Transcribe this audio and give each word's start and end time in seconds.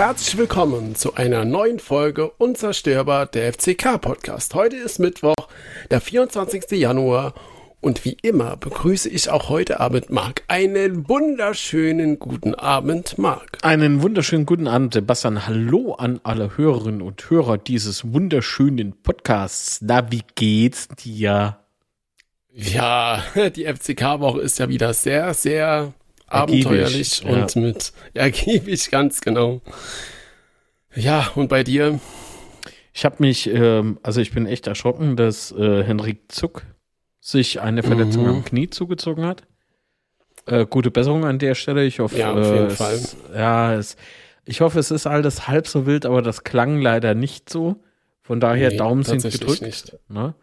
Herzlich 0.00 0.38
willkommen 0.38 0.94
zu 0.94 1.12
einer 1.16 1.44
neuen 1.44 1.78
Folge 1.78 2.30
Unzerstörbar 2.30 3.26
der 3.26 3.52
FCK 3.52 4.00
Podcast. 4.00 4.54
Heute 4.54 4.76
ist 4.76 4.98
Mittwoch, 4.98 5.34
der 5.90 6.00
24. 6.00 6.70
Januar 6.70 7.34
und 7.82 8.06
wie 8.06 8.16
immer 8.22 8.56
begrüße 8.56 9.10
ich 9.10 9.28
auch 9.28 9.50
heute 9.50 9.78
Abend 9.78 10.08
Marc. 10.08 10.42
Einen 10.48 11.06
wunderschönen 11.06 12.18
guten 12.18 12.54
Abend, 12.54 13.18
Marc. 13.18 13.58
Einen 13.60 14.00
wunderschönen 14.00 14.46
guten 14.46 14.68
Abend, 14.68 14.94
Sebastian. 14.94 15.46
Hallo 15.46 15.92
an 15.92 16.18
alle 16.22 16.56
Hörerinnen 16.56 17.02
und 17.02 17.28
Hörer 17.28 17.58
dieses 17.58 18.10
wunderschönen 18.10 19.02
Podcasts. 19.02 19.80
Na, 19.82 20.10
wie 20.10 20.22
geht's 20.34 20.88
dir? 20.88 21.58
Ja, 22.50 23.22
die 23.54 23.66
FCK-Woche 23.66 24.40
ist 24.40 24.60
ja 24.60 24.70
wieder 24.70 24.94
sehr, 24.94 25.34
sehr 25.34 25.92
abenteuerlich 26.30 27.22
ja. 27.22 27.30
und 27.30 27.56
mit 27.56 27.92
ergiebig, 28.14 28.90
ganz 28.90 29.20
genau. 29.20 29.60
Ja, 30.94 31.30
und 31.34 31.48
bei 31.48 31.62
dir? 31.62 32.00
Ich 32.92 33.04
habe 33.04 33.16
mich, 33.18 33.48
ähm, 33.48 33.98
also 34.02 34.20
ich 34.20 34.32
bin 34.32 34.46
echt 34.46 34.66
erschrocken, 34.66 35.16
dass 35.16 35.52
äh, 35.52 35.84
Henrik 35.84 36.32
Zuck 36.32 36.62
sich 37.20 37.60
eine 37.60 37.82
Verletzung 37.82 38.24
mhm. 38.24 38.30
am 38.30 38.44
Knie 38.44 38.70
zugezogen 38.70 39.24
hat. 39.24 39.42
Äh, 40.46 40.66
gute 40.66 40.90
Besserung 40.90 41.24
an 41.24 41.38
der 41.38 41.54
Stelle. 41.54 41.84
Ich 41.84 42.00
hoffe, 42.00 42.18
ja, 42.18 42.32
auf 42.32 42.38
jeden 42.38 42.66
äh, 42.66 42.70
Fall. 42.70 42.94
Es, 42.94 43.16
ja, 43.34 43.74
es, 43.74 43.96
ich 44.44 44.60
hoffe, 44.60 44.78
es 44.78 44.90
ist 44.90 45.06
alles 45.06 45.46
halb 45.46 45.68
so 45.68 45.86
wild, 45.86 46.06
aber 46.06 46.22
das 46.22 46.44
klang 46.44 46.80
leider 46.80 47.14
nicht 47.14 47.50
so. 47.50 47.76
Von 48.22 48.40
daher 48.40 48.70
nee, 48.70 48.76
Daumen 48.76 49.02
sind 49.02 49.22
gedrückt. 49.22 49.62
Nicht. 49.62 49.96
Ne? 50.08 50.34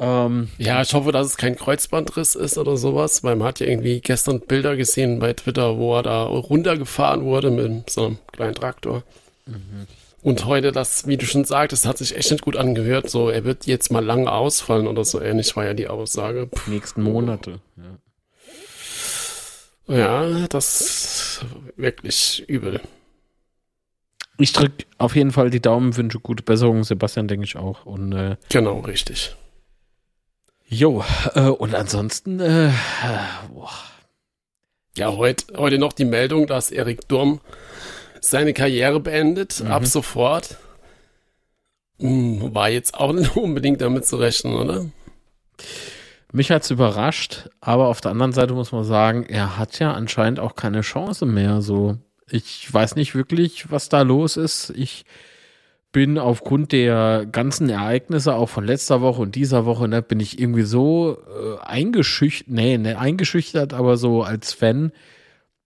Ähm, 0.00 0.48
ja, 0.56 0.80
ich 0.80 0.94
hoffe, 0.94 1.12
dass 1.12 1.26
es 1.26 1.36
kein 1.36 1.56
Kreuzbandriss 1.56 2.34
ist 2.34 2.56
oder 2.56 2.78
sowas, 2.78 3.22
weil 3.22 3.36
man 3.36 3.48
hat 3.48 3.60
ja 3.60 3.66
irgendwie 3.66 4.00
gestern 4.00 4.40
Bilder 4.40 4.74
gesehen 4.74 5.18
bei 5.18 5.34
Twitter, 5.34 5.76
wo 5.76 5.94
er 5.94 6.02
da 6.02 6.22
runtergefahren 6.22 7.22
wurde 7.22 7.50
mit 7.50 7.90
so 7.90 8.06
einem 8.06 8.18
kleinen 8.32 8.54
Traktor. 8.54 9.02
Mhm. 9.44 9.86
Und 10.22 10.46
heute 10.46 10.72
das, 10.72 11.06
wie 11.06 11.18
du 11.18 11.26
schon 11.26 11.44
sagtest, 11.44 11.86
hat 11.86 11.98
sich 11.98 12.16
echt 12.16 12.30
nicht 12.30 12.42
gut 12.42 12.56
angehört. 12.56 13.10
So, 13.10 13.28
er 13.28 13.44
wird 13.44 13.66
jetzt 13.66 13.92
mal 13.92 14.04
lange 14.04 14.32
ausfallen 14.32 14.86
oder 14.86 15.04
so 15.04 15.20
ähnlich 15.20 15.54
war 15.56 15.66
ja 15.66 15.74
die 15.74 15.88
Aussage. 15.88 16.46
Puh. 16.46 16.70
Nächsten 16.70 17.02
Monate, 17.02 17.60
ja. 17.76 17.98
Ja, 19.96 20.46
das 20.48 20.80
ist 20.80 21.44
wirklich 21.76 22.44
übel. 22.48 22.80
Ich 24.38 24.52
drücke 24.52 24.84
auf 24.98 25.16
jeden 25.16 25.32
Fall 25.32 25.50
die 25.50 25.60
Daumen, 25.60 25.96
wünsche 25.96 26.20
gute 26.20 26.42
Besserung, 26.42 26.84
Sebastian, 26.84 27.28
denke 27.28 27.44
ich 27.44 27.56
auch. 27.56 27.84
Und, 27.84 28.12
äh, 28.12 28.36
genau, 28.48 28.80
richtig. 28.80 29.34
Jo, 30.72 31.04
äh, 31.34 31.48
und 31.48 31.74
ansonsten, 31.74 32.38
äh, 32.38 32.70
boah. 33.52 33.70
Ja, 34.96 35.12
heute, 35.16 35.58
heute 35.58 35.78
noch 35.78 35.92
die 35.92 36.04
Meldung, 36.04 36.46
dass 36.46 36.70
Erik 36.70 37.08
Durm 37.08 37.40
seine 38.20 38.54
Karriere 38.54 39.00
beendet, 39.00 39.60
mhm. 39.64 39.72
ab 39.72 39.84
sofort. 39.84 40.58
Hm, 41.98 42.54
war 42.54 42.68
jetzt 42.68 42.94
auch 42.94 43.12
nicht 43.12 43.36
unbedingt 43.36 43.80
damit 43.80 44.06
zu 44.06 44.16
rechnen, 44.16 44.54
oder? 44.54 44.86
Mich 46.32 46.52
hat's 46.52 46.70
überrascht, 46.70 47.48
aber 47.60 47.88
auf 47.88 48.00
der 48.00 48.12
anderen 48.12 48.32
Seite 48.32 48.54
muss 48.54 48.70
man 48.70 48.84
sagen, 48.84 49.24
er 49.24 49.58
hat 49.58 49.80
ja 49.80 49.92
anscheinend 49.92 50.38
auch 50.38 50.54
keine 50.54 50.82
Chance 50.82 51.26
mehr. 51.26 51.62
So, 51.62 51.98
ich 52.30 52.72
weiß 52.72 52.94
nicht 52.94 53.16
wirklich, 53.16 53.72
was 53.72 53.88
da 53.88 54.02
los 54.02 54.36
ist. 54.36 54.70
Ich 54.76 55.04
bin 55.92 56.18
aufgrund 56.18 56.72
der 56.72 57.26
ganzen 57.30 57.68
Ereignisse 57.68 58.34
auch 58.34 58.48
von 58.48 58.64
letzter 58.64 59.00
Woche 59.00 59.22
und 59.22 59.34
dieser 59.34 59.64
Woche, 59.64 59.88
ne, 59.88 60.02
bin 60.02 60.20
ich 60.20 60.38
irgendwie 60.38 60.62
so 60.62 61.18
äh, 61.28 61.58
eingeschüchtert, 61.64 62.48
nee, 62.48 62.78
ne, 62.78 62.98
eingeschüchtert, 62.98 63.72
aber 63.72 63.96
so 63.96 64.22
als 64.22 64.52
Fan 64.52 64.92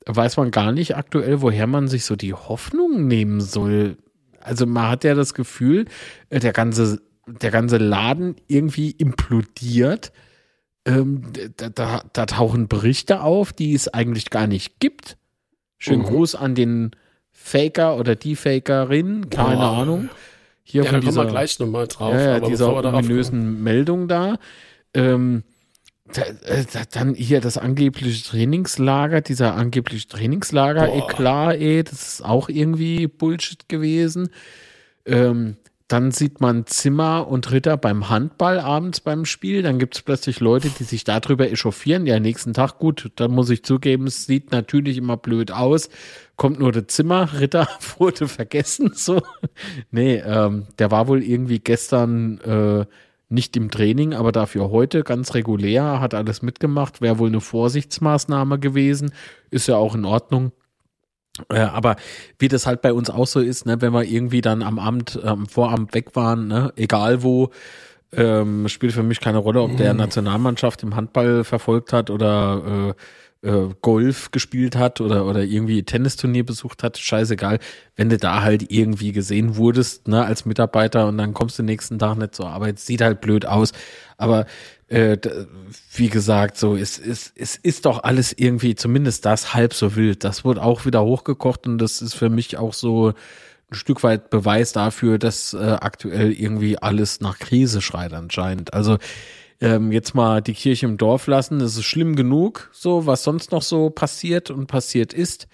weiß 0.06 0.36
man 0.36 0.50
gar 0.50 0.72
nicht 0.72 0.96
aktuell, 0.96 1.42
woher 1.42 1.66
man 1.66 1.88
sich 1.88 2.04
so 2.04 2.16
die 2.16 2.34
Hoffnung 2.34 3.06
nehmen 3.06 3.40
soll. 3.40 3.96
Also 4.40 4.66
man 4.66 4.88
hat 4.88 5.04
ja 5.04 5.14
das 5.14 5.34
Gefühl, 5.34 5.86
äh, 6.30 6.40
der 6.40 6.52
ganze, 6.52 7.02
der 7.26 7.50
ganze 7.50 7.76
Laden 7.76 8.36
irgendwie 8.46 8.90
implodiert. 8.90 10.12
Ähm, 10.86 11.22
da, 11.56 11.70
da, 11.70 12.02
da, 12.12 12.26
tauchen 12.26 12.68
Berichte 12.68 13.22
auf, 13.22 13.54
die 13.54 13.72
es 13.72 13.88
eigentlich 13.88 14.28
gar 14.28 14.46
nicht 14.46 14.80
gibt. 14.80 15.16
Schönen 15.78 16.02
mhm. 16.02 16.06
Gruß 16.06 16.34
an 16.34 16.54
den 16.54 16.90
Faker 17.34 17.98
oder 17.98 18.16
die 18.16 18.36
Fakerin, 18.36 19.28
keine 19.28 19.58
oh. 19.58 19.80
Ahnung. 19.80 20.08
Hier 20.62 20.84
ja, 20.84 20.90
von 20.90 21.00
da 21.00 21.06
dieser, 21.06 21.20
kommen 21.20 21.28
wir 21.28 21.32
gleich 21.32 21.58
nochmal 21.58 21.86
drauf. 21.88 22.14
Ja, 22.14 22.36
aber 22.36 22.48
dieser 22.48 22.74
ominösen 22.74 23.62
Meldung 23.62 24.08
da. 24.08 24.36
Ähm, 24.94 25.42
da, 26.12 26.22
äh, 26.22 26.64
da, 26.72 26.82
dann 26.90 27.14
hier 27.14 27.40
das 27.40 27.58
angebliche 27.58 28.24
Trainingslager, 28.24 29.20
dieser 29.20 29.54
angebliche 29.56 30.08
Trainingslager-Eklat, 30.08 31.56
ey, 31.56 31.82
das 31.82 31.92
ist 31.92 32.24
auch 32.24 32.48
irgendwie 32.48 33.08
Bullshit 33.08 33.68
gewesen. 33.68 34.30
Ähm, 35.04 35.56
dann 35.88 36.12
sieht 36.12 36.40
man 36.40 36.66
Zimmer 36.66 37.28
und 37.28 37.52
Ritter 37.52 37.76
beim 37.76 38.08
Handball 38.08 38.58
abends 38.58 39.00
beim 39.00 39.26
Spiel. 39.26 39.62
Dann 39.62 39.78
gibt 39.78 39.96
es 39.96 40.02
plötzlich 40.02 40.40
Leute, 40.40 40.70
die 40.70 40.84
sich 40.84 41.04
darüber 41.04 41.50
echauffieren. 41.50 42.06
Ja, 42.06 42.18
nächsten 42.18 42.54
Tag, 42.54 42.78
gut, 42.78 43.10
dann 43.16 43.32
muss 43.32 43.50
ich 43.50 43.64
zugeben, 43.64 44.06
es 44.06 44.24
sieht 44.24 44.50
natürlich 44.50 44.96
immer 44.96 45.18
blöd 45.18 45.52
aus. 45.52 45.90
Kommt 46.36 46.58
nur 46.58 46.72
der 46.72 46.88
Zimmer, 46.88 47.38
Ritter 47.38 47.68
wurde 47.98 48.28
vergessen. 48.28 48.92
So. 48.94 49.20
nee, 49.90 50.16
ähm, 50.16 50.66
der 50.78 50.90
war 50.90 51.06
wohl 51.06 51.22
irgendwie 51.22 51.58
gestern 51.58 52.38
äh, 52.40 52.86
nicht 53.28 53.54
im 53.56 53.70
Training, 53.70 54.14
aber 54.14 54.32
dafür 54.32 54.70
heute 54.70 55.02
ganz 55.02 55.34
regulär, 55.34 56.00
hat 56.00 56.14
alles 56.14 56.40
mitgemacht, 56.40 57.02
wäre 57.02 57.18
wohl 57.18 57.28
eine 57.28 57.40
Vorsichtsmaßnahme 57.40 58.58
gewesen, 58.58 59.12
ist 59.50 59.68
ja 59.68 59.76
auch 59.76 59.94
in 59.94 60.04
Ordnung. 60.06 60.52
Äh, 61.48 61.60
aber 61.60 61.96
wie 62.38 62.48
das 62.48 62.66
halt 62.66 62.80
bei 62.80 62.92
uns 62.92 63.10
auch 63.10 63.26
so 63.26 63.40
ist, 63.40 63.66
ne, 63.66 63.80
wenn 63.80 63.92
wir 63.92 64.04
irgendwie 64.04 64.40
dann 64.40 64.62
am 64.62 64.78
Abend, 64.78 65.18
am 65.24 65.40
ähm, 65.40 65.46
Vorabend 65.46 65.94
weg 65.94 66.14
waren, 66.14 66.46
ne, 66.46 66.72
egal 66.76 67.22
wo, 67.22 67.50
ähm, 68.12 68.68
spielt 68.68 68.92
für 68.92 69.02
mich 69.02 69.20
keine 69.20 69.38
Rolle, 69.38 69.60
ob 69.62 69.76
der 69.76 69.92
mhm. 69.92 69.98
Nationalmannschaft 70.00 70.82
im 70.84 70.94
Handball 70.94 71.42
verfolgt 71.42 71.92
hat 71.92 72.10
oder 72.10 72.94
äh, 72.94 72.94
äh, 73.44 73.74
Golf 73.82 74.30
gespielt 74.30 74.76
hat 74.76 75.00
oder, 75.00 75.26
oder 75.26 75.42
irgendwie 75.42 75.82
Tennisturnier 75.82 76.44
besucht 76.44 76.82
hat, 76.82 76.98
scheißegal, 76.98 77.58
wenn 77.96 78.08
du 78.08 78.16
da 78.16 78.42
halt 78.42 78.72
irgendwie 78.72 79.12
gesehen 79.12 79.56
wurdest, 79.56 80.08
ne, 80.08 80.24
als 80.24 80.46
Mitarbeiter 80.46 81.06
und 81.06 81.18
dann 81.18 81.34
kommst 81.34 81.58
du 81.58 81.62
nächsten 81.62 81.98
Tag 81.98 82.16
nicht 82.16 82.34
zur 82.34 82.48
Arbeit, 82.48 82.78
sieht 82.78 83.02
halt 83.02 83.20
blöd 83.20 83.46
aus. 83.46 83.72
Aber 84.16 84.46
äh, 84.88 85.18
wie 85.94 86.08
gesagt, 86.08 86.56
so, 86.56 86.76
es, 86.76 86.98
es, 86.98 87.32
es 87.36 87.56
ist 87.56 87.86
doch 87.86 88.02
alles 88.02 88.32
irgendwie, 88.36 88.74
zumindest 88.74 89.24
das 89.24 89.54
halb 89.54 89.74
so 89.74 89.96
wild. 89.96 90.24
Das 90.24 90.44
wurde 90.44 90.62
auch 90.62 90.86
wieder 90.86 91.04
hochgekocht 91.04 91.66
und 91.66 91.78
das 91.78 92.02
ist 92.02 92.14
für 92.14 92.30
mich 92.30 92.56
auch 92.56 92.72
so 92.72 93.08
ein 93.70 93.74
Stück 93.74 94.02
weit 94.02 94.30
Beweis 94.30 94.72
dafür, 94.72 95.18
dass 95.18 95.54
äh, 95.54 95.58
aktuell 95.80 96.32
irgendwie 96.32 96.78
alles 96.78 97.20
nach 97.20 97.38
Krise 97.38 97.82
schreit 97.82 98.12
anscheinend. 98.12 98.72
Also 98.72 98.98
ähm, 99.64 99.92
jetzt 99.92 100.14
mal 100.14 100.42
die 100.42 100.52
Kirche 100.52 100.84
im 100.84 100.98
Dorf 100.98 101.26
lassen. 101.26 101.58
Das 101.58 101.76
ist 101.76 101.84
schlimm 101.84 102.16
genug, 102.16 102.70
so 102.72 103.06
was 103.06 103.24
sonst 103.24 103.50
noch 103.50 103.62
so 103.62 103.88
passiert 103.88 104.50
und 104.50 104.66
passiert 104.66 105.14
ist. 105.14 105.48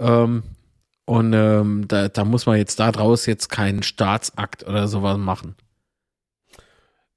Ähm, 0.00 0.42
und 1.04 1.32
ähm, 1.32 1.86
da, 1.86 2.08
da 2.08 2.24
muss 2.24 2.46
man 2.46 2.58
jetzt 2.58 2.80
da 2.80 2.90
draus 2.90 3.26
jetzt 3.26 3.48
keinen 3.48 3.84
Staatsakt 3.84 4.66
oder 4.66 4.88
sowas 4.88 5.16
machen. 5.18 5.54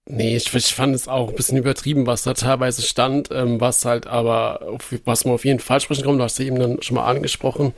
Nee, 0.05 0.35
ich, 0.35 0.53
ich 0.53 0.73
fand 0.73 0.93
es 0.93 1.07
auch 1.07 1.29
ein 1.29 1.35
bisschen 1.35 1.57
übertrieben, 1.57 2.05
was 2.05 2.23
da 2.23 2.33
teilweise 2.33 2.83
stand, 2.83 3.29
ähm, 3.31 3.59
was 3.59 3.85
halt 3.85 4.05
aber, 4.07 4.77
was 5.05 5.25
man 5.25 5.33
auf 5.33 5.45
jeden 5.45 5.59
Fall 5.59 5.79
sprechen 5.79 6.03
kommt, 6.03 6.19
du 6.19 6.23
hast 6.23 6.37
ja 6.39 6.45
eben 6.45 6.59
dann 6.59 6.81
schon 6.81 6.95
mal 6.95 7.05
angesprochen, 7.05 7.73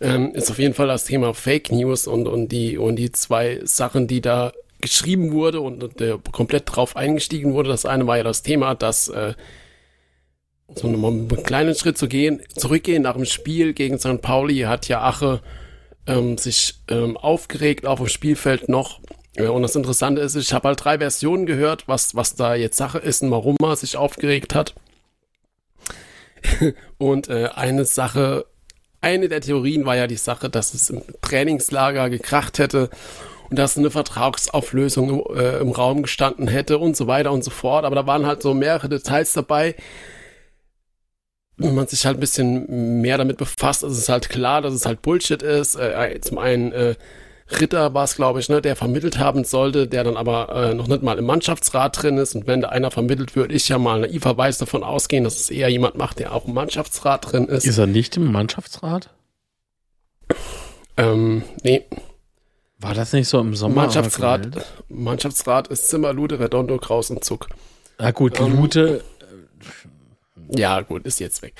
ähm, 0.00 0.32
ist 0.34 0.50
auf 0.50 0.58
jeden 0.58 0.74
Fall 0.74 0.88
das 0.88 1.04
Thema 1.04 1.34
Fake 1.34 1.70
News 1.70 2.06
und, 2.06 2.26
und, 2.26 2.48
die, 2.48 2.78
und 2.78 2.96
die 2.96 3.12
zwei 3.12 3.60
Sachen, 3.64 4.06
die 4.06 4.20
da 4.20 4.52
geschrieben 4.84 5.32
wurde 5.32 5.60
und, 5.62 5.98
der 5.98 6.18
komplett 6.30 6.64
drauf 6.66 6.94
eingestiegen 6.94 7.54
wurde. 7.54 7.70
Das 7.70 7.86
eine 7.86 8.06
war 8.06 8.18
ja 8.18 8.22
das 8.22 8.42
Thema, 8.42 8.74
dass 8.74 9.08
äh, 9.08 9.34
so 10.74 10.86
einen 10.86 11.28
kleinen 11.42 11.74
Schritt 11.74 11.96
zu 11.96 12.06
gehen, 12.06 12.42
zurückgehen 12.54 13.02
nach 13.02 13.14
dem 13.14 13.24
Spiel 13.24 13.72
gegen 13.72 13.98
St. 13.98 14.20
Pauli 14.20 14.60
hat 14.60 14.86
ja 14.88 15.02
Ache 15.02 15.40
ähm, 16.06 16.36
sich 16.36 16.74
ähm, 16.88 17.16
aufgeregt 17.16 17.86
auf 17.86 17.98
dem 17.98 18.08
Spielfeld 18.08 18.68
noch. 18.68 19.00
Und 19.36 19.62
das 19.62 19.74
Interessante 19.74 20.20
ist, 20.20 20.36
ich 20.36 20.52
habe 20.52 20.68
halt 20.68 20.84
drei 20.84 20.98
Versionen 20.98 21.44
gehört, 21.44 21.88
was, 21.88 22.14
was 22.14 22.36
da 22.36 22.54
jetzt 22.54 22.76
Sache 22.76 22.98
ist 22.98 23.22
und 23.22 23.32
warum 23.32 23.56
er 23.62 23.74
sich 23.74 23.96
aufgeregt 23.96 24.54
hat. 24.54 24.74
und 26.98 27.28
äh, 27.28 27.48
eine 27.54 27.84
Sache, 27.84 28.46
eine 29.00 29.28
der 29.28 29.40
Theorien 29.40 29.86
war 29.86 29.96
ja 29.96 30.06
die 30.06 30.16
Sache, 30.16 30.50
dass 30.50 30.72
es 30.72 30.90
im 30.90 31.02
Trainingslager 31.20 32.10
gekracht 32.10 32.60
hätte 32.60 32.90
dass 33.56 33.76
eine 33.76 33.90
Vertragsauflösung 33.90 35.10
im, 35.10 35.36
äh, 35.36 35.58
im 35.58 35.72
Raum 35.72 36.02
gestanden 36.02 36.48
hätte 36.48 36.78
und 36.78 36.96
so 36.96 37.06
weiter 37.06 37.32
und 37.32 37.44
so 37.44 37.50
fort. 37.50 37.84
Aber 37.84 37.96
da 37.96 38.06
waren 38.06 38.26
halt 38.26 38.42
so 38.42 38.54
mehrere 38.54 38.88
Details 38.88 39.32
dabei. 39.32 39.74
Wenn 41.56 41.74
man 41.74 41.86
sich 41.86 42.04
halt 42.04 42.16
ein 42.16 42.20
bisschen 42.20 43.00
mehr 43.00 43.18
damit 43.18 43.36
befasst, 43.36 43.84
ist 43.84 43.96
es 43.96 44.08
halt 44.08 44.28
klar, 44.28 44.60
dass 44.60 44.74
es 44.74 44.86
halt 44.86 45.02
Bullshit 45.02 45.42
ist. 45.42 45.76
Äh, 45.76 46.20
zum 46.20 46.38
einen 46.38 46.72
äh, 46.72 46.94
Ritter 47.60 47.92
war 47.94 48.04
es, 48.04 48.16
glaube 48.16 48.40
ich, 48.40 48.48
ne, 48.48 48.62
der 48.62 48.74
vermittelt 48.74 49.18
haben 49.18 49.44
sollte, 49.44 49.86
der 49.86 50.04
dann 50.04 50.16
aber 50.16 50.48
äh, 50.54 50.74
noch 50.74 50.88
nicht 50.88 51.02
mal 51.02 51.18
im 51.18 51.26
Mannschaftsrat 51.26 52.02
drin 52.02 52.16
ist. 52.16 52.34
Und 52.34 52.46
wenn 52.46 52.60
da 52.60 52.70
einer 52.70 52.90
vermittelt, 52.90 53.36
würde 53.36 53.54
ich 53.54 53.68
ja 53.68 53.78
mal 53.78 54.00
naiverweise 54.00 54.60
davon 54.60 54.82
ausgehen, 54.82 55.24
dass 55.24 55.38
es 55.38 55.50
eher 55.50 55.68
jemand 55.68 55.96
macht, 55.96 56.18
der 56.18 56.32
auch 56.32 56.46
im 56.46 56.54
Mannschaftsrat 56.54 57.32
drin 57.32 57.46
ist. 57.46 57.66
Ist 57.66 57.78
er 57.78 57.86
nicht 57.86 58.16
im 58.16 58.32
Mannschaftsrat? 58.32 59.10
Ähm, 60.96 61.42
nee. 61.62 61.84
War 62.84 62.92
das 62.92 63.14
nicht 63.14 63.28
so 63.28 63.40
im 63.40 63.54
Sommer? 63.54 63.76
Mannschaftsrat, 63.76 64.46
Mannschaftsrat 64.90 65.68
ist 65.68 65.88
Zimmer, 65.88 66.12
Lude, 66.12 66.38
Redondo, 66.38 66.76
Kraus 66.76 67.08
und 67.08 67.24
Zuck. 67.24 67.48
Na 67.98 68.10
gut, 68.10 68.38
die 68.38 68.42
Lute. 68.42 69.02
Ja, 70.50 70.82
gut, 70.82 71.06
ist 71.06 71.18
jetzt 71.18 71.40
weg. 71.40 71.54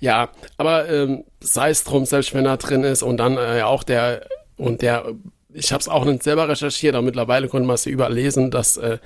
Ja, 0.00 0.30
aber 0.56 0.88
ähm, 0.88 1.22
sei 1.40 1.70
es 1.70 1.84
drum, 1.84 2.04
selbst 2.04 2.34
wenn 2.34 2.46
er 2.46 2.56
drin 2.56 2.82
ist 2.82 3.04
und 3.04 3.18
dann 3.18 3.36
äh, 3.36 3.62
auch 3.62 3.84
der 3.84 4.26
und 4.56 4.82
der, 4.82 5.14
ich 5.54 5.72
habe 5.72 5.80
es 5.80 5.88
auch 5.88 6.04
nicht 6.04 6.24
selber 6.24 6.48
recherchiert, 6.48 6.96
aber 6.96 7.04
mittlerweile 7.04 7.46
konnte 7.46 7.68
man 7.68 7.74
es 7.74 7.86
überall 7.86 8.12
lesen, 8.12 8.50
dass 8.50 8.76
äh, 8.76 8.98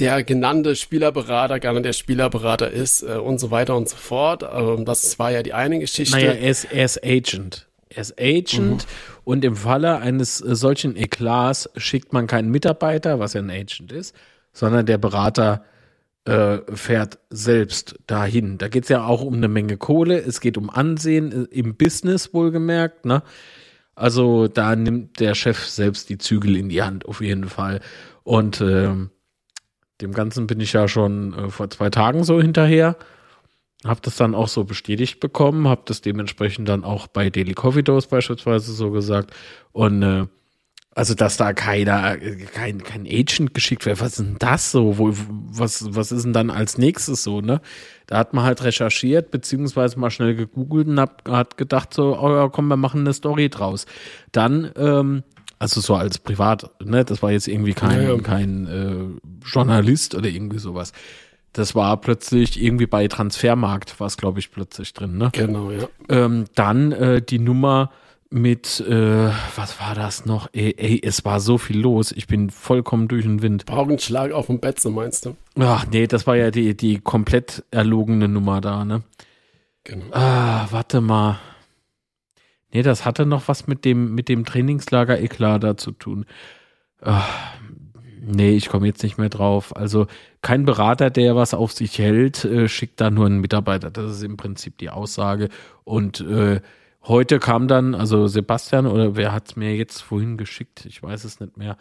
der 0.00 0.24
genannte 0.24 0.74
Spielerberater 0.74 1.60
gar 1.60 1.72
nicht 1.74 1.84
der 1.84 1.92
Spielerberater 1.92 2.68
ist 2.68 3.02
äh, 3.02 3.12
und 3.12 3.38
so 3.38 3.52
weiter 3.52 3.76
und 3.76 3.88
so 3.88 3.96
fort. 3.96 4.42
Ähm, 4.42 4.84
das 4.84 5.20
war 5.20 5.30
ja 5.30 5.44
die 5.44 5.52
eine 5.52 5.78
Geschichte. 5.78 6.16
Naja, 6.16 6.32
er 6.32 6.50
ist, 6.50 6.64
er 6.64 6.84
ist 6.84 7.04
Agent. 7.04 7.69
Er 7.92 8.04
Agent 8.18 8.86
mhm. 8.86 9.20
und 9.24 9.44
im 9.44 9.56
Falle 9.56 9.98
eines 9.98 10.40
äh, 10.40 10.54
solchen 10.54 10.96
Eklats 10.96 11.68
schickt 11.76 12.12
man 12.12 12.26
keinen 12.26 12.50
Mitarbeiter, 12.50 13.18
was 13.18 13.34
ja 13.34 13.40
ein 13.40 13.50
Agent 13.50 13.92
ist, 13.92 14.14
sondern 14.52 14.86
der 14.86 14.98
Berater 14.98 15.64
äh, 16.24 16.58
fährt 16.72 17.18
selbst 17.30 17.98
dahin. 18.06 18.58
Da 18.58 18.68
geht 18.68 18.84
es 18.84 18.88
ja 18.90 19.04
auch 19.04 19.22
um 19.22 19.34
eine 19.34 19.48
Menge 19.48 19.76
Kohle, 19.76 20.18
es 20.18 20.40
geht 20.40 20.56
um 20.56 20.70
Ansehen 20.70 21.32
äh, 21.32 21.56
im 21.56 21.76
Business 21.76 22.32
wohlgemerkt, 22.32 23.04
ne? 23.04 23.22
Also 23.96 24.48
da 24.48 24.76
nimmt 24.76 25.20
der 25.20 25.34
Chef 25.34 25.66
selbst 25.66 26.08
die 26.08 26.16
Zügel 26.16 26.56
in 26.56 26.70
die 26.70 26.82
Hand, 26.82 27.04
auf 27.04 27.20
jeden 27.20 27.48
Fall. 27.48 27.80
Und 28.22 28.60
ähm, 28.62 29.10
dem 30.00 30.12
Ganzen 30.12 30.46
bin 30.46 30.60
ich 30.60 30.72
ja 30.72 30.88
schon 30.88 31.34
äh, 31.34 31.50
vor 31.50 31.68
zwei 31.68 31.90
Tagen 31.90 32.24
so 32.24 32.40
hinterher. 32.40 32.96
Hab 33.84 34.02
das 34.02 34.16
dann 34.16 34.34
auch 34.34 34.48
so 34.48 34.64
bestätigt 34.64 35.20
bekommen, 35.20 35.66
hab 35.66 35.86
das 35.86 36.02
dementsprechend 36.02 36.68
dann 36.68 36.84
auch 36.84 37.06
bei 37.06 37.30
Daily 37.30 37.54
Coffee 37.54 37.82
Dose 37.82 38.08
beispielsweise 38.08 38.72
so 38.72 38.90
gesagt. 38.90 39.32
Und 39.72 40.02
äh, 40.02 40.26
also, 40.92 41.14
dass 41.14 41.36
da 41.36 41.52
keiner, 41.52 42.18
kein, 42.52 42.82
kein 42.82 43.06
Agent 43.06 43.54
geschickt 43.54 43.86
wird, 43.86 44.00
was 44.00 44.18
ist 44.18 44.18
denn 44.18 44.36
das 44.38 44.72
so? 44.72 44.98
Wo, 44.98 45.12
was, 45.12 45.94
was 45.94 46.10
ist 46.10 46.24
denn 46.24 46.32
dann 46.32 46.50
als 46.50 46.78
nächstes 46.78 47.22
so, 47.22 47.40
ne? 47.40 47.60
Da 48.06 48.18
hat 48.18 48.34
man 48.34 48.44
halt 48.44 48.64
recherchiert, 48.64 49.30
beziehungsweise 49.30 49.98
mal 50.00 50.10
schnell 50.10 50.34
gegoogelt 50.34 50.88
und 50.88 50.98
hat, 50.98 51.22
hat 51.28 51.56
gedacht, 51.56 51.94
so, 51.94 52.18
oh 52.18 52.34
ja, 52.34 52.48
komm, 52.48 52.66
wir 52.66 52.76
machen 52.76 53.00
eine 53.00 53.14
Story 53.14 53.48
draus. 53.48 53.86
Dann 54.32 54.72
ähm, 54.76 55.22
also 55.60 55.80
so 55.80 55.94
als 55.94 56.18
Privat, 56.18 56.70
ne? 56.84 57.04
Das 57.04 57.22
war 57.22 57.30
jetzt 57.30 57.46
irgendwie 57.46 57.74
kein, 57.74 58.02
ja, 58.02 58.14
ja. 58.14 58.18
kein 58.18 58.66
äh, 58.66 59.46
Journalist 59.46 60.14
oder 60.16 60.28
irgendwie 60.28 60.58
sowas. 60.58 60.92
Das 61.52 61.74
war 61.74 61.96
plötzlich 62.00 62.62
irgendwie 62.62 62.86
bei 62.86 63.08
Transfermarkt, 63.08 63.98
war 63.98 64.06
es, 64.06 64.16
glaube 64.16 64.38
ich, 64.38 64.52
plötzlich 64.52 64.92
drin, 64.92 65.18
ne? 65.18 65.30
Genau, 65.32 65.70
ja. 65.70 65.88
Ähm, 66.08 66.44
dann 66.54 66.92
äh, 66.92 67.22
die 67.22 67.40
Nummer 67.40 67.90
mit, 68.30 68.78
äh, 68.80 69.30
was 69.56 69.80
war 69.80 69.96
das 69.96 70.24
noch? 70.24 70.48
Ey, 70.52 70.74
ey, 70.78 71.00
es 71.02 71.24
war 71.24 71.40
so 71.40 71.58
viel 71.58 71.80
los. 71.80 72.12
Ich 72.12 72.28
bin 72.28 72.50
vollkommen 72.50 73.08
durch 73.08 73.24
den 73.24 73.42
Wind. 73.42 73.66
Paukenschlag 73.66 74.30
auf 74.30 74.46
dem 74.46 74.60
Betze, 74.60 74.90
meinst 74.90 75.26
du? 75.26 75.36
Ach, 75.58 75.84
nee, 75.90 76.06
das 76.06 76.28
war 76.28 76.36
ja 76.36 76.52
die, 76.52 76.76
die 76.76 77.00
komplett 77.00 77.64
erlogene 77.72 78.28
Nummer 78.28 78.60
da, 78.60 78.84
ne? 78.84 79.02
Genau. 79.82 80.04
Ah, 80.12 80.68
warte 80.70 81.00
mal. 81.00 81.40
Nee, 82.72 82.82
das 82.82 83.04
hatte 83.04 83.26
noch 83.26 83.48
was 83.48 83.66
mit 83.66 83.84
dem, 83.84 84.14
mit 84.14 84.28
dem 84.28 84.44
Trainingslager 84.44 85.20
Eklat 85.20 85.64
da 85.64 85.76
zu 85.76 85.90
tun. 85.90 86.24
Ach, 87.02 87.28
nee, 88.30 88.52
ich 88.52 88.68
komme 88.68 88.86
jetzt 88.86 89.02
nicht 89.02 89.18
mehr 89.18 89.28
drauf. 89.28 89.74
Also 89.76 90.06
kein 90.42 90.64
Berater, 90.64 91.10
der 91.10 91.36
was 91.36 91.54
auf 91.54 91.72
sich 91.72 91.98
hält, 91.98 92.44
äh, 92.44 92.68
schickt 92.68 93.00
da 93.00 93.10
nur 93.10 93.26
einen 93.26 93.40
Mitarbeiter. 93.40 93.90
Das 93.90 94.12
ist 94.12 94.22
im 94.22 94.36
Prinzip 94.36 94.78
die 94.78 94.90
Aussage. 94.90 95.48
Und 95.84 96.20
äh, 96.20 96.60
heute 97.02 97.38
kam 97.38 97.68
dann, 97.68 97.94
also 97.94 98.26
Sebastian 98.26 98.86
oder 98.86 99.16
wer 99.16 99.32
hat 99.32 99.48
es 99.48 99.56
mir 99.56 99.76
jetzt 99.76 100.00
vorhin 100.00 100.36
geschickt? 100.36 100.86
Ich 100.86 101.02
weiß 101.02 101.24
es 101.24 101.40
nicht 101.40 101.56
mehr. 101.56 101.76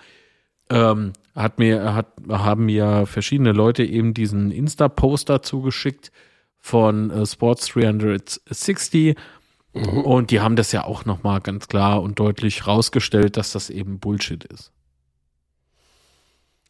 Ähm, 0.70 1.14
hat 1.36 1.60
mir, 1.60 1.94
hat, 1.94 2.08
haben 2.30 2.66
mir 2.66 3.06
verschiedene 3.06 3.54
Leute 3.54 3.84
eben 3.84 4.14
diesen 4.14 4.52
Insta-Poster 4.52 5.42
zugeschickt 5.42 6.12
von 6.58 7.10
äh, 7.10 7.26
Sports 7.26 7.68
360 7.68 9.16
Mhm. 9.74 10.00
Und 10.00 10.32
die 10.32 10.40
haben 10.42 10.56
das 10.56 10.72
ja 10.72 10.86
auch 10.86 11.06
nochmal 11.06 11.42
ganz 11.42 11.68
klar 11.68 12.02
und 12.02 12.20
deutlich 12.20 12.66
rausgestellt, 12.66 13.38
dass 13.38 13.52
das 13.52 13.70
eben 13.70 14.00
Bullshit 14.00 14.44
ist. 14.44 14.72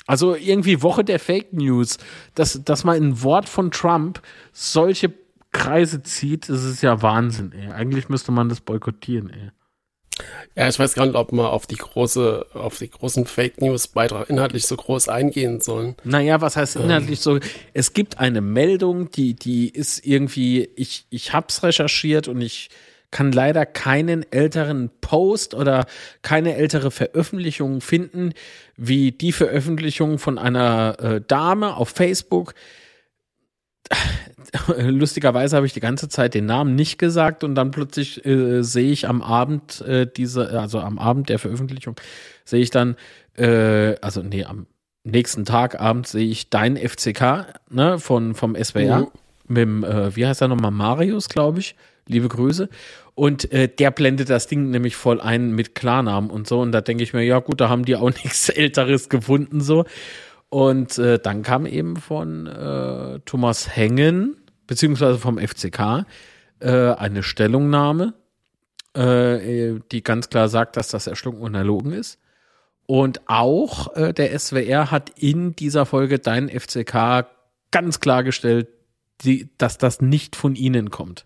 Also 0.09 0.33
irgendwie 0.33 0.81
Woche 0.81 1.03
der 1.03 1.19
Fake 1.19 1.53
News, 1.53 1.99
dass, 2.33 2.59
dass 2.65 2.83
man 2.83 2.95
ein 2.95 3.21
Wort 3.21 3.47
von 3.47 3.69
Trump 3.69 4.23
solche 4.51 5.13
Kreise 5.51 6.01
zieht, 6.01 6.49
das 6.49 6.63
ist 6.63 6.81
ja 6.81 7.03
Wahnsinn, 7.03 7.51
ey. 7.51 7.71
Eigentlich 7.71 8.09
müsste 8.09 8.31
man 8.31 8.49
das 8.49 8.59
boykottieren, 8.59 9.29
ey. 9.29 9.51
Ja, 10.55 10.67
ich 10.67 10.79
weiß 10.79 10.95
gar 10.95 11.05
nicht, 11.05 11.13
ob 11.13 11.31
man 11.31 11.45
auf 11.45 11.67
die 11.67 11.75
große, 11.75 12.47
auf 12.55 12.79
die 12.79 12.89
großen 12.89 13.27
Fake 13.27 13.61
News 13.61 13.87
Beitrag 13.87 14.31
inhaltlich 14.31 14.65
so 14.65 14.77
groß 14.77 15.09
eingehen 15.09 15.61
sollen. 15.61 15.95
Naja, 16.03 16.41
was 16.41 16.55
heißt 16.55 16.77
inhaltlich 16.77 17.19
ähm. 17.19 17.39
so? 17.39 17.39
Es 17.75 17.93
gibt 17.93 18.17
eine 18.17 18.41
Meldung, 18.41 19.11
die, 19.11 19.35
die 19.35 19.69
ist 19.69 20.03
irgendwie, 20.03 20.71
ich, 20.75 21.05
ich 21.11 21.33
hab's 21.33 21.61
recherchiert 21.61 22.27
und 22.27 22.41
ich 22.41 22.71
kann 23.11 23.31
leider 23.31 23.65
keinen 23.65 24.29
älteren 24.31 24.89
Post 25.01 25.53
oder 25.53 25.85
keine 26.21 26.55
ältere 26.55 26.91
Veröffentlichung 26.91 27.81
finden, 27.81 28.33
wie 28.77 29.11
die 29.11 29.31
Veröffentlichung 29.31 30.19
von 30.19 30.37
einer 30.37 30.97
äh, 30.99 31.21
Dame 31.21 31.75
auf 31.75 31.89
Facebook. 31.89 32.53
Lustigerweise 34.77 35.55
habe 35.55 35.65
ich 35.65 35.73
die 35.73 35.79
ganze 35.79 36.09
Zeit 36.09 36.35
den 36.35 36.45
Namen 36.45 36.75
nicht 36.75 36.99
gesagt 36.99 37.43
und 37.43 37.55
dann 37.55 37.71
plötzlich 37.71 38.23
äh, 38.25 38.61
sehe 38.61 38.91
ich 38.91 39.07
am 39.07 39.21
Abend 39.23 39.81
äh, 39.81 40.05
diese, 40.05 40.59
also 40.59 40.79
am 40.79 40.99
Abend 40.99 41.29
der 41.29 41.39
Veröffentlichung 41.39 41.95
sehe 42.45 42.61
ich 42.61 42.69
dann, 42.69 42.95
äh, 43.37 43.95
also 44.01 44.21
nee, 44.21 44.43
am 44.43 44.67
nächsten 45.03 45.45
Tag 45.45 45.79
Abend 45.79 46.07
sehe 46.07 46.27
ich 46.27 46.51
dein 46.51 46.77
FCK 46.77 47.47
ne, 47.69 47.97
von 47.97 48.35
vom 48.35 48.55
SWR 48.55 48.99
mhm. 48.99 49.07
mit 49.47 49.57
dem, 49.57 49.83
äh, 49.83 50.15
wie 50.15 50.27
heißt 50.27 50.41
er 50.41 50.47
nochmal, 50.47 50.71
Marius, 50.71 51.29
glaube 51.29 51.59
ich 51.59 51.75
liebe 52.09 52.27
Grüße. 52.27 52.67
Und 53.19 53.51
äh, 53.51 53.67
der 53.67 53.91
blendet 53.91 54.29
das 54.29 54.47
Ding 54.47 54.69
nämlich 54.69 54.95
voll 54.95 55.19
ein 55.19 55.51
mit 55.51 55.75
Klarnamen 55.75 56.29
und 56.29 56.47
so. 56.47 56.61
Und 56.61 56.71
da 56.71 56.79
denke 56.79 57.03
ich 57.03 57.11
mir, 57.11 57.21
ja 57.23 57.39
gut, 57.39 57.59
da 57.59 57.67
haben 57.67 57.83
die 57.83 57.97
auch 57.97 58.09
nichts 58.23 58.47
Älteres 58.47 59.09
gefunden 59.09 59.59
so. 59.59 59.83
Und 60.47 60.97
äh, 60.97 61.19
dann 61.19 61.41
kam 61.41 61.65
eben 61.65 61.97
von 61.97 62.47
äh, 62.47 63.19
Thomas 63.25 63.75
Hengen, 63.75 64.37
beziehungsweise 64.67 65.17
vom 65.19 65.37
FCK, 65.37 66.05
äh, 66.61 66.93
eine 66.93 67.21
Stellungnahme, 67.21 68.13
äh, 68.95 69.81
die 69.91 70.01
ganz 70.01 70.29
klar 70.29 70.47
sagt, 70.47 70.77
dass 70.77 70.87
das 70.87 71.05
erschlungen 71.05 71.41
und 71.41 71.55
erlogen 71.55 71.91
ist. 71.91 72.19
Und 72.85 73.27
auch 73.27 73.97
äh, 73.97 74.13
der 74.13 74.39
SWR 74.39 74.91
hat 74.91 75.11
in 75.17 75.57
dieser 75.57 75.85
Folge 75.85 76.19
Dein 76.19 76.47
FCK 76.47 77.27
ganz 77.71 77.99
klargestellt, 77.99 78.69
die, 79.25 79.49
dass 79.57 79.77
das 79.77 79.99
nicht 79.99 80.37
von 80.37 80.55
ihnen 80.55 80.89
kommt. 80.89 81.25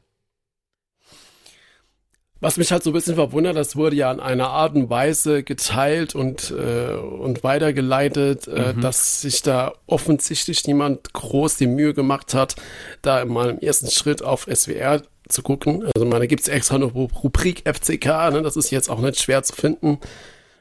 Was 2.43 2.57
mich 2.57 2.73
halt 2.73 2.83
so 2.83 2.89
ein 2.89 2.93
bisschen 2.93 3.15
verwundert, 3.15 3.55
das 3.55 3.77
wurde 3.77 3.95
ja 3.95 4.11
in 4.11 4.19
einer 4.19 4.49
Art 4.49 4.75
und 4.75 4.89
Weise 4.89 5.43
geteilt 5.43 6.13
und, 6.13 6.51
äh, 6.51 6.93
und 6.93 7.41
weitergeleitet, 7.41 8.49
äh, 8.49 8.73
mhm. 8.73 8.81
dass 8.81 9.21
sich 9.21 9.43
da 9.43 9.71
offensichtlich 9.87 10.67
niemand 10.67 11.13
groß 11.13 11.55
die 11.55 11.67
Mühe 11.67 11.93
gemacht 11.93 12.33
hat, 12.33 12.57
da 13.01 13.23
mal 13.23 13.51
im 13.51 13.59
ersten 13.59 13.89
Schritt 13.89 14.21
auf 14.21 14.45
SWR 14.53 15.03
zu 15.29 15.41
gucken. 15.41 15.85
Also 15.95 16.05
meine, 16.05 16.27
gibt 16.27 16.41
es 16.41 16.49
extra 16.49 16.75
eine 16.75 16.83
Rubrik 16.83 17.63
FCK, 17.65 18.31
ne? 18.33 18.41
das 18.41 18.57
ist 18.57 18.71
jetzt 18.71 18.89
auch 18.89 18.99
nicht 18.99 19.21
schwer 19.21 19.41
zu 19.43 19.53
finden. 19.53 19.99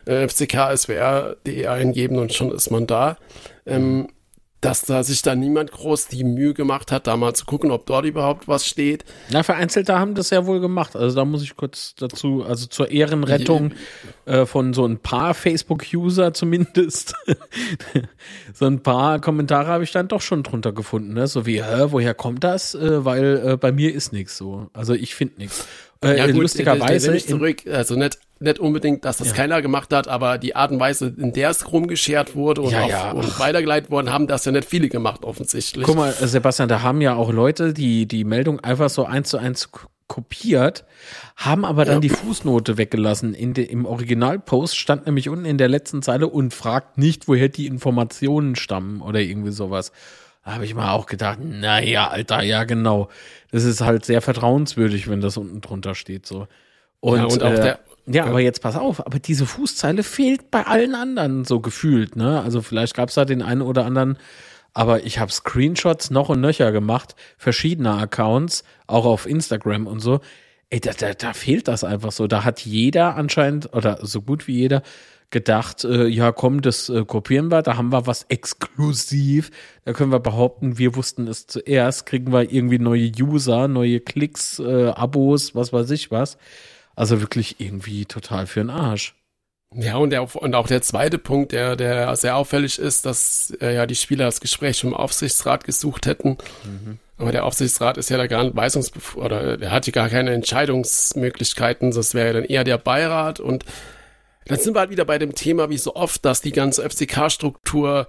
Äh, 0.06 0.28
FCK, 0.28 0.76
SWR.de 0.76 1.66
eingeben 1.66 2.20
und 2.20 2.32
schon 2.32 2.52
ist 2.52 2.70
man 2.70 2.86
da. 2.86 3.16
Ähm, 3.66 4.06
dass 4.62 4.82
da 4.82 5.02
sich 5.02 5.22
da 5.22 5.34
niemand 5.34 5.72
groß 5.72 6.06
die 6.06 6.22
Mühe 6.22 6.54
gemacht 6.54 6.92
hat, 6.92 7.08
da 7.08 7.16
mal 7.16 7.34
zu 7.34 7.44
gucken, 7.44 7.72
ob 7.72 7.84
dort 7.84 8.06
überhaupt 8.06 8.46
was 8.46 8.66
steht. 8.66 9.04
Na, 9.30 9.42
Vereinzelte 9.42 9.98
haben 9.98 10.14
das 10.14 10.30
ja 10.30 10.46
wohl 10.46 10.60
gemacht. 10.60 10.94
Also 10.94 11.16
da 11.16 11.24
muss 11.24 11.42
ich 11.42 11.56
kurz 11.56 11.94
dazu, 11.96 12.44
also 12.44 12.66
zur 12.66 12.90
Ehrenrettung 12.90 13.72
äh, 14.24 14.46
von 14.46 14.72
so 14.72 14.86
ein 14.86 14.98
paar 14.98 15.34
Facebook-User 15.34 16.32
zumindest, 16.32 17.14
so 18.54 18.66
ein 18.66 18.80
paar 18.80 19.20
Kommentare 19.20 19.66
habe 19.66 19.82
ich 19.82 19.90
dann 19.90 20.06
doch 20.06 20.22
schon 20.22 20.44
drunter 20.44 20.72
gefunden. 20.72 21.12
Ne? 21.12 21.26
So 21.26 21.44
wie, 21.44 21.60
hä, 21.60 21.86
woher 21.88 22.14
kommt 22.14 22.44
das? 22.44 22.76
Äh, 22.76 23.04
weil 23.04 23.42
äh, 23.44 23.56
bei 23.56 23.72
mir 23.72 23.92
ist 23.92 24.12
nichts 24.12 24.36
so. 24.36 24.70
Also 24.72 24.94
ich 24.94 25.16
finde 25.16 25.38
nichts. 25.38 25.66
Äh, 26.02 26.18
ja, 26.18 26.26
gut, 26.26 26.42
lustigerweise. 26.42 27.16
zurück, 27.18 27.66
also 27.66 27.94
nicht, 27.94 28.18
nicht 28.40 28.58
unbedingt, 28.58 29.04
dass 29.04 29.18
das 29.18 29.28
ja. 29.28 29.34
keiner 29.34 29.62
gemacht 29.62 29.92
hat, 29.92 30.08
aber 30.08 30.38
die 30.38 30.56
Art 30.56 30.72
und 30.72 30.80
Weise, 30.80 31.14
in 31.16 31.32
der 31.32 31.50
es 31.50 31.70
rumgeschert 31.72 32.34
wurde 32.34 32.62
und, 32.62 32.72
ja, 32.72 32.86
ja. 32.86 33.10
und 33.12 33.38
weitergeleitet 33.38 33.90
worden, 33.90 34.12
haben 34.12 34.26
das 34.26 34.44
ja 34.44 34.52
nicht 34.52 34.68
viele 34.68 34.88
gemacht, 34.88 35.24
offensichtlich. 35.24 35.86
Guck 35.86 35.96
mal, 35.96 36.12
Sebastian, 36.12 36.68
da 36.68 36.82
haben 36.82 37.00
ja 37.00 37.14
auch 37.14 37.32
Leute, 37.32 37.72
die 37.72 38.06
die 38.06 38.24
Meldung 38.24 38.60
einfach 38.60 38.90
so 38.90 39.04
eins 39.04 39.28
zu 39.28 39.38
eins 39.38 39.70
kopiert, 40.08 40.84
haben 41.36 41.64
aber 41.64 41.86
dann 41.86 42.02
die 42.02 42.10
Fußnote 42.10 42.76
weggelassen. 42.76 43.32
In 43.32 43.54
de, 43.54 43.64
Im 43.64 43.86
Originalpost 43.86 44.76
stand 44.76 45.06
nämlich 45.06 45.30
unten 45.30 45.46
in 45.46 45.56
der 45.56 45.68
letzten 45.68 46.02
Zeile 46.02 46.28
und 46.28 46.52
fragt 46.52 46.98
nicht, 46.98 47.28
woher 47.28 47.48
die 47.48 47.66
Informationen 47.66 48.54
stammen 48.54 49.00
oder 49.00 49.20
irgendwie 49.20 49.52
sowas. 49.52 49.90
Habe 50.42 50.64
ich 50.64 50.74
mal 50.74 50.90
auch 50.92 51.06
gedacht, 51.06 51.38
naja, 51.42 52.08
Alter, 52.08 52.42
ja 52.42 52.64
genau. 52.64 53.08
Das 53.52 53.64
ist 53.64 53.80
halt 53.80 54.04
sehr 54.04 54.20
vertrauenswürdig, 54.20 55.08
wenn 55.08 55.20
das 55.20 55.36
unten 55.36 55.60
drunter 55.60 55.94
steht 55.94 56.26
so. 56.26 56.48
Und, 57.00 57.18
Ja, 57.18 57.24
und 57.26 57.42
auch 57.42 57.50
äh, 57.52 57.60
der- 57.60 57.78
ja, 58.06 58.24
aber 58.24 58.40
jetzt 58.40 58.60
pass 58.62 58.74
auf, 58.74 59.06
aber 59.06 59.20
diese 59.20 59.46
Fußzeile 59.46 60.02
fehlt 60.02 60.50
bei 60.50 60.66
allen 60.66 60.96
anderen 60.96 61.44
so 61.44 61.60
gefühlt, 61.60 62.16
ne? 62.16 62.42
Also 62.42 62.60
vielleicht 62.60 62.94
gab's 62.94 63.14
da 63.14 63.24
den 63.24 63.42
einen 63.42 63.62
oder 63.62 63.84
anderen, 63.86 64.18
aber 64.74 65.04
ich 65.04 65.20
habe 65.20 65.30
Screenshots 65.30 66.10
noch 66.10 66.28
und 66.28 66.40
nöcher 66.40 66.72
gemacht, 66.72 67.14
verschiedener 67.38 67.98
Accounts, 67.98 68.64
auch 68.88 69.04
auf 69.04 69.26
Instagram 69.26 69.86
und 69.86 70.00
so. 70.00 70.20
Ey, 70.70 70.80
da, 70.80 70.90
da, 70.98 71.14
da 71.14 71.32
fehlt 71.32 71.68
das 71.68 71.84
einfach 71.84 72.10
so. 72.10 72.26
Da 72.26 72.42
hat 72.42 72.62
jeder 72.64 73.14
anscheinend, 73.14 73.72
oder 73.72 73.98
so 74.04 74.20
gut 74.22 74.48
wie 74.48 74.56
jeder, 74.56 74.82
gedacht, 75.32 75.82
äh, 75.84 76.06
ja 76.06 76.30
komm, 76.30 76.62
das 76.62 76.88
äh, 76.88 77.04
kopieren 77.04 77.50
wir, 77.50 77.62
da 77.62 77.76
haben 77.76 77.90
wir 77.90 78.06
was 78.06 78.26
exklusiv, 78.28 79.50
da 79.84 79.92
können 79.92 80.12
wir 80.12 80.20
behaupten, 80.20 80.78
wir 80.78 80.94
wussten 80.94 81.26
es 81.26 81.48
zuerst, 81.48 82.06
kriegen 82.06 82.32
wir 82.32 82.52
irgendwie 82.52 82.78
neue 82.78 83.10
User, 83.18 83.66
neue 83.66 83.98
Klicks, 83.98 84.60
äh, 84.60 84.90
Abos, 84.90 85.54
was 85.54 85.72
weiß 85.72 85.90
ich 85.90 86.10
was. 86.10 86.38
Also 86.94 87.20
wirklich 87.20 87.58
irgendwie 87.58 88.04
total 88.04 88.46
für 88.46 88.60
den 88.60 88.70
Arsch. 88.70 89.16
Ja, 89.74 89.96
und, 89.96 90.10
der, 90.10 90.36
und 90.36 90.54
auch 90.54 90.66
der 90.66 90.82
zweite 90.82 91.18
Punkt, 91.18 91.52
der, 91.52 91.76
der 91.76 92.14
sehr 92.16 92.36
auffällig 92.36 92.78
ist, 92.78 93.06
dass 93.06 93.56
äh, 93.60 93.74
ja 93.74 93.86
die 93.86 93.94
Spieler 93.94 94.26
das 94.26 94.40
Gespräch 94.40 94.80
dem 94.80 94.92
Aufsichtsrat 94.92 95.64
gesucht 95.64 96.06
hätten. 96.06 96.36
Aber 97.16 97.32
der 97.32 97.44
Aufsichtsrat 97.44 97.96
ist 97.96 98.10
ja 98.10 98.18
da 98.18 98.26
gar 98.26 98.44
nicht 98.44 98.56
weisungsbef 98.56 99.16
oder 99.16 99.56
der 99.56 99.70
hat 99.70 99.86
ja 99.86 99.92
gar 99.92 100.08
keine 100.08 100.32
Entscheidungsmöglichkeiten. 100.32 101.92
Das 101.92 102.14
wäre 102.14 102.26
ja 102.26 102.32
dann 102.34 102.44
eher 102.44 102.64
der 102.64 102.78
Beirat. 102.78 103.40
Und 103.40 103.64
dann 104.46 104.58
sind 104.58 104.74
wir 104.74 104.80
halt 104.80 104.90
wieder 104.90 105.04
bei 105.04 105.18
dem 105.18 105.34
Thema, 105.34 105.70
wie 105.70 105.78
so 105.78 105.94
oft, 105.94 106.24
dass 106.24 106.40
die 106.40 106.52
ganze 106.52 106.82
FCK-Struktur 106.88 108.08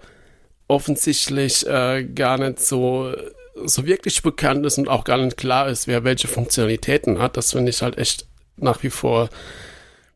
offensichtlich 0.67 1.67
äh, 1.67 2.03
gar 2.03 2.37
nicht 2.37 2.59
so, 2.59 3.13
so 3.65 3.85
wirklich 3.85 4.21
bekannt 4.23 4.65
ist 4.65 4.77
und 4.77 4.87
auch 4.87 5.03
gar 5.03 5.17
nicht 5.17 5.37
klar 5.37 5.67
ist, 5.69 5.87
wer 5.87 6.03
welche 6.03 6.27
Funktionalitäten 6.27 7.19
hat. 7.19 7.37
Das 7.37 7.51
finde 7.51 7.69
ich 7.69 7.81
halt 7.81 7.97
echt 7.97 8.25
nach 8.57 8.81
wie 8.83 8.89
vor 8.89 9.29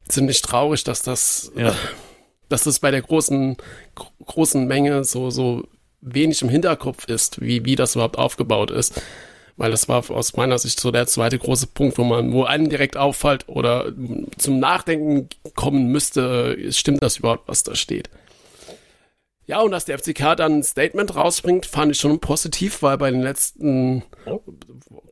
ziemlich 0.08 0.42
traurig, 0.42 0.84
dass 0.84 1.02
das, 1.02 1.52
Ja. 1.56 1.76
dass 2.50 2.64
das 2.64 2.80
bei 2.80 2.92
der 2.92 3.02
großen, 3.02 3.58
gro- 3.94 4.08
großen 4.26 4.66
Menge 4.68 5.04
so, 5.04 5.30
so 5.30 5.68
wenig 6.02 6.42
im 6.42 6.50
Hinterkopf 6.50 7.08
ist, 7.10 7.42
wie, 7.42 7.66
wie 7.66 7.76
das 7.76 7.96
überhaupt 7.96 8.18
aufgebaut 8.18 8.72
ist. 8.72 9.02
Weil 9.58 9.72
das 9.72 9.90
war 9.90 10.10
aus 10.12 10.38
meiner 10.38 10.60
Sicht 10.60 10.80
so 10.80 10.92
der 10.92 11.08
zweite 11.08 11.40
große 11.40 11.68
Punkt, 11.68 11.98
wo 11.98 12.04
man, 12.04 12.32
wo 12.32 12.44
einem 12.44 12.70
direkt 12.70 12.96
auffällt 12.96 13.50
oder 13.50 13.92
zum 14.38 14.60
Nachdenken 14.60 15.30
kommen 15.56 15.88
müsste, 15.88 16.58
stimmt 16.72 17.02
das 17.02 17.18
überhaupt, 17.18 17.48
was 17.48 17.64
da 17.64 17.76
steht. 17.76 18.10
Ja, 19.48 19.62
und 19.62 19.72
dass 19.72 19.86
der 19.86 19.98
FCK 19.98 20.36
dann 20.36 20.58
ein 20.58 20.64
Statement 20.64 21.16
rausbringt, 21.16 21.66
fand 21.66 21.94
ich 21.94 22.00
schon 22.00 22.20
positiv, 22.20 22.84
weil 22.84 22.98
bei 22.98 23.10
den 23.10 23.22
letzten 23.22 24.04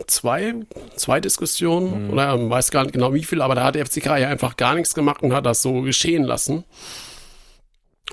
zwei, 0.07 0.53
zwei 0.97 1.21
Diskussionen, 1.21 2.09
oder 2.11 2.35
man 2.37 2.49
weiß 2.49 2.69
gar 2.69 2.83
nicht 2.83 2.91
genau 2.91 3.13
wie 3.13 3.23
viel, 3.23 3.41
aber 3.41 3.55
da 3.55 3.63
hat 3.63 3.75
der 3.75 3.85
FCK 3.85 4.05
ja 4.17 4.27
einfach 4.27 4.57
gar 4.57 4.75
nichts 4.75 4.93
gemacht 4.93 5.23
und 5.23 5.33
hat 5.33 5.45
das 5.45 5.61
so 5.61 5.81
geschehen 5.81 6.23
lassen. 6.23 6.65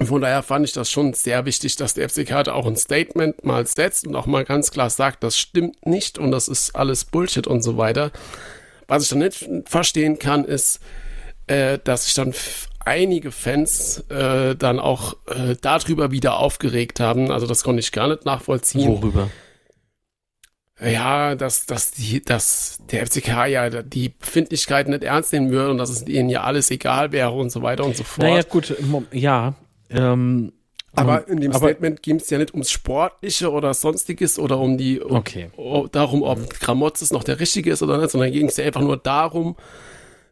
Von 0.01 0.23
daher 0.23 0.43
fand 0.43 0.65
ich 0.65 0.73
das 0.73 0.91
schon 0.91 1.13
sehr 1.13 1.45
wichtig, 1.45 1.77
dass 1.77 1.95
der 1.95 2.09
FCK 2.09 2.45
da 2.45 2.55
auch 2.55 2.67
ein 2.67 2.77
Statement 2.77 3.45
mal 3.45 3.67
setzt 3.67 4.07
und 4.07 4.17
auch 4.17 4.27
mal 4.27 4.45
ganz 4.45 4.71
klar 4.71 4.89
sagt, 4.89 5.23
das 5.23 5.39
stimmt 5.39 5.85
nicht 5.87 6.19
und 6.19 6.31
das 6.31 6.49
ist 6.49 6.75
alles 6.75 7.05
Bullshit 7.05 7.47
und 7.47 7.63
so 7.63 7.77
weiter. 7.77 8.11
Was 8.89 9.05
ich 9.05 9.11
dann 9.11 9.19
nicht 9.19 9.47
verstehen 9.67 10.19
kann, 10.19 10.45
ist, 10.45 10.81
äh, 11.47 11.79
dass 11.85 12.07
sich 12.07 12.15
dann 12.15 12.35
einige 12.81 13.31
Fans 13.33 13.99
äh, 14.09 14.57
dann 14.57 14.81
auch 14.81 15.15
äh, 15.27 15.57
darüber 15.61 16.11
wieder 16.11 16.39
aufgeregt 16.39 16.99
haben. 16.99 17.31
Also 17.31 17.47
das 17.47 17.63
konnte 17.63 17.81
ich 17.81 17.93
gar 17.93 18.09
nicht 18.09 18.25
nachvollziehen. 18.25 18.89
Worüber? 18.89 19.29
Ja, 20.81 21.37
dass, 21.37 21.67
dass, 21.67 21.93
die, 21.93 22.25
dass 22.25 22.79
der 22.91 23.07
FCK 23.07 23.47
ja 23.47 23.71
die 23.71 24.09
Befindlichkeiten 24.09 24.93
nicht 24.93 25.05
ernst 25.05 25.33
nehmen 25.33 25.51
würde 25.51 25.71
und 25.71 25.79
dass 25.79 25.91
es 25.91 26.07
ihnen 26.09 26.29
ja 26.29 26.43
alles 26.43 26.71
egal 26.71 27.13
wäre 27.13 27.31
und 27.31 27.51
so 27.51 27.63
weiter 27.63 27.85
und 27.85 27.97
so 27.97 28.03
fort. 28.03 28.27
Naja, 28.27 28.43
gut, 28.43 28.75
ja. 29.13 29.55
Ähm, 29.95 30.53
aber 30.95 31.27
in 31.29 31.41
dem 31.41 31.53
aber- 31.53 31.69
Statement 31.69 32.03
ging 32.03 32.17
es 32.17 32.29
ja 32.31 32.39
nicht 32.39 32.53
ums 32.53 32.71
Sportliche 32.71 33.51
oder 33.51 33.73
sonstiges 33.75 34.39
oder 34.39 34.59
um 34.59 34.77
die 34.77 35.01
Okay. 35.03 35.51
o- 35.57 35.87
darum, 35.91 36.23
ob 36.23 36.51
Gramotzes 36.61 37.13
noch 37.13 37.25
der 37.25 37.41
richtige 37.41 37.71
ist 37.73 37.83
oder 37.83 37.99
nicht, 37.99 38.11
sondern 38.11 38.31
ging 38.33 38.47
es 38.49 38.57
ja 38.59 38.65
einfach 38.67 38.83
nur 38.83 38.97
darum, 38.99 39.57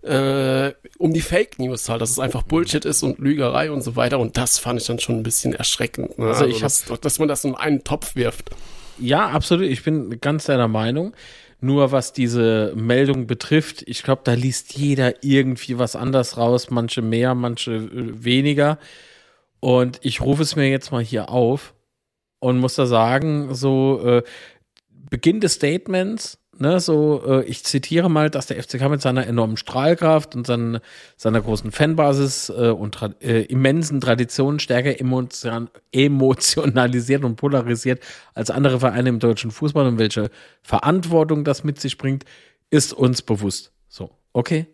äh, 0.03 0.73
um 0.99 1.13
die 1.13 1.21
Fake 1.21 1.59
News 1.59 1.89
halt, 1.89 2.01
dass 2.01 2.11
es 2.11 2.19
einfach 2.19 2.43
Bullshit 2.43 2.85
ist 2.85 3.03
und 3.03 3.19
Lügerei 3.19 3.71
und 3.71 3.83
so 3.83 3.97
weiter. 3.97 4.19
Und 4.19 4.37
das 4.37 4.59
fand 4.59 4.81
ich 4.81 4.87
dann 4.87 4.99
schon 4.99 5.17
ein 5.17 5.23
bisschen 5.23 5.53
erschreckend. 5.55 6.19
Ne? 6.19 6.27
Also 6.27 6.47
ich 6.47 6.61
dass, 6.61 6.85
dass 7.01 7.19
man 7.19 7.29
das 7.29 7.45
in 7.45 7.55
einen 7.55 7.85
Topf 7.85 8.17
wirft. 8.17 8.51
Ja, 8.99 9.29
absolut. 9.29 9.67
Ich 9.67 9.83
bin 9.83 10.21
ganz 10.21 10.45
deiner 10.45 10.69
Meinung. 10.69 11.15
Nur 11.63 11.93
was 11.93 12.15
diese 12.15 12.73
Meldung 12.75 13.27
betrifft, 13.27 13.83
ich 13.87 14.03
glaube, 14.03 14.23
da 14.25 14.33
liest 14.33 14.79
jeder 14.79 15.23
irgendwie 15.23 15.79
was 15.79 15.95
anders 15.95 16.39
raus, 16.39 16.71
manche 16.71 17.03
mehr, 17.03 17.35
manche 17.35 17.73
äh, 17.73 17.89
weniger. 18.25 18.79
Und 19.61 20.01
ich 20.03 20.21
rufe 20.21 20.43
es 20.43 20.57
mir 20.57 20.69
jetzt 20.69 20.91
mal 20.91 21.03
hier 21.03 21.29
auf 21.29 21.75
und 22.41 22.59
muss 22.59 22.75
da 22.75 22.87
sagen, 22.87 23.55
so 23.55 24.01
äh, 24.03 24.23
Beginn 25.11 25.41
des 25.41 25.55
Statements, 25.55 26.39
ne, 26.59 26.81
so 26.81 27.23
äh, 27.27 27.45
ich 27.45 27.65
zitiere 27.65 28.09
mal, 28.09 28.31
dass 28.31 28.47
der 28.47 28.63
FCK 28.63 28.89
mit 28.89 29.03
seiner 29.03 29.27
enormen 29.27 29.57
Strahlkraft 29.57 30.35
und 30.35 30.47
seinen, 30.47 30.79
seiner 31.17 31.41
großen 31.41 31.73
Fanbasis 31.73 32.49
äh, 32.49 32.71
und 32.71 32.95
tra 32.95 33.11
äh, 33.21 33.43
immensen 33.43 34.01
Traditionen 34.01 34.61
stärker 34.61 34.99
emotion 34.99 35.69
emotionalisiert 35.93 37.25
und 37.25 37.37
polarisiert 37.37 38.03
als 38.35 38.51
andere 38.51 38.81
Vereine 38.81 39.09
im 39.09 39.19
deutschen 39.19 39.51
Fußball 39.51 39.87
und 39.87 39.99
welche 39.99 40.31
Verantwortung 40.63 41.45
das 41.45 41.65
mit 41.65 41.81
sich 41.81 41.99
bringt, 41.99 42.25
ist 42.71 42.93
uns 42.93 43.21
bewusst. 43.23 43.73
So, 43.89 44.11
okay, 44.33 44.67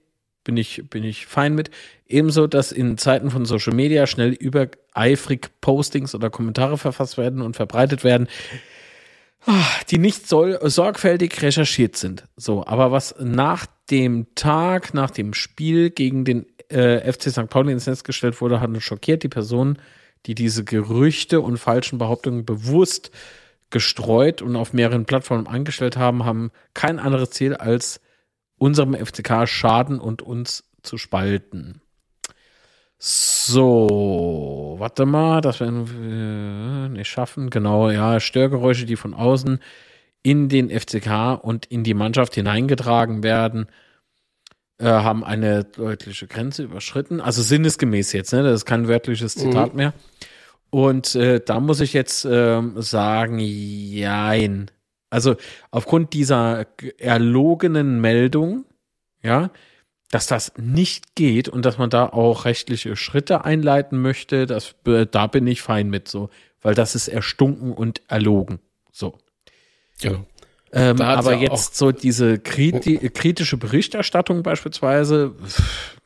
bin 0.47 0.57
ich, 0.57 0.89
bin 0.89 1.03
ich 1.03 1.27
fein 1.27 1.55
mit. 1.55 1.71
Ebenso, 2.09 2.47
dass 2.47 2.71
in 2.71 2.97
Zeiten 2.99 3.31
von 3.31 3.45
Social 3.45 3.75
Media 3.75 4.07
schnell 4.07 4.31
übereifrig 4.31 5.51
Postings 5.61 6.15
oder 6.15 6.31
Kommentare 6.31 6.79
verfasst 6.79 7.19
werden 7.19 7.43
und 7.43 7.57
verbreitet 7.57 8.05
werden, 8.05 8.29
ah, 9.45 9.67
die 9.91 9.99
nicht 9.99 10.29
soll, 10.29 10.59
sorgfältig 10.63 11.43
recherchiert 11.43 11.97
sind. 11.97 12.25
So, 12.37 12.65
aber 12.65 12.93
was 12.93 13.17
nach 13.19 13.67
dem 13.91 14.29
Tag, 14.37 14.95
nach 14.95 15.11
dem 15.11 15.35
Spiel 15.35 15.91
gegen 15.91 16.25
den 16.25 16.47
äh, 16.69 17.13
FC 17.13 17.31
St. 17.31 17.49
Pauli 17.49 17.73
ins 17.73 17.87
Netz 17.87 18.05
gestellt 18.05 18.41
wurde, 18.41 18.61
hat 18.61 18.69
uns 18.69 18.85
schockiert. 18.85 19.25
Die 19.25 19.29
Personen, 19.29 19.79
die 20.27 20.37
diese 20.37 20.63
Gerüchte 20.65 21.41
und 21.41 21.59
falschen 21.59 21.99
Behauptungen 21.99 22.45
bewusst 22.45 23.11
gestreut 23.71 24.43
und 24.43 24.55
auf 24.55 24.73
mehreren 24.73 25.07
Plattformen 25.07 25.49
angestellt 25.49 25.97
haben, 25.97 26.25
haben 26.25 26.53
kein 26.73 27.01
anderes 27.01 27.31
Ziel 27.31 27.55
als 27.55 28.01
unserem 28.59 28.95
FCK 28.95 29.49
schaden 29.49 30.01
und 30.01 30.23
uns 30.23 30.65
zu 30.83 30.99
spalten. 30.99 31.81
So, 32.99 34.77
warte 34.79 35.05
mal, 35.05 35.41
das 35.43 35.61
werden 35.61 35.89
wir 35.89 36.89
nicht 36.89 37.09
schaffen. 37.09 37.51
Genau, 37.51 37.91
ja, 37.91 38.21
Störgeräusche, 38.21 38.87
die 38.87 38.97
von 38.97 39.13
außen 39.13 39.61
in 40.23 40.49
den 40.49 40.71
FCK 40.71 41.39
und 41.41 41.67
in 41.67 41.85
die 41.85 41.95
Mannschaft 41.95 42.35
hineingetragen 42.35 43.23
werden, 43.23 43.67
äh, 44.79 44.87
haben 44.87 45.25
eine 45.25 45.65
deutliche 45.65 46.27
Grenze 46.27 46.65
überschritten. 46.65 47.21
Also 47.21 47.43
sinnesgemäß 47.43 48.13
jetzt, 48.13 48.33
ne? 48.33 48.43
Das 48.43 48.55
ist 48.55 48.65
kein 48.65 48.89
wörtliches 48.89 49.35
Zitat 49.35 49.75
mehr. 49.75 49.93
Und 50.71 51.15
äh, 51.15 51.41
da 51.45 51.61
muss 51.61 51.81
ich 51.81 51.93
jetzt 51.93 52.27
ähm, 52.29 52.81
sagen, 52.83 53.39
jein. 53.39 54.71
Also 55.11 55.37
aufgrund 55.71 56.13
dieser 56.13 56.67
erlogenen 56.99 58.01
Meldung, 58.01 58.65
ja, 59.23 59.51
dass 60.11 60.27
das 60.27 60.53
nicht 60.57 61.15
geht 61.15 61.49
und 61.49 61.65
dass 61.65 61.79
man 61.79 61.91
da 61.91 62.07
auch 62.07 62.45
rechtliche 62.45 62.97
Schritte 62.97 63.45
einleiten 63.45 64.01
möchte, 64.01 64.47
das, 64.47 64.75
da 64.85 65.27
bin 65.27 65.47
ich 65.47 65.63
fein 65.63 65.89
mit 65.91 66.09
so, 66.09 66.31
weil 66.63 66.75
das 66.75 66.95
ist 66.95 67.09
erstunken 67.09 67.73
und 67.73 68.03
erlogen. 68.09 68.61
So. 68.93 69.19
Genau. 70.01 70.25
Ähm, 70.73 71.01
aber 71.01 71.35
ja 71.35 71.41
jetzt 71.53 71.77
so 71.77 71.93
diese 71.93 72.39
kriti 72.39 72.99
kritische 73.11 73.57
Berichterstattung 73.57 74.43
beispielsweise, 74.43 75.35
pff, 75.45 75.97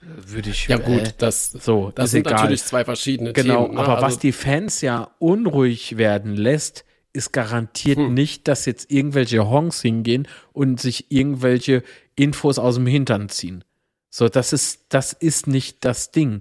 würde 0.00 0.50
ich. 0.50 0.68
Ja 0.68 0.76
gut, 0.76 1.00
äh, 1.08 1.12
das, 1.18 1.50
so, 1.52 1.92
das 1.94 2.06
ist 2.06 2.10
sind 2.12 2.26
egal. 2.26 2.40
natürlich 2.40 2.64
zwei 2.64 2.84
verschiedene 2.84 3.32
Genau, 3.32 3.62
Themen. 3.64 3.74
ne? 3.76 3.80
aber 3.80 3.96
was 3.96 4.02
Also- 4.04 4.20
die 4.20 4.32
Fans 4.32 4.80
ja 4.80 5.10
unruhig 5.18 5.96
werden 5.96 6.34
lässt, 6.36 6.84
ist 7.12 7.32
garantiert 7.32 7.98
Hm. 7.98 8.14
nicht, 8.14 8.48
dass 8.48 8.64
jetzt 8.66 8.90
irgendwelche 8.90 9.48
Honks 9.48 9.82
hingehen 9.82 10.26
und 10.52 10.80
sich 10.80 11.10
irgendwelche 11.10 11.82
Infos 12.16 12.58
aus 12.58 12.76
dem 12.76 12.86
Hintern 12.86 13.28
ziehen. 13.28 13.64
So, 14.10 14.28
das 14.28 14.52
ist, 14.52 14.86
das 14.90 15.12
ist 15.12 15.46
nicht 15.46 15.84
das 15.84 16.10
Ding. 16.10 16.40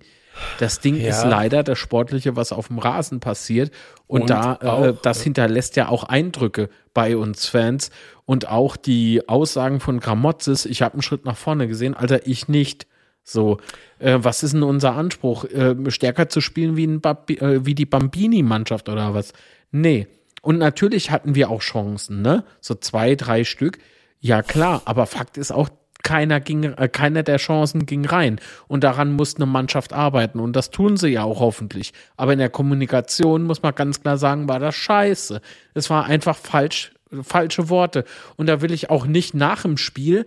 Das 0.60 0.80
Ding 0.80 0.96
Ja. 0.96 1.10
ist 1.10 1.26
leider 1.26 1.62
das 1.64 1.78
Sportliche, 1.78 2.36
was 2.36 2.52
auf 2.54 2.68
dem 2.68 2.80
Rasen 2.80 3.20
passiert. 3.20 3.72
Und, 4.08 4.22
Und 4.22 4.30
da, 4.30 4.60
äh, 4.62 4.66
auch, 4.66 5.02
das 5.02 5.22
hinterlässt 5.22 5.76
ja 5.76 5.90
auch 5.90 6.06
Eindrücke 6.06 6.70
bei 6.94 7.18
uns 7.18 7.46
Fans. 7.48 7.92
Und 8.26 8.48
auch 8.48 8.78
die 8.78 9.28
Aussagen 9.28 9.80
von 9.82 10.00
Gramotzes, 10.00 10.66
ich 10.66 10.82
habe 10.82 10.94
einen 10.94 11.02
Schritt 11.02 11.26
nach 11.26 11.36
vorne 11.38 11.68
gesehen, 11.68 11.94
Alter, 11.94 12.26
ich 12.28 12.48
nicht. 12.48 12.88
So, 13.24 13.58
äh, 14.00 14.18
was 14.22 14.42
ist 14.44 14.54
denn 14.54 14.64
unser 14.64 14.96
Anspruch? 14.96 15.46
Äh, 15.46 15.76
stärker 15.92 16.28
zu 16.30 16.40
spielen 16.42 16.76
wie, 16.78 16.86
ein 16.86 17.02
Babi, 17.02 17.36
äh, 17.36 17.66
wie 17.66 17.76
die 17.76 17.86
Bambini-Mannschaft 17.86 18.90
oder 18.90 19.14
was? 19.14 19.34
Nee. 19.72 20.08
Und 20.42 20.58
natürlich 20.58 21.12
hatten 21.12 21.36
wir 21.36 21.50
auch 21.50 21.62
Chancen, 21.62 22.22
ne? 22.22 22.44
So 22.60 22.76
zwei, 22.76 23.16
drei 23.16 23.44
Stück. 23.44 23.78
Ja, 24.20 24.42
klar, 24.42 24.82
aber 24.86 25.06
Fakt 25.06 25.38
ist 25.38 25.52
auch, 25.52 25.70
keiner 26.04 26.40
ging, 26.40 26.64
äh, 26.64 26.90
keiner 26.90 27.24
der 27.24 27.38
Chancen 27.38 27.86
ging 27.86 28.06
rein. 28.06 28.40
Und 28.68 28.84
daran 28.84 29.12
muss 29.12 29.36
eine 29.36 29.46
Mannschaft 29.46 29.94
arbeiten. 29.94 30.40
Und 30.40 30.56
das 30.56 30.72
tun 30.72 30.98
sie 30.98 31.10
ja 31.10 31.24
auch 31.24 31.40
hoffentlich. 31.40 31.94
Aber 32.18 32.34
in 32.34 32.40
der 32.40 32.50
Kommunikation 32.50 33.44
muss 33.44 33.62
man 33.62 33.76
ganz 33.76 34.02
klar 34.02 34.18
sagen, 34.18 34.50
war 34.50 34.60
das 34.60 34.76
scheiße. 34.76 35.42
Es 35.74 35.90
war 35.90 36.06
einfach 36.06 36.38
falsch, 36.38 36.94
falsche 37.22 37.70
Worte. 37.70 38.06
Und 38.36 38.48
da 38.48 38.62
will 38.62 38.72
ich 38.72 38.90
auch 38.90 39.06
nicht 39.06 39.34
nach 39.34 39.64
dem 39.64 39.78
Spiel 39.78 40.26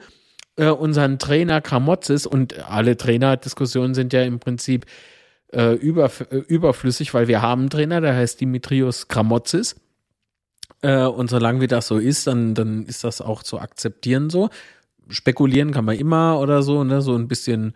äh, 0.57 0.69
unseren 0.69 1.19
Trainer 1.19 1.61
Kramotzes 1.61 2.27
und 2.27 2.69
alle 2.69 2.97
Trainerdiskussionen 2.97 3.95
sind 3.95 4.13
ja 4.13 4.23
im 4.23 4.39
Prinzip 4.39 4.87
äh, 5.53 5.75
über, 5.75 6.11
äh, 6.31 6.37
überflüssig, 6.37 7.15
weil 7.15 7.29
wir 7.29 7.43
haben 7.43 7.63
einen 7.63 7.71
Trainer, 7.71 8.01
der 8.01 8.15
heißt 8.15 8.41
Dimitrios 8.41 9.09
Kramotzes. 9.09 9.77
Äh, 10.85 11.07
und 11.07 11.31
solange 11.31 11.61
wie 11.61 11.67
das 11.67 11.87
so 11.89 11.99
ist, 11.99 12.27
dann, 12.27 12.55
dann 12.55 12.85
ist 12.85 13.05
das 13.05 13.21
auch 13.21 13.43
zu 13.43 13.59
akzeptieren 13.59 14.31
so 14.31 14.51
spekulieren 15.09 15.73
kann 15.73 15.85
man 15.85 15.97
immer 15.97 16.39
oder 16.41 16.63
so, 16.63 16.85
ne, 16.85 17.03
so 17.03 17.15
ein 17.15 17.29
bisschen 17.29 17.75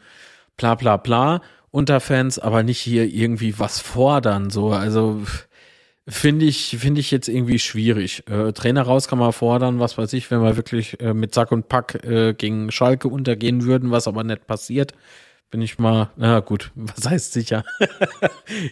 bla 0.56 0.74
bla 0.74 0.96
bla 0.96 1.40
unter 1.70 2.00
Fans, 2.00 2.38
aber 2.38 2.62
nicht 2.62 2.80
hier 2.80 3.04
irgendwie 3.04 3.58
was 3.58 3.80
fordern, 3.80 4.50
so, 4.50 4.70
also 4.70 5.22
finde 6.06 6.46
ich, 6.46 6.78
finde 6.80 7.00
ich 7.00 7.10
jetzt 7.10 7.28
irgendwie 7.28 7.58
schwierig. 7.58 8.24
Äh, 8.30 8.52
Trainer 8.52 8.82
raus 8.82 9.08
kann 9.08 9.18
man 9.18 9.32
fordern, 9.32 9.78
was 9.78 9.98
weiß 9.98 10.14
ich, 10.14 10.30
wenn 10.30 10.42
wir 10.42 10.56
wirklich 10.56 10.98
äh, 11.00 11.12
mit 11.12 11.34
Sack 11.34 11.52
und 11.52 11.68
Pack 11.68 12.02
äh, 12.04 12.32
gegen 12.32 12.70
Schalke 12.70 13.08
untergehen 13.08 13.64
würden, 13.64 13.90
was 13.90 14.08
aber 14.08 14.24
nicht 14.24 14.46
passiert. 14.46 14.94
Bin 15.50 15.60
ich 15.60 15.78
mal, 15.78 16.10
na 16.16 16.40
gut, 16.40 16.72
was 16.74 17.08
heißt 17.08 17.34
sicher? 17.34 17.64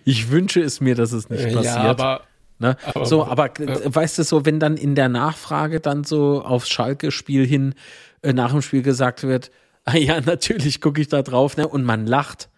ich 0.04 0.30
wünsche 0.30 0.62
es 0.62 0.80
mir, 0.80 0.94
dass 0.94 1.12
es 1.12 1.28
nicht 1.28 1.44
passiert. 1.52 1.64
Ja, 1.64 1.76
aber 1.76 2.22
Ne? 2.58 2.76
Aber, 2.86 3.06
so, 3.06 3.24
aber 3.24 3.60
äh, 3.60 3.94
weißt 3.94 4.18
du 4.18 4.22
so, 4.24 4.46
wenn 4.46 4.58
dann 4.60 4.76
in 4.76 4.94
der 4.94 5.08
Nachfrage 5.08 5.80
dann 5.80 6.04
so 6.04 6.42
aufs 6.42 6.68
Schalke-Spiel 6.68 7.46
hin 7.46 7.74
äh, 8.22 8.32
nach 8.32 8.52
dem 8.52 8.62
Spiel 8.62 8.82
gesagt 8.82 9.22
wird, 9.22 9.50
ah 9.84 9.96
ja, 9.96 10.20
natürlich 10.20 10.80
gucke 10.80 11.00
ich 11.00 11.08
da 11.08 11.22
drauf, 11.22 11.56
ne? 11.56 11.68
Und 11.68 11.84
man 11.84 12.06
lacht. 12.06 12.48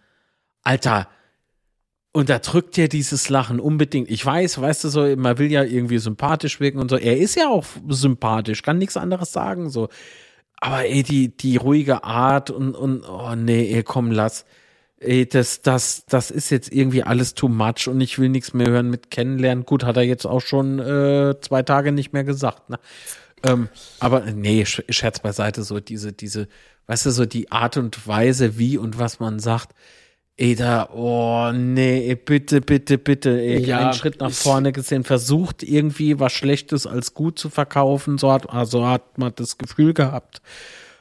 Alter, 0.63 1.07
unterdrückt 2.11 2.75
dir 2.75 2.89
dieses 2.89 3.29
Lachen 3.29 3.59
unbedingt. 3.59 4.09
Ich 4.09 4.25
weiß, 4.25 4.59
weißt 4.59 4.83
du 4.83 4.89
so, 4.89 5.15
man 5.15 5.37
will 5.37 5.51
ja 5.51 5.63
irgendwie 5.63 5.99
sympathisch 5.99 6.59
wirken 6.59 6.79
und 6.79 6.89
so. 6.89 6.97
Er 6.97 7.17
ist 7.17 7.35
ja 7.35 7.49
auch 7.49 7.65
sympathisch, 7.87 8.63
kann 8.63 8.77
nichts 8.77 8.97
anderes 8.97 9.31
sagen, 9.31 9.69
so. 9.69 9.89
Aber 10.61 10.85
ey, 10.85 11.03
die, 11.03 11.35
die 11.35 11.57
ruhige 11.57 12.03
Art 12.03 12.49
und, 12.49 12.75
und, 12.75 13.07
oh 13.07 13.35
nee, 13.35 13.71
ey, 13.73 13.83
komm, 13.83 14.11
lass. 14.11 14.45
Ey, 15.01 15.27
das, 15.27 15.61
das, 15.61 16.03
das 16.07 16.29
ist 16.29 16.49
jetzt 16.49 16.73
irgendwie 16.73 17.03
alles 17.03 17.33
too 17.33 17.47
much 17.47 17.87
und 17.87 18.01
ich 18.01 18.19
will 18.19 18.27
nichts 18.27 18.53
mehr 18.53 18.67
hören 18.69 18.89
mit 18.89 19.11
kennenlernen. 19.11 19.65
Gut, 19.65 19.85
hat 19.85 19.95
er 19.95 20.03
jetzt 20.03 20.25
auch 20.25 20.41
schon 20.41 20.79
äh, 20.79 21.35
zwei 21.39 21.63
Tage 21.63 21.93
nicht 21.93 22.11
mehr 22.11 22.25
gesagt, 22.25 22.69
ne? 22.69 22.79
Ähm, 23.43 23.69
aber 23.99 24.21
nee, 24.21 24.65
Scherz 24.65 25.19
beiseite, 25.21 25.63
so 25.63 25.79
diese, 25.79 26.11
diese, 26.11 26.49
weißt 26.87 27.05
du, 27.05 27.11
so 27.11 27.25
die 27.25 27.51
Art 27.51 27.77
und 27.77 28.07
Weise, 28.07 28.57
wie 28.57 28.77
und 28.77 28.99
was 28.99 29.21
man 29.21 29.39
sagt. 29.39 29.73
Ey, 30.35 30.55
da, 30.55 30.89
oh 30.93 31.51
nee, 31.53 32.15
bitte, 32.15 32.61
bitte, 32.61 32.97
bitte, 32.97 33.29
ey, 33.29 33.65
ja, 33.65 33.79
einen 33.79 33.93
Schritt 33.93 34.21
nach 34.21 34.31
vorne 34.31 34.71
gesehen, 34.71 35.03
versucht 35.03 35.63
irgendwie 35.63 36.19
was 36.19 36.31
Schlechtes 36.31 36.87
als 36.87 37.13
gut 37.13 37.37
zu 37.37 37.49
verkaufen, 37.49 38.17
so 38.17 38.31
hat, 38.31 38.49
also 38.49 38.85
hat 38.87 39.17
man 39.17 39.33
das 39.35 39.57
Gefühl 39.57 39.93
gehabt. 39.93 40.41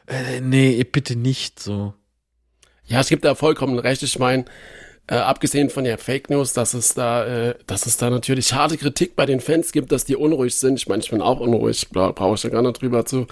Äh, 0.07 0.41
nee, 0.41 0.83
bitte 0.85 1.17
nicht 1.17 1.61
so. 1.61 1.95
Ja, 2.89 3.01
es 3.01 3.09
gibt 3.09 3.25
da 3.25 3.35
vollkommen 3.35 3.79
recht. 3.79 4.03
Ich 4.03 4.19
meine, 4.19 4.47
äh, 5.07 5.17
abgesehen 5.17 5.71
von 5.71 5.85
der 5.85 5.99
Fake 5.99 6.31
News, 6.31 6.53
dass 6.53 6.75
es 6.75 6.95
da, 6.95 7.25
äh, 7.25 7.55
dass 7.67 7.87
es 7.87 7.97
da 7.97 8.11
natürlich 8.11 8.53
harte 8.53 8.77
Kritik 8.77 9.17
bei 9.17 9.27
den 9.27 9.41
Fans 9.41 9.73
gibt, 9.73 9.93
dass 9.93 10.05
die 10.05 10.17
unruhig 10.17 10.55
sind. 10.55 10.79
Ich 10.79 10.89
meine, 10.89 11.03
ich 11.03 11.11
bin 11.11 11.23
auch 11.23 11.41
unruhig, 11.41 11.89
bra 11.91 12.13
brauche 12.13 12.35
ich 12.35 12.43
ja 12.43 12.51
gar 12.51 12.63
nicht 12.63 12.81
drüber 12.81 13.05
zu, 13.05 13.27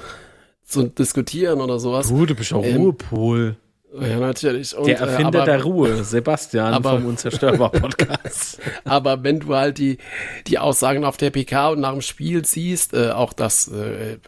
zu 0.64 0.84
diskutieren 0.84 1.60
oder 1.60 1.78
sowas. 1.78 2.08
Du, 2.08 2.26
du 2.26 2.34
bist 2.34 2.52
auch 2.52 2.64
ähm, 2.64 2.76
Ruhepol. 2.76 3.56
Ja, 3.98 4.18
natürlich. 4.18 4.76
Und, 4.76 4.86
der 4.86 5.00
äh, 5.00 5.04
Erfinder 5.04 5.38
äh, 5.38 5.42
aber, 5.42 5.44
der 5.44 5.62
Ruhe, 5.62 6.04
Sebastian 6.04 6.74
aber, 6.74 6.92
vom 6.92 7.06
Unzerstörbar 7.06 7.70
Podcast. 7.70 8.60
aber 8.84 9.22
wenn 9.22 9.40
du 9.40 9.54
halt 9.54 9.78
die, 9.78 9.98
die 10.46 10.58
Aussagen 10.58 11.04
auf 11.04 11.16
der 11.16 11.30
PK 11.30 11.70
und 11.70 11.80
nach 11.80 11.92
dem 11.92 12.02
Spiel 12.02 12.44
siehst, 12.44 12.94
äh, 12.94 13.10
auch 13.10 13.32
das 13.32 13.68
äh, 13.68 14.18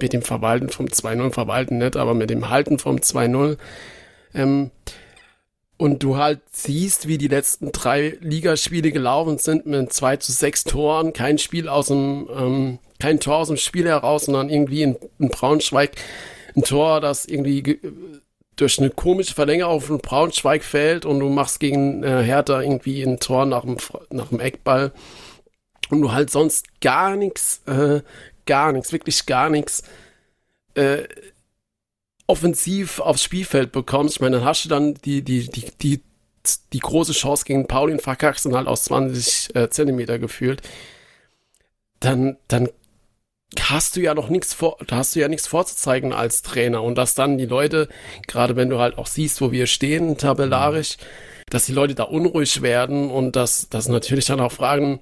mit 0.00 0.12
dem 0.12 0.22
Verwalten 0.22 0.68
vom 0.68 0.86
2-0, 0.86 1.32
Verwalten 1.32 1.78
nicht, 1.78 1.96
aber 1.96 2.14
mit 2.14 2.28
dem 2.28 2.50
Halten 2.50 2.78
vom 2.78 2.96
2-0, 2.96 3.56
ähm, 4.36 4.70
und 5.78 6.02
du 6.02 6.16
halt 6.16 6.40
siehst, 6.52 7.06
wie 7.06 7.18
die 7.18 7.28
letzten 7.28 7.72
drei 7.72 8.16
Ligaspiele 8.20 8.92
gelaufen 8.92 9.38
sind 9.38 9.66
mit 9.66 9.92
zwei 9.92 10.16
zu 10.16 10.32
sechs 10.32 10.64
Toren, 10.64 11.12
kein 11.12 11.38
Spiel 11.38 11.68
aus 11.68 11.88
dem, 11.88 12.28
ähm, 12.34 12.78
kein 12.98 13.20
Tor 13.20 13.38
aus 13.38 13.48
dem 13.48 13.58
Spiel 13.58 13.86
heraus, 13.86 14.26
sondern 14.26 14.48
irgendwie 14.48 14.82
in, 14.82 14.96
in 15.18 15.28
Braunschweig 15.28 15.92
ein 16.56 16.62
Tor, 16.62 17.00
das 17.00 17.26
irgendwie 17.26 17.78
durch 18.56 18.78
eine 18.78 18.88
komische 18.88 19.34
Verlängerung 19.34 19.82
von 19.82 19.98
Braunschweig 19.98 20.64
fällt 20.64 21.04
und 21.04 21.20
du 21.20 21.28
machst 21.28 21.60
gegen 21.60 22.02
äh, 22.02 22.22
Hertha 22.22 22.62
irgendwie 22.62 23.02
ein 23.02 23.20
Tor 23.20 23.44
nach 23.44 23.62
dem, 23.62 23.76
nach 24.10 24.28
dem 24.28 24.40
Eckball. 24.40 24.92
Und 25.90 26.00
du 26.00 26.12
halt 26.12 26.30
sonst 26.30 26.80
gar 26.80 27.16
nichts, 27.16 27.62
äh, 27.66 28.00
gar 28.46 28.72
nichts, 28.72 28.92
wirklich 28.92 29.26
gar 29.26 29.50
nichts 29.50 29.82
äh, 30.74 31.04
offensiv 32.26 33.00
aufs 33.00 33.22
Spielfeld 33.22 33.72
bekommst, 33.72 34.16
ich 34.16 34.20
meine, 34.20 34.38
dann 34.38 34.44
hast 34.44 34.64
du 34.64 34.68
dann 34.68 34.94
die, 34.94 35.22
die, 35.22 35.48
die, 35.48 35.70
die, 35.80 36.02
die 36.72 36.78
große 36.78 37.12
Chance 37.12 37.44
gegen 37.44 37.66
Paulin 37.66 38.00
verkackst 38.00 38.46
und 38.46 38.54
halt 38.56 38.66
aus 38.66 38.84
20 38.84 39.54
äh, 39.54 39.70
Zentimeter 39.70 40.18
gefühlt, 40.18 40.62
dann, 42.00 42.36
dann 42.48 42.68
hast 43.60 43.96
du 43.96 44.00
ja 44.00 44.14
noch 44.14 44.28
nichts 44.28 44.52
vor, 44.54 44.76
da 44.86 44.96
hast 44.96 45.14
du 45.14 45.20
ja 45.20 45.28
nichts 45.28 45.46
vorzuzeigen 45.46 46.12
als 46.12 46.42
Trainer. 46.42 46.82
Und 46.82 46.96
dass 46.96 47.14
dann 47.14 47.38
die 47.38 47.46
Leute, 47.46 47.88
gerade 48.26 48.56
wenn 48.56 48.70
du 48.70 48.78
halt 48.78 48.98
auch 48.98 49.06
siehst, 49.06 49.40
wo 49.40 49.52
wir 49.52 49.66
stehen, 49.66 50.18
tabellarisch, 50.18 50.96
dass 51.48 51.66
die 51.66 51.72
Leute 51.72 51.94
da 51.94 52.04
unruhig 52.04 52.62
werden 52.62 53.10
und 53.10 53.36
dass, 53.36 53.68
dass 53.68 53.88
natürlich 53.88 54.26
dann 54.26 54.40
auch 54.40 54.52
fragen, 54.52 55.00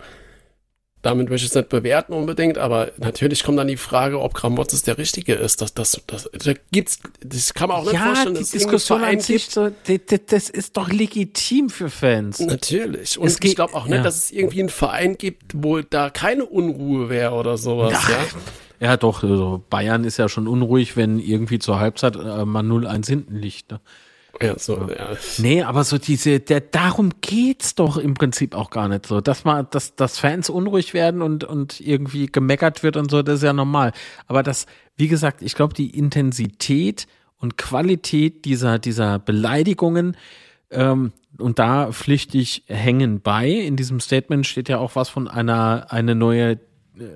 damit 1.05 1.29
möchte 1.29 1.45
ich 1.45 1.51
es 1.51 1.55
nicht 1.55 1.69
bewerten 1.69 2.15
unbedingt, 2.15 2.57
aber 2.57 2.91
natürlich 2.97 3.45
kommt 3.45 3.59
dann 3.59 3.69
die 3.69 3.77
Frage, 3.77 4.21
ob 4.21 4.33
Gramotzes 4.33 4.85
der 4.85 4.97
Richtige 4.97 5.35
ist. 5.35 5.61
Das, 5.61 5.75
das, 5.75 6.01
das, 6.07 6.31
da 6.33 6.53
gibt's, 6.73 6.99
das 7.23 7.53
kann 7.53 7.69
man 7.69 7.79
auch 7.79 7.85
nicht 7.85 7.93
ja, 7.93 8.07
vorstellen. 8.07 8.35
Die 8.37 8.45
Diskussion 8.45 9.05
an 9.05 9.21
sich, 9.21 9.51
so, 9.51 9.71
das 10.27 10.49
ist 10.49 10.79
doch 10.79 10.91
legitim 10.91 11.69
für 11.69 11.91
Fans. 11.91 12.41
Natürlich. 12.41 13.19
Und 13.19 13.27
es 13.27 13.37
ich 13.43 13.55
glaube 13.55 13.75
auch 13.75 13.85
nicht, 13.85 13.99
ja. 13.99 14.03
dass 14.03 14.17
es 14.17 14.31
irgendwie 14.31 14.61
einen 14.61 14.71
Verein 14.71 15.19
gibt, 15.19 15.53
wo 15.55 15.83
da 15.83 16.09
keine 16.09 16.47
Unruhe 16.47 17.11
wäre 17.11 17.35
oder 17.35 17.59
sowas. 17.59 17.93
Ja, 18.81 18.89
ja 18.89 18.97
doch. 18.97 19.23
Also 19.23 19.63
Bayern 19.69 20.05
ist 20.05 20.17
ja 20.17 20.31
schon 20.31 20.49
unruhig, 20.49 20.97
wenn 20.97 21.19
irgendwie 21.19 21.59
zur 21.59 21.81
Halbzeit 21.81 22.17
äh, 22.17 22.47
mal 22.47 22.65
0-1 22.65 23.07
hinten 23.07 23.37
liegt. 23.37 23.73
Ne? 23.73 23.81
Ja, 24.43 24.59
so, 24.59 24.89
ja. 24.91 25.17
Nee, 25.39 25.63
aber 25.63 25.85
so 25.85 25.99
diese, 25.99 26.41
der, 26.41 26.61
darum 26.61 27.11
geht's 27.21 27.75
doch 27.75 27.97
im 27.97 28.15
Prinzip 28.15 28.55
auch 28.55 28.71
gar 28.71 28.89
nicht 28.89 29.07
so. 29.07 29.21
Dass 29.21 29.45
man, 29.45 29.67
dass, 29.71 29.97
dass 29.97 30.19
Fans 30.19 30.51
unruhig 30.51 30.95
werden 30.95 31.23
und, 31.23 31.45
und 31.45 31.81
irgendwie 31.81 32.27
gemeckert 32.27 32.83
wird 32.83 32.97
und 32.97 33.11
so, 33.11 33.23
das 33.23 33.37
ist 33.37 33.45
ja 33.45 33.53
normal. 33.53 33.93
Aber 34.27 34.43
das, 34.43 34.67
wie 34.97 35.09
gesagt, 35.09 35.43
ich 35.43 35.55
glaube, 35.55 35.75
die 35.75 35.97
Intensität 35.97 37.07
und 37.39 37.57
Qualität 37.59 38.45
dieser, 38.45 38.79
dieser 38.79 39.19
Beleidigungen, 39.19 40.17
ähm, 40.71 41.13
und 41.39 41.59
da 41.59 41.91
pflichtig 41.93 42.65
hängen 42.69 43.21
bei. 43.21 43.49
In 43.49 43.77
diesem 43.77 44.01
Statement 44.01 44.47
steht 44.47 44.69
ja 44.69 44.79
auch 44.79 44.97
was 44.97 45.09
von 45.09 45.29
einer, 45.29 45.87
eine 45.91 46.15
neue, 46.15 46.61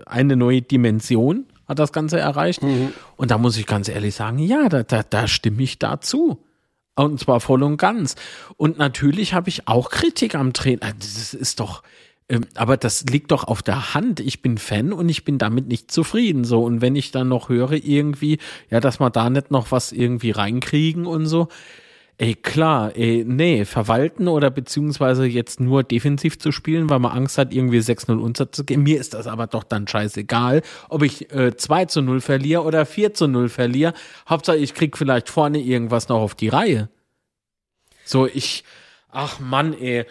eine 0.06 0.36
neue 0.36 0.62
Dimension 0.62 1.46
hat 1.66 1.78
das 1.78 1.92
Ganze 1.92 2.18
erreicht. 2.18 2.62
Mhm. 2.62 2.92
Und 3.16 3.30
da 3.30 3.38
muss 3.38 3.56
ich 3.56 3.66
ganz 3.66 3.88
ehrlich 3.88 4.14
sagen, 4.14 4.38
ja, 4.38 4.68
da, 4.68 4.82
da, 4.82 5.02
da 5.02 5.28
stimme 5.28 5.62
ich 5.62 5.78
dazu. 5.78 6.42
Und 7.04 7.20
zwar 7.20 7.40
voll 7.40 7.62
und 7.62 7.76
ganz. 7.76 8.16
Und 8.56 8.78
natürlich 8.78 9.34
habe 9.34 9.48
ich 9.48 9.68
auch 9.68 9.90
Kritik 9.90 10.34
am 10.34 10.52
Trainer. 10.52 10.82
Äh, 10.82 10.94
das 10.98 11.34
ist 11.34 11.60
doch, 11.60 11.82
ähm, 12.28 12.44
aber 12.54 12.76
das 12.76 13.04
liegt 13.04 13.30
doch 13.30 13.44
auf 13.44 13.62
der 13.62 13.94
Hand. 13.94 14.20
Ich 14.20 14.42
bin 14.42 14.58
Fan 14.58 14.92
und 14.92 15.08
ich 15.08 15.24
bin 15.24 15.38
damit 15.38 15.68
nicht 15.68 15.90
zufrieden. 15.90 16.44
So. 16.44 16.62
Und 16.62 16.80
wenn 16.80 16.96
ich 16.96 17.10
dann 17.10 17.28
noch 17.28 17.48
höre, 17.48 17.72
irgendwie, 17.72 18.38
ja, 18.70 18.80
dass 18.80 19.00
wir 19.00 19.10
da 19.10 19.30
nicht 19.30 19.50
noch 19.50 19.70
was 19.70 19.92
irgendwie 19.92 20.32
reinkriegen 20.32 21.06
und 21.06 21.26
so, 21.26 21.48
Ey, 22.20 22.34
klar, 22.34 22.96
ey, 22.96 23.24
nee, 23.24 23.64
verwalten 23.64 24.26
oder 24.26 24.50
beziehungsweise 24.50 25.24
jetzt 25.24 25.60
nur 25.60 25.84
defensiv 25.84 26.36
zu 26.40 26.50
spielen, 26.50 26.90
weil 26.90 26.98
man 26.98 27.12
Angst 27.12 27.38
hat, 27.38 27.54
irgendwie 27.54 27.78
6-0 27.78 28.18
unterzugehen. 28.18 28.82
Mir 28.82 28.98
ist 28.98 29.14
das 29.14 29.28
aber 29.28 29.46
doch 29.46 29.62
dann 29.62 29.86
scheißegal, 29.86 30.62
ob 30.88 31.04
ich 31.04 31.32
äh, 31.32 31.56
2 31.56 31.84
zu 31.84 32.02
0 32.02 32.20
verliere 32.20 32.64
oder 32.64 32.86
4 32.86 33.14
zu 33.14 33.28
0 33.28 33.48
verliere. 33.48 33.94
Hauptsache, 34.28 34.56
ich 34.56 34.74
krieg 34.74 34.98
vielleicht 34.98 35.28
vorne 35.28 35.60
irgendwas 35.60 36.08
noch 36.08 36.18
auf 36.18 36.34
die 36.34 36.48
Reihe. 36.48 36.88
So, 38.04 38.26
ich, 38.26 38.64
ach 39.10 39.38
Mann, 39.38 39.72
ey. 39.74 40.04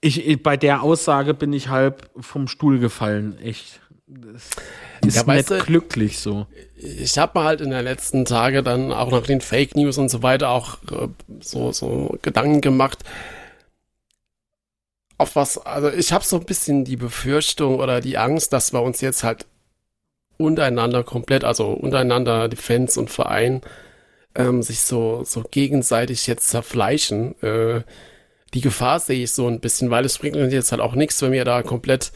Ich, 0.00 0.42
bei 0.42 0.56
der 0.56 0.82
Aussage 0.82 1.32
bin 1.32 1.52
ich 1.52 1.68
halb 1.68 2.10
vom 2.18 2.48
Stuhl 2.48 2.80
gefallen, 2.80 3.38
echt. 3.38 3.81
Das 4.20 5.16
ist 5.16 5.26
ja, 5.26 5.34
nicht 5.34 5.50
du, 5.50 5.58
glücklich 5.58 6.18
so. 6.18 6.46
Ich 6.76 7.18
habe 7.18 7.38
mir 7.38 7.44
halt 7.44 7.60
in 7.60 7.70
den 7.70 7.84
letzten 7.84 8.24
Tagen 8.24 8.64
dann 8.64 8.92
auch 8.92 9.10
nach 9.10 9.26
den 9.26 9.40
Fake 9.40 9.76
News 9.76 9.98
und 9.98 10.08
so 10.08 10.22
weiter 10.22 10.50
auch 10.50 10.78
äh, 10.90 11.08
so, 11.40 11.72
so 11.72 12.18
Gedanken 12.22 12.60
gemacht. 12.60 12.98
Auf 15.18 15.36
was, 15.36 15.58
also 15.58 15.90
ich 15.90 16.12
habe 16.12 16.24
so 16.24 16.36
ein 16.36 16.44
bisschen 16.44 16.84
die 16.84 16.96
Befürchtung 16.96 17.78
oder 17.78 18.00
die 18.00 18.18
Angst, 18.18 18.52
dass 18.52 18.72
wir 18.72 18.82
uns 18.82 19.00
jetzt 19.00 19.22
halt 19.22 19.46
untereinander 20.36 21.04
komplett, 21.04 21.44
also 21.44 21.68
untereinander 21.68 22.48
die 22.48 22.56
Fans 22.56 22.96
und 22.96 23.10
Verein, 23.10 23.62
ähm, 24.34 24.62
sich 24.62 24.80
so, 24.80 25.22
so 25.24 25.42
gegenseitig 25.50 26.26
jetzt 26.26 26.48
zerfleischen. 26.48 27.40
Äh, 27.42 27.82
die 28.54 28.60
Gefahr 28.60 29.00
sehe 29.00 29.22
ich 29.24 29.32
so 29.32 29.46
ein 29.46 29.60
bisschen, 29.60 29.90
weil 29.90 30.04
es 30.04 30.18
bringt 30.18 30.36
uns 30.36 30.52
jetzt 30.52 30.72
halt 30.72 30.80
auch 30.80 30.94
nichts, 30.94 31.22
wenn 31.22 31.32
wir 31.32 31.44
da 31.44 31.62
komplett 31.62 32.12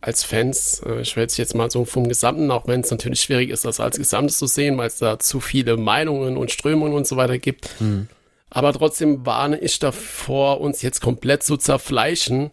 als 0.00 0.24
Fans, 0.24 0.82
äh, 0.86 1.00
ich 1.00 1.16
werde 1.16 1.26
es 1.26 1.36
jetzt 1.36 1.54
mal 1.54 1.70
so 1.70 1.84
vom 1.84 2.08
Gesamten, 2.08 2.50
auch 2.50 2.66
wenn 2.66 2.80
es 2.80 2.90
natürlich 2.90 3.20
schwierig 3.20 3.50
ist, 3.50 3.64
das 3.64 3.80
als 3.80 3.98
Gesamtes 3.98 4.38
zu 4.38 4.46
sehen, 4.46 4.78
weil 4.78 4.86
es 4.86 4.98
da 4.98 5.18
zu 5.18 5.40
viele 5.40 5.76
Meinungen 5.76 6.36
und 6.36 6.50
Strömungen 6.50 6.94
und 6.94 7.06
so 7.06 7.16
weiter 7.16 7.38
gibt. 7.38 7.68
Mhm. 7.80 8.08
Aber 8.50 8.72
trotzdem 8.72 9.26
warne 9.26 9.58
ich 9.58 9.78
davor, 9.78 10.60
uns 10.60 10.82
jetzt 10.82 11.00
komplett 11.00 11.42
zu 11.42 11.56
zerfleischen 11.56 12.50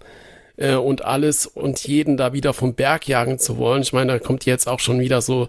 äh, 0.57 0.75
und 0.75 1.05
alles 1.05 1.45
und 1.45 1.85
jeden 1.87 2.17
da 2.17 2.33
wieder 2.33 2.53
vom 2.53 2.73
Berg 2.73 3.07
jagen 3.07 3.39
zu 3.39 3.57
wollen. 3.57 3.83
Ich 3.83 3.93
meine, 3.93 4.13
da 4.13 4.19
kommt 4.19 4.45
jetzt 4.45 4.67
auch 4.67 4.79
schon 4.79 4.99
wieder 4.99 5.21
so 5.21 5.47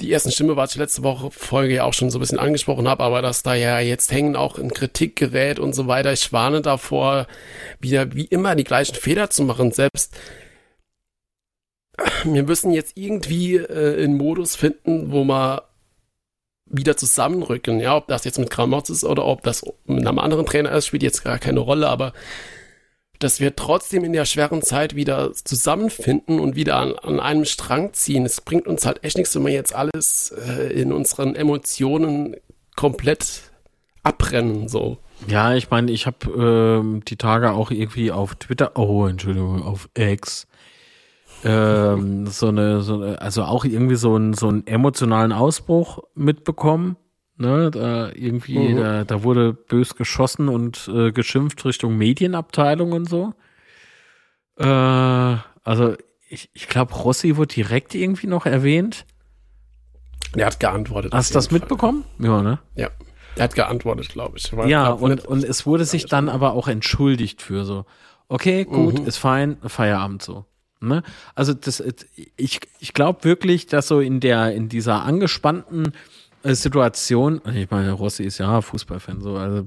die 0.00 0.12
ersten 0.12 0.30
Stimme, 0.30 0.56
was 0.56 0.72
ich 0.72 0.76
letzte 0.76 1.02
Woche 1.02 1.30
Folge 1.30 1.74
ja 1.74 1.84
auch 1.84 1.94
schon 1.94 2.10
so 2.10 2.18
ein 2.18 2.20
bisschen 2.20 2.38
angesprochen 2.38 2.86
habe, 2.86 3.02
aber 3.02 3.20
dass 3.22 3.42
da 3.42 3.54
ja 3.54 3.80
jetzt 3.80 4.12
hängen 4.12 4.36
auch 4.36 4.58
in 4.58 4.72
Kritik 4.72 5.16
gerät 5.16 5.58
und 5.58 5.74
so 5.74 5.88
weiter. 5.88 6.12
Ich 6.12 6.32
warne 6.32 6.60
davor, 6.60 7.26
wieder 7.80 8.14
wie 8.14 8.26
immer 8.26 8.54
die 8.54 8.64
gleichen 8.64 8.94
Fehler 8.94 9.30
zu 9.30 9.42
machen. 9.42 9.72
Selbst 9.72 10.14
wir 12.24 12.42
müssen 12.42 12.72
jetzt 12.72 12.96
irgendwie 12.96 13.56
äh, 13.56 14.02
einen 14.02 14.16
Modus 14.16 14.56
finden, 14.56 15.12
wo 15.12 15.24
wir 15.24 15.64
wieder 16.66 16.96
zusammenrücken. 16.96 17.80
Ja, 17.80 17.96
ob 17.96 18.08
das 18.08 18.24
jetzt 18.24 18.38
mit 18.38 18.50
Gramotz 18.50 18.90
ist 18.90 19.04
oder 19.04 19.24
ob 19.24 19.42
das 19.42 19.64
mit 19.86 20.06
einem 20.06 20.18
anderen 20.18 20.46
Trainer 20.46 20.72
ist, 20.72 20.86
spielt 20.86 21.02
jetzt 21.02 21.24
gar 21.24 21.38
keine 21.38 21.60
Rolle, 21.60 21.88
aber 21.88 22.12
dass 23.18 23.40
wir 23.40 23.56
trotzdem 23.56 24.04
in 24.04 24.12
der 24.12 24.26
schweren 24.26 24.62
Zeit 24.62 24.94
wieder 24.94 25.32
zusammenfinden 25.32 26.38
und 26.38 26.54
wieder 26.54 26.76
an, 26.76 26.94
an 26.94 27.18
einem 27.18 27.44
Strang 27.44 27.92
ziehen. 27.92 28.24
Es 28.24 28.40
bringt 28.40 28.66
uns 28.68 28.86
halt 28.86 29.02
echt 29.02 29.16
nichts, 29.16 29.34
wenn 29.34 29.44
wir 29.44 29.52
jetzt 29.52 29.74
alles 29.74 30.30
äh, 30.30 30.72
in 30.72 30.92
unseren 30.92 31.34
Emotionen 31.34 32.36
komplett 32.76 33.42
abbrennen, 34.04 34.68
so. 34.68 34.98
Ja, 35.26 35.54
ich 35.54 35.68
meine, 35.68 35.90
ich 35.90 36.06
habe 36.06 36.80
ähm, 36.80 37.02
die 37.04 37.16
Tage 37.16 37.50
auch 37.50 37.72
irgendwie 37.72 38.12
auf 38.12 38.36
Twitter, 38.36 38.76
oh, 38.76 39.06
Entschuldigung, 39.06 39.64
auf 39.64 39.88
X, 39.98 40.46
ähm, 41.44 42.26
so, 42.26 42.48
eine, 42.48 42.80
so 42.82 42.94
eine, 42.94 43.20
also 43.20 43.44
auch 43.44 43.64
irgendwie 43.64 43.96
so, 43.96 44.16
ein, 44.16 44.34
so 44.34 44.48
einen 44.48 44.66
emotionalen 44.66 45.32
Ausbruch 45.32 46.00
mitbekommen 46.14 46.96
Ne, 47.40 47.70
da 47.70 48.10
irgendwie, 48.14 48.58
mhm. 48.58 48.76
da, 48.78 49.04
da 49.04 49.22
wurde 49.22 49.52
bös 49.52 49.94
geschossen 49.94 50.48
und 50.48 50.90
äh, 50.92 51.12
geschimpft 51.12 51.64
Richtung 51.64 51.96
Medienabteilung 51.96 52.90
und 52.90 53.08
so. 53.08 53.32
Äh, 54.56 55.36
also 55.62 55.94
ich, 56.28 56.50
ich 56.52 56.66
glaube, 56.66 56.92
Rossi 56.94 57.36
wurde 57.36 57.54
direkt 57.54 57.94
irgendwie 57.94 58.26
noch 58.26 58.44
erwähnt. 58.44 59.06
Er 60.36 60.46
hat 60.46 60.58
geantwortet. 60.58 61.14
Hast 61.14 61.30
du 61.30 61.34
das 61.34 61.46
Fall. 61.46 61.60
mitbekommen? 61.60 62.04
Ja, 62.18 62.42
ne? 62.42 62.58
Ja. 62.74 62.90
Er 63.36 63.44
hat 63.44 63.54
geantwortet, 63.54 64.08
glaube 64.08 64.36
ich. 64.36 64.50
ja, 64.66 64.90
und, 64.90 65.24
und 65.24 65.44
es 65.44 65.64
wurde 65.64 65.84
sich 65.84 66.06
dann 66.06 66.28
aber 66.28 66.54
auch 66.54 66.66
entschuldigt 66.66 67.40
für 67.40 67.64
so. 67.64 67.86
Okay, 68.26 68.64
gut, 68.64 68.98
mhm. 68.98 69.06
ist 69.06 69.16
fein, 69.16 69.58
Feierabend 69.64 70.22
so. 70.22 70.44
Ne? 70.80 71.02
Also 71.34 71.54
das, 71.54 71.82
ich, 72.36 72.60
ich 72.78 72.94
glaube 72.94 73.24
wirklich, 73.24 73.66
dass 73.66 73.88
so 73.88 74.00
in 74.00 74.20
der, 74.20 74.54
in 74.54 74.68
dieser 74.68 75.02
angespannten 75.02 75.92
äh, 76.42 76.54
Situation, 76.54 77.40
ich 77.54 77.70
meine, 77.70 77.92
Rossi 77.92 78.24
ist 78.24 78.38
ja 78.38 78.60
Fußballfan, 78.60 79.20
so, 79.20 79.36
also 79.36 79.66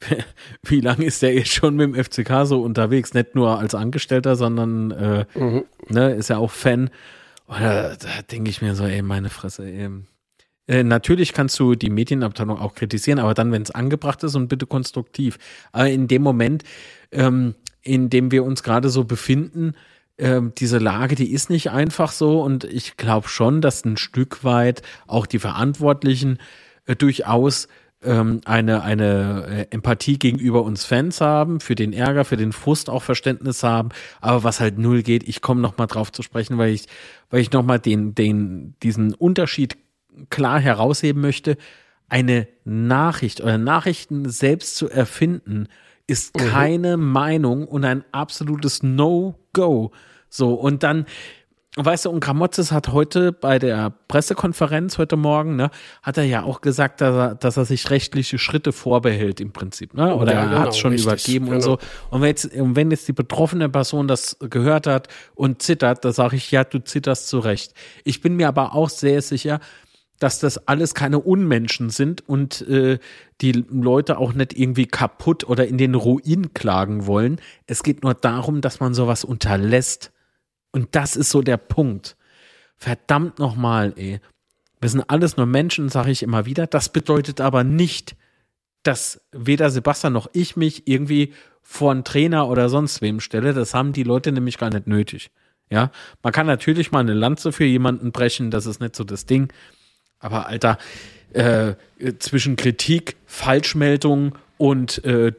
wie 0.64 0.80
lange 0.80 1.04
ist 1.04 1.22
der 1.22 1.34
jetzt 1.34 1.52
schon 1.52 1.76
mit 1.76 1.94
dem 1.94 2.04
FCK 2.04 2.46
so 2.46 2.62
unterwegs? 2.62 3.14
Nicht 3.14 3.34
nur 3.34 3.58
als 3.58 3.74
Angestellter, 3.74 4.36
sondern 4.36 4.90
äh, 4.90 5.24
mhm. 5.34 5.64
ne, 5.88 6.14
ist 6.14 6.30
ja 6.30 6.38
auch 6.38 6.50
Fan. 6.50 6.90
Oder 7.46 7.96
da 7.96 8.22
denke 8.30 8.50
ich 8.50 8.62
mir 8.62 8.74
so, 8.74 8.84
ey, 8.84 9.02
meine 9.02 9.30
Fresse, 9.30 9.64
ey. 9.64 9.90
Äh, 10.66 10.82
natürlich 10.82 11.32
kannst 11.34 11.58
du 11.58 11.74
die 11.74 11.90
Medienabteilung 11.90 12.58
auch 12.58 12.74
kritisieren, 12.74 13.18
aber 13.18 13.34
dann, 13.34 13.52
wenn 13.52 13.62
es 13.62 13.70
angebracht 13.70 14.22
ist 14.24 14.34
und 14.34 14.48
bitte 14.48 14.66
konstruktiv. 14.66 15.38
Aber 15.72 15.88
in 15.90 16.08
dem 16.08 16.22
Moment, 16.22 16.64
ähm, 17.12 17.54
in 17.82 18.08
dem 18.08 18.30
wir 18.30 18.44
uns 18.44 18.62
gerade 18.62 18.88
so 18.88 19.04
befinden, 19.04 19.74
ähm, 20.18 20.52
diese 20.56 20.78
Lage, 20.78 21.14
die 21.14 21.32
ist 21.32 21.50
nicht 21.50 21.70
einfach 21.70 22.12
so 22.12 22.42
und 22.42 22.64
ich 22.64 22.96
glaube 22.96 23.28
schon, 23.28 23.60
dass 23.60 23.84
ein 23.84 23.96
Stück 23.96 24.44
weit 24.44 24.82
auch 25.06 25.26
die 25.26 25.38
Verantwortlichen 25.38 26.38
äh, 26.86 26.94
durchaus 26.94 27.68
ähm, 28.02 28.40
eine, 28.44 28.82
eine 28.82 29.46
äh, 29.70 29.74
Empathie 29.74 30.18
gegenüber 30.18 30.62
uns 30.62 30.84
Fans 30.84 31.20
haben, 31.20 31.60
für 31.60 31.74
den 31.74 31.92
Ärger, 31.92 32.24
für 32.24 32.36
den 32.36 32.52
Frust 32.52 32.90
auch 32.90 33.02
Verständnis 33.02 33.62
haben, 33.62 33.88
aber 34.20 34.44
was 34.44 34.60
halt 34.60 34.78
null 34.78 35.02
geht, 35.02 35.28
ich 35.28 35.40
komme 35.40 35.60
noch 35.60 35.78
mal 35.78 35.86
drauf 35.86 36.12
zu 36.12 36.22
sprechen, 36.22 36.58
weil 36.58 36.72
ich, 36.72 36.86
weil 37.30 37.40
ich 37.40 37.50
noch 37.52 37.64
mal 37.64 37.78
den, 37.78 38.14
den, 38.14 38.74
diesen 38.82 39.14
Unterschied 39.14 39.76
klar 40.30 40.60
herausheben 40.60 41.20
möchte. 41.20 41.56
Eine 42.08 42.46
Nachricht 42.64 43.40
oder 43.40 43.58
Nachrichten 43.58 44.28
selbst 44.28 44.76
zu 44.76 44.88
erfinden, 44.88 45.68
ist 46.06 46.36
mhm. 46.36 46.46
keine 46.46 46.96
Meinung 46.96 47.66
und 47.66 47.84
ein 47.84 48.04
absolutes 48.12 48.82
No-Go. 49.54 49.92
So, 50.28 50.54
und 50.54 50.82
dann, 50.82 51.06
weißt 51.76 52.06
du, 52.06 52.10
und 52.10 52.20
Gramotzes 52.20 52.72
hat 52.72 52.88
heute 52.88 53.32
bei 53.32 53.58
der 53.58 53.92
Pressekonferenz 54.08 54.98
heute 54.98 55.16
Morgen, 55.16 55.56
ne, 55.56 55.70
hat 56.02 56.18
er 56.18 56.24
ja 56.24 56.42
auch 56.42 56.60
gesagt, 56.60 57.00
dass 57.00 57.14
er, 57.14 57.34
dass 57.36 57.56
er 57.56 57.64
sich 57.64 57.90
rechtliche 57.90 58.38
Schritte 58.38 58.72
vorbehält 58.72 59.40
im 59.40 59.52
Prinzip, 59.52 59.94
ne? 59.94 60.14
Oder 60.14 60.32
ja, 60.32 60.40
er 60.40 60.48
genau, 60.48 60.58
hat 60.60 60.68
es 60.70 60.78
schon 60.78 60.92
richtig, 60.92 61.06
übergeben 61.06 61.44
genau. 61.46 61.56
und 61.56 61.62
so. 61.62 61.78
Und 62.10 62.20
wenn 62.20 62.28
jetzt, 62.28 62.50
wenn 62.52 62.90
jetzt 62.90 63.06
die 63.06 63.12
betroffene 63.12 63.68
Person 63.68 64.08
das 64.08 64.36
gehört 64.40 64.86
hat 64.86 65.08
und 65.34 65.62
zittert, 65.62 66.04
da 66.04 66.12
sage 66.12 66.36
ich, 66.36 66.50
ja, 66.50 66.64
du 66.64 66.80
zitterst 66.80 67.28
zurecht. 67.28 67.74
Ich 68.02 68.20
bin 68.20 68.34
mir 68.34 68.48
aber 68.48 68.74
auch 68.74 68.88
sehr 68.88 69.22
sicher, 69.22 69.60
dass 70.18 70.38
das 70.38 70.68
alles 70.68 70.94
keine 70.94 71.18
Unmenschen 71.18 71.90
sind 71.90 72.26
und 72.28 72.62
äh, 72.68 72.98
die 73.40 73.52
Leute 73.52 74.18
auch 74.18 74.32
nicht 74.32 74.56
irgendwie 74.58 74.86
kaputt 74.86 75.44
oder 75.44 75.66
in 75.66 75.78
den 75.78 75.94
Ruin 75.94 76.54
klagen 76.54 77.06
wollen. 77.06 77.40
Es 77.66 77.82
geht 77.82 78.02
nur 78.02 78.14
darum, 78.14 78.60
dass 78.60 78.80
man 78.80 78.94
sowas 78.94 79.24
unterlässt. 79.24 80.12
Und 80.72 80.94
das 80.94 81.16
ist 81.16 81.30
so 81.30 81.42
der 81.42 81.56
Punkt. 81.56 82.16
Verdammt 82.76 83.38
nochmal, 83.38 83.92
ey. 83.96 84.20
Wir 84.80 84.88
sind 84.88 85.08
alles 85.08 85.36
nur 85.36 85.46
Menschen, 85.46 85.88
sage 85.88 86.10
ich 86.10 86.22
immer 86.22 86.46
wieder. 86.46 86.66
Das 86.66 86.90
bedeutet 86.90 87.40
aber 87.40 87.64
nicht, 87.64 88.16
dass 88.82 89.20
weder 89.32 89.70
Sebastian 89.70 90.12
noch 90.12 90.28
ich 90.32 90.56
mich 90.56 90.86
irgendwie 90.86 91.32
vor 91.62 91.90
einen 91.90 92.04
Trainer 92.04 92.48
oder 92.48 92.68
sonst 92.68 93.00
wem 93.00 93.20
stelle. 93.20 93.54
Das 93.54 93.74
haben 93.74 93.92
die 93.92 94.02
Leute 94.02 94.30
nämlich 94.30 94.58
gar 94.58 94.70
nicht 94.70 94.86
nötig. 94.86 95.30
Ja, 95.70 95.90
man 96.22 96.32
kann 96.32 96.46
natürlich 96.46 96.92
mal 96.92 97.00
eine 97.00 97.14
Lanze 97.14 97.50
für 97.50 97.64
jemanden 97.64 98.12
brechen, 98.12 98.50
das 98.50 98.66
ist 98.66 98.80
nicht 98.80 98.94
so 98.94 99.02
das 99.02 99.24
Ding. 99.26 99.52
Aber 100.24 100.46
Alter, 100.46 100.78
äh, 101.34 101.74
zwischen 102.18 102.56
Kritik, 102.56 103.16
Falschmeldung 103.26 104.36
und 104.56 105.04
äh, 105.04 105.32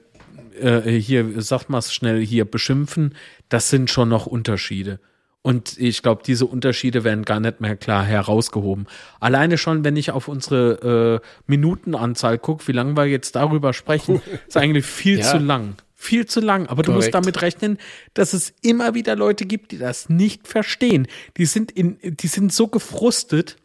äh, 0.61 0.91
hier, 0.91 1.41
sagt 1.41 1.69
mal 1.69 1.81
schnell, 1.81 2.23
hier 2.23 2.45
beschimpfen, 2.45 3.15
das 3.49 3.71
sind 3.71 3.89
schon 3.89 4.09
noch 4.09 4.27
Unterschiede. 4.27 4.99
Und 5.41 5.79
ich 5.79 6.03
glaube, 6.03 6.21
diese 6.25 6.45
Unterschiede 6.45 7.03
werden 7.03 7.25
gar 7.25 7.39
nicht 7.39 7.61
mehr 7.61 7.75
klar 7.75 8.03
herausgehoben. 8.03 8.85
Alleine 9.19 9.57
schon, 9.57 9.83
wenn 9.83 9.95
ich 9.95 10.11
auf 10.11 10.27
unsere 10.27 11.21
äh, 11.23 11.27
Minutenanzahl 11.47 12.37
gucke, 12.37 12.67
wie 12.67 12.71
lange 12.71 12.95
wir 12.95 13.05
jetzt 13.05 13.35
darüber 13.35 13.73
sprechen, 13.73 14.21
ist 14.47 14.57
eigentlich 14.57 14.85
viel 14.85 15.19
ja. 15.19 15.31
zu 15.31 15.37
lang. 15.39 15.75
Viel 15.95 16.27
zu 16.27 16.41
lang. 16.41 16.67
Aber 16.67 16.83
Korrekt. 16.83 16.87
du 16.87 16.91
musst 16.91 17.13
damit 17.15 17.41
rechnen, 17.41 17.79
dass 18.13 18.33
es 18.33 18.53
immer 18.61 18.93
wieder 18.93 19.15
Leute 19.15 19.45
gibt, 19.45 19.71
die 19.71 19.79
das 19.79 20.09
nicht 20.09 20.47
verstehen. 20.47 21.07
Die 21.37 21.47
sind 21.47 21.71
in, 21.71 21.97
die 22.03 22.27
sind 22.27 22.53
so 22.53 22.67
gefrustet, 22.67 23.57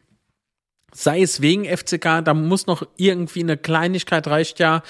sei 0.93 1.23
es 1.23 1.41
wegen 1.41 1.65
FCK, 1.65 2.25
da 2.25 2.35
muss 2.35 2.67
noch 2.67 2.87
irgendwie 2.97 3.43
eine 3.43 3.57
Kleinigkeit 3.57 4.27
reicht 4.27 4.59
ja, 4.59 4.83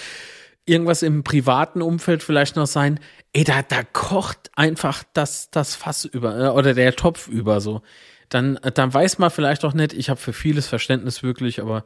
irgendwas 0.67 1.03
im 1.03 1.25
privaten 1.25 1.83
Umfeld 1.83 2.23
vielleicht 2.23 2.57
noch 2.57 2.67
sein. 2.67 3.01
Ey, 3.33 3.45
da, 3.45 3.63
da 3.63 3.83
kocht 3.83 4.51
einfach 4.55 5.05
das, 5.13 5.51
das 5.51 5.75
Fass 5.75 6.05
über 6.05 6.39
äh, 6.39 6.49
oder 6.49 6.75
der 6.75 6.95
Topf 6.97 7.29
über 7.29 7.61
so. 7.61 7.83
Dann, 8.29 8.59
dann 8.75 8.95
weiß 8.95 9.19
man 9.19 9.31
vielleicht 9.31 9.65
auch 9.65 9.75
nicht, 9.75 9.93
ich 9.93 10.09
habe 10.09 10.21
für 10.21 10.33
vieles 10.33 10.69
Verständnis 10.69 11.23
wirklich, 11.23 11.61
aber 11.61 11.85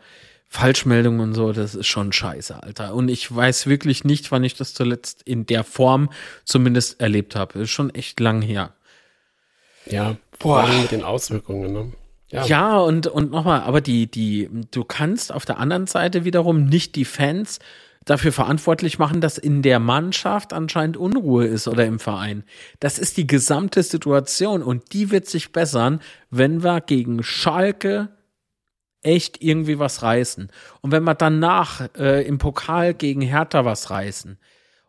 Falschmeldungen 0.48 1.20
und 1.20 1.34
so, 1.34 1.52
das 1.52 1.74
ist 1.74 1.86
schon 1.86 2.12
scheiße, 2.12 2.62
Alter. 2.62 2.94
Und 2.94 3.08
ich 3.08 3.34
weiß 3.34 3.66
wirklich 3.66 4.04
nicht, 4.04 4.30
wann 4.30 4.44
ich 4.44 4.54
das 4.54 4.74
zuletzt 4.74 5.22
in 5.22 5.46
der 5.46 5.64
Form 5.64 6.10
zumindest 6.44 7.00
erlebt 7.00 7.34
habe. 7.34 7.60
Ist 7.60 7.70
schon 7.70 7.94
echt 7.94 8.20
lang 8.20 8.42
her. 8.42 8.74
Ja, 9.86 10.16
vor 10.38 10.60
allem 10.60 10.82
mit 10.82 10.92
den 10.92 11.02
Auswirkungen, 11.02 11.72
ne? 11.72 11.92
Ja, 12.34 12.44
ja 12.46 12.78
und, 12.78 13.06
und 13.06 13.30
nochmal, 13.30 13.60
aber 13.60 13.80
die, 13.80 14.10
die, 14.10 14.50
du 14.72 14.82
kannst 14.82 15.32
auf 15.32 15.44
der 15.44 15.58
anderen 15.58 15.86
Seite 15.86 16.24
wiederum 16.24 16.64
nicht 16.64 16.96
die 16.96 17.04
Fans 17.04 17.60
dafür 18.04 18.32
verantwortlich 18.32 18.98
machen, 18.98 19.20
dass 19.20 19.38
in 19.38 19.62
der 19.62 19.78
Mannschaft 19.78 20.52
anscheinend 20.52 20.96
Unruhe 20.96 21.46
ist 21.46 21.68
oder 21.68 21.86
im 21.86 22.00
Verein. 22.00 22.42
Das 22.80 22.98
ist 22.98 23.16
die 23.16 23.26
gesamte 23.26 23.82
Situation 23.82 24.62
und 24.62 24.92
die 24.92 25.12
wird 25.12 25.26
sich 25.26 25.52
bessern, 25.52 26.00
wenn 26.28 26.64
wir 26.64 26.80
gegen 26.80 27.22
Schalke 27.22 28.08
echt 29.02 29.40
irgendwie 29.40 29.78
was 29.78 30.02
reißen. 30.02 30.50
Und 30.80 30.90
wenn 30.90 31.04
wir 31.04 31.14
danach 31.14 31.88
äh, 31.96 32.26
im 32.26 32.38
Pokal 32.38 32.94
gegen 32.94 33.20
Hertha 33.20 33.64
was 33.64 33.90
reißen, 33.90 34.38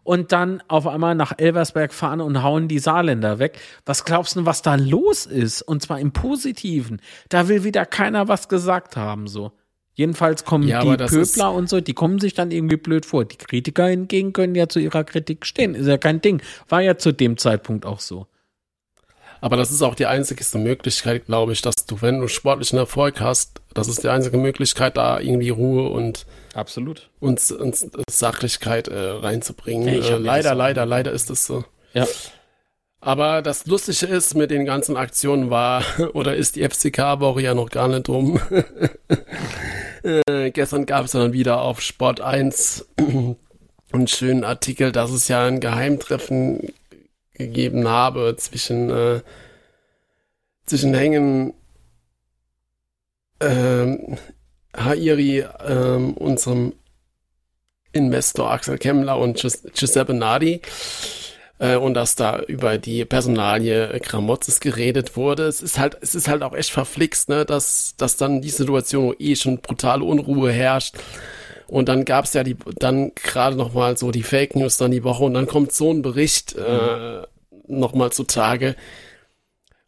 und 0.05 0.31
dann 0.31 0.61
auf 0.67 0.87
einmal 0.87 1.15
nach 1.15 1.33
Elversberg 1.37 1.91
fahren 1.91 2.21
und 2.21 2.43
hauen 2.43 2.67
die 2.69 2.79
Saarländer 2.79 3.39
weg. 3.39 3.59
Was 3.85 4.05
glaubst 4.05 4.35
du, 4.35 4.45
was 4.45 4.61
da 4.61 4.75
los 4.75 5.25
ist? 5.25 5.63
Und 5.63 5.81
zwar 5.81 5.99
im 5.99 6.13
Positiven. 6.13 7.01
Da 7.27 7.49
will 7.49 7.63
wieder 7.63 7.85
keiner 7.85 8.29
was 8.29 8.47
gesagt 8.47 8.95
haben, 8.95 9.27
so. 9.27 9.51
Jedenfalls 9.95 10.45
kommen 10.45 10.67
Ja, 10.67 10.83
die 10.83 11.03
Pöbler 11.05 11.53
und 11.53 11.69
so, 11.69 11.81
die 11.81 11.93
kommen 11.93 12.19
sich 12.19 12.33
dann 12.33 12.51
irgendwie 12.51 12.77
blöd 12.77 13.05
vor. 13.05 13.25
Die 13.25 13.37
Kritiker 13.37 13.87
hingegen 13.87 14.31
können 14.31 14.53
ja 14.53 14.69
zu 14.69 14.79
ihrer 14.79 15.05
Kritik 15.05 15.45
stehen. 15.45 15.73
Ist 15.73 15.87
ja 15.87 15.97
kein 15.97 16.21
Ding. 16.21 16.41
War 16.69 16.81
ja 16.81 16.97
zu 16.97 17.11
dem 17.11 17.37
Zeitpunkt 17.37 17.85
auch 17.85 17.99
so. 17.99 18.27
Aber 19.45 19.57
das 19.57 19.69
ist 19.69 19.83
auch 19.83 19.93
die 19.93 20.07
einzigste 20.07 20.57
Möglichkeit, 20.57 21.27
glaube 21.27 21.53
ich, 21.53 21.61
dass 21.61 21.75
du, 21.85 22.01
wenn 22.01 22.19
du 22.19 22.27
sportlichen 22.27 22.79
Erfolg 22.79 23.21
hast, 23.21 23.61
das 23.75 23.87
ist 23.87 24.03
die 24.03 24.09
einzige 24.09 24.37
Möglichkeit, 24.39 24.97
da 24.97 25.19
irgendwie 25.19 25.49
Ruhe 25.49 25.87
und, 25.89 26.25
Absolut. 26.55 27.11
und, 27.19 27.51
und 27.51 27.77
Sachlichkeit 28.09 28.87
äh, 28.87 28.97
reinzubringen. 28.97 29.87
Ich 29.99 30.09
äh, 30.09 30.17
leider, 30.17 30.53
auch- 30.53 30.57
leider, 30.57 30.87
leider 30.87 31.11
ist 31.11 31.29
es 31.29 31.45
so. 31.45 31.63
Ja. 31.93 32.07
Aber 33.01 33.43
das 33.43 33.67
Lustige 33.67 34.07
ist, 34.07 34.33
mit 34.33 34.49
den 34.49 34.65
ganzen 34.65 34.97
Aktionen 34.97 35.51
war, 35.51 35.83
oder 36.13 36.35
ist 36.35 36.55
die 36.55 36.67
FCK-Woche 36.67 37.43
ja 37.43 37.53
noch 37.53 37.69
gar 37.69 37.87
nicht 37.87 38.09
rum. 38.09 38.39
äh, 40.01 40.49
gestern 40.49 40.87
gab 40.87 41.05
es 41.05 41.11
dann 41.11 41.33
wieder 41.33 41.61
auf 41.61 41.81
Sport 41.81 42.19
1 42.19 42.87
einen 43.93 44.07
schönen 44.07 44.43
Artikel, 44.43 44.91
dass 44.91 45.11
es 45.11 45.27
ja 45.27 45.45
ein 45.45 45.59
Geheimtreffen 45.59 46.73
gegeben 47.35 47.87
habe 47.87 48.35
zwischen, 48.37 48.89
äh, 48.89 49.21
zwischen 50.65 50.93
Hängen 50.93 51.53
ähm, 53.39 54.17
Hairi, 54.75 55.45
ähm, 55.65 56.13
unserem 56.15 56.73
Investor 57.91 58.51
Axel 58.51 58.77
Kemmler 58.77 59.17
und 59.17 59.37
Gius- 59.39 59.63
Giuseppe 59.73 60.13
Nadi 60.13 60.61
äh, 61.59 61.75
und 61.75 61.93
dass 61.93 62.15
da 62.15 62.39
über 62.41 62.77
die 62.77 63.05
Personalie 63.05 63.99
Gramotzes 64.01 64.59
geredet 64.59 65.15
wurde. 65.15 65.43
Es 65.43 65.61
ist 65.61 65.79
halt, 65.79 65.97
es 66.01 66.13
ist 66.13 66.27
halt 66.27 66.43
auch 66.43 66.53
echt 66.53 66.71
verflixt, 66.71 67.29
ne, 67.29 67.45
dass, 67.45 67.95
dass 67.97 68.17
dann 68.17 68.41
die 68.41 68.49
Situation, 68.49 69.05
wo 69.05 69.13
eh 69.17 69.35
schon 69.35 69.59
brutale 69.59 70.03
Unruhe 70.03 70.51
herrscht. 70.51 70.95
Und 71.67 71.89
dann 71.89 72.05
gab's 72.05 72.33
ja 72.33 72.43
die, 72.43 72.55
dann 72.77 73.13
gerade 73.15 73.55
noch 73.55 73.73
mal 73.73 73.97
so 73.97 74.11
die 74.11 74.23
Fake 74.23 74.55
News 74.55 74.77
dann 74.77 74.91
die 74.91 75.03
Woche 75.03 75.23
und 75.23 75.33
dann 75.33 75.47
kommt 75.47 75.71
so 75.71 75.91
ein 75.91 76.01
Bericht 76.01 76.55
äh, 76.55 77.23
noch 77.67 77.93
mal 77.93 78.11
zutage. 78.11 78.75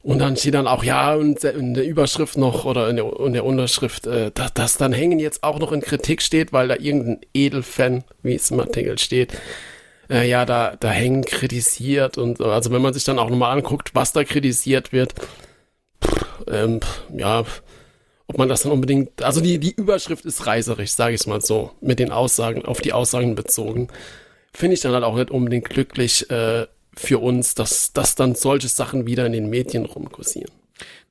Und 0.01 0.19
dann 0.19 0.37
steht 0.37 0.53
dann 0.53 0.67
auch, 0.67 0.83
ja, 0.83 1.15
in 1.15 1.73
der 1.73 1.85
Überschrift 1.85 2.37
noch 2.37 2.63
oder 2.63 2.89
in 2.89 2.95
der, 2.95 3.19
in 3.19 3.33
der 3.33 3.43
Unterschrift, 3.43 4.07
äh, 4.07 4.31
dass, 4.33 4.53
dass 4.53 4.77
dann 4.77 4.93
Hängen 4.93 5.19
jetzt 5.19 5.43
auch 5.43 5.59
noch 5.59 5.71
in 5.71 5.81
Kritik 5.81 6.21
steht, 6.21 6.53
weil 6.53 6.69
da 6.69 6.75
irgendein 6.75 7.19
Edelfan, 7.33 8.03
wie 8.23 8.35
es 8.35 8.49
im 8.49 8.59
Artikel 8.59 8.97
steht, 8.99 9.33
äh, 10.09 10.27
ja, 10.27 10.45
da, 10.45 10.75
da 10.79 10.89
Hängen 10.91 11.25
kritisiert 11.25 12.17
und 12.17 12.37
so. 12.37 12.45
also 12.45 12.71
wenn 12.71 12.81
man 12.81 12.93
sich 12.93 13.03
dann 13.03 13.19
auch 13.19 13.29
nochmal 13.29 13.55
anguckt, 13.57 13.95
was 13.95 14.13
da 14.13 14.23
kritisiert 14.23 14.93
wird, 14.93 15.13
pff, 16.01 16.43
ähm, 16.47 16.79
pff, 16.79 17.01
ja, 17.17 17.43
ob 18.27 18.37
man 18.37 18.49
das 18.49 18.63
dann 18.63 18.71
unbedingt, 18.71 19.23
also 19.23 19.41
die, 19.41 19.57
die 19.57 19.73
Überschrift 19.73 20.25
ist 20.25 20.45
reißerisch, 20.45 20.91
sage 20.91 21.15
ich 21.15 21.25
mal 21.27 21.41
so, 21.41 21.71
mit 21.81 21.99
den 21.99 22.11
Aussagen, 22.11 22.65
auf 22.65 22.81
die 22.81 22.93
Aussagen 22.93 23.35
bezogen. 23.35 23.87
Finde 24.53 24.73
ich 24.73 24.81
dann 24.81 24.93
halt 24.93 25.03
auch 25.03 25.15
nicht 25.15 25.31
unbedingt 25.31 25.69
glücklich 25.69 26.29
äh, 26.29 26.67
für 26.95 27.19
uns, 27.19 27.55
dass, 27.55 27.93
dass 27.93 28.15
dann 28.15 28.35
solche 28.35 28.67
Sachen 28.67 29.05
wieder 29.05 29.25
in 29.25 29.31
den 29.31 29.49
Medien 29.49 29.85
rumkursieren. 29.85 30.51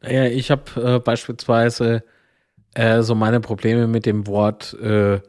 Naja, 0.02 0.24
ich 0.24 0.50
habe 0.50 0.96
äh, 0.96 0.98
beispielsweise 0.98 2.04
äh, 2.74 3.02
so 3.02 3.14
meine 3.14 3.40
Probleme 3.40 3.86
mit 3.86 4.04
dem 4.04 4.26
Wort 4.26 4.74
äh, 4.74 5.20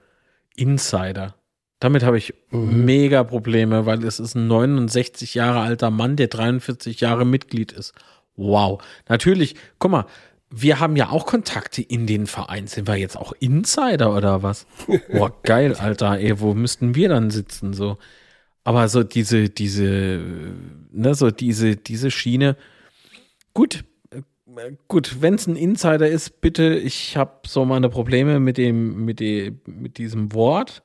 Insider. 0.56 1.36
Damit 1.80 2.04
habe 2.04 2.18
ich 2.18 2.34
mega 2.50 3.24
Probleme, 3.24 3.86
weil 3.86 4.04
es 4.04 4.20
ist 4.20 4.36
ein 4.36 4.48
69 4.48 5.36
Jahre 5.36 5.60
alter 5.60 5.92
Mann, 5.92 6.16
der 6.16 6.28
43 6.28 7.00
Jahre 7.00 7.24
Mitglied 7.24 7.72
ist. 7.72 7.94
Wow. 8.36 8.84
Natürlich, 9.08 9.56
guck 9.78 9.92
mal, 9.92 10.06
wir 10.50 10.80
haben 10.80 10.96
ja 10.96 11.10
auch 11.10 11.26
Kontakte 11.26 11.82
in 11.82 12.08
den 12.08 12.26
Verein. 12.26 12.68
Sind 12.68 12.88
wir 12.88 12.96
jetzt 12.96 13.18
auch 13.18 13.34
Insider 13.40 14.16
oder 14.16 14.44
was? 14.44 14.66
Boah, 15.12 15.34
geil, 15.44 15.76
Alter, 15.76 16.18
ey, 16.20 16.40
wo 16.40 16.54
müssten 16.54 16.96
wir 16.96 17.10
dann 17.10 17.30
sitzen? 17.30 17.74
So. 17.74 17.98
Aber 18.64 18.88
so 18.88 19.04
diese, 19.04 19.50
diese, 19.50 20.22
ne, 20.92 21.16
so 21.16 21.32
diese, 21.32 21.76
diese 21.76 22.12
Schiene. 22.12 22.56
Gut, 23.54 23.84
äh, 24.12 24.22
gut, 24.88 25.22
wenn 25.22 25.36
es 25.36 25.48
ein 25.48 25.58
Insider 25.58 26.08
ist, 26.08 26.42
bitte, 26.42 26.76
ich 26.76 27.18
habe 27.18 27.40
so 27.46 27.66
meine 27.66 27.90
Probleme 27.90 28.40
mit 28.40 28.58
dem, 28.58 29.04
mit 29.04 29.20
dem, 29.20 29.60
mit 29.66 29.98
diesem 29.98 30.34
Wort. 30.34 30.82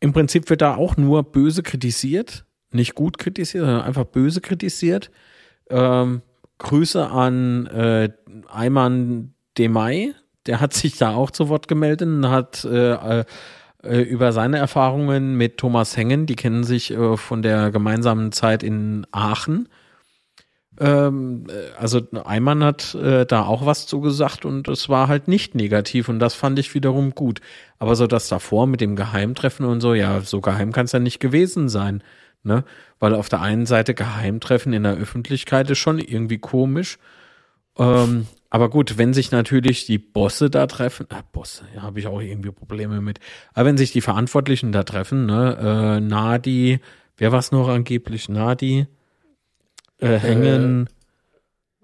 Im 0.00 0.12
Prinzip 0.12 0.48
wird 0.50 0.60
da 0.60 0.76
auch 0.76 0.96
nur 0.96 1.22
böse 1.24 1.62
kritisiert, 1.62 2.44
nicht 2.70 2.94
gut 2.94 3.18
kritisiert, 3.18 3.64
sondern 3.64 3.82
einfach 3.82 4.04
böse 4.04 4.40
kritisiert. 4.40 5.10
Ähm, 5.70 6.22
Grüße 6.58 7.08
an 7.08 7.66
äh, 7.66 8.10
Ayman 8.48 9.34
Demay, 9.56 10.14
der 10.46 10.60
hat 10.60 10.72
sich 10.72 10.96
da 10.98 11.14
auch 11.14 11.30
zu 11.30 11.48
Wort 11.48 11.68
gemeldet 11.68 12.08
und 12.08 12.28
hat 12.28 12.64
äh, 12.64 13.24
äh, 13.82 14.00
über 14.02 14.32
seine 14.32 14.58
Erfahrungen 14.58 15.36
mit 15.36 15.58
Thomas 15.58 15.96
Hengen, 15.96 16.26
die 16.26 16.36
kennen 16.36 16.64
sich 16.64 16.90
äh, 16.90 17.16
von 17.16 17.42
der 17.42 17.70
gemeinsamen 17.70 18.32
Zeit 18.32 18.62
in 18.62 19.06
Aachen. 19.12 19.68
Ähm, 20.80 21.46
äh, 21.48 21.76
also 21.78 22.00
Eimann 22.24 22.62
hat 22.64 22.94
äh, 22.94 23.26
da 23.26 23.44
auch 23.44 23.66
was 23.66 23.86
zugesagt 23.86 24.44
und 24.44 24.68
es 24.68 24.88
war 24.88 25.08
halt 25.08 25.28
nicht 25.28 25.54
negativ 25.54 26.08
und 26.08 26.18
das 26.18 26.34
fand 26.34 26.58
ich 26.58 26.74
wiederum 26.74 27.14
gut. 27.14 27.40
Aber 27.78 27.96
so 27.96 28.06
das 28.06 28.28
davor 28.28 28.66
mit 28.66 28.80
dem 28.80 28.96
Geheimtreffen 28.96 29.66
und 29.66 29.80
so, 29.80 29.94
ja, 29.94 30.20
so 30.20 30.40
geheim 30.40 30.72
kann 30.72 30.86
es 30.86 30.92
ja 30.92 30.98
nicht 30.98 31.20
gewesen 31.20 31.68
sein. 31.68 32.02
Ne? 32.42 32.64
Weil 32.98 33.14
auf 33.14 33.28
der 33.28 33.40
einen 33.40 33.66
Seite 33.66 33.94
Geheimtreffen 33.94 34.72
in 34.72 34.84
der 34.84 34.94
Öffentlichkeit 34.94 35.70
ist 35.70 35.78
schon 35.78 35.98
irgendwie 35.98 36.38
komisch. 36.38 36.98
Ähm, 37.78 38.26
aber 38.50 38.70
gut, 38.70 38.96
wenn 38.96 39.12
sich 39.12 39.30
natürlich 39.30 39.86
die 39.86 39.98
Bosse 39.98 40.48
da 40.48 40.66
treffen, 40.66 41.06
äh, 41.10 41.22
Bosse, 41.32 41.64
ja, 41.74 41.82
habe 41.82 42.00
ich 42.00 42.06
auch 42.06 42.20
irgendwie 42.20 42.50
Probleme 42.50 43.00
mit. 43.00 43.20
Aber 43.52 43.66
wenn 43.66 43.76
sich 43.76 43.92
die 43.92 44.00
Verantwortlichen 44.00 44.72
da 44.72 44.84
treffen, 44.84 45.26
ne, 45.26 45.98
äh, 45.98 46.00
Nadi, 46.00 46.80
wer 47.18 47.32
war 47.32 47.40
es 47.40 47.52
noch 47.52 47.68
angeblich? 47.68 48.28
Nadi, 48.28 48.86
äh, 49.98 50.18
Hängen, 50.18 50.88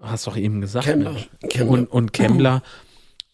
hast 0.01 0.25
doch 0.25 0.37
eben 0.37 0.61
gesagt. 0.61 0.85
Kemmler. 0.85 1.11
Mensch. 1.11 1.29
Kemmler. 1.49 1.71
Und, 1.71 1.91
und 1.91 2.13
Kemmler, 2.13 2.63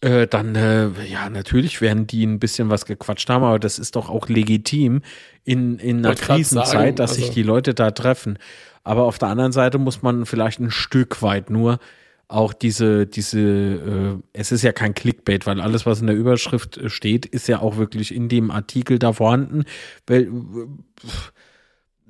äh, 0.02 0.26
dann, 0.26 0.54
äh, 0.54 0.88
ja, 1.04 1.30
natürlich 1.30 1.80
werden 1.80 2.06
die 2.06 2.26
ein 2.26 2.38
bisschen 2.38 2.70
was 2.70 2.86
gequatscht 2.86 3.28
haben, 3.30 3.44
aber 3.44 3.58
das 3.58 3.78
ist 3.78 3.96
doch 3.96 4.10
auch 4.10 4.28
legitim 4.28 5.02
in, 5.44 5.78
in 5.78 6.04
einer 6.04 6.14
Krisenzeit, 6.14 6.66
sagen, 6.66 6.96
dass 6.96 7.14
sich 7.14 7.24
also- 7.24 7.34
die 7.34 7.42
Leute 7.42 7.74
da 7.74 7.90
treffen. 7.90 8.38
Aber 8.84 9.04
auf 9.04 9.18
der 9.18 9.28
anderen 9.28 9.52
Seite 9.52 9.78
muss 9.78 10.02
man 10.02 10.26
vielleicht 10.26 10.58
ein 10.58 10.72
Stück 10.72 11.22
weit 11.22 11.50
nur 11.50 11.78
auch 12.26 12.52
diese, 12.52 13.06
diese, 13.06 13.40
äh, 13.40 14.16
es 14.32 14.52
ist 14.52 14.62
ja 14.62 14.72
kein 14.72 14.94
Clickbait, 14.94 15.46
weil 15.46 15.60
alles, 15.60 15.84
was 15.86 16.00
in 16.00 16.06
der 16.06 16.16
Überschrift 16.16 16.78
äh, 16.78 16.88
steht, 16.88 17.26
ist 17.26 17.46
ja 17.46 17.60
auch 17.60 17.76
wirklich 17.76 18.14
in 18.14 18.28
dem 18.28 18.50
Artikel 18.50 18.98
da 18.98 19.12
vorhanden. 19.12 19.64
Weil, 20.06 20.32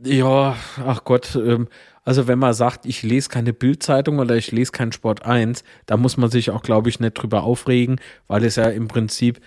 äh, 0.05 0.17
ja, 0.17 0.57
ach 0.85 1.05
Gott, 1.05 1.35
ähm, 1.37 1.69
also 2.05 2.27
wenn 2.27 2.39
man 2.39 2.55
sagt, 2.55 2.87
ich 2.87 3.03
lese 3.03 3.29
keine 3.29 3.53
Bildzeitung 3.53 4.19
oder 4.19 4.37
ich 4.37 4.51
lese 4.51 4.73
kein 4.73 4.93
Sport 4.93 5.25
1, 5.25 5.63
da 5.87 5.97
muss 5.97 6.17
man 6.17 6.31
sich 6.31 6.51
auch, 6.51 6.63
glaube 6.63 6.89
ich, 6.89 7.01
nicht 7.01 7.15
drüber 7.15 7.45
aufregen, 7.45 8.01
weil 8.27 8.45
es 8.45 8.57
ja 8.57 8.69
im 8.69 8.89
Prinzip 8.89 9.41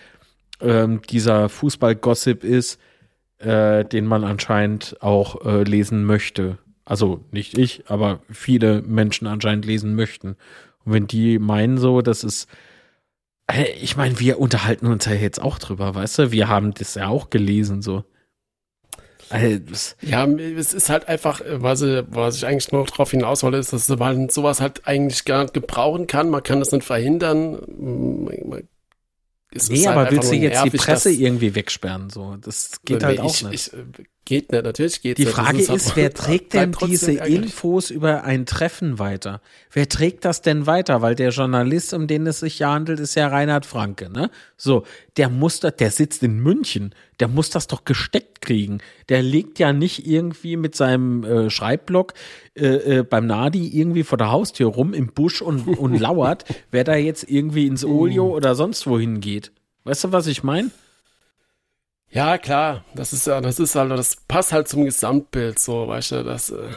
ähm, 0.62 1.02
dieser 1.10 1.50
Fußball-Gossip 1.50 2.44
ist, 2.44 2.80
äh, 3.40 3.84
den 3.84 4.06
man 4.06 4.24
anscheinend 4.24 5.02
auch 5.02 5.46
äh, 5.46 5.64
lesen 5.64 6.06
möchte. 6.06 6.58
Also 6.86 7.26
nicht 7.32 7.58
ich, 7.58 7.90
aber 7.90 8.22
viele 8.30 8.82
Menschen 8.84 9.28
anscheinend 9.28 9.66
lesen 9.66 9.96
möchten. 9.96 10.38
Und 10.86 10.94
wenn 10.94 11.08
die 11.08 11.40
meinen 11.40 11.78
so, 11.78 12.02
das 12.02 12.24
ist, 12.24 12.48
Hey, 13.48 13.76
ich 13.80 13.96
meine, 13.96 14.20
wir 14.20 14.40
unterhalten 14.40 14.88
uns 14.88 15.06
ja 15.06 15.14
jetzt 15.14 15.40
auch 15.40 15.60
drüber, 15.60 15.94
weißt 15.94 16.18
du? 16.18 16.32
Wir 16.32 16.48
haben 16.48 16.74
das 16.74 16.96
ja 16.96 17.10
auch 17.10 17.30
gelesen, 17.30 17.84
so. 17.84 18.04
Ja, 20.02 20.26
es 20.28 20.74
ist 20.74 20.90
halt 20.90 21.08
einfach, 21.08 21.42
äh, 21.42 21.62
was, 21.62 21.82
ich- 21.82 22.04
was 22.10 22.38
ich 22.38 22.46
eigentlich 22.46 22.72
nur 22.72 22.86
darauf 22.86 23.12
hinaus 23.12 23.44
wollte, 23.44 23.58
ist, 23.58 23.74
dass 23.74 23.90
man 23.90 24.30
sowas 24.30 24.62
halt 24.62 24.88
eigentlich 24.88 25.26
gar 25.26 25.44
nicht 25.44 25.54
gebrauchen 25.54 26.08
kann. 26.08 26.30
Man 26.30 26.44
kann 26.44 26.60
das 26.60 26.72
nicht 26.72 26.86
verhindern. 26.86 27.60
Man- 27.68 28.68
Es 29.52 29.70
Nee, 29.70 29.78
halt 29.80 29.88
aber 29.90 30.00
einfach 30.02 30.12
willst 30.14 30.32
du 30.32 30.36
jetzt 30.36 30.52
die 30.60 30.64
nervig, 30.66 30.82
Presse 30.82 31.10
dass- 31.10 31.18
irgendwie 31.20 31.56
wegsperren? 31.56 32.10
So, 32.10 32.36
das 32.38 32.82
geht 32.84 33.00
Nee, 33.00 33.06
halt 33.06 33.20
auch 33.22 33.34
ich, 33.34 33.44
nicht. 33.44 33.68
Ich, 33.68 33.74
äh, 33.74 33.84
geht 34.26 34.52
nicht, 34.52 34.64
natürlich 34.64 35.02
geht 35.02 35.18
Die 35.18 35.26
Frage 35.26 35.60
ist, 35.60 35.96
wer 35.96 36.14
trägt 36.14 36.54
denn 36.54 36.76
diese 36.86 37.14
Infos 37.14 37.92
über 37.92 38.24
ein 38.24 38.46
Treffen 38.46 39.00
weiter? 39.00 39.42
Wer 39.72 39.88
trägt 39.88 40.26
das 40.26 40.42
denn 40.42 40.66
weiter? 40.66 41.02
Weil 41.02 41.16
der 41.16 41.30
Journalist, 41.30 41.94
um 41.94 42.08
den 42.08 42.28
es 42.28 42.40
sich 42.40 42.60
ja 42.60 42.74
handelt, 42.74 43.00
ist 43.00 43.16
ja 43.16 43.28
Reinhard 43.28 43.66
Franke, 43.66 44.10
ne? 44.10 44.32
So, 44.58 44.84
der 45.18 45.30
muss 45.30 45.60
das, 45.60 45.76
der 45.76 45.92
sitzt 45.92 46.24
in 46.24 46.40
München, 46.40 46.94
der 47.20 47.28
muss 47.28 47.50
das 47.52 47.68
doch 47.68 47.86
gesteckt 47.86 48.42
kriegen. 48.42 48.80
Der 49.10 49.22
legt 49.22 49.60
ja 49.60 49.72
nicht 49.72 50.08
irgendwie 50.08 50.58
mit 50.58 50.76
seinem 50.76 51.24
äh, 51.24 51.50
Schreibblock 51.50 52.14
äh, 52.56 53.00
äh, 53.00 53.04
beim 53.04 53.28
Nadi 53.28 53.68
irgendwie 53.80 54.04
vor 54.04 54.18
der 54.18 54.32
Haustür 54.32 54.68
rum 54.68 54.94
im 54.94 55.08
Busch 55.08 55.42
und, 55.42 55.68
und 55.68 56.00
lauert, 56.00 56.46
wer 56.72 56.84
da 56.84 56.96
jetzt 56.96 57.30
irgendwie 57.30 57.68
ins 57.68 57.86
Olio 57.86 58.36
oder 58.36 58.56
sonst 58.56 58.88
wohin 58.88 59.22
geht. 59.22 59.52
Weißt 59.84 60.06
du, 60.06 60.12
was 60.12 60.28
ich 60.28 60.44
meine? 60.44 60.72
Ja, 62.16 62.38
klar, 62.38 62.86
das 62.96 63.12
ist 63.12 63.28
ja, 63.28 63.42
das 63.42 63.60
ist 63.60 63.76
halt, 63.76 63.92
das 63.92 64.16
passt 64.16 64.54
halt 64.54 64.70
zum 64.70 64.86
Gesamtbild, 64.86 65.60
so, 65.60 65.90
weißt 65.90 66.12
du, 66.14 66.24
das, 66.24 66.50
äh, 66.50 66.70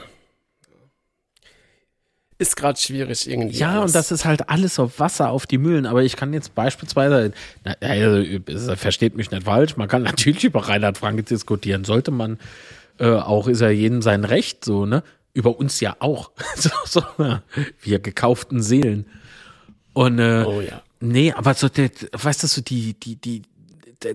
ist 2.38 2.56
gerade 2.56 2.78
schwierig 2.78 3.30
irgendwie. 3.30 3.56
Ja, 3.56 3.80
alles. 3.80 3.90
und 3.90 3.94
das 3.94 4.10
ist 4.10 4.24
halt 4.24 4.48
alles 4.48 4.80
auf 4.80 4.98
Wasser 4.98 5.30
auf 5.30 5.46
die 5.46 5.58
Mühlen. 5.58 5.86
Aber 5.86 6.02
ich 6.02 6.16
kann 6.16 6.32
jetzt 6.32 6.56
beispielsweise, 6.56 7.32
na, 7.64 7.74
also, 7.80 8.76
versteht 8.76 9.16
mich 9.16 9.30
nicht 9.30 9.44
falsch, 9.44 9.76
man 9.76 9.86
kann 9.86 10.02
natürlich 10.04 10.42
über 10.42 10.68
Reinhard 10.68 10.98
Franke 10.98 11.22
diskutieren. 11.22 11.84
Sollte 11.84 12.10
man, 12.10 12.38
äh, 12.98 13.10
auch 13.10 13.46
ist 13.46 13.60
ja 13.60 13.70
jedem 13.70 14.02
sein 14.02 14.24
Recht, 14.24 14.64
so, 14.64 14.86
ne? 14.86 15.04
Über 15.34 15.56
uns 15.56 15.78
ja 15.78 15.94
auch. 16.00 16.32
so, 16.56 16.70
so, 16.84 17.02
wir 17.80 18.00
gekauften 18.00 18.60
Seelen. 18.60 19.06
Und 19.92 20.18
äh, 20.18 20.44
oh, 20.44 20.60
ja. 20.60 20.82
nee, 20.98 21.32
aber 21.32 21.54
so, 21.54 21.68
der, 21.68 21.90
weißt 22.12 22.42
du, 22.42 22.46
so 22.48 22.60
die, 22.60 22.94
die, 22.94 23.16
die, 23.16 23.42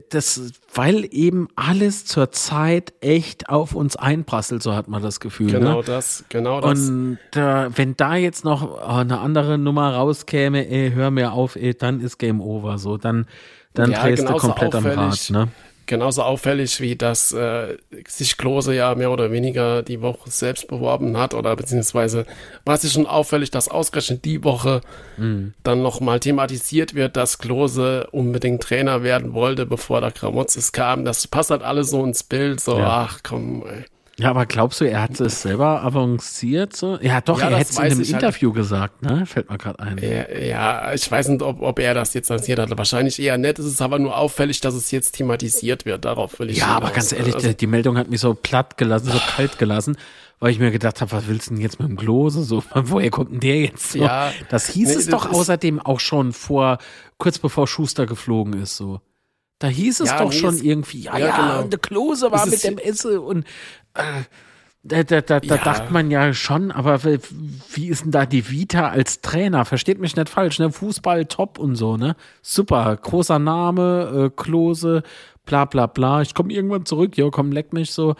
das, 0.10 0.54
weil 0.74 1.08
eben 1.12 1.50
alles 1.56 2.06
zur 2.06 2.32
Zeit 2.32 2.94
echt 3.02 3.50
auf 3.50 3.76
uns 3.76 3.96
einprasselt, 3.96 4.64
so 4.64 4.74
hat 4.74 4.88
man 4.88 5.04
das 5.04 5.20
Gefühl. 5.20 5.52
Genau 5.52 5.78
ne? 5.78 5.84
das, 5.86 6.24
genau 6.30 6.62
das. 6.62 6.88
Und 6.88 7.18
äh, 7.36 7.78
wenn 7.78 7.96
da 7.98 8.16
jetzt 8.16 8.46
noch 8.46 8.64
oh, 8.64 8.82
eine 8.86 9.20
andere 9.20 9.58
Nummer 9.58 9.94
rauskäme, 9.94 10.68
ey, 10.68 10.92
hör 10.92 11.12
mir 11.12 11.34
auf, 11.34 11.56
ey, 11.56 11.74
dann 11.74 12.00
ist 12.00 12.18
Game 12.18 12.40
Over. 12.40 12.78
So, 12.78 12.98
dann, 12.98 13.26
dann 13.74 13.92
ja, 13.92 14.04
drehst 14.04 14.28
du 14.28 14.34
komplett 14.38 14.74
am 14.74 14.86
Rad. 14.86 15.30
Ne? 15.30 15.50
Genauso 15.86 16.24
auffällig 16.24 16.80
wie 16.82 16.96
dass 16.96 17.32
äh, 17.32 17.78
sich 18.08 18.38
Klose 18.38 18.74
ja 18.74 18.96
mehr 18.96 19.12
oder 19.12 19.32
weniger 19.32 19.84
die 19.84 20.02
Woche 20.02 20.30
selbst 20.30 20.68
beworben 20.68 21.18
hat 21.18 21.34
oder 21.34 21.56
beziehungsweise 21.56 22.26
war 22.66 22.76
es 22.76 22.92
schon 22.92 23.08
auffällig, 23.08 23.52
dass 23.52 23.70
ausgerechnet 23.70 24.26
die 24.26 24.44
Woche 24.44 24.82
mhm. 25.18 25.54
dann 25.64 25.82
nochmal 25.82 26.20
thematisiert 26.20 26.96
wird, 26.96 27.18
dass 27.18 27.38
Klose 27.38 28.08
unbedingt 28.12 28.64
Trainer 28.64 29.04
werden 29.04 29.34
wollte, 29.34 29.66
bevor 29.66 30.02
der 30.02 30.12
Kramotzes 30.12 30.72
kam. 30.72 31.06
Das 31.06 31.28
passt 31.28 31.52
halt 31.52 31.64
alles 31.64 31.90
so 31.90 32.04
ins 32.04 32.24
Bild, 32.24 32.60
so 32.60 32.78
ja. 32.78 33.08
ach 33.08 33.20
komm, 33.24 33.64
ey. 33.68 33.86
Ja, 34.20 34.30
aber 34.30 34.46
glaubst 34.46 34.80
du, 34.80 34.86
er 34.86 35.02
hat 35.02 35.20
es 35.20 35.42
selber 35.42 35.84
avanciert? 35.84 36.76
So? 36.76 37.00
Ja, 37.02 37.20
doch, 37.22 37.40
ja, 37.40 37.50
er 37.50 37.58
hätte 37.58 37.72
es 37.72 37.78
in 37.78 37.84
einem 37.84 37.98
halt. 37.98 38.10
Interview 38.10 38.50
halt. 38.50 38.56
gesagt, 38.58 39.02
ne? 39.02 39.26
Fällt 39.26 39.50
mir 39.50 39.58
gerade 39.58 39.80
ein. 39.80 39.98
Ja, 39.98 40.30
ja, 40.38 40.94
ich 40.94 41.10
weiß 41.10 41.30
nicht, 41.30 41.42
ob, 41.42 41.62
ob 41.62 41.80
er 41.80 41.96
das 41.96 42.14
jetzt 42.14 42.30
lanciert 42.30 42.60
hat. 42.60 42.78
Wahrscheinlich 42.78 43.20
eher 43.20 43.40
nett. 43.40 43.58
Es 43.58 43.66
ist 43.66 43.82
aber 43.82 43.98
nur 43.98 44.16
auffällig, 44.16 44.62
dass 44.62 44.76
es 44.76 44.92
jetzt 44.92 45.14
thematisiert 45.14 45.86
wird. 45.86 46.06
Darauf 46.06 46.38
will 46.40 46.52
ich 46.52 46.60
Ja, 46.60 46.68
aber 46.68 46.92
ganz 46.92 47.12
ehrlich, 47.12 47.34
also, 47.34 47.54
die 47.54 47.68
Meldung 47.68 47.98
hat 47.98 48.12
mich 48.12 48.20
so 48.20 48.36
platt 48.36 48.78
gelassen, 48.78 49.10
so 49.12 49.20
kalt 49.36 49.58
gelassen, 49.58 49.98
weil 50.40 50.52
ich 50.52 50.60
mir 50.60 50.70
gedacht 50.70 51.02
habe, 51.02 51.12
was 51.12 51.28
willst 51.28 51.50
du 51.50 51.56
denn 51.56 51.62
jetzt 51.64 51.80
mit 51.80 51.90
dem 51.90 51.98
Klose? 51.98 52.44
So, 52.44 52.64
woher 52.76 53.10
kommt 53.10 53.32
denn 53.32 53.40
der 53.40 53.62
jetzt? 53.62 53.94
So? 53.94 54.00
Ja, 54.00 54.32
das 54.50 54.70
hieß 54.70 54.90
nee, 54.90 54.96
es 54.96 55.08
doch 55.08 55.32
außerdem 55.32 55.80
auch 55.80 56.00
schon 56.00 56.34
vor, 56.34 56.78
kurz 57.18 57.40
bevor 57.40 57.66
Schuster 57.68 58.06
geflogen 58.06 58.62
ist, 58.62 58.78
so. 58.78 59.02
Da 59.64 59.70
hieß 59.70 60.02
es 60.02 60.10
ja, 60.10 60.18
doch 60.18 60.32
nee, 60.32 60.38
schon 60.38 60.58
irgendwie, 60.58 61.04
ja, 61.04 61.18
ja, 61.18 61.26
ja 61.26 61.38
genau. 61.38 61.68
der 61.70 61.80
Klose 61.80 62.34
war 62.34 62.46
mit 62.48 62.66
dem 62.66 62.78
Esse 62.78 63.22
und 63.22 63.46
äh, 63.94 64.24
da, 64.84 65.04
da, 65.04 65.22
da, 65.22 65.40
da 65.40 65.56
dachte 65.56 65.94
man 65.94 66.12
ja 66.12 66.34
schon, 66.34 66.70
aber 66.70 67.02
wie 67.02 67.88
ist 67.88 68.04
denn 68.04 68.12
da 68.12 68.26
die 68.26 68.50
Vita 68.50 68.90
als 68.90 69.22
Trainer? 69.22 69.64
Versteht 69.64 70.02
mich 70.02 70.18
nicht 70.18 70.28
falsch, 70.28 70.60
ne? 70.60 70.70
Fußball 70.70 71.28
top 71.28 71.60
und 71.60 71.78
so, 71.78 71.96
ne? 71.96 72.18
Super, 72.42 72.98
großer 72.98 73.40
Name, 73.40 74.26
äh, 74.26 74.30
Klose, 74.36 75.04
bla 75.46 75.64
bla 75.64 75.86
bla. 75.86 76.22
Ich 76.22 76.36
komme 76.36 76.52
irgendwann 76.52 76.86
zurück, 76.86 77.16
jo, 77.16 77.32
komm, 77.32 77.54
leck 77.54 77.72
mich 77.72 77.94
so. 77.94 78.16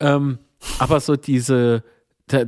Ähm, 0.00 0.40
aber 0.80 0.98
so 0.98 1.14
diese, 1.14 1.84
da, 2.26 2.46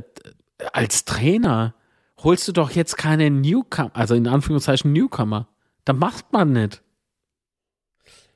als 0.73 1.05
Trainer 1.05 1.73
holst 2.17 2.49
du 2.49 2.51
doch 2.51 2.71
jetzt 2.71 2.97
keine 2.97 3.31
Newcomer, 3.31 3.91
also 3.93 4.13
in 4.13 4.27
Anführungszeichen 4.27 4.91
Newcomer. 4.91 5.47
Da 5.85 5.93
macht 5.93 6.33
man 6.33 6.51
nicht. 6.51 6.81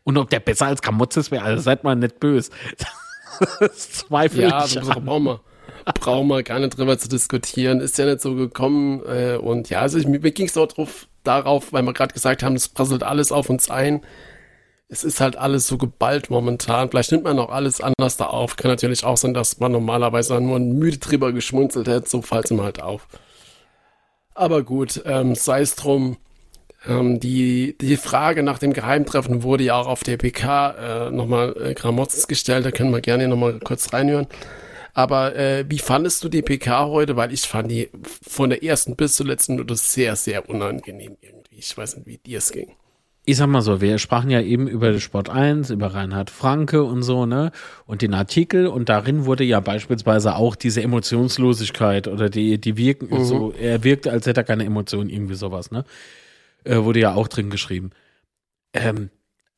Und 0.04 0.18
ob 0.18 0.30
der 0.30 0.40
besser 0.40 0.68
als 0.68 0.82
Kamotzes 0.82 1.32
wäre, 1.32 1.44
also 1.44 1.62
seid 1.62 1.84
mal 1.84 1.96
nicht 1.96 2.20
böse. 2.20 2.52
das 3.60 3.92
zweifle 3.92 4.44
ja, 4.44 4.66
ich. 4.66 4.76
Ja, 4.76 4.84
so 4.84 4.92
brauchen 5.00 5.24
wir, 5.24 5.42
brauchen 6.00 6.28
wir 6.28 6.44
gar 6.44 6.60
nicht 6.60 6.78
drüber 6.78 6.98
zu 6.98 7.10
diskutieren. 7.10 7.80
Ist 7.80 7.98
ja 7.98 8.06
nicht 8.06 8.22
so 8.22 8.36
gekommen. 8.36 9.02
Äh, 9.06 9.38
und 9.38 9.70
ja, 9.70 9.82
also 9.82 9.98
ich, 9.98 10.08
mir 10.08 10.20
ging 10.20 10.48
es 10.48 10.58
auch 10.58 10.68
drauf, 10.68 11.08
darauf, 11.24 11.74
weil 11.74 11.84
wir 11.84 11.94
gerade 11.94 12.14
gesagt 12.14 12.44
haben, 12.44 12.56
es 12.56 12.70
prasselt 12.70 13.04
alles 13.04 13.32
auf 13.32 13.50
uns 13.50 13.70
ein. 13.70 14.02
Es 14.88 15.04
ist 15.04 15.22
halt 15.22 15.36
alles 15.36 15.68
so 15.68 15.78
geballt 15.78 16.32
momentan. 16.32 16.90
Vielleicht 16.90 17.12
nimmt 17.12 17.26
man 17.26 17.38
auch 17.38 17.52
alles 17.52 17.80
anders 17.80 18.18
da 18.18 18.26
auf. 18.26 18.56
Kann 18.56 18.72
natürlich 18.72 19.04
auch 19.04 19.18
sein, 19.18 19.36
dass 19.36 19.60
man 19.60 19.72
normalerweise 19.72 20.42
nur 20.42 20.60
müde 20.60 20.98
drüber 20.98 21.32
geschmunzelt 21.32 21.88
hätte. 21.88 22.10
So 22.10 22.24
fällt 22.24 22.46
es 22.46 22.52
ihm 22.52 22.64
halt 22.64 22.82
auf. 22.82 23.08
Aber 24.34 24.64
gut, 24.64 25.02
ähm, 25.06 25.36
sei 25.36 25.62
es 25.62 25.76
drum. 25.76 26.18
Ähm, 26.88 27.20
die, 27.20 27.76
die 27.80 27.98
Frage 27.98 28.44
nach 28.44 28.60
dem 28.60 28.74
Geheimtreffen 28.74 29.44
wurde 29.44 29.64
ja 29.64 29.76
auch 29.76 29.88
auf 29.88 30.04
der 30.04 30.18
PK 30.18 31.08
äh, 31.08 31.12
nochmal 31.12 31.56
äh, 31.62 31.74
Gramotzes 31.74 32.28
gestellt, 32.28 32.66
da 32.66 32.72
können 32.72 32.92
wir 32.92 33.02
gerne 33.02 33.28
nochmal 33.28 33.60
kurz 33.60 33.92
reinhören. 33.94 34.28
Aber 34.94 35.36
äh, 35.36 35.66
wie 35.70 35.80
fandest 35.80 36.24
du 36.24 36.30
die 36.30 36.42
PK 36.42 36.88
heute? 36.88 37.16
Weil 37.16 37.32
ich 37.32 37.42
fand 37.42 37.70
die 37.72 37.90
von 38.28 38.50
der 38.50 38.64
ersten 38.64 38.96
bis 38.96 39.16
zur 39.16 39.28
letzten 39.28 39.54
Minute 39.54 39.76
sehr, 39.76 40.16
sehr 40.16 40.50
unangenehm 40.50 41.18
irgendwie. 41.22 41.58
Ich 41.58 41.78
weiß 41.78 41.98
nicht, 41.98 42.08
wie 42.08 42.18
dir 42.18 42.40
es 42.40 42.52
ging. 42.52 42.72
Ich 43.26 43.38
sag 43.38 43.48
mal 43.48 43.62
so, 43.62 43.80
wir 43.80 44.00
sprachen 44.00 44.32
ja 44.32 44.42
eben 44.42 44.68
über 44.68 44.98
Sport 45.00 45.30
1, 45.30 45.70
über 45.70 45.94
Reinhard 45.94 46.32
Franke 46.32 46.84
und 46.84 47.04
so, 47.04 47.28
ne? 47.28 47.52
Und 47.86 48.02
den 48.02 48.14
Artikel 48.14 48.66
und 48.66 48.90
darin 48.90 49.26
wurde 49.26 49.44
ja 49.44 49.60
beispielsweise 49.60 50.36
auch 50.36 50.56
diese 50.56 50.82
Emotionslosigkeit 50.82 52.08
oder 52.08 52.30
die, 52.30 52.60
die 52.60 52.76
wirken 52.76 53.10
mhm. 53.12 53.24
so, 53.26 53.52
er 53.52 53.84
wirkte, 53.84 54.12
als 54.12 54.26
hätte 54.26 54.42
er 54.42 54.46
keine 54.46 54.66
Emotionen, 54.66 55.10
irgendwie 55.10 55.36
sowas, 55.36 55.70
ne? 55.70 55.86
Äh, 56.70 56.84
wurde 56.84 57.00
ja 57.00 57.16
auch 57.16 57.28
drin 57.28 57.50
geschrieben. 57.50 57.90
Ähm, 58.74 59.10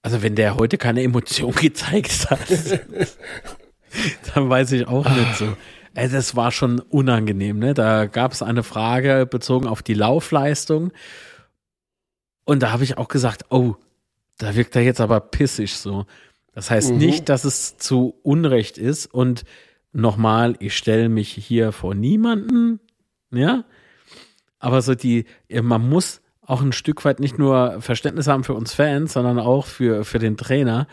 also 0.02 0.24
wenn 0.24 0.36
der 0.36 0.56
heute 0.56 0.78
keine 0.78 1.04
Emotion 1.04 1.54
gezeigt 1.56 2.30
hat, 2.30 2.40
dann 4.34 4.50
weiß 4.50 4.72
ich 4.72 4.88
auch 4.88 5.08
nicht 5.10 5.36
so. 5.36 5.58
Äh, 5.94 6.10
das 6.10 6.36
war 6.36 6.52
schon 6.52 6.80
unangenehm, 6.80 7.60
ne? 7.60 7.74
Da 7.74 8.06
gab 8.06 8.32
es 8.32 8.42
eine 8.42 8.64
Frage 8.64 9.28
bezogen 9.30 9.68
auf 9.68 9.84
die 9.84 9.94
Laufleistung. 9.94 10.92
Und 12.46 12.64
da 12.64 12.72
habe 12.72 12.84
ich 12.84 12.98
auch 12.98 13.08
gesagt, 13.08 13.46
oh, 13.50 13.76
da 14.38 14.56
wirkt 14.56 14.76
er 14.76 14.82
jetzt 14.82 15.02
aber 15.02 15.20
pissig 15.20 15.76
so. 15.78 16.06
Das 16.54 16.72
heißt 16.72 16.92
mhm. 16.92 16.98
nicht, 16.98 17.30
dass 17.30 17.44
es 17.44 17.78
zu 17.78 18.16
Unrecht 18.24 18.78
ist. 18.78 19.06
Und 19.06 19.44
nochmal, 19.92 20.56
ich 20.60 20.76
stelle 20.76 21.10
mich 21.10 21.30
hier 21.30 21.72
vor 21.72 21.94
niemanden, 21.94 22.80
ja. 23.32 23.66
Aber 24.60 24.82
so 24.82 24.96
die, 24.96 25.26
man 25.50 25.88
muss 25.90 26.21
auch 26.52 26.62
ein 26.62 26.74
Stück 26.74 27.06
weit 27.06 27.22
nicht 27.22 27.40
nur 27.40 27.78
Verständnis 27.80 28.28
haben 28.28 28.44
für 28.44 28.54
uns 28.54 28.74
Fans, 28.74 29.14
sondern 29.14 29.40
auch 29.40 29.66
für, 29.66 30.04
für 30.04 30.20
den 30.20 30.36
Trainer. 30.36 30.86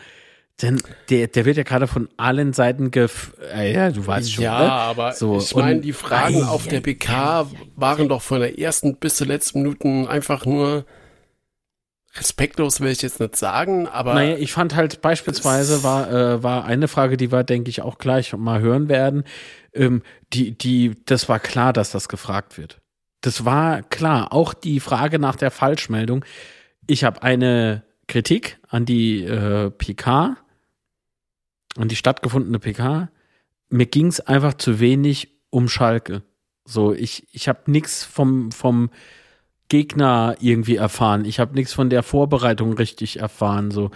Denn 0.61 0.81
der, 1.09 1.27
der 1.27 1.45
wird 1.45 1.57
ja 1.57 1.63
gerade 1.63 1.87
von 1.87 2.07
allen 2.15 2.53
Seiten 2.53 2.91
gef 2.91 3.33
äh, 3.53 3.73
ja, 3.73 3.91
du 3.91 4.05
weißt 4.05 4.31
schon. 4.31 4.43
Ja, 4.43 4.59
ne? 4.59 4.71
aber 4.71 5.13
so, 5.13 5.37
ich 5.37 5.55
meine, 5.55 5.81
die 5.81 5.93
Fragen 5.93 6.43
auf 6.43 6.67
der 6.67 6.79
PK 6.79 7.47
waren 7.75 8.07
doch 8.07 8.21
von 8.21 8.39
der 8.39 8.57
ersten 8.57 8.95
bis 8.95 9.15
zur 9.15 9.27
letzten 9.27 9.61
Minuten 9.61 10.07
einfach 10.07 10.45
nur 10.45 10.85
respektlos, 12.15 12.79
will 12.79 12.91
ich 12.91 13.01
jetzt 13.01 13.19
nicht 13.19 13.35
sagen, 13.35 13.87
aber. 13.87 14.13
Naja, 14.13 14.37
ich 14.37 14.53
fand 14.53 14.75
halt 14.75 15.01
beispielsweise 15.01 15.83
war, 15.83 16.11
äh, 16.11 16.43
war 16.43 16.65
eine 16.65 16.87
Frage, 16.87 17.17
die 17.17 17.31
wir, 17.31 17.43
denke 17.43 17.69
ich, 17.69 17.81
auch 17.81 17.97
gleich 17.97 18.33
mal 18.33 18.61
hören 18.61 18.87
werden. 18.87 19.25
Ähm, 19.73 20.03
die, 20.33 20.57
die, 20.57 20.95
das 21.05 21.29
war 21.29 21.39
klar, 21.39 21.73
dass 21.73 21.91
das 21.91 22.07
gefragt 22.07 22.57
wird. 22.57 22.81
Das 23.21 23.45
war 23.45 23.81
klar. 23.83 24.33
Auch 24.33 24.53
die 24.53 24.79
Frage 24.79 25.19
nach 25.19 25.35
der 25.35 25.51
Falschmeldung. 25.51 26.23
Ich 26.87 27.03
habe 27.03 27.21
eine 27.23 27.83
Kritik 28.07 28.59
an 28.67 28.85
die 28.85 29.23
äh, 29.23 29.69
PK, 29.69 30.37
an 31.77 31.87
die 31.87 31.95
stattgefundene 31.95 32.59
PK. 32.59 33.09
Mir 33.69 33.85
ging 33.85 34.07
es 34.07 34.19
einfach 34.19 34.55
zu 34.55 34.79
wenig 34.79 35.29
um 35.49 35.69
Schalke. 35.69 36.23
So, 36.65 36.93
ich, 36.93 37.27
ich 37.31 37.47
habe 37.47 37.71
nichts 37.71 38.03
vom, 38.03 38.51
vom 38.51 38.89
Gegner 39.69 40.35
irgendwie 40.39 40.75
erfahren. 40.75 41.25
Ich 41.25 41.39
habe 41.39 41.55
nichts 41.55 41.73
von 41.73 41.89
der 41.89 42.03
Vorbereitung 42.03 42.73
richtig 42.73 43.19
erfahren. 43.19 43.71
So. 43.71 43.91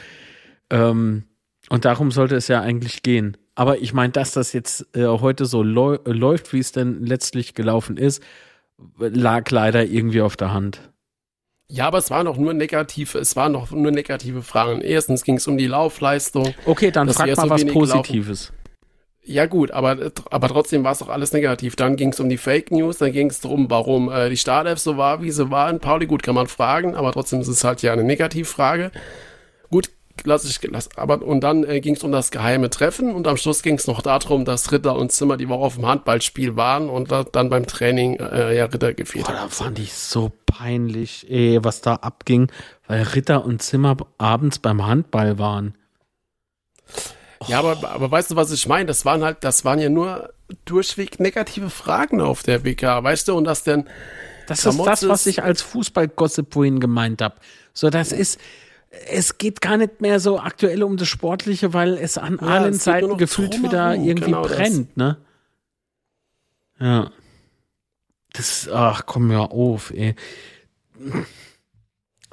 Ähm, 0.69 1.24
und 1.69 1.86
darum 1.86 2.11
sollte 2.11 2.36
es 2.36 2.47
ja 2.47 2.61
eigentlich 2.61 3.03
gehen. 3.03 3.38
Aber 3.55 3.80
ich 3.80 3.93
meine, 3.93 4.11
dass 4.11 4.32
das 4.32 4.53
jetzt 4.53 4.95
äh, 4.95 5.05
heute 5.05 5.45
so 5.45 5.63
läuft, 5.63 6.53
wie 6.53 6.59
es 6.59 6.71
denn 6.71 7.05
letztlich 7.05 7.53
gelaufen 7.53 7.97
ist, 7.97 8.24
lag 8.97 9.49
leider 9.51 9.86
irgendwie 9.86 10.21
auf 10.21 10.36
der 10.36 10.53
Hand. 10.53 10.93
Ja, 11.69 11.88
aber 11.88 11.97
es 11.97 12.11
waren 12.11 12.26
noch 12.26 12.38
nur 12.38 12.53
negative, 12.53 13.17
es 13.17 13.36
waren 13.36 13.51
noch 13.51 13.71
nur 13.71 13.91
negative 13.91 14.41
Fragen. 14.43 14.82
Erstens 14.82 15.24
ging 15.24 15.38
es 15.38 15.47
um 15.47 15.57
die 15.57 15.67
Laufleistung. 15.67 16.53
Okay, 16.65 16.91
dann 16.91 17.09
frag 17.09 17.28
mal 17.28 17.36
so 17.36 17.49
was 17.49 17.65
Positives. 17.65 18.49
Laufen. 18.49 18.63
Ja 19.26 19.45
gut, 19.45 19.71
aber, 19.71 20.11
aber 20.32 20.47
trotzdem 20.49 20.84
war 20.84 20.91
es 20.91 20.99
doch 20.99 21.07
alles 21.07 21.32
negativ. 21.32 21.78
Dann 21.78 21.95
ging 21.95 22.09
es 22.09 22.19
um 22.19 22.28
die 22.28 22.38
Fake 22.38 22.71
News, 22.71 22.97
dann 22.97 23.13
ging 23.13 23.30
es 23.30 23.39
darum, 23.39 23.69
warum 23.69 24.11
äh, 24.11 24.30
die 24.30 24.38
Startelf 24.38 24.80
so 24.80 24.97
war, 24.97 25.21
wie 25.21 25.32
sie 25.32 25.49
waren. 25.49 25.80
Pauli, 25.80 26.07
gut, 26.07 26.24
kann 26.24 26.36
man 26.36 26.47
fragen, 26.47 26.93
aber 26.95 27.13
trotzdem 27.13 27.39
ist 27.39 27.47
es 27.47 27.63
halt 27.63 27.82
ja 27.82 27.93
eine 27.93 28.03
Negativfrage. 28.03 28.91
Lass 30.26 30.45
ich 30.45 30.61
gelassen. 30.61 30.91
Aber 30.95 31.22
und 31.22 31.41
dann 31.41 31.64
äh, 31.64 31.82
ging 31.82 31.95
es 31.95 32.03
um 32.03 32.11
das 32.11 32.32
geheime 32.32 32.70
Treffen 32.70 33.14
und 33.14 33.28
am 33.28 33.36
Schluss 33.36 33.64
ging 33.64 33.76
es 33.76 33.88
noch 33.88 34.01
darum, 34.01 34.45
dass 34.45 34.72
Ritter 34.72 34.95
und 34.95 35.11
Zimmer 35.11 35.38
die 35.38 35.49
Woche 35.49 35.66
auf 35.66 35.76
dem 35.76 35.86
Handballspiel 35.86 36.55
waren 36.55 36.88
und 36.89 37.11
da, 37.11 37.24
dann 37.24 37.49
beim 37.49 37.66
Training 37.66 38.20
äh, 38.20 38.55
ja 38.55 38.66
Ritter 38.66 38.93
gefehlt 38.93 39.26
Boah, 39.26 39.34
da 39.34 39.47
fand 39.49 39.80
ich 39.80 39.93
so 39.93 40.32
peinlich, 40.45 41.30
ey, 41.30 41.59
was 41.64 41.82
da 41.82 41.95
abging, 41.95 42.51
weil 42.88 43.03
Ritter 43.03 43.43
und 43.43 43.61
Zimmer 43.61 43.97
abends 44.18 44.59
beim 44.59 44.86
Handball 44.86 45.39
waren. 45.39 45.76
Ja, 47.47 47.59
aber, 47.59 47.89
aber 47.89 48.11
weißt 48.11 48.32
du, 48.32 48.36
was 48.36 48.51
ich 48.51 48.68
meine? 48.68 48.86
Das 48.86 49.05
waren 49.05 49.24
halt, 49.24 49.38
das 49.41 49.66
waren 49.66 49.80
ja 49.80 49.89
nur 49.89 50.34
durchweg 50.66 51.20
negative 51.20 51.70
Fragen 51.70 52.22
auf 52.22 52.43
der 52.43 52.64
WK, 52.64 53.03
weißt 53.03 53.28
du, 53.28 53.36
und 53.36 53.45
dass 53.45 53.64
dann 53.64 53.89
das 54.47 54.61
Klamotte 54.61 54.91
ist 54.91 55.03
das, 55.03 55.09
was 55.09 55.26
ich 55.26 55.43
als 55.43 55.61
Fußballgossip 55.61 56.53
vorhin 56.53 56.80
gemeint 56.80 57.22
habe. 57.22 57.36
So, 57.74 57.89
das 57.89 58.11
ist, 58.11 58.39
es 59.08 59.38
geht 59.38 59.62
gar 59.62 59.78
nicht 59.78 60.02
mehr 60.02 60.20
so 60.20 60.39
aktuell 60.39 60.84
um 60.84 60.98
das 60.98 61.08
Sportliche, 61.08 61.74
weil 61.74 61.94
es 61.94 62.18
an 62.18 62.38
ja, 62.41 62.48
allen 62.48 62.74
es 62.74 62.84
Seiten 62.84 63.18
gefühlt 63.18 63.62
wieder 63.62 63.96
irgendwie 63.96 64.26
genau 64.26 64.44
brennt, 64.44 64.89
das. 64.89 64.96
ne? 64.96 65.18
Ja. 66.80 67.12
Das, 68.34 68.70
ach 68.72 69.06
komm 69.06 69.32
ja 69.32 69.41
auf, 69.41 69.91
ey. 69.91 70.16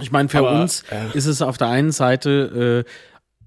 Ich 0.00 0.10
meine, 0.12 0.28
für 0.28 0.38
Aber, 0.38 0.62
uns 0.62 0.82
äh. 0.90 1.16
ist 1.16 1.26
es 1.26 1.42
auf 1.42 1.58
der 1.58 1.68
einen 1.68 1.92
Seite 1.92 2.84
äh, 2.86 2.90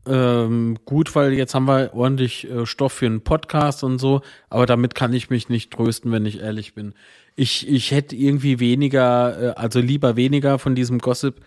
ähm, 0.05 0.77
gut, 0.85 1.15
weil 1.15 1.33
jetzt 1.33 1.55
haben 1.55 1.65
wir 1.65 1.93
ordentlich 1.93 2.49
äh, 2.49 2.65
Stoff 2.65 2.93
für 2.93 3.05
einen 3.05 3.21
Podcast 3.21 3.83
und 3.83 3.99
so, 3.99 4.21
aber 4.49 4.65
damit 4.65 4.95
kann 4.95 5.13
ich 5.13 5.29
mich 5.29 5.49
nicht 5.49 5.71
trösten, 5.71 6.11
wenn 6.11 6.25
ich 6.25 6.41
ehrlich 6.41 6.73
bin. 6.73 6.93
Ich, 7.35 7.67
ich 7.67 7.91
hätte 7.91 8.15
irgendwie 8.15 8.59
weniger, 8.59 9.41
äh, 9.41 9.53
also 9.55 9.79
lieber 9.79 10.15
weniger 10.15 10.59
von 10.59 10.75
diesem 10.75 10.99
Gossip, 10.99 11.43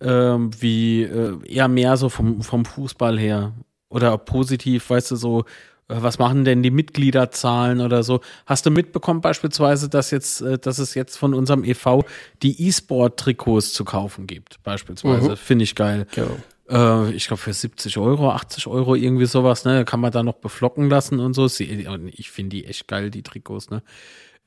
ähm, 0.00 0.50
wie 0.60 1.02
äh, 1.02 1.38
eher 1.46 1.68
mehr 1.68 1.96
so 1.96 2.08
vom, 2.08 2.42
vom 2.42 2.64
Fußball 2.64 3.18
her. 3.18 3.52
Oder 3.88 4.18
positiv, 4.18 4.90
weißt 4.90 5.12
du, 5.12 5.16
so, 5.16 5.44
äh, 5.88 5.96
was 5.98 6.18
machen 6.18 6.44
denn 6.44 6.62
die 6.62 6.70
Mitgliederzahlen 6.70 7.80
oder 7.80 8.02
so? 8.02 8.20
Hast 8.46 8.66
du 8.66 8.70
mitbekommen 8.70 9.20
beispielsweise, 9.20 9.88
dass 9.88 10.10
jetzt, 10.10 10.40
äh, 10.40 10.58
dass 10.58 10.78
es 10.78 10.94
jetzt 10.94 11.16
von 11.16 11.34
unserem 11.34 11.64
EV 11.64 12.04
die 12.42 12.66
E-Sport-Trikots 12.66 13.72
zu 13.72 13.84
kaufen 13.84 14.26
gibt, 14.26 14.62
beispielsweise? 14.62 15.30
Mhm. 15.30 15.36
Finde 15.36 15.64
ich 15.64 15.74
geil. 15.74 16.06
Genau. 16.14 16.36
Äh, 16.68 17.12
ich 17.12 17.26
glaube 17.26 17.42
für 17.42 17.52
70 17.52 17.98
Euro, 17.98 18.30
80 18.30 18.66
Euro, 18.66 18.94
irgendwie 18.94 19.26
sowas, 19.26 19.64
ne? 19.64 19.84
Kann 19.84 20.00
man 20.00 20.12
da 20.12 20.22
noch 20.22 20.36
beflocken 20.36 20.88
lassen 20.88 21.20
und 21.20 21.34
so. 21.34 21.46
Ich 21.46 22.30
finde 22.30 22.56
die 22.56 22.64
echt 22.66 22.88
geil, 22.88 23.10
die 23.10 23.22
Trikots, 23.22 23.70
ne? 23.70 23.82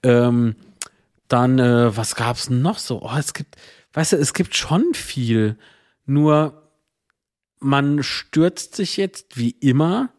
Ähm, 0.03 0.55
dann, 1.27 1.59
äh, 1.59 1.95
was 1.95 2.15
gab's 2.15 2.49
noch 2.49 2.79
so? 2.79 3.01
Oh, 3.01 3.17
es 3.17 3.33
gibt, 3.33 3.55
weißt 3.97 4.13
du, 4.13 4.17
es 4.17 4.35
gibt 4.35 4.55
schon 4.55 4.93
viel. 4.93 5.57
Nur 6.05 6.69
man 7.59 8.03
stürzt 8.03 8.75
sich 8.75 8.95
jetzt 8.95 9.37
wie 9.37 9.49
immer 9.49 10.11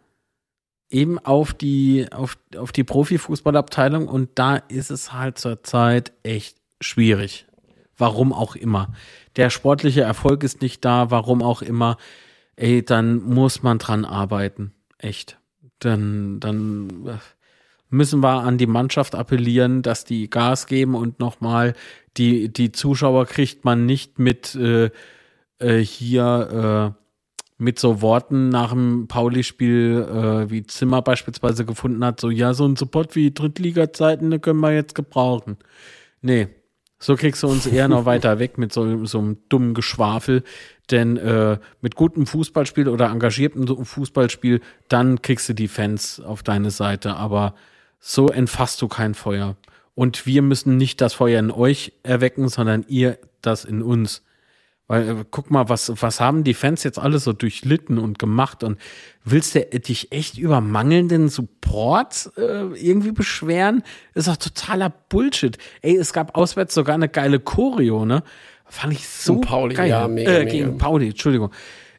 eben 0.90 1.20
auf 1.20 1.54
die, 1.54 2.08
auf, 2.10 2.38
auf 2.56 2.72
die 2.72 2.82
Profifußballabteilung 2.82 4.08
und 4.08 4.30
da 4.34 4.56
ist 4.56 4.90
es 4.90 5.12
halt 5.12 5.38
zurzeit 5.38 6.12
echt 6.24 6.56
schwierig. 6.80 7.46
Warum 7.96 8.32
auch 8.32 8.56
immer. 8.56 8.92
Der 9.36 9.48
sportliche 9.48 10.00
Erfolg 10.00 10.42
ist 10.42 10.60
nicht 10.60 10.84
da, 10.84 11.12
warum 11.12 11.40
auch 11.40 11.62
immer. 11.62 11.98
Ey, 12.56 12.84
dann 12.84 13.22
muss 13.22 13.62
man 13.62 13.78
dran 13.78 14.04
arbeiten. 14.04 14.72
Echt. 14.98 15.38
Dann, 15.78 16.40
dann 16.40 17.06
äh, 17.06 17.18
müssen 17.90 18.20
wir 18.22 18.42
an 18.42 18.58
die 18.58 18.66
Mannschaft 18.66 19.14
appellieren, 19.14 19.82
dass 19.82 20.04
die 20.04 20.28
Gas 20.28 20.66
geben 20.66 20.94
und 20.94 21.20
nochmal 21.20 21.74
die, 22.16 22.52
die 22.52 22.72
Zuschauer 22.72 23.26
kriegt 23.26 23.64
man 23.64 23.86
nicht 23.86 24.18
mit 24.18 24.54
äh, 24.54 24.90
äh, 25.58 25.78
hier 25.78 26.94
äh, 26.94 26.98
mit 27.58 27.78
so 27.78 28.00
Worten 28.00 28.50
nach 28.50 28.70
dem 28.70 29.08
Pauli-Spiel, 29.08 30.06
äh, 30.08 30.50
wie 30.50 30.64
Zimmer 30.64 31.02
beispielsweise 31.02 31.64
gefunden 31.64 32.04
hat, 32.04 32.20
so, 32.20 32.30
ja, 32.30 32.54
so 32.54 32.64
ein 32.66 32.76
Support 32.76 33.16
wie 33.16 33.32
Drittliga-Zeiten, 33.32 34.28
ne, 34.28 34.38
können 34.38 34.60
wir 34.60 34.72
jetzt 34.72 34.94
gebrauchen. 34.94 35.56
Nee, 36.22 36.48
so 37.00 37.16
kriegst 37.16 37.42
du 37.42 37.48
uns 37.48 37.66
eher 37.66 37.88
noch 37.88 38.04
weiter 38.06 38.38
weg 38.38 38.58
mit 38.58 38.72
so, 38.72 39.04
so 39.06 39.18
einem 39.18 39.38
dummen 39.48 39.74
Geschwafel. 39.74 40.44
Denn 40.90 41.16
äh, 41.16 41.58
mit 41.82 41.96
gutem 41.96 42.26
Fußballspiel 42.26 42.88
oder 42.88 43.10
engagiertem 43.10 43.66
Fußballspiel, 43.84 44.60
dann 44.88 45.20
kriegst 45.20 45.48
du 45.48 45.52
die 45.52 45.68
Fans 45.68 46.20
auf 46.20 46.42
deine 46.42 46.70
Seite. 46.70 47.16
Aber 47.16 47.54
so 47.98 48.28
entfasst 48.28 48.80
du 48.82 48.88
kein 48.88 49.14
Feuer. 49.14 49.56
Und 49.94 50.26
wir 50.26 50.42
müssen 50.42 50.76
nicht 50.76 51.00
das 51.00 51.14
Feuer 51.14 51.40
in 51.40 51.50
euch 51.50 51.92
erwecken, 52.02 52.48
sondern 52.48 52.84
ihr 52.88 53.18
das 53.42 53.64
in 53.64 53.82
uns. 53.82 54.22
Weil, 54.86 55.08
äh, 55.08 55.24
guck 55.30 55.50
mal, 55.50 55.68
was, 55.68 55.92
was 56.00 56.18
haben 56.18 56.44
die 56.44 56.54
Fans 56.54 56.82
jetzt 56.82 56.98
alle 56.98 57.18
so 57.18 57.32
durchlitten 57.32 57.98
und 57.98 58.18
gemacht? 58.18 58.64
Und 58.64 58.78
willst 59.22 59.54
du 59.54 59.60
dich 59.60 60.12
echt 60.12 60.38
über 60.38 60.60
mangelnden 60.60 61.28
Support 61.28 62.30
äh, 62.36 62.66
irgendwie 62.74 63.12
beschweren? 63.12 63.82
Ist 64.14 64.28
doch 64.28 64.36
totaler 64.38 64.90
Bullshit. 64.90 65.58
Ey, 65.82 65.96
es 65.96 66.12
gab 66.12 66.36
auswärts 66.36 66.74
sogar 66.74 66.94
eine 66.94 67.08
geile 67.08 67.38
Choreo, 67.38 68.06
ne? 68.06 68.22
Fand 68.66 68.92
ich 68.92 69.06
so 69.08 69.34
gegen 69.34 69.46
Pauli, 69.46 69.74
geil. 69.74 69.88
Ja, 69.88 70.08
mega, 70.08 70.30
äh, 70.30 70.46
gegen 70.46 70.72
mega. 70.72 70.78
Pauli, 70.78 71.08
Entschuldigung. 71.08 71.50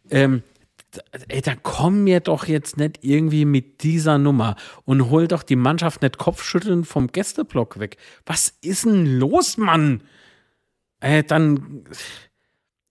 Ähm, 0.09 0.43
ey, 1.27 1.41
da 1.41 1.53
komm 1.61 2.03
mir 2.03 2.19
doch 2.19 2.47
jetzt 2.47 2.77
nicht 2.77 2.99
irgendwie 3.01 3.45
mit 3.45 3.83
dieser 3.83 4.17
Nummer 4.17 4.55
und 4.85 5.09
hol 5.09 5.27
doch 5.27 5.43
die 5.43 5.55
Mannschaft 5.55 6.01
nicht 6.01 6.17
Kopfschütteln 6.17 6.85
vom 6.85 7.07
Gästeblock 7.07 7.79
weg. 7.79 7.97
Was 8.25 8.53
ist 8.61 8.85
denn 8.85 9.05
los, 9.19 9.57
Mann? 9.57 10.01
Äh, 10.99 11.23
dann. 11.23 11.83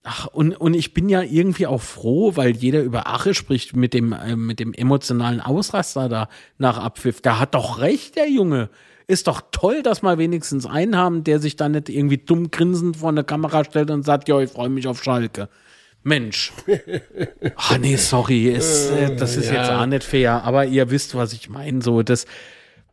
Ach, 0.04 0.26
und, 0.26 0.54
und 0.54 0.74
ich 0.74 0.94
bin 0.94 1.08
ja 1.08 1.22
irgendwie 1.22 1.66
auch 1.66 1.82
froh, 1.82 2.32
weil 2.36 2.56
jeder 2.56 2.82
über 2.82 3.08
Ache 3.08 3.34
spricht 3.34 3.76
mit 3.76 3.92
dem, 3.92 4.12
äh, 4.12 4.36
mit 4.36 4.60
dem 4.60 4.72
emotionalen 4.72 5.40
Ausraster 5.40 6.08
da 6.08 6.28
nach 6.56 6.78
Abpfiff. 6.78 7.20
Da 7.20 7.38
hat 7.38 7.54
doch 7.54 7.80
recht, 7.80 8.16
der 8.16 8.30
Junge. 8.30 8.70
Ist 9.06 9.26
doch 9.26 9.42
toll, 9.52 9.82
dass 9.82 10.02
wir 10.02 10.18
wenigstens 10.18 10.66
einen 10.66 10.96
haben, 10.96 11.24
der 11.24 11.40
sich 11.40 11.56
da 11.56 11.68
nicht 11.68 11.88
irgendwie 11.88 12.18
dumm 12.18 12.50
grinsend 12.50 12.98
vor 12.98 13.08
eine 13.08 13.24
Kamera 13.24 13.64
stellt 13.64 13.90
und 13.90 14.02
sagt, 14.02 14.28
ja, 14.28 14.38
ich 14.38 14.50
freue 14.50 14.68
mich 14.68 14.86
auf 14.86 15.02
Schalke. 15.02 15.48
Mensch. 16.02 16.52
Ah, 17.56 17.78
nee, 17.78 17.96
sorry. 17.96 18.50
Es, 18.50 18.90
äh, 18.90 19.14
das 19.16 19.36
ist 19.36 19.50
ja. 19.50 19.60
jetzt 19.60 19.70
auch 19.70 19.86
nicht 19.86 20.04
fair, 20.04 20.44
aber 20.44 20.64
ihr 20.64 20.90
wisst, 20.90 21.14
was 21.14 21.32
ich 21.32 21.48
meine. 21.48 21.82
So, 21.82 22.02
das, 22.02 22.26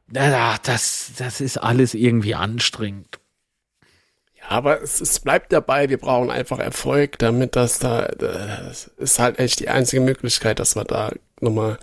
das, 0.07 1.11
das 1.17 1.41
ist 1.41 1.57
alles 1.57 1.93
irgendwie 1.93 2.35
anstrengend. 2.35 3.19
Ja, 4.37 4.49
aber 4.49 4.81
es, 4.81 5.01
es 5.01 5.19
bleibt 5.19 5.53
dabei, 5.53 5.89
wir 5.89 5.97
brauchen 5.97 6.29
einfach 6.29 6.59
Erfolg, 6.59 7.17
damit 7.19 7.55
das 7.55 7.79
da, 7.79 8.07
das 8.07 8.91
ist 8.97 9.19
halt 9.19 9.39
echt 9.39 9.59
die 9.59 9.69
einzige 9.69 10.01
Möglichkeit, 10.01 10.59
dass 10.59 10.75
wir 10.75 10.83
da 10.83 11.11
nochmal 11.39 11.77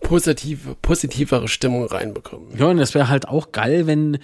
positive, 0.00 0.76
positivere 0.82 1.48
Stimmung 1.48 1.86
reinbekommen. 1.86 2.56
Ja, 2.58 2.66
und 2.66 2.78
es 2.78 2.94
wäre 2.94 3.08
halt 3.08 3.28
auch 3.28 3.52
geil, 3.52 3.86
wenn 3.86 4.18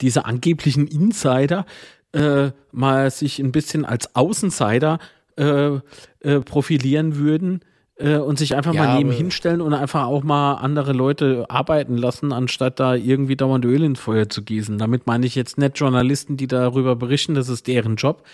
diese 0.00 0.24
angeblichen 0.24 0.86
Insider 0.86 1.66
äh, 2.12 2.50
mal 2.72 3.10
sich 3.10 3.38
ein 3.38 3.52
bisschen 3.52 3.84
als 3.84 4.14
Außensider 4.14 4.98
äh, 5.36 5.78
äh, 6.20 6.40
profilieren 6.44 7.16
würden 7.16 7.60
äh, 7.96 8.16
und 8.16 8.38
sich 8.38 8.54
einfach 8.54 8.74
ja, 8.74 8.84
mal 8.84 8.98
neben 8.98 9.10
hinstellen 9.10 9.60
und 9.60 9.74
einfach 9.74 10.04
auch 10.04 10.22
mal 10.22 10.54
andere 10.54 10.92
Leute 10.92 11.46
arbeiten 11.48 11.96
lassen, 11.96 12.32
anstatt 12.32 12.80
da 12.80 12.94
irgendwie 12.94 13.36
dauernd 13.36 13.64
Öl 13.64 13.82
ins 13.82 14.00
Feuer 14.00 14.28
zu 14.28 14.42
gießen. 14.42 14.78
Damit 14.78 15.06
meine 15.06 15.26
ich 15.26 15.34
jetzt 15.34 15.58
nicht 15.58 15.78
Journalisten, 15.78 16.36
die 16.36 16.46
darüber 16.46 16.96
berichten, 16.96 17.34
das 17.34 17.48
ist 17.48 17.66
deren 17.66 17.96
Job, 17.96 18.26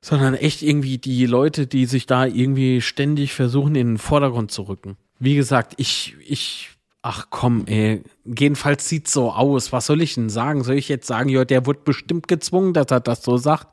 sondern 0.00 0.34
echt 0.34 0.62
irgendwie 0.62 0.98
die 0.98 1.26
Leute, 1.26 1.66
die 1.66 1.86
sich 1.86 2.06
da 2.06 2.26
irgendwie 2.26 2.80
ständig 2.80 3.34
versuchen, 3.34 3.74
in 3.74 3.86
den 3.86 3.98
Vordergrund 3.98 4.50
zu 4.50 4.62
rücken. 4.62 4.96
Wie 5.18 5.36
gesagt, 5.36 5.74
ich, 5.76 6.16
ich 6.26 6.70
Ach 7.06 7.26
komm, 7.28 7.66
ey. 7.66 8.02
Jedenfalls 8.24 8.88
sieht's 8.88 9.12
so 9.12 9.30
aus. 9.30 9.72
Was 9.72 9.84
soll 9.84 10.00
ich 10.00 10.14
denn 10.14 10.30
sagen? 10.30 10.64
Soll 10.64 10.76
ich 10.76 10.88
jetzt 10.88 11.06
sagen, 11.06 11.28
ja, 11.28 11.44
der 11.44 11.66
wird 11.66 11.84
bestimmt 11.84 12.28
gezwungen, 12.28 12.72
dass 12.72 12.86
er 12.90 13.00
das 13.00 13.22
so 13.22 13.36
sagt? 13.36 13.66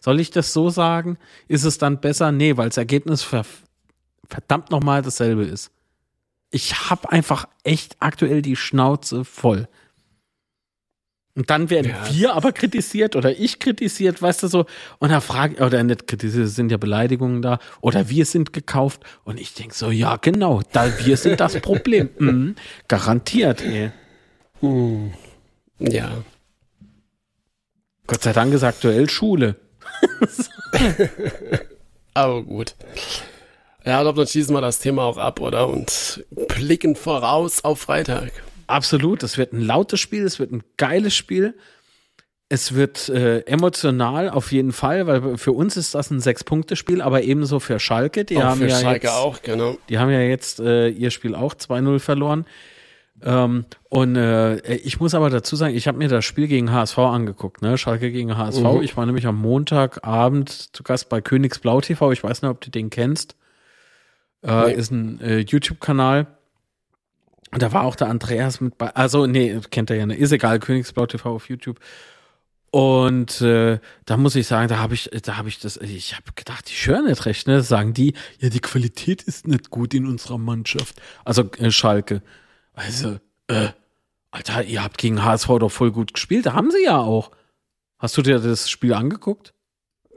Soll 0.00 0.20
ich 0.20 0.30
das 0.30 0.52
so 0.52 0.70
sagen? 0.70 1.18
Ist 1.48 1.64
es 1.64 1.78
dann 1.78 2.00
besser? 2.00 2.30
Nee, 2.30 2.56
weil 2.56 2.68
das 2.68 2.76
Ergebnis 2.76 3.24
ver 3.24 3.44
verdammt 4.28 4.70
nochmal 4.70 5.02
dasselbe 5.02 5.42
ist. 5.42 5.72
Ich 6.52 6.88
hab 6.88 7.06
einfach 7.06 7.48
echt 7.64 7.96
aktuell 7.98 8.40
die 8.40 8.54
Schnauze 8.54 9.24
voll. 9.24 9.66
Und 11.36 11.50
dann 11.50 11.68
werden 11.68 11.90
ja. 11.90 12.14
wir 12.14 12.34
aber 12.34 12.52
kritisiert 12.52 13.14
oder 13.14 13.38
ich 13.38 13.58
kritisiert, 13.58 14.22
weißt 14.22 14.44
du 14.44 14.48
so. 14.48 14.64
Und 14.98 15.10
da 15.10 15.20
frage 15.20 15.62
oder 15.62 15.82
nicht 15.84 16.06
kritisiert, 16.06 16.48
sind 16.48 16.72
ja 16.72 16.78
Beleidigungen 16.78 17.42
da. 17.42 17.58
Oder 17.82 18.08
wir 18.08 18.24
sind 18.24 18.54
gekauft. 18.54 19.02
Und 19.22 19.38
ich 19.38 19.52
denk 19.52 19.74
so, 19.74 19.90
ja, 19.90 20.16
genau, 20.16 20.62
da 20.72 20.90
wir 21.04 21.18
sind 21.18 21.38
das 21.38 21.60
Problem. 21.60 22.08
mhm, 22.18 22.56
garantiert, 22.88 23.62
ey. 23.62 23.90
Mhm. 24.62 25.12
Ja. 25.78 26.24
Gott 28.06 28.22
sei 28.22 28.32
Dank 28.32 28.54
ist 28.54 28.62
aktuell 28.62 29.10
Schule. 29.10 29.56
aber 32.14 32.42
gut. 32.44 32.74
Ja, 33.84 33.98
ich 33.98 34.02
glaube, 34.04 34.20
dann 34.20 34.26
schließen 34.26 34.54
wir 34.54 34.62
das 34.62 34.78
Thema 34.78 35.02
auch 35.02 35.18
ab, 35.18 35.40
oder? 35.40 35.68
Und 35.68 36.24
blicken 36.30 36.96
voraus 36.96 37.62
auf 37.62 37.80
Freitag. 37.80 38.32
Absolut, 38.66 39.22
es 39.22 39.38
wird 39.38 39.52
ein 39.52 39.60
lautes 39.60 40.00
Spiel, 40.00 40.24
es 40.24 40.38
wird 40.38 40.52
ein 40.52 40.62
geiles 40.76 41.14
Spiel. 41.14 41.54
Es 42.48 42.74
wird 42.74 43.08
äh, 43.08 43.40
emotional 43.40 44.30
auf 44.30 44.52
jeden 44.52 44.72
Fall, 44.72 45.08
weil 45.08 45.36
für 45.36 45.50
uns 45.50 45.76
ist 45.76 45.96
das 45.96 46.12
ein 46.12 46.20
Sechs-Punkte-Spiel, 46.20 47.02
aber 47.02 47.22
ebenso 47.22 47.58
für 47.58 47.80
Schalke. 47.80 48.24
Die 48.24 48.36
auch 48.36 48.44
haben 48.44 48.60
für 48.60 48.68
ja 48.68 48.78
Schalke 48.78 49.08
jetzt, 49.08 49.16
auch, 49.16 49.42
genau. 49.42 49.78
Die 49.88 49.98
haben 49.98 50.10
ja 50.10 50.20
jetzt 50.20 50.60
äh, 50.60 50.88
ihr 50.88 51.10
Spiel 51.10 51.34
auch 51.34 51.54
2-0 51.54 51.98
verloren. 51.98 52.46
Ähm, 53.22 53.64
und 53.88 54.14
äh, 54.16 54.76
ich 54.76 55.00
muss 55.00 55.14
aber 55.14 55.30
dazu 55.30 55.56
sagen, 55.56 55.74
ich 55.74 55.88
habe 55.88 55.98
mir 55.98 56.08
das 56.08 56.24
Spiel 56.24 56.46
gegen 56.46 56.70
HSV 56.70 56.98
angeguckt, 56.98 57.62
ne? 57.62 57.78
Schalke 57.78 58.12
gegen 58.12 58.36
HSV. 58.36 58.60
Mhm. 58.60 58.82
Ich 58.82 58.96
war 58.96 59.06
nämlich 59.06 59.26
am 59.26 59.40
Montagabend 59.40 60.50
zu 60.50 60.82
Gast 60.82 61.08
bei 61.08 61.20
Königsblau 61.20 61.80
TV. 61.80 62.12
Ich 62.12 62.22
weiß 62.22 62.42
nicht, 62.42 62.50
ob 62.50 62.60
du 62.60 62.70
den 62.70 62.90
kennst. 62.90 63.34
Äh, 64.42 64.66
nee. 64.66 64.72
Ist 64.74 64.92
ein 64.92 65.20
äh, 65.20 65.38
YouTube-Kanal. 65.38 66.26
Und 67.52 67.62
da 67.62 67.72
war 67.72 67.84
auch 67.84 67.96
der 67.96 68.08
Andreas 68.08 68.60
mit 68.60 68.76
bei. 68.76 68.94
Also, 68.94 69.26
nee, 69.26 69.58
kennt 69.70 69.90
er 69.90 69.96
ja 69.96 70.06
nicht. 70.06 70.20
Ist 70.20 70.32
egal, 70.32 70.58
Königsblau 70.58 71.06
TV 71.06 71.34
auf 71.34 71.48
YouTube. 71.48 71.78
Und 72.70 73.40
äh, 73.40 73.78
da 74.04 74.16
muss 74.16 74.34
ich 74.34 74.46
sagen, 74.46 74.68
da 74.68 74.78
habe 74.78 74.94
ich, 74.94 75.08
da 75.22 75.36
habe 75.36 75.48
ich 75.48 75.60
das, 75.60 75.76
ich 75.78 76.14
habe 76.14 76.32
gedacht, 76.34 76.68
ich 76.68 76.86
höre 76.86 77.02
nicht 77.02 77.24
recht, 77.24 77.46
ne? 77.46 77.62
Sagen 77.62 77.94
die, 77.94 78.14
ja, 78.40 78.48
die 78.48 78.60
Qualität 78.60 79.22
ist 79.22 79.46
nicht 79.46 79.70
gut 79.70 79.94
in 79.94 80.06
unserer 80.06 80.38
Mannschaft. 80.38 81.00
Also 81.24 81.48
äh, 81.58 81.70
Schalke. 81.70 82.22
Also, 82.74 83.18
äh, 83.46 83.68
Alter, 84.30 84.64
ihr 84.64 84.82
habt 84.82 84.98
gegen 84.98 85.24
HSV 85.24 85.46
doch 85.60 85.70
voll 85.70 85.92
gut 85.92 86.12
gespielt. 86.12 86.46
Da 86.46 86.52
haben 86.52 86.70
sie 86.70 86.84
ja 86.84 86.98
auch. 86.98 87.30
Hast 87.98 88.16
du 88.18 88.22
dir 88.22 88.38
das 88.38 88.68
Spiel 88.68 88.92
angeguckt? 88.92 89.54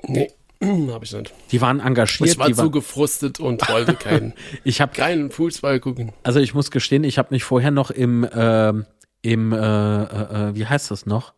Nee, 0.03 0.29
habe 0.91 1.05
ich 1.05 1.13
nicht. 1.13 1.33
Die 1.51 1.61
waren 1.61 1.79
engagiert. 1.79 2.29
Ich 2.29 2.39
war 2.39 2.51
zu 2.53 2.71
gefrustet 2.71 3.39
und 3.39 3.67
wollte 3.69 3.93
keinen, 3.93 4.33
ich 4.63 4.81
habe 4.81 4.93
keinen 4.93 5.31
Fußball 5.31 5.79
gucken. 5.79 6.11
Also 6.23 6.39
ich 6.39 6.53
muss 6.53 6.71
gestehen, 6.71 7.03
ich 7.03 7.17
habe 7.17 7.29
mich 7.31 7.43
vorher 7.43 7.71
noch 7.71 7.91
im, 7.91 8.23
äh, 8.23 8.73
im, 9.21 9.53
äh, 9.53 9.57
äh, 9.57 10.55
wie 10.55 10.65
heißt 10.65 10.91
das 10.91 11.05
noch? 11.05 11.33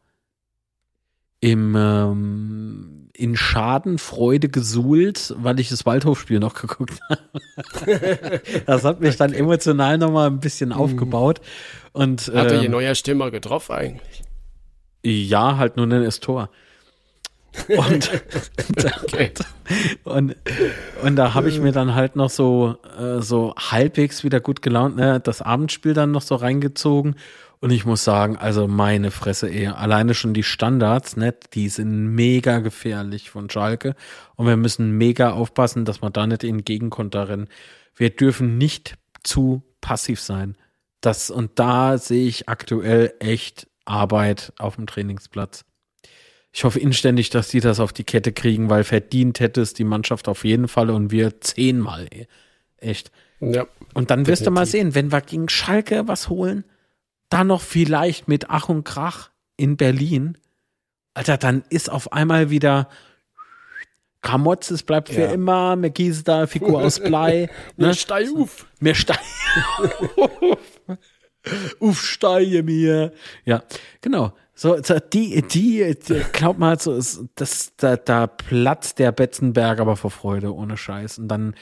Im, 1.40 1.76
ähm, 1.76 3.10
in 3.14 3.36
Schadenfreude 3.36 4.50
gesuhlt, 4.50 5.36
weil 5.38 5.60
ich 5.60 5.70
das 5.70 5.86
Waldhofspiel 5.86 6.40
noch 6.40 6.54
geguckt 6.62 7.00
habe. 7.10 8.42
das 8.66 8.84
hat 8.84 9.02
mich 9.02 9.18
dann 9.18 9.34
emotional 9.34 9.98
nochmal 9.98 10.28
ein 10.28 10.40
bisschen 10.40 10.72
aufgebaut. 10.72 11.42
Und, 11.94 12.28
Hat 12.28 12.52
er 12.52 12.54
ähm, 12.54 12.64
ihr 12.64 12.70
neuer 12.70 12.96
Stürmer 12.96 13.30
getroffen 13.30 13.74
eigentlich? 13.74 14.24
Ja, 15.04 15.58
halt 15.58 15.78
nur 15.78 15.88
ein 15.88 16.10
Tor. 16.22 16.50
Und, 17.68 18.10
Okay. 19.04 19.32
und, 20.04 20.36
und 21.04 21.16
da 21.16 21.34
habe 21.34 21.50
ich 21.50 21.60
mir 21.60 21.72
dann 21.72 21.96
halt 21.96 22.16
noch 22.16 22.30
so, 22.30 22.78
äh, 22.98 23.22
so 23.22 23.54
halbwegs 23.58 24.24
wieder 24.24 24.40
gut 24.40 24.62
gelaunt, 24.62 24.96
ne, 24.96 25.20
das 25.20 25.42
Abendspiel 25.42 25.94
dann 25.94 26.12
noch 26.12 26.22
so 26.22 26.36
reingezogen. 26.36 27.16
Und 27.60 27.70
ich 27.70 27.86
muss 27.86 28.04
sagen, 28.04 28.38
also 28.38 28.68
meine 28.68 29.12
Fresse 29.12 29.48
eher. 29.48 29.78
Alleine 29.78 30.16
schon 30.16 30.34
die 30.34 30.44
Standards, 30.44 31.16
ne, 31.16 31.36
die 31.54 31.70
sind 31.70 32.16
mega 32.16 32.60
gefährlich 32.60 33.30
von 33.30 33.50
Schalke. 33.50 33.96
Und 34.36 34.48
wir 34.48 34.58
müssen 34.58 34.98
mega 34.98 35.32
aufpassen, 35.32 35.86
dass 35.86 36.02
wir 36.02 36.10
da 36.10 36.26
nicht 36.26 36.44
in 36.44 36.64
Gegenkonter 36.64 37.30
rennen. 37.30 37.50
Wir 37.96 38.10
dürfen 38.10 38.58
nicht 38.58 38.98
zu 39.24 39.62
passiv 39.80 40.20
sein. 40.20 40.56
Das, 41.02 41.30
und 41.30 41.60
da 41.60 41.98
sehe 41.98 42.28
ich 42.28 42.50
aktuell 42.50 43.14
echt 43.20 43.68
Arbeit 43.86 44.54
auf 44.58 44.76
dem 44.76 44.88
Trainingsplatz. 44.88 45.66
Ich 46.54 46.64
hoffe 46.66 46.80
inständig, 46.80 47.30
dass 47.30 47.48
die 47.48 47.62
das 47.62 47.80
auf 47.80 47.94
die 47.94 48.04
Kette 48.04 48.34
kriegen, 48.34 48.70
weil 48.70 48.84
verdient 48.84 49.40
hätte 49.40 49.62
es 49.62 49.74
die 49.74 49.84
Mannschaft 49.86 50.28
auf 50.28 50.44
jeden 50.44 50.68
Fall 50.68 50.90
und 50.90 51.10
wir 51.12 51.40
zehnmal. 51.42 52.08
Ey. 52.12 52.28
Echt. 52.78 53.12
Ja. 53.40 53.66
Und 53.94 54.12
dann 54.12 54.28
wirst 54.28 54.46
du 54.46 54.52
mal 54.52 54.66
sehen, 54.66 54.94
wenn 54.94 55.12
wir 55.12 55.22
gegen 55.22 55.48
Schalke 55.50 56.08
was 56.08 56.30
holen, 56.30 56.64
dann 57.30 57.48
noch 57.48 57.62
vielleicht 57.62 58.28
mit 58.28 58.50
Ach 58.50 58.68
und 58.70 58.84
Krach 58.84 59.30
in 59.56 59.78
Berlin, 59.78 60.38
Alter, 61.14 61.38
dann 61.38 61.64
ist 61.70 61.90
auf 61.90 62.12
einmal 62.14 62.50
wieder 62.50 62.90
Kramotz, 64.22 64.70
es 64.72 64.84
bleibt 64.84 65.10
für 65.10 65.22
Ja. 65.22 65.32
immer, 65.32 65.76
mir 65.76 65.90
gießt 65.90 66.28
da 66.28 66.48
Figur 66.48 66.82
aus 66.84 67.00
Blei, 67.00 67.50
Ne? 67.78 67.88
ne? 67.88 67.94
Steig 67.96 68.28
auf. 68.36 68.68
Mir 68.80 68.94
steige. 68.96 69.20
Uff, 71.80 72.04
steige 72.06 72.62
mir. 72.64 73.14
Ja, 73.46 73.64
genau. 74.02 74.34
So, 74.62 74.78
die, 75.12 75.42
die, 75.42 75.96
die 76.08 76.22
glaub 76.34 76.60
mal, 76.60 76.80
so, 76.80 76.94
ist- 76.94 77.26
das, 77.34 77.74
da, 77.78 77.96
da 77.98 78.28
platzt 78.28 79.00
der 79.00 79.12
Betzenberg 79.12 79.80
aber 79.80 79.96
vor 79.96 80.12
Freude, 80.12 80.54
ohne 80.54 80.78
Scheiß. 80.78 81.18
Und 81.18 81.30
dann 81.30 81.56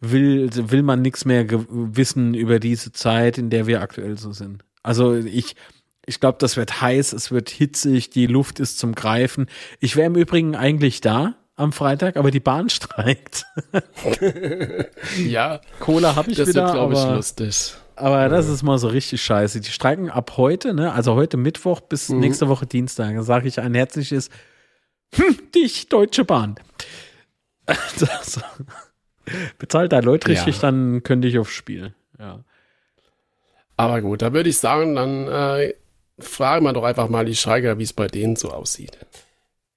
will, 0.00 0.48
will 0.54 0.82
man 0.82 1.02
nichts 1.02 1.26
mehr 1.26 1.44
wissen 1.68 2.32
über 2.32 2.58
diese 2.58 2.92
Zeit, 2.92 3.36
in 3.36 3.50
der 3.50 3.66
wir 3.66 3.82
aktuell 3.82 4.16
so 4.16 4.32
sind. 4.32 4.64
Also 4.82 5.16
ich, 5.16 5.54
ich 6.06 6.18
glaube, 6.18 6.38
das 6.40 6.56
wird 6.56 6.80
heiß, 6.80 7.12
es 7.12 7.30
wird 7.30 7.50
hitzig, 7.50 8.08
die 8.08 8.26
Luft 8.26 8.58
ist 8.58 8.78
zum 8.78 8.94
Greifen. 8.94 9.46
Ich 9.78 9.96
wäre 9.96 10.06
im 10.06 10.16
Übrigen 10.16 10.56
eigentlich 10.56 11.02
da 11.02 11.36
am 11.60 11.72
Freitag, 11.72 12.16
aber 12.16 12.30
die 12.30 12.40
Bahn 12.40 12.68
streikt. 12.70 13.44
Ja, 15.18 15.60
Cola 15.80 16.16
habe 16.16 16.30
ich 16.30 16.36
das 16.36 16.48
wieder, 16.48 16.64
wird, 16.64 16.72
glaube 16.74 16.94
ich, 16.94 17.04
lustig. 17.04 17.74
aber 17.96 18.28
das 18.28 18.48
ist 18.48 18.62
mal 18.62 18.78
so 18.78 18.88
richtig 18.88 19.22
scheiße. 19.22 19.60
Die 19.60 19.70
streiken 19.70 20.10
ab 20.10 20.32
heute, 20.36 20.74
ne? 20.74 20.92
Also 20.92 21.14
heute 21.14 21.36
Mittwoch 21.36 21.80
bis 21.80 22.08
Mhm. 22.08 22.20
nächste 22.20 22.48
Woche 22.48 22.66
Dienstag. 22.66 23.14
Da 23.14 23.22
sage 23.22 23.48
ich 23.48 23.60
ein 23.60 23.74
herzliches 23.74 24.30
hm, 25.14 25.38
dich, 25.54 25.88
Deutsche 25.88 26.24
Bahn. 26.24 26.56
Das, 28.00 28.40
bezahlt 29.58 29.92
da 29.92 30.00
Leute 30.00 30.28
richtig, 30.28 30.56
Ja. 30.56 30.62
dann 30.62 31.02
könnte 31.04 31.28
ich 31.28 31.38
aufs 31.38 31.52
Spiel. 31.52 31.94
Ja. 32.18 32.40
Aber 33.76 34.00
gut, 34.02 34.22
da 34.22 34.32
würde 34.32 34.48
ich 34.50 34.58
sagen, 34.58 34.96
dann 34.96 35.28
äh, 35.28 35.74
fragen 36.18 36.64
wir 36.64 36.72
doch 36.72 36.82
einfach 36.82 37.08
mal 37.08 37.24
die 37.24 37.36
Schalker, 37.36 37.78
wie 37.78 37.84
es 37.84 37.92
bei 37.92 38.08
denen 38.08 38.34
so 38.36 38.50
aussieht. 38.50 38.98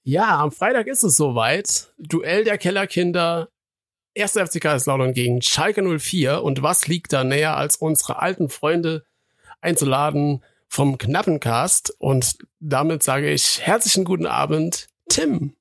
Ja, 0.04 0.40
am 0.40 0.52
Freitag 0.52 0.88
ist 0.88 1.04
es 1.04 1.16
soweit. 1.16 1.94
Duell 1.98 2.44
der 2.44 2.58
Kellerkinder. 2.58 3.48
1. 4.18 4.34
FC 4.34 4.62
Kaiserslautern 4.62 5.14
gegen 5.14 5.42
Schalke 5.42 5.82
04. 5.82 6.44
Und 6.44 6.62
was 6.62 6.88
liegt 6.88 7.14
da 7.14 7.24
näher, 7.24 7.56
als 7.56 7.78
unsere 7.78 8.22
alten 8.22 8.50
Freunde 8.50 9.06
einzuladen 9.62 10.44
vom 10.68 10.98
Knappencast? 10.98 11.96
Und 12.00 12.38
damit 12.60 13.02
sage 13.02 13.32
ich 13.32 13.62
herzlichen 13.62 14.04
guten 14.04 14.28
Abend, 14.28 14.88
Tim. 15.10 15.56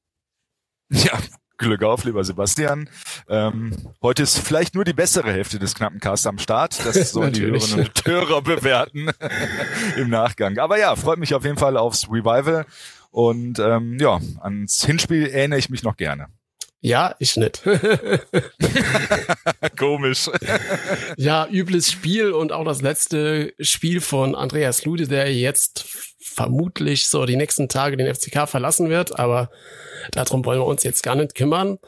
Ja, 0.90 1.18
Glück 1.56 1.84
auf, 1.84 2.04
lieber 2.04 2.24
Sebastian. 2.24 2.90
Ähm, 3.28 3.76
heute 4.02 4.24
ist 4.24 4.38
vielleicht 4.38 4.74
nur 4.74 4.84
die 4.84 4.92
bessere 4.92 5.32
Hälfte 5.32 5.60
des 5.60 5.74
knappen 5.76 6.00
Casts 6.00 6.26
am 6.26 6.38
Start. 6.38 6.84
Das 6.84 6.96
sollen 7.12 7.32
die. 7.32 7.42
Hörerinnen 7.42 7.86
und 7.86 8.04
Hörer 8.04 8.42
bewerten 8.42 9.10
im 9.96 10.10
Nachgang. 10.10 10.58
Aber 10.58 10.78
ja, 10.78 10.96
freut 10.96 11.18
mich 11.18 11.34
auf 11.34 11.44
jeden 11.44 11.58
Fall 11.58 11.76
aufs 11.76 12.08
Revival. 12.10 12.66
Und 13.12 13.58
ähm, 13.58 13.98
ja, 14.00 14.20
ans 14.40 14.84
Hinspiel 14.84 15.26
erinnere 15.26 15.58
ich 15.58 15.68
mich 15.68 15.82
noch 15.82 15.96
gerne. 15.96 16.26
Ja, 16.80 17.14
ich 17.20 17.36
nicht. 17.36 17.62
Komisch. 19.78 20.28
Ja, 21.16 21.46
übles 21.46 21.92
Spiel 21.92 22.32
und 22.32 22.52
auch 22.52 22.64
das 22.64 22.82
letzte 22.82 23.52
Spiel 23.60 24.00
von 24.00 24.34
Andreas 24.34 24.84
Lude, 24.84 25.06
der 25.06 25.32
jetzt 25.32 25.84
vermutlich 26.18 27.06
so 27.06 27.26
die 27.26 27.36
nächsten 27.36 27.68
Tage 27.68 27.96
den 27.96 28.12
FCK 28.12 28.48
verlassen 28.48 28.88
wird, 28.88 29.18
aber 29.18 29.50
darum 30.12 30.44
wollen 30.44 30.60
wir 30.60 30.66
uns 30.66 30.82
jetzt 30.82 31.02
gar 31.02 31.14
nicht 31.14 31.34
kümmern. 31.34 31.78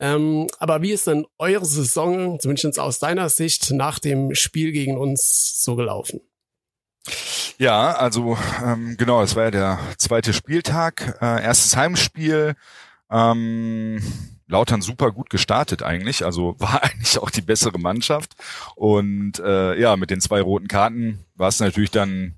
Ähm, 0.00 0.48
aber 0.58 0.82
wie 0.82 0.92
ist 0.92 1.06
denn 1.06 1.26
eure 1.38 1.64
Saison, 1.64 2.38
zumindest 2.38 2.78
aus 2.78 2.98
deiner 2.98 3.30
Sicht, 3.30 3.72
nach 3.72 3.98
dem 3.98 4.34
Spiel 4.34 4.70
gegen 4.70 4.98
uns 4.98 5.62
so 5.64 5.74
gelaufen? 5.74 6.20
Ja, 7.58 7.92
also 7.92 8.38
ähm, 8.64 8.96
genau, 8.96 9.22
es 9.22 9.34
war 9.34 9.44
ja 9.44 9.50
der 9.50 9.78
zweite 9.96 10.32
Spieltag, 10.32 11.18
äh, 11.20 11.42
erstes 11.42 11.76
Heimspiel. 11.76 12.54
Ähm, 13.10 14.00
Lautern 14.46 14.80
super 14.80 15.12
gut 15.12 15.28
gestartet 15.28 15.82
eigentlich, 15.82 16.24
also 16.24 16.54
war 16.58 16.82
eigentlich 16.82 17.18
auch 17.18 17.30
die 17.30 17.42
bessere 17.42 17.78
Mannschaft. 17.78 18.34
Und 18.74 19.38
äh, 19.40 19.78
ja, 19.78 19.96
mit 19.96 20.10
den 20.10 20.20
zwei 20.20 20.40
roten 20.40 20.68
Karten 20.68 21.24
war 21.34 21.48
es 21.48 21.60
natürlich 21.60 21.90
dann, 21.90 22.37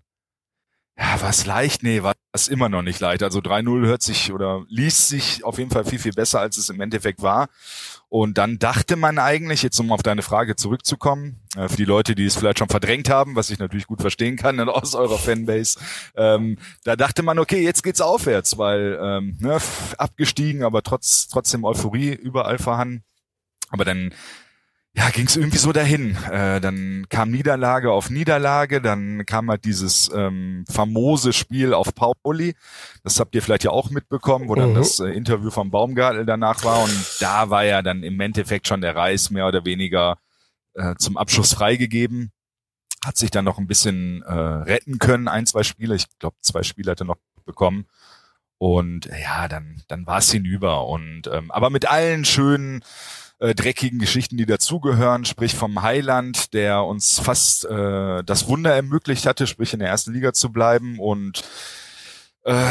ja, 1.01 1.23
war 1.23 1.33
leicht? 1.47 1.83
Nee, 1.83 2.03
war 2.03 2.15
immer 2.51 2.69
noch 2.69 2.83
nicht 2.83 3.01
leicht. 3.01 3.23
Also 3.23 3.39
3-0 3.41 3.87
hört 3.87 4.03
sich 4.03 4.33
oder 4.33 4.65
liest 4.69 5.09
sich 5.09 5.45
auf 5.45 5.59
jeden 5.59 5.71
Fall 5.71 5.85
viel, 5.85 5.99
viel 5.99 6.13
besser, 6.13 6.41
als 6.41 6.59
es 6.59 6.69
im 6.69 6.81
Endeffekt 6.81 7.23
war. 7.23 7.49
Und 8.11 8.37
dann 8.37 8.59
dachte 8.59 8.97
man 8.97 9.19
eigentlich, 9.19 9.63
jetzt 9.63 9.79
um 9.81 9.93
auf 9.93 10.03
deine 10.03 10.21
Frage 10.21 10.57
zurückzukommen, 10.57 11.41
äh, 11.57 11.69
für 11.69 11.77
die 11.77 11.87
Leute, 11.87 12.15
die 12.15 12.27
es 12.27 12.37
vielleicht 12.37 12.59
schon 12.59 12.69
verdrängt 12.69 13.09
haben, 13.09 13.35
was 13.35 13.49
ich 13.49 13.59
natürlich 13.59 13.87
gut 13.87 14.03
verstehen 14.03 14.37
kann 14.37 14.61
aus 14.69 14.95
eurer 14.95 15.19
Fanbase, 15.19 15.79
ähm, 16.17 16.59
da 16.85 16.97
dachte 16.97 17.23
man, 17.23 17.39
okay, 17.39 17.63
jetzt 17.63 17.83
geht's 17.83 18.03
aufwärts, 18.03 18.59
weil 18.59 18.99
ähm, 19.01 19.39
ne, 19.41 19.59
abgestiegen, 19.97 20.65
aber 20.65 20.83
trotz 20.83 21.29
trotzdem 21.29 21.65
Euphorie 21.65 22.13
überall 22.13 22.59
vorhanden. 22.59 23.05
Aber 23.71 23.85
dann 23.85 24.13
ja, 24.97 25.09
ging 25.11 25.27
es 25.27 25.37
irgendwie 25.37 25.59
so 25.59 25.73
dahin. 25.73 26.17
Äh, 26.31 26.61
dann 26.61 27.07
kam 27.09 27.31
Niederlage 27.31 27.93
auf 27.93 28.11
Niederlage, 28.11 28.81
dann 28.81 29.25
kam 29.25 29.49
halt 29.49 29.65
dieses 29.65 30.11
ähm, 30.13 30.65
famose 30.69 31.33
Spiel 31.33 31.75
auf 31.75 31.95
Pauli. 31.95 32.55
Das 33.05 33.21
habt 33.21 33.35
ihr 33.37 33.43
vielleicht 33.43 33.65
ja 33.65 33.71
auch 33.71 33.91
mitbekommen, 33.91 34.49
wo 34.49 34.55
dann 34.57 34.71
Mhm. 34.71 34.75
das 34.75 34.99
äh, 34.99 35.07
Interview 35.11 35.51
vom 35.51 35.71
Baumgartel 35.71 36.27
danach 36.27 36.65
war. 36.65 36.83
Und 36.83 37.17
da 37.21 37.51
war 37.51 37.65
ja 37.65 37.83
dann 37.83 38.03
im 38.03 38.19
Endeffekt 38.21 38.67
schon 38.67 38.81
der 38.81 38.97
Reis 38.97 39.31
mehr 39.31 39.47
oder 39.47 39.65
weniger 39.65 40.19
äh, 40.75 40.97
zum 40.97 41.17
Abschluss 41.17 41.55
freigegeben. 41.55 42.33
Hat 43.05 43.17
sich 43.17 43.31
dann 43.31 43.45
noch 43.45 43.59
ein 43.59 43.69
bisschen 43.69 44.23
äh, 44.23 44.33
retten 44.33 44.99
können, 44.99 45.29
ein, 45.29 45.47
zwei 45.47 45.63
Spiele. 45.63 45.95
Ich 45.95 46.07
glaube, 46.19 46.37
zwei 46.41 46.65
Spiele 46.65 46.91
hat 46.91 47.01
er 47.01 47.07
noch 47.07 47.17
bekommen. 47.47 47.87
Und 48.59 49.07
ja, 49.07 49.49
dann, 49.49 49.83
dann 49.89 50.07
war 50.07 50.19
es 50.19 50.31
hinüber. 50.33 50.87
Und 50.87 51.29
ähm, 51.33 51.51
aber 51.51 51.71
mit 51.71 51.89
allen 51.89 52.25
schönen 52.25 52.83
äh, 53.41 53.55
dreckigen 53.55 53.99
Geschichten, 53.99 54.37
die 54.37 54.47
dazugehören, 54.47 55.25
sprich 55.25 55.55
vom 55.55 55.83
Heiland, 55.83 56.53
der 56.55 56.85
uns 56.85 57.19
fast 57.19 57.65
äh, 57.65 58.23
das 58.23 58.47
Wunder 58.49 58.75
ermöglicht 58.75 59.27
hatte, 59.27 59.47
sprich 59.47 59.73
in 59.73 59.81
der 59.81 59.89
ersten 59.89 60.13
Liga 60.13 60.33
zu 60.33 60.53
bleiben 60.53 60.99
und 60.99 61.43
äh, 62.45 62.65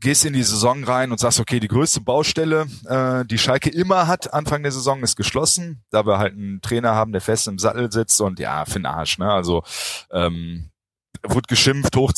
gehst 0.00 0.24
in 0.24 0.32
die 0.32 0.42
Saison 0.42 0.84
rein 0.84 1.10
und 1.10 1.20
sagst, 1.20 1.40
okay, 1.40 1.60
die 1.60 1.68
größte 1.68 2.00
Baustelle, 2.00 2.66
äh, 2.86 3.24
die 3.24 3.38
Schalke 3.38 3.70
immer 3.70 4.06
hat, 4.06 4.32
Anfang 4.32 4.62
der 4.62 4.72
Saison 4.72 5.02
ist 5.02 5.16
geschlossen, 5.16 5.82
da 5.90 6.06
wir 6.06 6.18
halt 6.18 6.34
einen 6.34 6.60
Trainer 6.62 6.94
haben, 6.94 7.12
der 7.12 7.20
fest 7.20 7.48
im 7.48 7.58
Sattel 7.58 7.92
sitzt 7.92 8.20
und 8.20 8.38
ja, 8.38 8.64
den 8.64 8.86
Arsch, 8.86 9.18
ne? 9.18 9.30
Also 9.30 9.62
ähm, 10.10 10.70
wurde 11.22 11.46
geschimpft, 11.48 11.96
hoch 11.96 12.12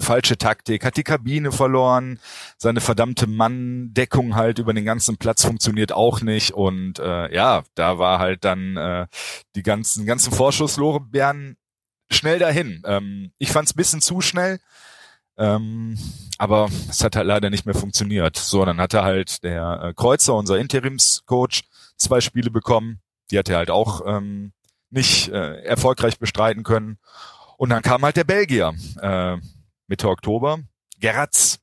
falsche 0.00 0.38
Taktik, 0.38 0.84
hat 0.84 0.96
die 0.96 1.02
Kabine 1.02 1.52
verloren, 1.52 2.18
seine 2.58 2.80
verdammte 2.80 3.26
Manndeckung 3.26 4.34
halt 4.34 4.58
über 4.58 4.72
den 4.72 4.84
ganzen 4.84 5.16
Platz 5.16 5.44
funktioniert 5.44 5.92
auch 5.92 6.20
nicht 6.20 6.52
und 6.52 6.98
äh, 6.98 7.32
ja, 7.34 7.62
da 7.74 7.98
war 7.98 8.18
halt 8.18 8.44
dann 8.44 8.76
äh, 8.76 9.06
die 9.54 9.62
ganzen 9.62 10.06
ganzen 10.06 10.32
Vorschusslorbeeren 10.32 11.56
schnell 12.10 12.38
dahin. 12.38 12.82
Ähm, 12.84 13.32
ich 13.38 13.50
fand's 13.50 13.74
bisschen 13.74 14.00
zu 14.00 14.20
schnell. 14.20 14.60
Ähm, 15.38 15.98
aber 16.38 16.68
es 16.90 17.02
hat 17.02 17.16
halt 17.16 17.26
leider 17.26 17.50
nicht 17.50 17.64
mehr 17.66 17.74
funktioniert. 17.74 18.36
So, 18.36 18.64
dann 18.64 18.80
hatte 18.80 19.02
halt 19.02 19.42
der 19.42 19.80
äh, 19.82 19.94
Kreuzer, 19.94 20.34
unser 20.34 20.58
Interimscoach, 20.58 21.62
zwei 21.96 22.20
Spiele 22.20 22.50
bekommen. 22.50 23.00
Die 23.30 23.38
hat 23.38 23.48
er 23.48 23.56
halt 23.56 23.70
auch 23.70 24.02
ähm, 24.06 24.52
nicht 24.90 25.28
äh, 25.28 25.62
erfolgreich 25.62 26.18
bestreiten 26.18 26.64
können. 26.64 26.98
Und 27.62 27.68
dann 27.68 27.82
kam 27.82 28.02
halt 28.02 28.16
der 28.16 28.24
Belgier 28.24 28.74
äh, 29.00 29.36
Mitte 29.86 30.08
Oktober, 30.08 30.58
Geratz, 30.98 31.60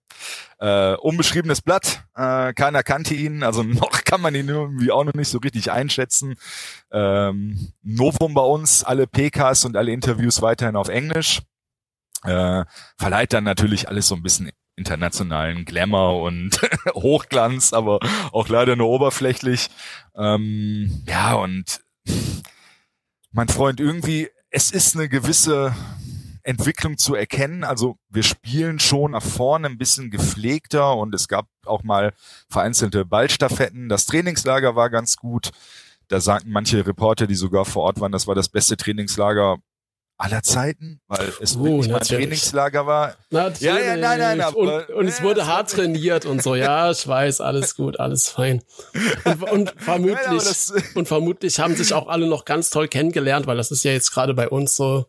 äh, 0.57 0.93
unbeschriebenes 0.93 1.61
Blatt, 1.61 2.05
äh, 2.15 2.53
keiner 2.53 2.83
kannte 2.83 3.15
ihn, 3.15 3.43
also 3.43 3.63
noch 3.63 4.05
kann 4.05 4.21
man 4.21 4.33
ihn 4.33 4.47
irgendwie 4.47 4.93
auch 4.93 5.03
noch 5.03 5.13
nicht 5.13 5.27
so 5.27 5.39
richtig 5.39 5.73
einschätzen. 5.73 6.37
Ähm, 6.89 7.73
Novum 7.81 8.33
bei 8.33 8.41
uns, 8.41 8.85
alle 8.85 9.07
PKs 9.07 9.65
und 9.65 9.75
alle 9.75 9.91
Interviews 9.91 10.41
weiterhin 10.41 10.77
auf 10.77 10.87
Englisch 10.87 11.41
äh, 12.23 12.63
verleiht 12.97 13.33
dann 13.33 13.43
natürlich 13.43 13.89
alles 13.89 14.07
so 14.07 14.15
ein 14.15 14.23
bisschen 14.23 14.51
internationalen 14.77 15.65
Glamour 15.65 16.21
und 16.21 16.61
Hochglanz, 16.93 17.73
aber 17.73 17.99
auch 18.31 18.47
leider 18.47 18.77
nur 18.77 18.87
oberflächlich. 18.87 19.67
Ähm, 20.15 21.03
ja, 21.05 21.33
und 21.33 21.81
mein 23.33 23.49
Freund, 23.49 23.81
irgendwie, 23.81 24.29
es 24.51 24.71
ist 24.71 24.95
eine 24.95 25.09
gewisse 25.09 25.75
Entwicklung 26.43 26.97
zu 26.97 27.15
erkennen. 27.15 27.63
Also 27.63 27.97
wir 28.09 28.23
spielen 28.23 28.79
schon 28.79 29.11
nach 29.11 29.23
vorne 29.23 29.67
ein 29.67 29.77
bisschen 29.77 30.09
gepflegter 30.09 30.95
und 30.95 31.13
es 31.13 31.27
gab 31.27 31.47
auch 31.65 31.83
mal 31.83 32.13
vereinzelte 32.49 33.05
Ballstaffetten. 33.05 33.89
Das 33.89 34.05
Trainingslager 34.05 34.75
war 34.75 34.89
ganz 34.89 35.17
gut. 35.17 35.51
Da 36.07 36.19
sagten 36.19 36.49
manche 36.49 36.85
Reporter, 36.87 37.27
die 37.27 37.35
sogar 37.35 37.65
vor 37.65 37.83
Ort 37.83 37.99
waren, 37.99 38.11
das 38.11 38.25
war 38.25 38.33
das 38.33 38.49
beste 38.49 38.77
Trainingslager 38.77 39.57
aller 40.21 40.43
Zeiten, 40.43 40.99
weil 41.07 41.31
es 41.39 41.55
Oh, 41.55 41.63
wirklich 41.63 41.91
mein. 41.91 42.01
Trainingslager 42.01 42.85
war. 42.85 43.15
Natürlich. 43.31 43.61
Ja, 43.61 43.79
ja, 43.79 43.95
nein, 43.95 44.19
nein, 44.19 44.41
aber- 44.41 44.57
und, 44.57 44.89
und 44.89 45.07
es 45.07 45.19
Ja, 45.19 45.23
wurde 45.23 45.47
hart 45.47 45.71
trainiert 45.71 46.25
und 46.25 46.43
so. 46.43 46.55
Ja, 46.55 46.91
ich 46.91 47.07
weiß, 47.07 47.39
alles 47.41 47.73
gut, 47.75 47.99
alles 48.01 48.27
fein. 48.27 48.61
Und, 49.23 49.43
und 49.51 49.65
Ja, 49.69 49.73
vermutlich, 49.77 50.17
das- 50.43 50.73
und 50.95 51.07
vermutlich 51.07 51.59
haben 51.59 51.75
sich 51.75 51.93
auch 51.93 52.07
alle 52.09 52.27
noch 52.27 52.43
ganz 52.45 52.69
toll 52.69 52.87
kennengelernt, 52.89 53.47
weil 53.47 53.57
das 53.57 53.71
ist 53.71 53.83
ja 53.85 53.91
jetzt 53.93 54.11
gerade 54.11 54.33
bei 54.33 54.49
uns 54.49 54.75
so 54.75 55.05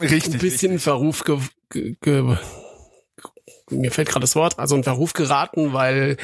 Richtig. 0.00 0.32
ein 0.34 0.38
bisschen 0.38 0.72
in 0.72 0.78
Verruf 0.78 1.24
ge, 1.24 1.38
ge, 1.70 1.96
ge 2.00 2.36
mir 3.70 3.90
fällt 3.90 4.08
gerade 4.08 4.22
das 4.22 4.36
Wort, 4.36 4.58
also 4.58 4.76
in 4.76 4.84
Verruf 4.84 5.12
geraten, 5.12 5.72
weil 5.72 6.16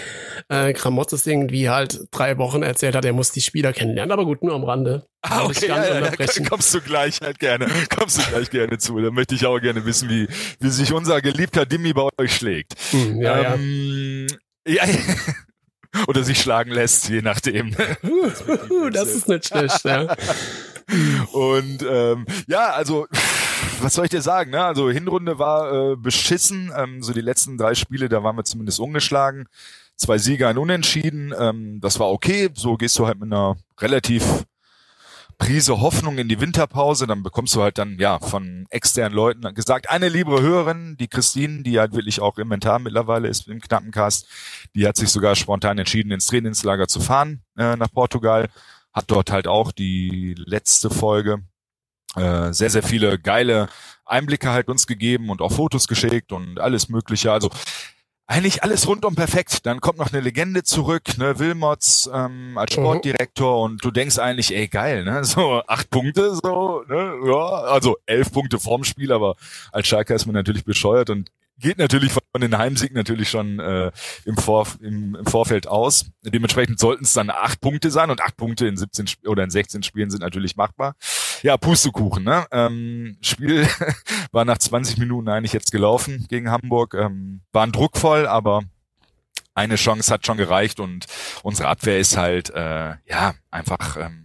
äh, 0.49 0.73
Kramotzes 0.73 1.27
irgendwie 1.27 1.69
halt 1.69 2.01
drei 2.11 2.39
Wochen 2.39 2.63
erzählt 2.63 2.95
hat, 2.95 3.05
er 3.05 3.13
muss 3.13 3.33
die 3.33 3.41
Spieler 3.41 3.73
kennenlernen. 3.73 4.13
Aber 4.13 4.25
gut, 4.25 4.43
nur 4.43 4.55
am 4.55 4.65
Rande. 4.65 5.07
Ah, 5.23 5.45
okay, 5.45 5.69
ja, 5.69 5.85
ja, 5.85 5.97
unterbrechen. 5.99 6.47
kommst 6.49 6.75
du 6.75 6.81
gleich 6.81 7.21
halt 7.23 7.39
gerne, 7.39 7.67
kommst 7.97 8.19
du 8.19 8.31
gleich 8.31 8.51
gerne 8.51 8.79
zu. 8.79 9.01
Da 9.01 9.11
möchte 9.11 9.35
ich 9.35 9.47
auch 9.47 9.59
gerne 9.59 9.85
wissen, 9.87 10.09
wie, 10.11 10.29
wie 10.61 10.69
sich 10.71 10.93
unser 10.93 11.21
geliebter 11.23 11.65
Dimmi 11.65 11.93
bei 11.93 12.09
euch 12.19 12.37
schlägt. 12.37 12.75
Hm, 12.91 13.21
ja, 13.21 13.41
ja. 13.41 13.55
ähm, 13.55 14.27
ja. 14.67 14.85
Oder 16.09 16.25
sich 16.25 16.41
schlagen 16.41 16.73
lässt, 16.73 17.09
je 17.09 17.23
nachdem. 17.23 17.75
Das 18.93 19.09
ist 19.09 19.29
nicht 19.29 19.47
schlecht, 19.47 19.85
ja. 19.85 20.15
Und 21.33 21.85
ähm, 21.89 22.27
ja, 22.47 22.71
also 22.71 23.07
was 23.83 23.95
soll 23.95 24.05
ich 24.05 24.11
dir 24.11 24.23
sagen? 24.23 24.51
Ne? 24.51 24.65
Also 24.65 24.91
Hinrunde 24.91 25.39
war 25.39 25.93
äh, 25.93 25.97
beschissen. 25.97 26.73
Ähm, 26.77 27.03
so 27.03 27.13
die 27.13 27.21
letzten 27.21 27.57
drei 27.57 27.75
Spiele, 27.75 28.09
da 28.09 28.23
waren 28.23 28.37
wir 28.37 28.45
zumindest 28.45 28.81
ungeschlagen. 28.81 29.47
Zwei 29.97 30.19
Sieger, 30.19 30.49
ein 30.49 30.59
Unentschieden. 30.59 31.33
Ähm, 31.39 31.81
das 31.81 31.99
war 31.99 32.11
okay. 32.11 32.51
So 32.55 32.77
gehst 32.77 32.99
du 32.99 33.07
halt 33.07 33.19
mit 33.19 33.33
einer 33.33 33.57
relativ 33.81 34.45
Prise 35.39 35.81
Hoffnung 35.81 36.19
in 36.19 36.29
die 36.29 36.41
Winterpause. 36.41 37.07
Dann 37.07 37.23
bekommst 37.23 37.55
du 37.55 37.63
halt 37.63 37.79
dann 37.79 37.99
ja 37.99 38.19
von 38.19 38.67
externen 38.71 39.15
Leuten 39.15 39.55
gesagt, 39.55 39.91
eine 39.91 40.09
liebe 40.09 40.41
Hörerin, 40.41 40.97
die 40.99 41.09
Christine, 41.09 41.63
die 41.63 41.79
halt 41.79 41.93
wirklich 41.93 42.21
auch 42.21 42.39
im 42.39 42.49
Mental 42.49 42.79
mittlerweile 42.79 43.29
ist 43.29 43.49
im 43.49 43.61
Knappencast, 43.61 44.27
die 44.75 44.87
hat 44.87 44.97
sich 44.97 45.11
sogar 45.11 45.35
spontan 45.35 45.79
entschieden, 45.79 46.13
ins 46.13 46.27
Trainingslager 46.27 46.89
zu 46.89 47.01
fahren 47.01 47.43
äh, 47.57 47.77
nach 47.77 47.91
Portugal. 47.91 48.49
Hat 48.93 49.05
dort 49.09 49.31
halt 49.31 49.49
auch 49.49 49.73
die 49.73 50.35
letzte 50.39 50.89
Folge 50.89 51.43
äh, 52.17 52.53
sehr, 52.53 52.71
sehr 52.71 52.83
viele 52.83 53.19
geile 53.19 53.69
Einblicke 54.07 54.51
halt 54.51 54.69
uns 54.69 54.87
gegeben 54.87 55.31
und 55.31 55.41
auch 55.41 55.53
Fotos 55.53 55.89
geschickt 55.89 56.33
und 56.33 56.61
alles 56.61 56.89
Mögliche. 56.89 57.33
Also 57.33 57.51
eigentlich 58.27 58.63
alles 58.63 58.87
rundum 58.89 59.15
perfekt. 59.15 59.67
Dann 59.67 59.81
kommt 59.81 59.99
noch 59.99 60.13
eine 60.13 60.21
Legende 60.23 60.63
zurück, 60.63 61.19
ne, 61.19 61.39
Wilmots 61.39 62.09
ähm, 62.13 62.57
als 62.57 62.77
Mhm. 62.77 62.81
Sportdirektor 62.83 63.61
und 63.63 63.85
du 63.85 63.91
denkst 63.91 64.19
eigentlich, 64.19 64.55
ey 64.55 64.69
geil, 64.69 65.05
ne, 65.05 65.25
so 65.25 65.63
acht 65.67 65.91
Punkte, 65.91 66.35
so, 66.35 66.83
ne, 66.89 67.15
ja, 67.27 67.47
also 67.71 67.97
elf 68.07 68.33
Punkte 68.33 68.59
vorm 68.59 68.85
Spiel, 68.85 69.13
aber 69.13 69.35
als 69.73 69.87
Schalke 69.87 70.15
ist 70.15 70.27
man 70.27 70.35
natürlich 70.35 70.65
bescheuert 70.65 71.11
und 71.11 71.31
geht 71.59 71.79
natürlich 71.79 72.13
von 72.13 72.41
den 72.41 72.57
Heimsieg 72.59 72.93
natürlich 72.95 73.29
schon 73.29 73.61
äh, 73.61 73.93
im, 74.25 74.37
Vor 74.37 74.67
im, 74.81 75.15
im 75.15 75.27
Vorfeld 75.27 75.67
aus. 75.67 76.07
Dementsprechend 76.23 76.79
sollten 76.79 77.05
es 77.05 77.13
dann 77.13 77.31
acht 77.31 77.61
Punkte 77.61 77.91
sein 77.91 78.11
und 78.11 78.21
acht 78.21 78.37
Punkte 78.37 78.67
in 78.67 78.77
17 78.77 79.07
Sp 79.07 79.29
oder 79.29 79.45
in 79.45 79.51
16 79.51 79.83
Spielen 79.83 80.11
sind 80.11 80.21
natürlich 80.21 80.57
machbar. 80.57 80.97
Ja, 81.43 81.57
Pustekuchen, 81.57 82.25
ne? 82.25 82.47
Ähm, 82.51 83.19
Spiel 83.21 83.69
war 84.33 84.45
nach 84.45 84.59
20 84.59 84.99
Minuten 84.99 85.29
eigentlich 85.29 85.53
jetzt 85.53 85.71
gelaufen 85.71 86.27
gegen 86.29 86.51
Hamburg. 86.51 86.95
Ähm, 86.95 87.43
waren 87.53 87.73
druckvoll, 87.73 88.27
aber 88.27 88.63
eine 89.55 89.77
Chance 89.77 90.13
hat 90.13 90.27
schon 90.27 90.37
gereicht 90.37 90.81
und 90.81 91.07
unsere 91.43 91.69
Abwehr 91.69 91.99
ist 91.99 92.17
halt 92.17 92.51
äh, 92.51 92.95
ja 93.07 93.35
einfach 93.51 93.97
ähm, 93.97 94.25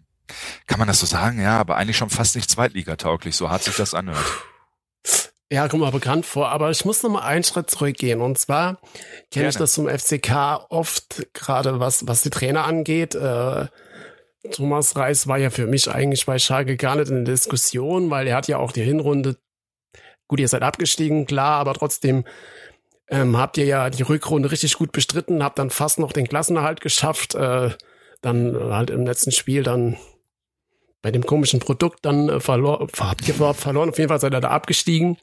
kann 0.68 0.80
man 0.80 0.88
das 0.88 1.00
so 1.00 1.06
sagen, 1.06 1.42
ja, 1.42 1.60
aber 1.60 1.78
eigentlich 1.78 1.98
schon 1.98 2.10
fast 2.10 2.36
nicht 2.36 2.50
zweitligatauglich, 2.50 3.36
so 3.36 3.50
hart 3.50 3.64
sich 3.64 3.76
das 3.76 3.94
anhört. 3.94 4.26
Ja, 5.52 5.68
kommt 5.68 5.82
mal 5.82 5.92
bekannt 5.92 6.28
vor, 6.28 6.50
aber 6.50 6.70
ich 6.70 6.86
muss 6.86 7.02
noch 7.02 7.10
mal 7.10 7.22
einen 7.22 7.44
Schritt 7.44 7.72
zurückgehen. 7.72 8.22
Und 8.22 8.38
zwar 8.38 8.80
kenne 9.32 9.50
ich 9.50 9.56
das 9.56 9.74
zum 9.74 9.90
FCK 9.90 10.68
oft, 10.70 11.34
gerade 11.34 11.80
was, 11.80 12.06
was 12.08 12.22
die 12.22 12.30
Trainer 12.30 12.66
angeht. 12.66 13.16
Äh, 13.16 13.66
Thomas 14.52 14.96
Reis 14.96 15.28
war 15.28 15.40
ja 15.40 15.50
für 15.50 15.66
mich 15.66 15.90
eigentlich 15.90 16.28
bei 16.28 16.38
Schalke 16.38 16.78
gar 16.78 16.96
nicht 16.96 17.10
in 17.10 17.26
der 17.26 17.34
Diskussion, 17.34 18.12
weil 18.12 18.28
er 18.28 18.38
hat 18.38 18.48
ja 18.48 18.58
auch 18.58 18.72
die 18.72 18.84
Hinrunde, 18.84 19.38
gut, 20.28 20.40
ihr 20.40 20.48
seid 20.48 20.62
abgestiegen, 20.62 21.26
klar, 21.26 21.60
aber 21.60 21.74
trotzdem 21.74 22.26
ähm, 23.10 23.36
habt 23.36 23.58
ihr 23.58 23.66
ja 23.66 23.90
die 23.90 24.04
Rückrunde 24.04 24.52
richtig 24.52 24.76
gut 24.76 24.92
bestritten, 24.92 25.44
habt 25.44 25.58
dann 25.58 25.72
fast 25.72 25.98
noch 25.98 26.14
den 26.14 26.28
Klassenerhalt 26.28 26.80
geschafft, 26.80 27.34
äh, 27.34 27.72
dann 28.22 28.56
halt 28.56 28.92
im 28.92 29.06
letzten 29.06 29.32
Spiel 29.32 29.64
dann 29.64 29.98
bei 31.02 31.12
dem 31.12 31.26
komischen 31.26 31.60
Produkt 31.60 32.06
dann 32.06 32.28
äh, 32.28 32.36
überhaupt 32.36 32.96
verloren, 32.96 33.90
auf 33.90 33.98
jeden 33.98 34.10
Fall 34.10 34.20
seid 34.20 34.34
ihr 34.34 34.42
da 34.42 34.50
abgestiegen. 34.50 35.18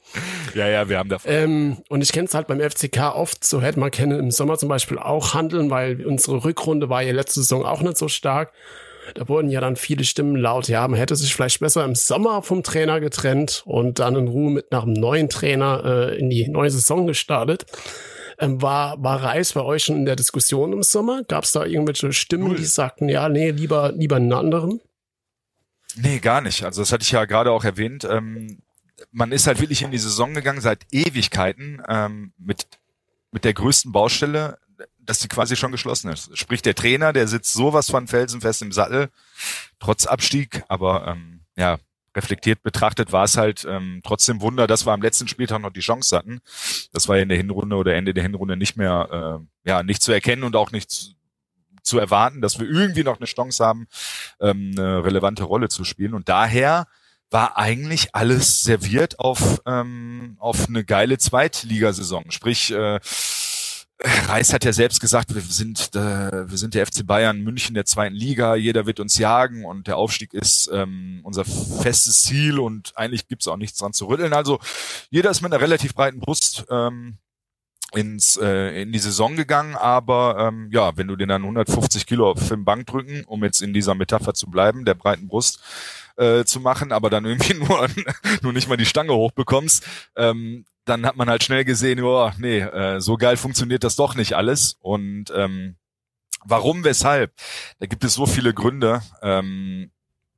Ja, 0.55 0.67
ja, 0.67 0.89
wir 0.89 0.97
haben 0.97 1.09
da 1.09 1.17
Ähm, 1.25 1.77
und 1.89 2.01
ich 2.01 2.11
kenne 2.11 2.27
es 2.27 2.33
halt 2.33 2.47
beim 2.47 2.59
FCK 2.59 3.15
oft, 3.15 3.43
so 3.45 3.61
hätte 3.61 3.79
man 3.79 3.91
können 3.91 4.19
im 4.19 4.31
Sommer 4.31 4.57
zum 4.57 4.69
Beispiel 4.69 4.97
auch 4.97 5.33
handeln, 5.33 5.69
weil 5.69 6.05
unsere 6.05 6.43
Rückrunde 6.43 6.89
war 6.89 7.03
ja 7.03 7.13
letzte 7.13 7.41
Saison 7.41 7.65
auch 7.65 7.81
nicht 7.81 7.97
so 7.97 8.07
stark. 8.07 8.53
Da 9.13 9.29
wurden 9.29 9.49
ja 9.49 9.61
dann 9.61 9.75
viele 9.75 10.03
Stimmen 10.03 10.35
laut, 10.35 10.67
ja, 10.67 10.87
man 10.87 10.99
hätte 10.99 11.15
sich 11.15 11.33
vielleicht 11.33 11.59
besser 11.59 11.85
im 11.85 11.95
Sommer 11.95 12.41
vom 12.41 12.63
Trainer 12.63 12.99
getrennt 12.99 13.63
und 13.65 13.99
dann 13.99 14.15
in 14.15 14.27
Ruhe 14.27 14.51
mit 14.51 14.71
nach 14.71 14.83
einem 14.83 14.93
neuen 14.93 15.29
Trainer 15.29 15.83
äh, 15.85 16.17
in 16.17 16.29
die 16.29 16.47
neue 16.49 16.71
Saison 16.71 17.07
gestartet. 17.07 17.65
Ähm, 18.39 18.61
war, 18.61 19.01
war 19.01 19.23
Reis 19.23 19.53
bei 19.53 19.61
euch 19.61 19.85
schon 19.85 19.95
in 19.95 20.05
der 20.05 20.15
Diskussion 20.15 20.73
im 20.73 20.83
Sommer? 20.83 21.23
Gab 21.27 21.43
es 21.43 21.53
da 21.53 21.65
irgendwelche 21.65 22.13
Stimmen, 22.13 22.49
Null. 22.49 22.57
die 22.57 22.65
sagten, 22.65 23.09
ja, 23.09 23.29
nee, 23.29 23.51
lieber, 23.51 23.93
lieber 23.93 24.17
einen 24.17 24.33
anderen? 24.33 24.81
Nee, 25.97 26.19
gar 26.19 26.41
nicht. 26.41 26.63
Also 26.63 26.81
das 26.81 26.91
hatte 26.91 27.03
ich 27.03 27.11
ja 27.11 27.25
gerade 27.25 27.51
auch 27.51 27.63
erwähnt. 27.63 28.05
Ähm, 28.09 28.59
man 29.11 29.31
ist 29.31 29.47
halt 29.47 29.59
wirklich 29.59 29.81
in 29.81 29.91
die 29.91 29.97
Saison 29.97 30.33
gegangen 30.33 30.61
seit 30.61 30.85
Ewigkeiten 30.91 31.81
ähm, 31.87 32.33
mit, 32.37 32.67
mit 33.31 33.43
der 33.43 33.53
größten 33.53 33.91
Baustelle, 33.91 34.57
dass 34.99 35.19
die 35.19 35.27
quasi 35.27 35.55
schon 35.55 35.71
geschlossen 35.71 36.11
ist. 36.11 36.37
Sprich, 36.37 36.61
der 36.61 36.75
Trainer, 36.75 37.13
der 37.13 37.27
sitzt 37.27 37.53
sowas 37.53 37.89
von 37.89 38.07
felsenfest 38.07 38.61
im 38.61 38.71
Sattel, 38.71 39.09
trotz 39.79 40.05
Abstieg, 40.05 40.63
aber 40.67 41.07
ähm, 41.07 41.41
ja, 41.55 41.77
reflektiert 42.15 42.63
betrachtet 42.63 43.11
war 43.11 43.23
es 43.23 43.37
halt 43.37 43.65
ähm, 43.69 44.01
trotzdem 44.03 44.41
Wunder, 44.41 44.67
dass 44.67 44.85
wir 44.85 44.91
am 44.91 45.01
letzten 45.01 45.27
Spieltag 45.27 45.61
noch 45.61 45.71
die 45.71 45.81
Chance 45.81 46.17
hatten. 46.17 46.39
Das 46.91 47.07
war 47.07 47.15
ja 47.15 47.23
in 47.23 47.29
der 47.29 47.37
Hinrunde 47.37 47.75
oder 47.75 47.95
Ende 47.95 48.13
der 48.13 48.23
Hinrunde 48.23 48.57
nicht 48.57 48.75
mehr, 48.75 49.39
äh, 49.65 49.69
ja, 49.69 49.83
nicht 49.83 50.01
zu 50.01 50.11
erkennen 50.11 50.43
und 50.43 50.55
auch 50.55 50.71
nicht 50.71 51.15
zu, 51.87 51.99
erwarten, 51.99 52.41
dass 52.41 52.59
wir 52.59 52.67
irgendwie 52.67 53.03
noch 53.03 53.17
eine 53.17 53.25
Chance 53.25 53.65
haben, 53.65 53.87
ähm, 54.39 54.73
eine 54.77 55.03
relevante 55.03 55.43
Rolle 55.43 55.69
zu 55.69 55.83
spielen. 55.83 56.13
Und 56.13 56.29
daher 56.29 56.87
war 57.29 57.57
eigentlich 57.57 58.15
alles 58.15 58.61
serviert 58.63 59.19
auf, 59.19 59.61
ähm, 59.65 60.37
auf 60.39 60.67
eine 60.67 60.85
geile 60.85 61.17
Zweitligasaison. 61.17 62.31
Sprich, 62.31 62.71
äh, 62.71 62.99
Reis 63.99 64.53
hat 64.53 64.63
ja 64.63 64.73
selbst 64.73 65.01
gesagt, 65.01 65.33
wir 65.33 65.41
sind, 65.41 65.95
äh, 65.95 66.49
wir 66.49 66.57
sind 66.57 66.75
der 66.75 66.85
FC 66.85 67.05
Bayern 67.05 67.41
München 67.41 67.73
der 67.73 67.85
zweiten 67.85 68.13
Liga, 68.13 68.55
jeder 68.55 68.85
wird 68.85 68.99
uns 68.99 69.17
jagen 69.17 69.65
und 69.65 69.87
der 69.87 69.97
Aufstieg 69.97 70.33
ist 70.35 70.69
ähm, 70.71 71.21
unser 71.23 71.45
festes 71.45 72.21
Ziel 72.21 72.59
und 72.59 72.93
eigentlich 72.95 73.27
gibt's 73.27 73.47
auch 73.47 73.57
nichts 73.57 73.79
dran 73.79 73.93
zu 73.93 74.05
rütteln. 74.05 74.33
Also 74.33 74.59
jeder 75.09 75.31
ist 75.31 75.41
mit 75.41 75.51
einer 75.51 75.61
relativ 75.61 75.95
breiten 75.95 76.19
Brust 76.19 76.65
ähm, 76.69 77.17
ins 77.93 78.37
äh, 78.37 78.81
in 78.81 78.91
die 78.91 78.99
Saison 78.99 79.35
gegangen, 79.35 79.75
aber 79.75 80.37
ähm, 80.39 80.69
ja, 80.71 80.97
wenn 80.97 81.07
du 81.07 81.15
dir 81.15 81.27
dann 81.27 81.43
150 81.43 82.05
Kilo 82.05 82.29
auf 82.31 82.47
den 82.49 82.65
Bank 82.65 82.85
drücken, 82.87 83.23
um 83.25 83.43
jetzt 83.43 83.61
in 83.61 83.73
dieser 83.73 83.95
Metapher 83.95 84.33
zu 84.33 84.49
bleiben, 84.49 84.83
der 84.83 84.93
breiten 84.93 85.27
Brust 85.27 85.61
äh, 86.17 86.43
zu 86.43 86.59
machen, 86.59 86.91
aber 86.91 87.09
dann 87.09 87.25
irgendwie 87.25 87.53
nur 87.65 87.87
nur 88.41 88.53
nicht 88.53 88.67
mal 88.67 88.77
die 88.77 88.85
Stange 88.85 89.13
hochbekommst, 89.13 89.85
ähm, 90.15 90.65
dann 90.87 91.05
hat 91.05 91.15
man 91.15 91.29
halt 91.29 91.43
schnell 91.43 91.65
gesehen, 91.65 92.01
oh, 92.01 92.31
nee, 92.37 92.59
äh, 92.59 92.99
so 92.99 93.17
geil 93.17 93.37
funktioniert 93.37 93.83
das 93.83 93.95
doch 93.95 94.15
nicht 94.15 94.33
alles. 94.33 94.77
Und 94.79 95.25
ähm, 95.35 95.75
warum, 96.43 96.83
weshalb? 96.83 97.33
Da 97.79 97.85
gibt 97.85 98.03
es 98.03 98.13
so 98.13 98.25
viele 98.25 98.53
Gründe. 98.53 99.01
Ähm, 99.21 99.91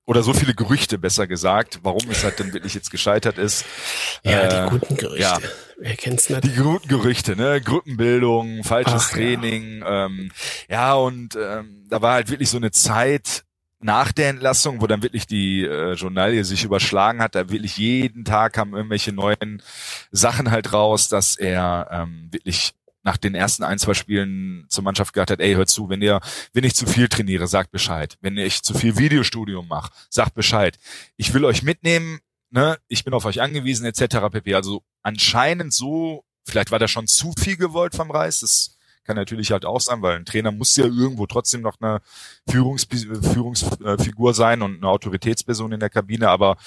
oder 0.05 0.23
so 0.23 0.33
viele 0.33 0.55
Gerüchte, 0.55 0.97
besser 0.97 1.27
gesagt, 1.27 1.81
warum 1.83 2.09
es 2.09 2.23
halt 2.23 2.39
denn 2.39 2.51
wirklich 2.51 2.73
jetzt 2.73 2.89
gescheitert 2.89 3.37
ist. 3.37 3.63
Ja, 4.23 4.41
äh, 4.41 4.49
die 4.49 4.69
guten 4.71 4.97
Gerüchte. 4.97 5.21
Ja, 5.21 5.37
Wer 5.79 5.95
kennt's 5.95 6.29
nicht? 6.29 6.43
Die 6.43 6.55
guten 6.55 6.87
Gerüchte, 6.87 7.35
ne? 7.35 7.61
Gruppenbildung, 7.61 8.63
falsches 8.63 9.07
Ach, 9.07 9.11
Training. 9.11 9.79
Ja. 9.79 10.05
Ähm, 10.05 10.31
ja, 10.69 10.93
und 10.93 11.35
ähm, 11.35 11.85
da 11.89 12.01
war 12.01 12.13
halt 12.13 12.29
wirklich 12.29 12.49
so 12.49 12.57
eine 12.57 12.71
Zeit, 12.71 13.43
nach 13.81 14.11
der 14.11 14.29
Entlassung, 14.29 14.81
wo 14.81 14.87
dann 14.87 15.03
wirklich 15.03 15.25
die 15.25 15.63
äh, 15.63 15.93
Journalie 15.93 16.43
sich 16.43 16.63
überschlagen 16.63 17.21
hat, 17.21 17.35
da 17.35 17.49
wirklich 17.49 17.77
jeden 17.77 18.25
Tag 18.25 18.53
kamen 18.53 18.73
irgendwelche 18.73 19.13
neuen 19.13 19.63
Sachen 20.11 20.51
halt 20.51 20.73
raus, 20.73 21.07
dass 21.07 21.37
er 21.37 21.87
ähm, 21.89 22.27
wirklich 22.31 22.73
nach 23.03 23.15
den 23.15 23.35
ersten 23.35 23.63
ein, 23.63 23.79
zwei 23.79 23.93
Spielen 23.93 24.65
zur 24.67 24.83
Mannschaft 24.83 25.13
gesagt 25.13 25.31
hat, 25.31 25.39
ey, 25.39 25.53
hört 25.53 25.69
zu, 25.69 25.89
wenn 25.89 26.01
ihr, 26.01 26.19
wenn 26.53 26.65
ich 26.65 26.75
zu 26.75 26.85
viel 26.85 27.07
trainiere, 27.07 27.47
sagt 27.47 27.71
Bescheid. 27.71 28.17
Wenn 28.19 28.37
ich 28.37 28.61
zu 28.61 28.73
viel 28.73 28.97
Videostudium 28.97 29.67
mache, 29.67 29.91
sagt 30.09 30.35
Bescheid. 30.35 30.77
Ich 31.15 31.33
will 31.33 31.45
euch 31.45 31.63
mitnehmen, 31.63 32.19
ne, 32.51 32.77
ich 32.87 33.03
bin 33.03 33.13
auf 33.13 33.25
euch 33.25 33.41
angewiesen, 33.41 33.85
etc. 33.85 34.29
pp. 34.31 34.55
Also 34.55 34.83
anscheinend 35.01 35.73
so, 35.73 36.23
vielleicht 36.45 36.71
war 36.71 36.79
da 36.79 36.87
schon 36.87 37.07
zu 37.07 37.33
viel 37.37 37.57
gewollt 37.57 37.95
vom 37.95 38.11
Reis, 38.11 38.41
das 38.41 38.77
kann 39.03 39.15
natürlich 39.15 39.51
halt 39.51 39.65
auch 39.65 39.81
sein, 39.81 40.01
weil 40.01 40.17
ein 40.17 40.25
Trainer 40.25 40.51
muss 40.51 40.75
ja 40.75 40.85
irgendwo 40.85 41.25
trotzdem 41.25 41.61
noch 41.61 41.77
eine 41.81 41.99
Führungs 42.47 42.87
Führungsfigur 43.33 44.33
sein 44.35 44.61
und 44.61 44.77
eine 44.77 44.87
Autoritätsperson 44.87 45.71
in 45.71 45.79
der 45.79 45.89
Kabine, 45.89 46.29
aber 46.29 46.57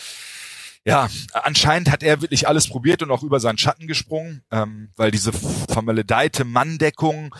ja, 0.84 1.08
anscheinend 1.32 1.90
hat 1.90 2.02
er 2.02 2.20
wirklich 2.20 2.48
alles 2.48 2.68
probiert 2.68 3.02
und 3.02 3.12
auch 3.12 3.22
über 3.22 3.38
seinen 3.38 3.58
Schatten 3.58 3.86
gesprungen, 3.86 4.42
ähm, 4.50 4.90
weil 4.96 5.12
diese 5.12 5.32
vermaledeite 5.32 6.44
Manndeckung, 6.44 7.32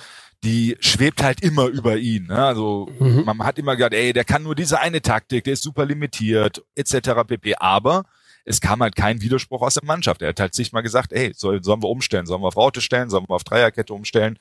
die 0.44 0.76
schwebt 0.78 1.22
halt 1.22 1.40
immer 1.40 1.66
über 1.66 1.96
ihn. 1.96 2.26
Ne? 2.26 2.44
Also 2.44 2.88
mhm. 3.00 3.24
man 3.24 3.42
hat 3.42 3.58
immer 3.58 3.74
gesagt, 3.74 3.94
ey, 3.94 4.12
der 4.12 4.24
kann 4.24 4.44
nur 4.44 4.54
diese 4.54 4.78
eine 4.78 5.02
Taktik, 5.02 5.44
der 5.44 5.54
ist 5.54 5.64
super 5.64 5.84
limitiert, 5.84 6.64
etc. 6.76 7.24
pp. 7.26 7.56
Aber 7.56 8.04
es 8.44 8.60
kam 8.60 8.82
halt 8.82 8.96
kein 8.96 9.22
Widerspruch 9.22 9.62
aus 9.62 9.74
der 9.74 9.84
Mannschaft. 9.84 10.22
Er 10.22 10.30
hat 10.30 10.40
halt 10.40 10.54
sich 10.54 10.72
mal 10.72 10.80
gesagt, 10.80 11.12
ey, 11.12 11.32
soll, 11.34 11.62
sollen 11.62 11.82
wir 11.82 11.88
umstellen, 11.88 12.26
sollen 12.26 12.42
wir 12.42 12.48
auf 12.48 12.56
Raute 12.56 12.80
stellen, 12.80 13.10
sollen 13.10 13.26
wir 13.28 13.34
auf 13.34 13.44
Dreierkette 13.44 13.94
umstellen? 13.94 14.38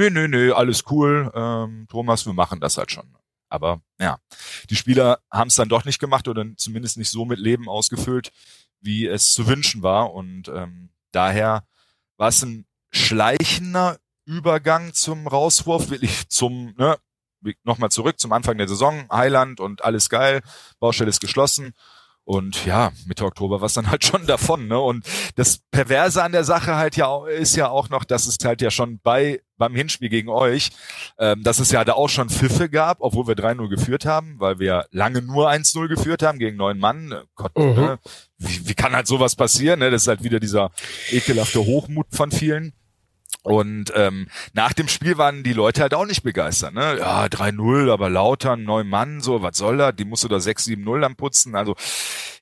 nö, 0.00 0.10
nö, 0.10 0.28
nö, 0.28 0.52
alles 0.52 0.84
cool, 0.90 1.30
ähm, 1.34 1.86
Thomas, 1.88 2.26
wir 2.26 2.32
machen 2.32 2.60
das 2.60 2.76
halt 2.76 2.90
schon. 2.90 3.16
Aber 3.48 3.82
ja, 3.98 4.18
die 4.70 4.76
Spieler 4.76 5.18
haben 5.30 5.48
es 5.48 5.56
dann 5.56 5.68
doch 5.68 5.84
nicht 5.84 5.98
gemacht 5.98 6.28
oder 6.28 6.44
zumindest 6.56 6.96
nicht 6.96 7.10
so 7.10 7.24
mit 7.24 7.38
Leben 7.38 7.68
ausgefüllt, 7.68 8.30
wie 8.80 9.06
es 9.06 9.32
zu 9.32 9.46
wünschen 9.46 9.82
war. 9.82 10.12
Und 10.12 10.48
ähm, 10.48 10.90
daher 11.10 11.64
war 12.16 12.28
es 12.28 12.42
ein 12.42 12.66
schleichender 12.92 13.98
Übergang 14.24 14.94
zum 14.94 15.26
Rauswurf, 15.26 15.90
wirklich 15.90 16.28
zum, 16.28 16.74
ne, 16.78 16.96
nochmal 17.64 17.90
zurück 17.90 18.20
zum 18.20 18.32
Anfang 18.32 18.56
der 18.56 18.68
Saison, 18.68 19.06
Highland 19.10 19.58
und 19.58 19.84
alles 19.84 20.08
geil, 20.08 20.42
Baustelle 20.78 21.10
ist 21.10 21.20
geschlossen. 21.20 21.74
Und 22.24 22.64
ja, 22.64 22.92
Mitte 23.06 23.24
Oktober 23.24 23.60
war 23.60 23.66
es 23.66 23.74
dann 23.74 23.90
halt 23.90 24.04
schon 24.06 24.26
davon. 24.26 24.68
Ne? 24.68 24.78
Und 24.78 25.04
das 25.36 25.60
Perverse 25.70 26.22
an 26.22 26.32
der 26.32 26.44
Sache 26.44 26.76
halt 26.76 26.96
ja 26.96 27.26
ist 27.26 27.56
ja 27.56 27.68
auch 27.68 27.88
noch, 27.88 28.04
dass 28.04 28.26
es 28.26 28.36
halt 28.44 28.62
ja 28.62 28.70
schon 28.70 29.00
bei 29.02 29.40
beim 29.60 29.74
Hinspiel 29.74 30.08
gegen 30.08 30.30
euch, 30.30 30.70
ähm, 31.18 31.42
dass 31.42 31.58
es 31.58 31.70
ja 31.70 31.84
da 31.84 31.92
auch 31.92 32.08
schon 32.08 32.30
Pfiffe 32.30 32.68
gab, 32.70 32.98
obwohl 33.00 33.28
wir 33.28 33.34
3-0 33.34 33.68
geführt 33.68 34.06
haben, 34.06 34.36
weil 34.38 34.58
wir 34.58 34.86
lange 34.90 35.22
nur 35.22 35.50
1-0 35.50 35.86
geführt 35.86 36.22
haben 36.22 36.38
gegen 36.38 36.56
neun 36.56 36.78
Mann. 36.78 37.14
Gott, 37.34 37.56
mhm. 37.58 37.74
ne? 37.74 37.98
wie, 38.38 38.68
wie 38.68 38.74
kann 38.74 38.96
halt 38.96 39.06
sowas 39.06 39.36
passieren? 39.36 39.80
Ne? 39.80 39.90
Das 39.90 40.02
ist 40.02 40.08
halt 40.08 40.24
wieder 40.24 40.40
dieser 40.40 40.70
ekelhafte 41.10 41.60
Hochmut 41.60 42.06
von 42.10 42.30
vielen. 42.32 42.72
Und 43.42 43.92
ähm, 43.96 44.28
nach 44.52 44.72
dem 44.74 44.88
Spiel 44.88 45.16
waren 45.16 45.42
die 45.42 45.54
Leute 45.54 45.80
halt 45.80 45.94
auch 45.94 46.04
nicht 46.04 46.22
begeistert. 46.22 46.74
Ne? 46.74 46.98
Ja, 46.98 47.24
3-0, 47.24 47.90
aber 47.90 48.10
lauter, 48.10 48.56
neun 48.56 48.88
Mann, 48.88 49.20
so, 49.20 49.40
was 49.42 49.56
soll 49.56 49.78
das? 49.78 49.96
Die 49.96 50.04
musst 50.04 50.24
du 50.24 50.28
da 50.28 50.36
6-7-0 50.36 51.00
dann 51.00 51.16
putzen. 51.16 51.54
Also, 51.56 51.74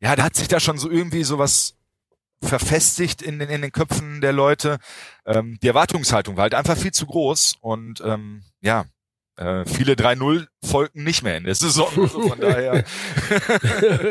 ja, 0.00 0.16
da 0.16 0.24
hat 0.24 0.34
sich 0.34 0.48
da 0.48 0.58
schon 0.58 0.78
so 0.78 0.90
irgendwie 0.90 1.22
sowas 1.22 1.74
verfestigt 2.42 3.22
in 3.22 3.38
den, 3.38 3.48
in 3.48 3.62
den 3.62 3.72
Köpfen 3.72 4.20
der 4.20 4.32
Leute. 4.32 4.78
Ähm, 5.26 5.58
die 5.62 5.68
Erwartungshaltung 5.68 6.36
war 6.36 6.42
halt 6.42 6.54
einfach 6.54 6.76
viel 6.76 6.92
zu 6.92 7.06
groß 7.06 7.56
und 7.60 8.00
ähm, 8.04 8.42
ja, 8.60 8.84
äh, 9.36 9.64
viele 9.66 9.94
3-0 9.94 10.46
folgten 10.64 11.04
nicht 11.04 11.22
mehr 11.22 11.36
in 11.36 11.44
der 11.44 11.54
Saison. 11.54 11.88
Also 11.96 12.28
von 12.28 12.40
daher. 12.40 12.84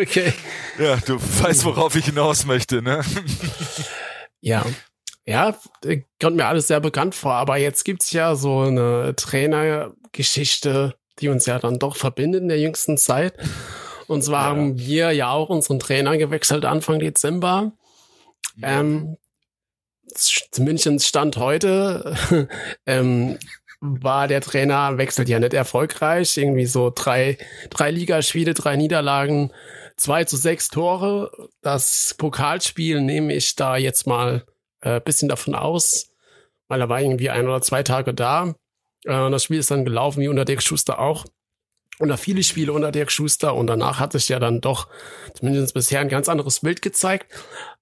okay. 0.02 0.34
Ja, 0.80 0.98
du 0.98 1.16
weißt, 1.20 1.66
worauf 1.66 1.96
ich 1.96 2.06
hinaus 2.06 2.46
möchte, 2.46 2.84
ne? 2.84 3.02
ja. 4.42 4.64
Ja, 5.28 5.58
kommt 6.22 6.38
mir 6.38 6.46
alles 6.46 6.68
sehr 6.68 6.80
bekannt 6.80 7.14
vor, 7.14 7.34
aber 7.34 7.58
jetzt 7.58 7.84
gibt's 7.84 8.14
ja 8.14 8.36
so 8.36 8.62
eine 8.62 9.14
Trainergeschichte, 9.14 10.96
die 11.20 11.28
uns 11.28 11.46
ja 11.46 11.60
dann 11.60 11.80
doch 11.80 11.98
verbindet 11.98 12.44
in 12.44 12.48
der 12.48 12.62
jüngsten 12.62 12.98
Zeit. 12.98 13.34
Und 14.08 14.24
zwar 14.24 14.44
ja. 14.44 14.50
haben 14.50 14.80
wir 14.80 15.12
ja 15.12 15.32
auch 15.32 15.50
unseren 15.50 15.80
Trainer 15.80 16.18
gewechselt 16.18 16.64
Anfang 16.64 17.00
Dezember. 17.00 17.74
Ja. 18.56 18.80
Ähm, 18.80 19.18
zumindest 20.08 21.06
Stand 21.06 21.36
heute 21.36 22.16
ähm, 22.86 23.38
war 23.82 24.30
der 24.30 24.40
Trainer 24.40 24.98
wechselt 24.98 25.28
ja 25.28 25.40
nicht 25.40 25.54
erfolgreich. 25.54 26.38
Irgendwie 26.38 26.68
so 26.68 26.90
drei, 26.96 27.38
drei 27.70 27.92
Ligaspiele, 27.92 28.54
drei 28.54 28.78
Niederlagen, 28.78 29.52
zwei 29.98 30.24
zu 30.24 30.38
sechs 30.38 30.70
Tore. 30.70 31.50
Das 31.62 32.16
Pokalspiel 32.18 33.02
nehme 33.02 33.34
ich 33.34 33.58
da 33.58 33.76
jetzt 33.76 34.08
mal 34.08 34.46
äh, 34.82 35.00
bisschen 35.00 35.30
davon 35.30 35.56
aus, 35.56 36.12
weil 36.68 36.82
er 36.82 36.90
war 36.90 37.02
irgendwie 37.02 37.30
ein 37.30 37.48
oder 37.48 37.62
zwei 37.62 37.84
Tage 37.84 38.14
da. 38.14 38.56
Äh, 39.04 39.32
das 39.32 39.44
Spiel 39.44 39.60
ist 39.60 39.72
dann 39.72 39.86
gelaufen, 39.86 40.22
wie 40.22 40.28
unter 40.28 40.46
Dirk 40.46 40.62
Schuster 40.62 41.00
auch. 41.00 41.26
Und 42.00 42.10
da 42.10 42.18
viele 42.18 42.44
Spiele 42.44 42.74
unter 42.74 42.92
Dirk 42.92 43.12
Schuster 43.12 43.56
und 43.56 43.68
danach 43.68 44.00
hat 44.00 44.12
sich 44.12 44.30
ja 44.30 44.40
dann 44.40 44.62
doch 44.62 44.88
zumindest 45.34 45.74
bisher 45.74 46.00
ein 46.00 46.10
ganz 46.10 46.30
anderes 46.30 46.60
Bild 46.60 46.82
gezeigt. 46.82 47.34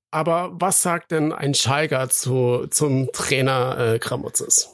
Aber 0.10 0.52
was 0.54 0.82
sagt 0.82 1.12
denn 1.12 1.34
ein 1.34 1.54
Schalker 1.54 2.08
zu, 2.10 2.68
zum 2.70 3.12
Trainer 3.12 3.78
äh, 3.78 4.00
Gramotzes? 4.00 4.70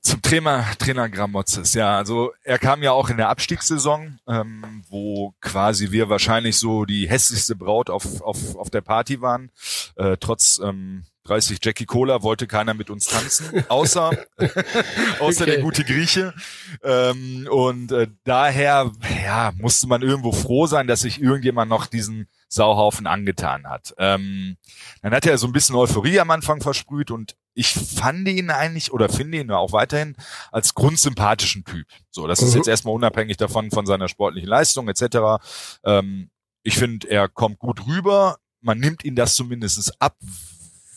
Zum 0.00 0.22
Trainer, 0.22 0.64
Trainer 0.78 1.08
Gramotzes, 1.08 1.74
ja, 1.74 1.98
also 1.98 2.32
er 2.44 2.60
kam 2.60 2.80
ja 2.82 2.92
auch 2.92 3.10
in 3.10 3.16
der 3.16 3.28
Abstiegssaison, 3.28 4.20
ähm, 4.28 4.84
wo 4.88 5.34
quasi 5.40 5.90
wir 5.90 6.08
wahrscheinlich 6.08 6.58
so 6.58 6.84
die 6.84 7.08
hässlichste 7.08 7.56
Braut 7.56 7.90
auf, 7.90 8.22
auf, 8.22 8.54
auf 8.54 8.70
der 8.70 8.82
Party 8.82 9.20
waren, 9.20 9.50
äh, 9.96 10.16
trotz 10.16 10.60
ähm, 10.62 11.04
30 11.26 11.58
Jackie 11.62 11.86
Cola 11.86 12.22
wollte 12.22 12.46
keiner 12.46 12.74
mit 12.74 12.90
uns 12.90 13.06
tanzen, 13.06 13.64
außer, 13.68 14.10
außer 15.20 15.42
okay. 15.42 15.50
der 15.50 15.60
gute 15.60 15.84
Grieche. 15.84 16.34
Ähm, 16.82 17.48
und 17.50 17.92
äh, 17.92 18.08
daher 18.24 18.92
ja, 19.24 19.52
musste 19.56 19.86
man 19.86 20.02
irgendwo 20.02 20.32
froh 20.32 20.66
sein, 20.66 20.86
dass 20.86 21.00
sich 21.00 21.20
irgendjemand 21.20 21.68
noch 21.68 21.86
diesen 21.86 22.28
Sauhaufen 22.48 23.06
angetan 23.06 23.66
hat. 23.66 23.94
Ähm, 23.98 24.56
dann 25.02 25.12
hat 25.12 25.26
er 25.26 25.38
so 25.38 25.46
ein 25.46 25.52
bisschen 25.52 25.74
Euphorie 25.74 26.20
am 26.20 26.30
Anfang 26.30 26.60
versprüht 26.60 27.10
und 27.10 27.36
ich 27.54 27.72
fand 27.72 28.28
ihn 28.28 28.50
eigentlich 28.50 28.92
oder 28.92 29.08
finde 29.08 29.38
ihn 29.38 29.50
auch 29.50 29.72
weiterhin 29.72 30.14
als 30.52 30.74
grundsympathischen 30.74 31.64
Typ. 31.64 31.86
So, 32.10 32.26
das 32.26 32.40
mhm. 32.40 32.48
ist 32.48 32.54
jetzt 32.54 32.68
erstmal 32.68 32.94
unabhängig 32.94 33.38
davon 33.38 33.70
von 33.70 33.86
seiner 33.86 34.08
sportlichen 34.08 34.48
Leistung 34.48 34.88
etc. 34.88 35.42
Ähm, 35.84 36.30
ich 36.62 36.76
finde, 36.76 37.08
er 37.08 37.28
kommt 37.28 37.58
gut 37.58 37.86
rüber. 37.86 38.38
Man 38.60 38.78
nimmt 38.78 39.04
ihn 39.04 39.16
das 39.16 39.34
zumindest 39.34 40.00
ab, 40.00 40.16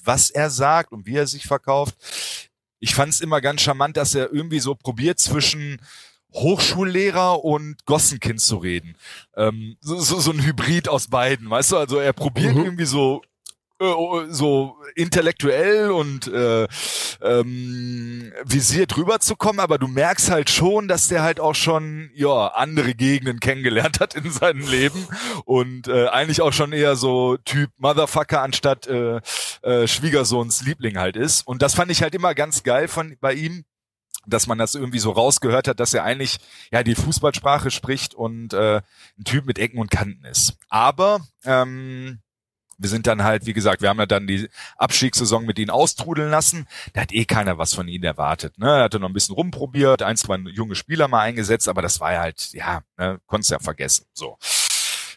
was 0.09 0.31
er 0.31 0.49
sagt 0.49 0.91
und 0.91 1.05
wie 1.05 1.17
er 1.17 1.27
sich 1.27 1.45
verkauft. 1.45 1.95
Ich 2.79 2.95
fand 2.95 3.13
es 3.13 3.21
immer 3.21 3.41
ganz 3.41 3.61
charmant, 3.61 3.95
dass 3.95 4.15
er 4.15 4.33
irgendwie 4.33 4.59
so 4.59 4.73
probiert 4.73 5.19
zwischen 5.19 5.79
Hochschullehrer 6.33 7.45
und 7.45 7.85
Gossenkind 7.85 8.41
zu 8.41 8.57
reden. 8.57 8.95
Ähm, 9.35 9.77
so, 9.81 9.99
so, 9.99 10.19
so 10.19 10.31
ein 10.31 10.43
Hybrid 10.43 10.89
aus 10.89 11.09
beiden, 11.09 11.47
weißt 11.47 11.73
du? 11.73 11.77
Also 11.77 11.99
er 11.99 12.13
probiert 12.13 12.55
mhm. 12.55 12.63
irgendwie 12.63 12.85
so 12.85 13.21
so 13.79 14.75
intellektuell 14.95 15.91
und 15.91 16.27
äh, 16.27 16.67
ähm, 17.21 18.33
visiert 18.43 18.97
rüberzukommen, 18.97 19.59
aber 19.59 19.77
du 19.77 19.87
merkst 19.87 20.29
halt 20.29 20.49
schon, 20.49 20.87
dass 20.87 21.07
der 21.07 21.23
halt 21.23 21.39
auch 21.39 21.55
schon 21.55 22.09
ja 22.13 22.47
andere 22.47 22.93
Gegenden 22.93 23.39
kennengelernt 23.39 23.99
hat 24.01 24.15
in 24.15 24.29
seinem 24.31 24.67
Leben 24.67 25.07
und 25.45 25.87
äh, 25.87 26.07
eigentlich 26.07 26.41
auch 26.41 26.53
schon 26.53 26.73
eher 26.73 26.95
so 26.95 27.37
Typ 27.37 27.71
Motherfucker 27.77 28.41
anstatt 28.41 28.87
äh, 28.87 29.21
äh, 29.61 29.87
Schwiegersohns 29.87 30.61
Liebling 30.63 30.97
halt 30.97 31.15
ist. 31.15 31.47
Und 31.47 31.61
das 31.61 31.73
fand 31.73 31.89
ich 31.91 32.01
halt 32.01 32.15
immer 32.15 32.35
ganz 32.35 32.63
geil 32.63 32.87
von 32.87 33.15
bei 33.21 33.33
ihm 33.33 33.63
dass 34.25 34.47
man 34.47 34.57
das 34.57 34.75
irgendwie 34.75 34.99
so 34.99 35.11
rausgehört 35.11 35.67
hat, 35.67 35.79
dass 35.79 35.93
er 35.93 36.03
eigentlich 36.03 36.37
ja 36.71 36.83
die 36.83 36.93
Fußballsprache 36.93 37.71
spricht 37.71 38.13
und 38.13 38.53
äh, 38.53 38.81
ein 39.17 39.23
Typ 39.23 39.45
mit 39.45 39.57
Ecken 39.57 39.79
und 39.79 39.89
Kanten 39.89 40.25
ist. 40.25 40.57
Aber 40.69 41.21
ähm, 41.45 42.19
wir 42.79 42.89
sind 42.89 43.07
dann 43.07 43.23
halt, 43.23 43.45
wie 43.45 43.53
gesagt, 43.53 43.81
wir 43.81 43.89
haben 43.89 43.99
ja 43.99 44.05
dann 44.05 44.25
die 44.25 44.49
Abstiegssaison 44.77 45.45
mit 45.45 45.59
ihnen 45.59 45.69
austrudeln 45.69 46.31
lassen. 46.31 46.65
Da 46.93 47.01
hat 47.01 47.11
eh 47.11 47.25
keiner 47.25 47.57
was 47.57 47.73
von 47.73 47.87
ihnen 47.87 48.05
erwartet. 48.05 48.57
Ne? 48.57 48.67
Er 48.67 48.83
hatte 48.83 48.99
noch 48.99 49.09
ein 49.09 49.13
bisschen 49.13 49.35
rumprobiert, 49.35 50.01
ein, 50.01 50.15
zwei 50.15 50.37
junge 50.37 50.75
Spieler 50.75 51.07
mal 51.07 51.21
eingesetzt, 51.21 51.67
aber 51.67 51.81
das 51.81 51.99
war 51.99 52.17
halt, 52.17 52.53
ja, 52.53 52.81
ne, 52.97 53.19
konntest 53.27 53.51
ja 53.51 53.59
vergessen. 53.59 54.05
So. 54.13 54.37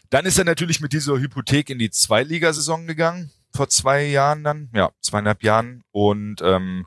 Dann 0.09 0.25
ist 0.25 0.37
er 0.37 0.43
natürlich 0.43 0.81
mit 0.81 0.93
dieser 0.93 1.17
Hypothek 1.17 1.69
in 1.69 1.79
die 1.79 1.89
Zweitligasaison 1.89 2.85
gegangen, 2.85 3.31
vor 3.55 3.69
zwei 3.69 4.03
Jahren 4.03 4.43
dann, 4.43 4.69
ja, 4.75 4.91
zweieinhalb 5.01 5.41
Jahren. 5.41 5.83
Und 5.91 6.41
ähm, 6.43 6.85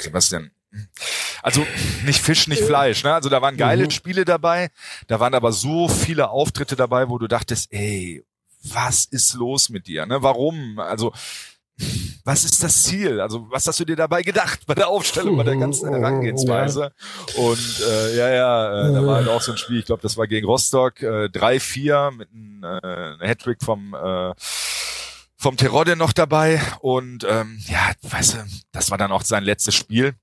Sebastian, 0.00 0.50
also 1.42 1.66
nicht 2.04 2.20
Fisch, 2.20 2.46
nicht 2.48 2.62
Fleisch. 2.62 3.04
Ne? 3.04 3.12
Also 3.12 3.28
da 3.28 3.42
waren 3.42 3.56
geile 3.56 3.84
mhm. 3.84 3.90
Spiele 3.90 4.24
dabei, 4.24 4.70
da 5.08 5.20
waren 5.20 5.34
aber 5.34 5.52
so 5.52 5.88
viele 5.88 6.30
Auftritte 6.30 6.76
dabei, 6.76 7.08
wo 7.08 7.18
du 7.18 7.26
dachtest, 7.26 7.72
ey, 7.72 8.24
was 8.62 9.04
ist 9.04 9.34
los 9.34 9.68
mit 9.68 9.86
dir? 9.88 10.06
Ne? 10.06 10.22
Warum? 10.22 10.78
Also 10.78 11.12
was 12.24 12.44
ist 12.44 12.62
das 12.62 12.84
Ziel? 12.84 13.20
Also 13.20 13.46
was 13.50 13.66
hast 13.66 13.80
du 13.80 13.84
dir 13.84 13.96
dabei 13.96 14.22
gedacht 14.22 14.60
bei 14.66 14.74
der 14.74 14.88
Aufstellung, 14.88 15.36
bei 15.36 15.42
der 15.42 15.56
ganzen 15.56 15.88
mhm. 15.88 15.94
Herangehensweise? 15.94 16.92
Und 17.36 17.82
äh, 17.88 18.16
ja, 18.16 18.30
ja, 18.30 18.88
äh, 18.88 18.92
da 18.92 19.06
war 19.06 19.16
halt 19.16 19.28
auch 19.28 19.42
so 19.42 19.52
ein 19.52 19.58
Spiel, 19.58 19.80
ich 19.80 19.86
glaube, 19.86 20.02
das 20.02 20.16
war 20.16 20.28
gegen 20.28 20.46
Rostock, 20.46 21.02
äh, 21.02 21.26
3-4 21.26 22.12
mit 22.12 22.28
einem 22.30 22.62
äh, 22.62 23.26
Hattrick 23.26 23.58
vom 23.62 23.94
äh, 23.94 24.32
vom 25.36 25.56
Terodde 25.56 25.96
noch 25.96 26.12
dabei 26.12 26.62
und 26.82 27.26
ähm, 27.28 27.58
ja, 27.66 27.90
weißt 28.02 28.34
du, 28.34 28.38
das 28.70 28.92
war 28.92 28.98
dann 28.98 29.10
auch 29.10 29.22
sein 29.22 29.42
letztes 29.42 29.74
Spiel 29.74 30.14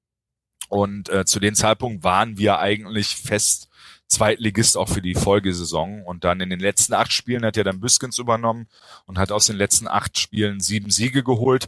und 0.70 1.10
äh, 1.10 1.26
zu 1.26 1.40
dem 1.40 1.56
Zeitpunkt 1.56 2.04
waren 2.04 2.38
wir 2.38 2.60
eigentlich 2.60 3.16
fest 3.16 3.70
Zweitligist 4.10 4.76
auch 4.76 4.90
für 4.90 5.02
die 5.02 5.14
Folgesaison. 5.14 6.04
Und 6.04 6.24
dann 6.24 6.42
in 6.42 6.50
den 6.50 6.60
letzten 6.60 6.94
acht 6.94 7.14
Spielen 7.14 7.46
hat 7.46 7.58
er 7.58 7.64
dann 7.64 7.80
Büskens 7.80 8.18
übernommen 8.18 8.68
und 9.06 9.20
hat 9.20 9.32
aus 9.32 9.46
den 9.46 9.56
letzten 9.56 9.88
acht 9.88 10.18
Spielen 10.18 10.60
sieben 10.60 10.90
Siege 10.90 11.24
geholt. 11.24 11.68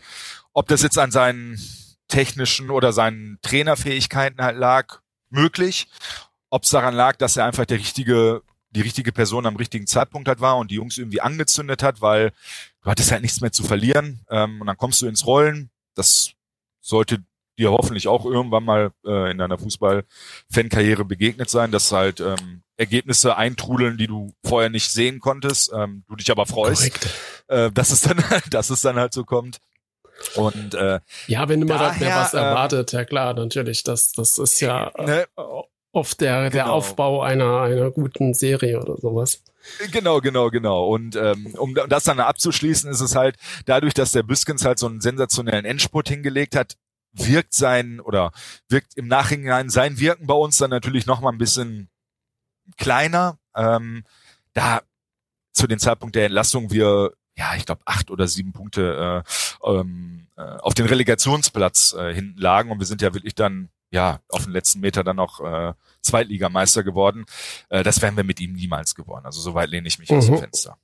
Ob 0.53 0.67
das 0.67 0.81
jetzt 0.81 0.97
an 0.97 1.11
seinen 1.11 1.59
technischen 2.07 2.71
oder 2.71 2.93
seinen 2.93 3.37
Trainerfähigkeiten 3.41 4.41
halt 4.41 4.57
lag, 4.57 4.99
möglich. 5.29 5.87
Ob 6.49 6.63
es 6.63 6.71
daran 6.71 6.95
lag, 6.95 7.15
dass 7.17 7.37
er 7.37 7.45
einfach 7.45 7.65
der 7.65 7.77
richtige, 7.77 8.41
die 8.71 8.81
richtige 8.81 9.11
Person 9.11 9.45
am 9.45 9.55
richtigen 9.55 9.87
Zeitpunkt 9.87 10.27
halt 10.27 10.41
war 10.41 10.57
und 10.57 10.71
die 10.71 10.75
Jungs 10.75 10.97
irgendwie 10.97 11.21
angezündet 11.21 11.83
hat, 11.83 12.01
weil 12.01 12.33
du 12.83 12.89
hattest 12.89 13.11
halt 13.11 13.21
nichts 13.21 13.39
mehr 13.39 13.51
zu 13.51 13.63
verlieren. 13.63 14.25
Ähm, 14.29 14.61
und 14.61 14.67
dann 14.67 14.77
kommst 14.77 15.01
du 15.01 15.07
ins 15.07 15.25
Rollen. 15.25 15.69
Das 15.93 16.31
sollte 16.81 17.23
dir 17.57 17.71
hoffentlich 17.71 18.07
auch 18.07 18.25
irgendwann 18.25 18.63
mal 18.63 18.91
äh, 19.05 19.31
in 19.31 19.37
deiner 19.37 19.57
Fußball-Fan-Karriere 19.57 21.05
begegnet 21.05 21.49
sein, 21.49 21.71
dass 21.71 21.91
halt 21.91 22.19
ähm, 22.19 22.63
Ergebnisse 22.77 23.37
eintrudeln, 23.37 23.97
die 23.97 24.07
du 24.07 24.33
vorher 24.43 24.69
nicht 24.69 24.91
sehen 24.91 25.19
konntest, 25.19 25.71
ähm, 25.73 26.03
du 26.07 26.15
dich 26.15 26.31
aber 26.31 26.45
freust, 26.45 27.07
äh, 27.47 27.71
dass 27.71 27.91
es 27.91 28.01
dann, 28.01 28.23
dass 28.49 28.69
es 28.69 28.81
dann 28.81 28.95
halt 28.95 29.13
so 29.13 29.23
kommt. 29.23 29.59
Und 30.35 30.73
äh, 30.75 30.99
ja, 31.27 31.49
wenn 31.49 31.61
immer 31.61 31.77
daher, 31.77 31.99
mehr 31.99 32.15
was 32.17 32.33
ähm, 32.33 32.39
erwartet, 32.39 32.91
ja 32.91 33.05
klar, 33.05 33.33
natürlich, 33.33 33.83
das 33.83 34.11
das 34.11 34.37
ist 34.37 34.59
ja 34.61 34.91
ne, 34.97 35.25
oft 35.91 36.21
der 36.21 36.49
der 36.49 36.63
genau. 36.63 36.73
Aufbau 36.73 37.21
einer 37.21 37.61
einer 37.61 37.91
guten 37.91 38.33
Serie 38.33 38.79
oder 38.79 38.97
sowas. 38.97 39.43
Genau, 39.91 40.21
genau, 40.21 40.49
genau. 40.49 40.87
Und 40.87 41.15
ähm, 41.15 41.53
um 41.57 41.75
das 41.75 42.03
dann 42.03 42.19
abzuschließen, 42.19 42.89
ist 42.89 43.01
es 43.01 43.15
halt 43.15 43.35
dadurch, 43.65 43.93
dass 43.93 44.11
der 44.11 44.23
Büskens 44.23 44.65
halt 44.65 44.79
so 44.79 44.87
einen 44.87 45.01
sensationellen 45.01 45.65
Endspurt 45.65 46.09
hingelegt 46.09 46.55
hat, 46.55 46.77
wirkt 47.13 47.53
sein 47.53 47.99
oder 47.99 48.31
wirkt 48.69 48.95
im 48.95 49.07
Nachhinein 49.07 49.69
sein 49.69 49.99
Wirken 49.99 50.27
bei 50.27 50.33
uns 50.33 50.57
dann 50.57 50.69
natürlich 50.69 51.05
noch 51.05 51.21
mal 51.21 51.31
ein 51.31 51.37
bisschen 51.37 51.89
kleiner. 52.77 53.37
Ähm, 53.55 54.03
da 54.53 54.81
zu 55.53 55.67
dem 55.67 55.79
Zeitpunkt 55.79 56.15
der 56.15 56.25
Entlassung 56.25 56.71
wir 56.71 57.13
ja, 57.37 57.55
ich 57.55 57.65
glaube, 57.65 57.81
acht 57.85 58.11
oder 58.11 58.27
sieben 58.27 58.51
Punkte 58.51 59.23
äh, 59.63 59.69
ähm, 59.69 60.27
äh, 60.37 60.41
auf 60.41 60.73
den 60.73 60.85
Relegationsplatz 60.85 61.93
äh, 61.93 62.13
hinten 62.13 62.39
lagen 62.39 62.71
und 62.71 62.79
wir 62.79 62.85
sind 62.85 63.01
ja 63.01 63.13
wirklich 63.13 63.35
dann 63.35 63.69
ja 63.89 64.19
auf 64.29 64.43
den 64.43 64.53
letzten 64.53 64.79
Meter 64.79 65.03
dann 65.03 65.15
noch 65.17 65.39
äh, 65.39 65.73
Zweitligameister 66.01 66.83
geworden. 66.83 67.25
Äh, 67.69 67.83
das 67.83 68.01
wären 68.01 68.17
wir 68.17 68.23
mit 68.23 68.39
ihm 68.39 68.53
niemals 68.53 68.95
geworden. 68.95 69.25
Also 69.25 69.41
soweit 69.41 69.69
lehne 69.69 69.87
ich 69.87 69.99
mich 69.99 70.09
mhm. 70.09 70.17
aus 70.17 70.25
dem 70.25 70.35
mhm. 70.35 70.39
Fenster. 70.39 70.77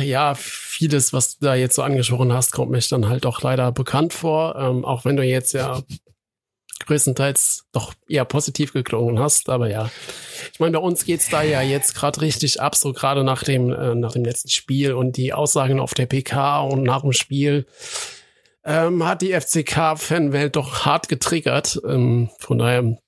Ja, 0.00 0.36
vieles, 0.74 1.12
was 1.12 1.38
du 1.38 1.46
da 1.46 1.54
jetzt 1.54 1.76
so 1.76 1.82
angesprochen 1.82 2.32
hast, 2.32 2.52
kommt 2.52 2.70
mir 2.70 2.80
dann 2.80 3.08
halt 3.08 3.26
auch 3.26 3.40
leider 3.42 3.72
bekannt 3.72 4.12
vor. 4.12 4.56
Ähm, 4.56 4.84
auch 4.84 5.04
wenn 5.04 5.16
du 5.16 5.22
jetzt 5.22 5.52
ja 5.54 5.82
größtenteils 6.86 7.66
doch 7.72 7.94
eher 8.08 8.24
positiv 8.24 8.72
geklungen 8.72 9.18
hast, 9.18 9.48
aber 9.48 9.70
ja. 9.70 9.90
Ich 10.52 10.60
meine, 10.60 10.78
bei 10.78 10.84
uns 10.84 11.04
geht's 11.04 11.30
da 11.30 11.42
ja 11.42 11.62
jetzt 11.62 11.94
gerade 11.94 12.20
richtig 12.20 12.60
ab, 12.60 12.74
so 12.74 12.92
gerade 12.92 13.24
nach 13.24 13.42
dem, 13.42 13.72
äh, 13.72 13.94
nach 13.94 14.12
dem 14.12 14.24
letzten 14.24 14.50
Spiel 14.50 14.92
und 14.92 15.16
die 15.16 15.32
Aussagen 15.32 15.80
auf 15.80 15.94
der 15.94 16.06
PK 16.06 16.60
und 16.62 16.82
nach 16.82 17.02
dem 17.02 17.12
Spiel 17.12 17.66
ähm, 18.64 19.06
hat 19.06 19.22
die 19.22 19.32
FCK-Fanwelt 19.32 20.56
doch 20.56 20.84
hart 20.84 21.08
getriggert. 21.08 21.80
Ähm, 21.86 22.30
von 22.38 22.58
daher 22.58 22.98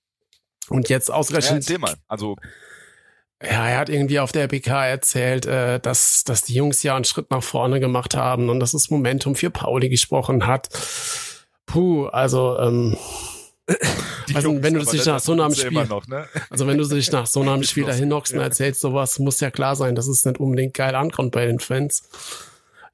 und 0.68 0.88
jetzt 0.88 1.12
ausgerechnet. 1.12 1.68
Ja, 1.68 1.78
mal. 1.78 1.94
Also 2.08 2.36
ja, 3.43 3.68
er 3.68 3.78
hat 3.78 3.89
irgendwie 3.89 4.18
auf 4.18 4.32
der 4.32 4.49
PK 4.49 4.87
erzählt, 4.87 5.47
äh, 5.47 5.78
dass, 5.78 6.24
dass 6.24 6.43
die 6.43 6.55
Jungs 6.55 6.82
ja 6.82 6.97
einen 6.97 7.05
Schritt 7.05 7.30
nach 7.30 7.43
vorne 7.43 7.80
gemacht 7.80 8.16
haben 8.16 8.49
und 8.49 8.61
dass 8.61 8.72
das 8.72 8.89
Momentum 8.91 9.34
für 9.34 9.51
Pauli 9.51 9.89
gesprochen 9.89 10.47
hat. 10.47 10.68
Puh, 11.66 12.07
also 12.07 12.59
ähm, 12.59 12.97
also, 14.34 14.49
Jungs, 14.49 14.62
wenn 14.62 14.74
du 14.74 14.84
dich 14.84 15.05
nach 15.05 15.20
so 15.20 15.32
einem 15.32 15.55
Spiel, 15.55 15.84
noch, 15.87 16.07
ne? 16.07 16.26
also 16.51 16.66
wenn 16.66 16.78
du 16.78 16.84
dich 16.87 17.11
nach 17.11 17.26
so 17.26 17.41
einem 17.43 17.62
Spiel 17.62 17.84
dahin 17.84 18.12
hockst 18.12 18.32
und 18.32 18.41
erzählst 18.41 18.80
sowas, 18.80 19.18
muss 19.18 19.41
ja 19.41 19.51
klar 19.51 19.76
sein, 19.76 19.95
dass 19.95 20.07
es 20.07 20.24
nicht 20.24 20.39
unbedingt 20.39 20.74
geil 20.74 20.95
ankommt 20.95 21.32
bei 21.32 21.47
den 21.47 21.59
Fans. 21.59 22.09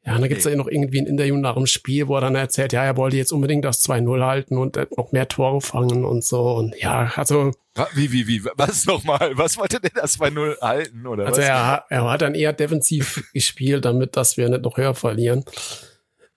Ja, 0.04 0.16
und 0.16 0.22
da 0.22 0.26
gibt's 0.26 0.44
nee. 0.44 0.52
ja 0.52 0.56
noch 0.56 0.66
irgendwie 0.66 1.00
ein 1.00 1.06
Interview 1.06 1.36
nach 1.36 1.54
dem 1.54 1.66
Spiel, 1.66 2.08
wo 2.08 2.16
er 2.16 2.22
dann 2.22 2.34
erzählt, 2.34 2.72
ja, 2.72 2.82
er 2.82 2.96
wollte 2.96 3.16
jetzt 3.16 3.32
unbedingt 3.32 3.64
das 3.64 3.84
2-0 3.84 4.24
halten 4.24 4.58
und 4.58 4.76
noch 4.96 5.12
mehr 5.12 5.28
Tore 5.28 5.60
fangen 5.60 6.04
und 6.04 6.24
so. 6.24 6.54
Und 6.54 6.74
ja, 6.80 7.12
also. 7.14 7.52
Wie, 7.94 8.10
wie, 8.10 8.26
wie, 8.26 8.44
was 8.56 8.84
nochmal? 8.86 9.32
Was 9.34 9.56
wollte 9.58 9.78
denn 9.80 9.92
das 9.94 10.18
2-0 10.18 10.60
halten, 10.60 11.06
oder 11.06 11.26
also 11.26 11.40
was? 11.40 11.46
Er, 11.46 11.84
er 11.88 12.10
hat 12.10 12.22
dann 12.22 12.34
eher 12.34 12.52
defensiv 12.52 13.22
gespielt, 13.32 13.84
damit, 13.84 14.16
dass 14.16 14.36
wir 14.36 14.48
nicht 14.48 14.62
noch 14.62 14.76
höher 14.76 14.94
verlieren. 14.94 15.44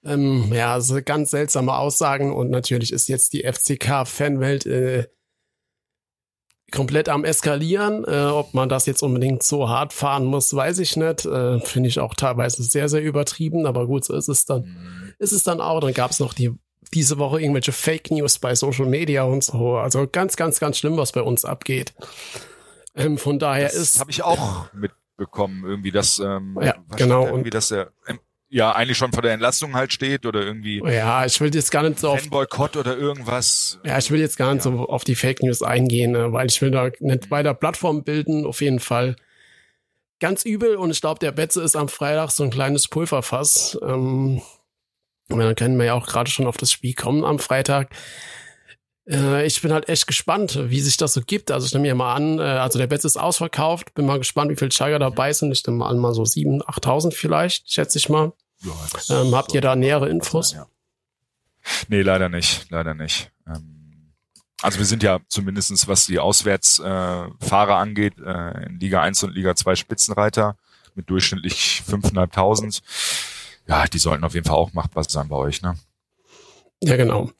Ähm, 0.05 0.51
ja, 0.53 0.73
also 0.73 0.99
ganz 1.03 1.31
seltsame 1.31 1.75
Aussagen 1.75 2.31
und 2.31 2.51
natürlich 2.51 2.93
ist 2.93 3.09
jetzt 3.09 3.33
die 3.33 3.43
FCK-Fanwelt 3.51 4.67
äh, 4.67 5.07
komplett 6.71 7.09
am 7.09 7.23
eskalieren. 7.23 8.05
Äh, 8.05 8.25
ob 8.25 8.53
man 8.53 8.69
das 8.69 8.85
jetzt 8.85 9.01
unbedingt 9.03 9.43
so 9.43 9.69
hart 9.69 9.93
fahren 9.93 10.25
muss, 10.25 10.53
weiß 10.53 10.79
ich 10.79 10.97
nicht. 10.97 11.25
Äh, 11.25 11.59
Finde 11.59 11.89
ich 11.89 11.99
auch 11.99 12.13
teilweise 12.13 12.63
sehr, 12.63 12.89
sehr 12.89 13.01
übertrieben, 13.01 13.65
aber 13.65 13.87
gut, 13.87 14.05
so 14.05 14.15
ist 14.15 14.27
es 14.27 14.45
dann. 14.45 14.61
Mhm. 14.61 15.13
Ist 15.19 15.31
es 15.31 15.43
dann 15.43 15.61
auch. 15.61 15.79
Dann 15.79 15.93
gab 15.93 16.11
es 16.11 16.19
noch 16.19 16.33
die 16.33 16.51
diese 16.93 17.17
Woche 17.17 17.41
irgendwelche 17.41 17.71
Fake 17.71 18.11
News 18.11 18.39
bei 18.39 18.55
Social 18.55 18.85
Media 18.85 19.23
und 19.23 19.43
so. 19.43 19.77
Also 19.77 20.07
ganz, 20.07 20.35
ganz, 20.35 20.59
ganz 20.59 20.77
schlimm, 20.77 20.97
was 20.97 21.11
bei 21.11 21.21
uns 21.21 21.43
abgeht. 21.43 21.93
Ähm, 22.95 23.17
von 23.17 23.39
daher 23.39 23.65
das 23.65 23.75
ist. 23.75 23.99
Habe 23.99 24.11
ich 24.11 24.23
auch 24.23 24.71
mitbekommen, 24.73 25.63
irgendwie, 25.65 25.91
dass 25.91 26.19
ähm, 26.19 26.57
ja, 26.61 26.75
genau. 26.95 27.25
Irgendwie, 27.25 27.49
dass 27.49 27.69
der 27.69 27.91
ja 28.55 28.71
eigentlich 28.71 28.97
schon 28.97 29.11
vor 29.11 29.21
der 29.21 29.33
Entlassung 29.33 29.75
halt 29.75 29.91
steht 29.91 30.25
oder 30.25 30.41
irgendwie. 30.41 30.81
Ja, 30.85 31.25
ich 31.25 31.41
will 31.41 31.53
jetzt 31.53 31.71
gar 31.71 31.83
nicht 31.83 31.99
so 31.99 32.07
auf 32.07 32.29
Boykott 32.29 32.77
oder 32.77 32.97
irgendwas. 32.97 33.79
Ja, 33.83 33.97
ich 33.97 34.09
will 34.11 34.21
jetzt 34.21 34.37
gar 34.37 34.53
nicht 34.53 34.65
ja. 34.65 34.71
so 34.71 34.87
auf 34.87 35.03
die 35.03 35.15
Fake 35.15 35.43
News 35.43 35.61
eingehen, 35.61 36.13
ne, 36.13 36.31
weil 36.31 36.47
ich 36.47 36.61
will 36.61 36.71
da 36.71 36.89
nicht 37.01 37.29
weiter 37.29 37.53
Plattform 37.53 38.05
bilden, 38.05 38.45
auf 38.45 38.61
jeden 38.61 38.79
Fall. 38.79 39.17
Ganz 40.21 40.45
übel 40.45 40.77
und 40.77 40.89
ich 40.89 41.01
glaube, 41.01 41.19
der 41.19 41.33
Betze 41.33 41.61
ist 41.61 41.75
am 41.75 41.89
Freitag 41.89 42.31
so 42.31 42.45
ein 42.45 42.49
kleines 42.49 42.87
Pulverfass. 42.87 43.77
Ähm, 43.81 44.41
und 45.29 45.39
dann 45.39 45.55
können 45.55 45.77
wir 45.77 45.87
ja 45.87 45.93
auch 45.93 46.07
gerade 46.07 46.31
schon 46.31 46.47
auf 46.47 46.55
das 46.55 46.71
Spiel 46.71 46.93
kommen 46.93 47.25
am 47.25 47.39
Freitag. 47.39 47.89
Äh, 49.09 49.45
ich 49.45 49.61
bin 49.61 49.73
halt 49.73 49.89
echt 49.89 50.07
gespannt, 50.07 50.57
wie 50.69 50.79
sich 50.79 50.95
das 50.95 51.13
so 51.13 51.19
gibt. 51.19 51.51
Also 51.51 51.67
ich 51.67 51.73
nehme 51.73 51.87
mir 51.89 51.95
mal 51.95 52.15
an, 52.15 52.39
äh, 52.39 52.43
also 52.43 52.79
der 52.79 52.87
Betze 52.87 53.07
ist 53.07 53.17
ausverkauft. 53.17 53.93
Bin 53.95 54.05
mal 54.05 54.17
gespannt, 54.17 54.49
wie 54.49 54.55
viele 54.55 54.71
Steiger 54.71 54.99
dabei 54.99 55.33
sind. 55.33 55.51
Ich 55.51 55.67
nehme 55.67 55.79
mal 55.79 55.89
an, 55.89 55.99
mal 55.99 56.13
so 56.13 56.23
7.000, 56.23 56.63
8.000 56.63 57.11
vielleicht, 57.11 57.69
schätze 57.69 57.97
ich 57.97 58.07
mal. 58.07 58.31
Ja, 58.61 59.21
ähm, 59.21 59.35
habt 59.35 59.53
ihr 59.53 59.61
da 59.61 59.75
nähere 59.75 60.09
Infos? 60.09 60.49
Sein, 60.49 60.59
ja. 60.59 60.67
Nee, 61.87 62.01
leider 62.01 62.29
nicht, 62.29 62.69
leider 62.69 62.93
nicht. 62.93 63.31
Ähm, 63.47 64.13
also 64.61 64.79
wir 64.79 64.85
sind 64.85 65.03
ja 65.03 65.19
zumindestens 65.27 65.87
was 65.87 66.05
die 66.05 66.19
Auswärtsfahrer 66.19 67.39
äh, 67.73 67.81
angeht, 67.81 68.15
äh, 68.19 68.65
in 68.65 68.79
Liga 68.79 69.01
1 69.01 69.23
und 69.23 69.35
Liga 69.35 69.55
2 69.55 69.75
Spitzenreiter 69.75 70.57
mit 70.95 71.09
durchschnittlich 71.09 71.83
5.500. 71.87 72.81
Ja, 73.67 73.85
die 73.85 73.99
sollten 73.99 74.23
auf 74.23 74.33
jeden 74.33 74.45
Fall 74.45 74.55
auch 74.55 74.73
machbar 74.73 75.03
sein 75.03 75.27
bei 75.27 75.35
euch, 75.35 75.61
ne? 75.61 75.77
Ja, 76.81 76.95
genau. 76.97 77.31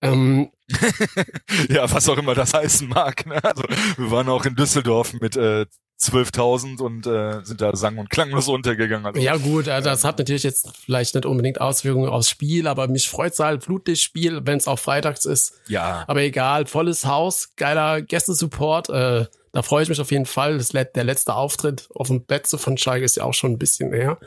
Ähm, 0.00 0.50
ja, 1.68 1.90
was 1.90 2.08
auch 2.08 2.18
immer 2.18 2.34
das 2.34 2.54
heißen 2.54 2.88
mag. 2.88 3.26
Ne? 3.26 3.42
Also 3.42 3.64
wir 3.96 4.10
waren 4.10 4.28
auch 4.28 4.44
in 4.44 4.54
Düsseldorf 4.54 5.12
mit 5.14 5.36
äh, 5.36 5.66
12.000 6.00 6.80
und 6.80 7.06
äh, 7.06 7.44
sind 7.44 7.60
da 7.60 7.74
sang- 7.76 7.98
und 7.98 8.10
klanglos 8.10 8.48
untergegangen. 8.48 9.06
Also, 9.06 9.20
ja 9.20 9.36
gut, 9.36 9.68
äh, 9.68 9.80
das 9.80 10.04
hat 10.04 10.18
natürlich 10.18 10.42
jetzt 10.42 10.76
vielleicht 10.76 11.14
nicht 11.14 11.24
unbedingt 11.24 11.60
Auswirkungen 11.60 12.08
aufs 12.08 12.28
Spiel, 12.28 12.66
aber 12.66 12.88
mich 12.88 13.08
freut's 13.08 13.38
halt, 13.38 13.62
Flutlichtspiel, 13.62 14.40
wenn 14.44 14.58
es 14.58 14.66
auch 14.66 14.78
freitags 14.78 15.24
ist. 15.24 15.54
Ja. 15.68 16.04
Aber 16.06 16.22
egal, 16.22 16.66
volles 16.66 17.06
Haus, 17.06 17.50
geiler 17.56 18.02
Gästesupport, 18.02 18.90
äh, 18.90 19.26
da 19.52 19.62
freue 19.62 19.84
ich 19.84 19.88
mich 19.88 20.00
auf 20.00 20.10
jeden 20.10 20.26
Fall. 20.26 20.58
Das, 20.58 20.70
der 20.70 21.04
letzte 21.04 21.34
Auftritt 21.34 21.88
auf 21.94 22.08
dem 22.08 22.24
Betze 22.24 22.58
von 22.58 22.76
Schalke 22.76 23.04
ist 23.04 23.16
ja 23.16 23.22
auch 23.22 23.34
schon 23.34 23.52
ein 23.52 23.58
bisschen 23.58 23.92
her. 23.92 24.18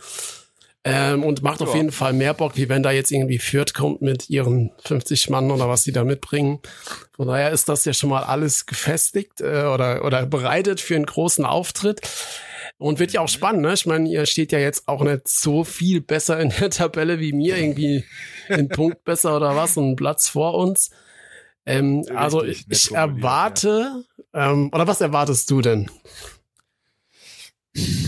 Ähm, 0.90 1.24
und 1.24 1.44
macht 1.44 1.60
ja. 1.60 1.68
auf 1.68 1.76
jeden 1.76 1.92
Fall 1.92 2.14
mehr 2.14 2.34
Bock, 2.34 2.56
wie 2.56 2.70
wenn 2.70 2.82
da 2.82 2.92
jetzt 2.92 3.12
irgendwie 3.12 3.40
Fürth 3.40 3.74
kommt 3.74 4.02
mit 4.02 4.30
ihren 4.30 4.72
50 4.86 5.30
Mann 5.30 5.52
oder 5.52 5.68
was 5.68 5.84
sie 5.84 5.92
da 5.92 6.06
mitbringen. 6.06 6.60
Von 7.14 7.28
daher 7.28 7.52
ist 7.52 7.68
das 7.68 7.84
ja 7.84 7.94
schon 7.94 8.10
mal 8.10 8.24
alles 8.24 8.66
gefestigt 8.66 9.42
äh, 9.42 9.66
oder, 9.66 10.06
oder 10.06 10.26
bereitet 10.26 10.80
für 10.80 10.96
einen 10.96 11.06
großen 11.06 11.44
Auftritt. 11.44 12.02
Und 12.80 13.00
wird 13.00 13.12
ja 13.12 13.22
auch 13.22 13.28
spannend, 13.28 13.64
ne? 13.64 13.74
Ich 13.74 13.88
meine, 13.88 14.08
ihr 14.08 14.26
steht 14.28 14.52
ja 14.52 14.60
jetzt 14.60 14.88
auch 14.88 15.04
nicht 15.04 15.28
so 15.28 15.64
viel 15.64 16.00
besser 16.00 16.40
in 16.40 16.50
der 16.50 16.70
Tabelle 16.70 17.20
wie 17.20 17.34
mir, 17.34 17.58
irgendwie 17.58 18.04
einen 18.50 18.70
Punkt 18.70 19.04
besser 19.04 19.36
oder 19.36 19.56
was, 19.56 19.78
und 19.78 19.86
einen 19.86 19.96
Platz 19.96 20.30
vor 20.30 20.54
uns. 20.54 20.92
Ähm, 21.66 22.00
Richtig, 22.00 22.18
also 22.18 22.44
ich, 22.44 22.66
ich 22.70 22.92
erwarte, 22.92 24.04
ja. 24.34 24.52
ähm, 24.52 24.70
oder 24.72 24.88
was 24.88 25.02
erwartest 25.02 25.50
du 25.50 25.62
denn? 25.62 25.90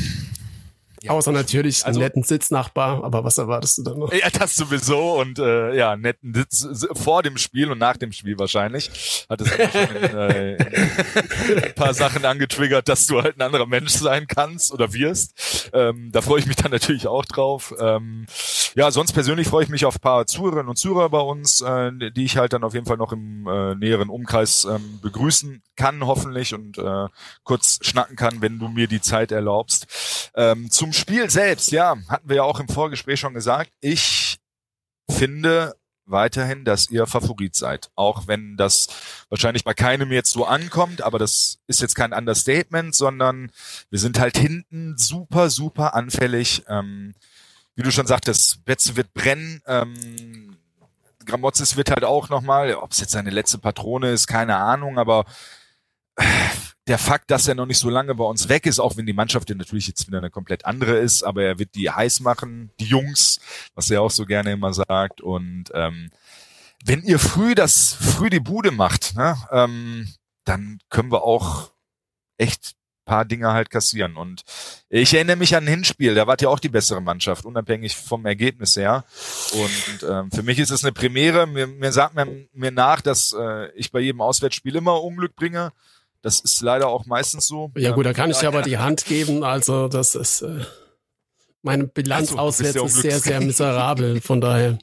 Ja, 1.02 1.12
Außer 1.12 1.32
natürlich 1.32 1.86
also, 1.86 2.00
einen 2.00 2.08
netten 2.08 2.24
Sitznachbar, 2.24 3.04
aber 3.04 3.24
was 3.24 3.38
erwartest 3.38 3.78
du 3.78 3.84
dann 3.84 4.00
noch? 4.00 4.14
Ja, 4.14 4.30
das 4.30 4.56
sowieso 4.56 5.20
und 5.20 5.40
äh, 5.40 5.76
ja, 5.76 5.96
netten 5.96 6.34
Sitz 6.34 6.68
vor 6.94 7.24
dem 7.24 7.38
Spiel 7.38 7.72
und 7.72 7.78
nach 7.78 7.98
dem 7.98 8.12
Spiel 8.12 8.38
wahrscheinlich. 8.38 9.26
Hat 9.30 9.42
es 9.42 9.52
äh, 9.52 10.58
ein 10.58 11.76
paar 11.76 11.94
Sachen 11.94 12.26
angetriggert, 12.26 12.90
dass 12.90 13.06
du 13.08 13.22
halt 13.22 13.38
ein 13.38 13.42
anderer 13.42 13.66
Mensch 13.66 13.94
sein 13.94 14.28
kannst 14.28 14.74
oder 14.74 14.94
wirst. 14.94 15.70
Ähm, 15.74 16.10
da 16.12 16.22
freue 16.22 16.40
ich 16.40 16.48
mich 16.48 16.58
dann 16.58 16.72
natürlich 16.72 17.08
auch 17.08 17.26
drauf. 17.26 17.74
Ähm, 17.80 18.26
ja, 18.76 18.92
sonst 18.92 19.14
persönlich 19.14 19.48
freue 19.48 19.64
ich 19.64 19.70
mich 19.70 19.86
auf 19.86 19.96
ein 19.96 20.02
paar 20.02 20.26
Zuhörerinnen 20.26 20.70
und 20.70 20.78
Zuhörer 20.78 21.10
bei 21.10 21.20
uns, 21.20 21.62
äh, 21.62 21.92
die 22.12 22.26
ich 22.26 22.38
halt 22.38 22.54
dann 22.54 22.64
auf 22.64 22.74
jeden 22.74 22.86
Fall 22.86 22.98
noch 22.98 23.12
im 23.12 23.48
äh, 23.48 23.76
näheren 23.76 24.10
Umkreis 24.10 24.66
ähm, 24.66 25.00
begrüßen 25.02 25.62
kann, 25.76 26.06
hoffentlich, 26.06 26.54
und 26.54 26.78
äh, 26.78 27.08
kurz 27.44 27.80
schnacken 27.82 28.16
kann, 28.16 28.42
wenn 28.42 28.60
du 28.60 28.68
mir 28.68 28.88
die 28.88 29.02
Zeit 29.02 29.32
erlaubst. 29.32 30.32
Ähm, 30.36 30.70
zum 30.70 30.94
Spiel 30.94 31.30
selbst, 31.30 31.72
ja, 31.72 31.96
hatten 32.08 32.30
wir 32.30 32.38
ja 32.38 32.44
auch 32.44 32.60
im 32.60 32.68
Vorgespräch 32.68 33.20
schon 33.20 33.34
gesagt. 33.34 33.72
Ich 33.82 34.38
finde 35.10 35.76
weiterhin, 36.10 36.66
dass 36.66 36.90
ihr 36.90 37.08
Favorit 37.08 37.56
seid. 37.56 37.92
Auch 37.96 38.28
wenn 38.28 38.58
das 38.58 38.88
wahrscheinlich 39.30 39.64
bei 39.64 39.74
keinem 39.74 40.12
jetzt 40.12 40.32
so 40.32 40.46
ankommt, 40.46 41.02
aber 41.02 41.20
das 41.20 41.60
ist 41.68 41.82
jetzt 41.82 41.96
kein 41.96 42.14
Understatement, 42.14 42.96
sondern 42.96 43.52
wir 43.90 44.00
sind 44.00 44.20
halt 44.20 44.38
hinten 44.38 44.98
super, 44.98 45.50
super 45.50 45.94
anfällig. 45.94 46.64
Ähm, 46.68 47.14
wie 47.80 47.84
du 47.84 47.92
schon 47.92 48.08
sagtest, 48.08 48.66
Betze 48.66 48.98
wird 48.98 49.14
brennen. 49.14 49.62
Ähm, 49.66 50.58
Gramozis 51.26 51.78
wird 51.78 51.92
halt 51.92 52.04
auch 52.04 52.28
nochmal, 52.28 52.76
ob 52.76 52.92
es 52.92 53.00
jetzt 53.00 53.14
seine 53.14 53.30
letzte 53.30 53.58
Patrone 53.58 54.12
ist, 54.12 54.28
keine 54.28 54.58
Ahnung, 54.58 55.00
aber 55.00 55.24
der 56.88 56.98
Fakt, 56.98 57.32
dass 57.32 57.48
er 57.48 57.56
noch 57.56 57.68
nicht 57.68 57.78
so 57.78 57.90
lange 57.90 58.16
bei 58.16 58.26
uns 58.26 58.50
weg 58.50 58.66
ist, 58.66 58.82
auch 58.82 58.98
wenn 58.98 59.06
die 59.06 59.14
Mannschaft 59.14 59.50
ja 59.50 59.56
natürlich 59.56 59.88
jetzt 59.88 60.08
wieder 60.08 60.18
eine 60.18 60.30
komplett 60.30 60.66
andere 60.66 60.98
ist, 60.98 61.24
aber 61.24 61.44
er 61.44 61.58
wird 61.58 61.74
die 61.76 61.90
heiß 61.90 62.20
machen, 62.20 62.70
die 62.82 62.86
Jungs, 62.86 63.40
was 63.76 63.90
er 63.90 64.02
auch 64.02 64.12
so 64.12 64.26
gerne 64.26 64.52
immer 64.52 64.74
sagt. 64.74 65.22
Und 65.22 65.72
ähm, 65.74 66.10
wenn 66.84 67.02
ihr 67.04 67.18
früh 67.18 67.56
das, 67.56 67.94
früh 67.94 68.30
die 68.30 68.42
Bude 68.42 68.72
macht, 68.72 69.16
ne, 69.16 69.38
ähm, 69.54 70.14
dann 70.44 70.80
können 70.90 71.14
wir 71.14 71.24
auch 71.24 71.72
echt 72.38 72.76
paar 73.10 73.26
Dinge 73.26 73.52
halt 73.52 73.72
kassieren. 73.72 74.16
Und 74.16 74.44
ich 74.88 75.14
erinnere 75.16 75.36
mich 75.36 75.56
an 75.56 75.64
ein 75.64 75.68
Hinspiel, 75.68 76.14
da 76.14 76.28
wart 76.28 76.44
ja 76.44 76.50
auch 76.50 76.60
die 76.60 76.70
bessere 76.70 77.02
Mannschaft, 77.02 77.44
unabhängig 77.44 77.96
vom 77.96 78.26
Ergebnis 78.26 78.76
her. 78.76 79.04
Und 79.52 80.08
ähm, 80.08 80.32
für 80.32 80.44
mich 80.44 80.60
ist 80.60 80.70
es 80.70 80.84
eine 80.84 80.94
Premiere. 80.94 81.48
Mir, 81.48 81.66
mir 81.66 81.92
sagt 81.92 82.14
man 82.14 82.48
mir 82.54 82.72
nach, 82.72 83.02
dass 83.02 83.36
äh, 83.38 83.72
ich 83.72 83.92
bei 83.92 84.00
jedem 84.00 84.22
Auswärtsspiel 84.22 84.76
immer 84.76 85.02
Unglück 85.02 85.36
bringe. 85.36 85.72
Das 86.22 86.40
ist 86.40 86.62
leider 86.62 86.88
auch 86.88 87.08
meistens 87.08 87.48
so. 87.48 87.72
Ja 87.76 87.92
gut, 87.92 88.06
da 88.06 88.14
kann 88.14 88.30
ich 88.30 88.38
dir 88.38 88.48
aber 88.48 88.62
die 88.62 88.78
Hand 88.78 89.06
geben. 89.06 89.44
Also 89.44 89.88
das 89.88 90.14
ist 90.14 90.42
äh, 90.42 90.66
meine 91.64 91.88
Bilanz 91.88 92.30
also, 92.30 92.42
auswärts 92.42 92.76
ist 92.76 93.02
sehr, 93.02 93.20
sehr 93.20 93.42
miserabel. 93.42 94.22
Von 94.22 94.40
daher. 94.40 94.78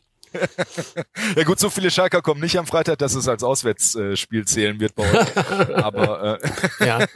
Ja 1.37 1.45
gut, 1.45 1.59
so 1.59 1.71
viele 1.71 1.91
Schalker 1.91 2.23
kommen 2.23 2.41
nicht 2.41 2.59
am 2.59 2.67
Freitag, 2.67 2.99
dass 2.99 3.15
es 3.15 3.29
als 3.29 3.43
Auswärtsspiel 3.43 4.47
zählen 4.47 4.81
wird 4.81 4.95
bei 4.95 5.05
euch. 5.05 5.37
aber 5.77 6.39
äh, 6.43 6.87
ja. 6.87 7.07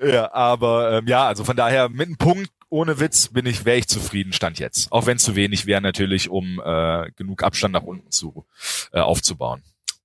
ja, 0.02 0.32
aber 0.32 0.98
ähm, 0.98 1.06
ja, 1.06 1.26
also 1.26 1.44
von 1.44 1.56
daher 1.56 1.88
mit 1.88 2.06
einem 2.06 2.16
Punkt 2.16 2.50
ohne 2.70 3.00
Witz 3.00 3.28
bin 3.28 3.46
ich, 3.46 3.64
wäre 3.64 3.78
ich 3.78 3.88
zufrieden, 3.88 4.32
stand 4.32 4.58
jetzt. 4.58 4.92
Auch 4.92 5.06
wenn 5.06 5.16
es 5.16 5.24
zu 5.24 5.34
wenig 5.34 5.66
wäre 5.66 5.80
natürlich, 5.80 6.30
um 6.30 6.60
äh, 6.64 7.10
genug 7.16 7.42
Abstand 7.42 7.74
nach 7.74 7.82
unten 7.82 8.10
zu 8.10 8.46
äh, 8.92 9.00
aufzubauen. 9.00 9.62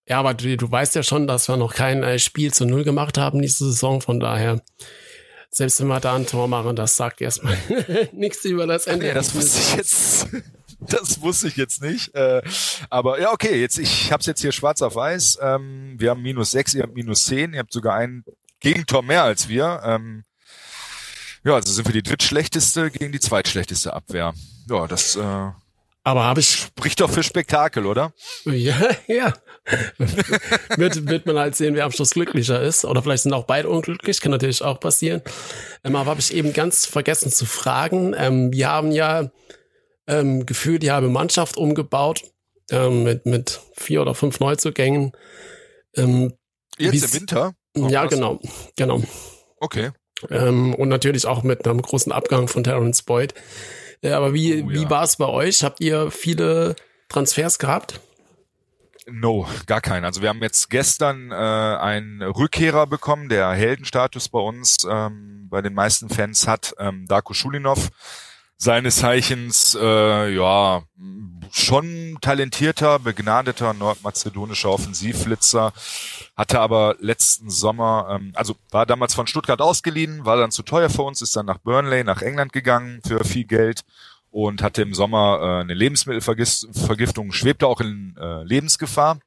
Ja, 0.07 0.19
aber 0.19 0.33
du, 0.33 0.55
du 0.55 0.69
weißt 0.69 0.95
ja 0.95 1.03
schon, 1.03 1.27
dass 1.27 1.47
wir 1.47 1.57
noch 1.57 1.73
kein 1.73 2.03
äh, 2.03 2.19
Spiel 2.19 2.53
zu 2.53 2.65
Null 2.65 2.83
gemacht 2.83 3.17
haben 3.17 3.41
diese 3.41 3.65
Saison. 3.65 4.01
Von 4.01 4.19
daher, 4.19 4.61
selbst 5.49 5.79
wenn 5.79 5.87
wir 5.87 5.99
da 5.99 6.15
ein 6.15 6.27
Tor 6.27 6.47
machen, 6.47 6.75
das 6.75 6.95
sagt 6.95 7.21
erstmal 7.21 7.57
nichts 8.11 8.45
über 8.45 8.67
das 8.67 8.87
Ende. 8.87 9.07
Ja, 9.07 9.13
das 9.13 9.33
wusste 9.33 9.59
ich 9.59 9.75
jetzt. 9.75 10.27
Das 10.79 11.21
wusste 11.21 11.47
ich 11.47 11.55
jetzt 11.55 11.81
nicht. 11.81 12.13
Äh, 12.15 12.41
aber 12.89 13.19
ja, 13.19 13.31
okay, 13.31 13.59
jetzt 13.59 13.77
ich 13.77 14.11
habe 14.11 14.21
es 14.21 14.25
jetzt 14.25 14.41
hier 14.41 14.51
schwarz 14.51 14.81
auf 14.81 14.95
weiß. 14.95 15.39
Ähm, 15.41 15.95
wir 15.97 16.11
haben 16.11 16.21
minus 16.21 16.51
sechs, 16.51 16.73
ihr 16.73 16.83
habt 16.83 16.95
minus 16.95 17.25
zehn. 17.25 17.53
Ihr 17.53 17.59
habt 17.59 17.73
sogar 17.73 17.95
ein 17.95 18.23
Gegentor 18.59 19.03
mehr 19.03 19.23
als 19.23 19.47
wir. 19.47 19.81
Ähm, 19.83 20.23
ja, 21.43 21.55
also 21.55 21.71
sind 21.71 21.87
wir 21.87 21.93
die 21.93 22.03
drittschlechteste 22.03 22.91
gegen 22.91 23.11
die 23.11 23.19
zweitschlechteste 23.19 23.93
Abwehr. 23.93 24.33
Ja, 24.69 24.87
das 24.87 25.15
äh, 25.15 25.51
aber 26.05 26.25
habe 26.25 26.39
ich 26.39 26.49
spricht 26.49 27.01
doch 27.01 27.09
für 27.09 27.23
Spektakel, 27.23 27.87
oder? 27.87 28.13
Ja, 28.45 28.75
ja. 29.07 29.33
wird, 30.77 31.09
wird 31.09 31.25
man 31.25 31.39
halt 31.39 31.55
sehen, 31.55 31.73
wer 31.73 31.83
am 31.83 31.91
Schluss 31.91 32.11
glücklicher 32.11 32.61
ist. 32.61 32.85
Oder 32.85 33.01
vielleicht 33.01 33.23
sind 33.23 33.33
auch 33.33 33.45
beide 33.45 33.69
unglücklich, 33.69 34.21
kann 34.21 34.31
natürlich 34.31 34.61
auch 34.61 34.79
passieren. 34.79 35.23
Ähm, 35.83 35.95
aber 35.95 36.11
habe 36.11 36.19
ich 36.19 36.31
eben 36.31 36.53
ganz 36.53 36.85
vergessen 36.85 37.31
zu 37.31 37.47
fragen. 37.47 38.13
Ähm, 38.15 38.53
wir 38.53 38.69
haben 38.69 38.91
ja 38.91 39.31
ähm, 40.07 40.45
gefühlt 40.45 40.83
die 40.83 40.91
halbe 40.91 41.09
Mannschaft 41.09 41.57
umgebaut 41.57 42.23
ähm, 42.71 43.03
mit, 43.03 43.25
mit 43.25 43.61
vier 43.75 44.01
oder 44.01 44.15
fünf 44.15 44.39
Neuzugängen. 44.39 45.11
Ähm, 45.95 46.33
Jetzt 46.77 47.13
im 47.13 47.21
Winter? 47.21 47.53
Oh, 47.77 47.87
ja, 47.87 48.03
was? 48.03 48.11
genau, 48.11 48.39
genau. 48.75 49.01
Okay. 49.59 49.91
Ähm, 50.29 50.73
und 50.75 50.89
natürlich 50.89 51.25
auch 51.25 51.43
mit 51.43 51.67
einem 51.67 51.81
großen 51.81 52.11
Abgang 52.11 52.47
von 52.47 52.63
Terrence 52.63 53.03
Boyd. 53.03 53.33
Äh, 54.01 54.11
aber 54.11 54.33
wie, 54.33 54.63
oh, 54.63 54.69
ja. 54.69 54.81
wie 54.81 54.89
war 54.89 55.03
es 55.03 55.17
bei 55.17 55.27
euch? 55.27 55.63
Habt 55.63 55.81
ihr 55.81 56.11
viele 56.11 56.75
Transfers 57.09 57.59
gehabt? 57.59 57.99
No, 59.07 59.47
gar 59.67 59.81
keinen. 59.81 60.03
Also 60.03 60.21
wir 60.21 60.29
haben 60.29 60.41
jetzt 60.41 60.69
gestern 60.69 61.31
äh, 61.31 61.35
einen 61.35 62.23
Rückkehrer 62.23 62.87
bekommen, 62.87 63.29
der 63.29 63.51
Heldenstatus 63.51 64.29
bei 64.29 64.39
uns 64.39 64.77
ähm, 64.89 65.47
bei 65.49 65.61
den 65.61 65.73
meisten 65.73 66.09
Fans 66.09 66.47
hat, 66.47 66.73
ähm, 66.79 67.05
Darko 67.07 67.33
Schulinov 67.33 67.89
seines 68.57 68.97
Zeichens 68.97 69.77
äh, 69.79 70.33
ja 70.33 70.83
schon 71.51 72.17
talentierter, 72.21 72.99
begnadeter 72.99 73.73
nordmazedonischer 73.73 74.69
Offensivflitzer, 74.69 75.73
hatte 76.35 76.59
aber 76.59 76.95
letzten 76.99 77.49
Sommer, 77.49 78.07
ähm, 78.11 78.31
also 78.35 78.55
war 78.71 78.85
damals 78.85 79.13
von 79.13 79.27
Stuttgart 79.27 79.61
ausgeliehen, 79.61 80.25
war 80.25 80.37
dann 80.37 80.51
zu 80.51 80.63
teuer 80.63 80.89
für 80.89 81.03
uns, 81.03 81.21
ist 81.21 81.35
dann 81.35 81.45
nach 81.45 81.59
Burnley, 81.59 82.03
nach 82.03 82.21
England 82.21 82.53
gegangen 82.53 83.01
für 83.05 83.23
viel 83.23 83.45
Geld 83.45 83.81
und 84.31 84.61
hatte 84.61 84.81
im 84.81 84.93
Sommer 84.93 85.39
äh, 85.41 85.61
eine 85.61 85.73
Lebensmittelvergiftung, 85.73 87.31
schwebte 87.31 87.67
auch 87.67 87.81
in 87.81 88.15
äh, 88.19 88.43
Lebensgefahr. 88.43 89.19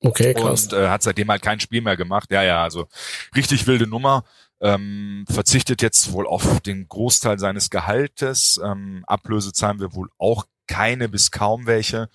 Okay, 0.00 0.34
krass. 0.34 0.66
Und 0.66 0.74
äh, 0.74 0.88
hat 0.88 1.02
seitdem 1.02 1.30
halt 1.30 1.42
kein 1.42 1.60
Spiel 1.60 1.80
mehr 1.80 1.96
gemacht. 1.96 2.30
Ja, 2.30 2.42
ja, 2.42 2.62
also 2.62 2.86
richtig 3.34 3.66
wilde 3.66 3.86
Nummer 3.86 4.24
ähm, 4.60 5.24
verzichtet 5.28 5.82
jetzt 5.82 6.12
wohl 6.12 6.26
auf 6.26 6.60
den 6.60 6.88
Großteil 6.88 7.38
seines 7.38 7.70
Gehaltes. 7.70 8.60
Ähm, 8.62 9.04
Ablöse 9.06 9.52
zahlen 9.52 9.80
wir 9.80 9.94
wohl 9.94 10.10
auch 10.18 10.46
keine 10.66 11.08
bis 11.08 11.30
kaum 11.30 11.66
welche. 11.66 12.08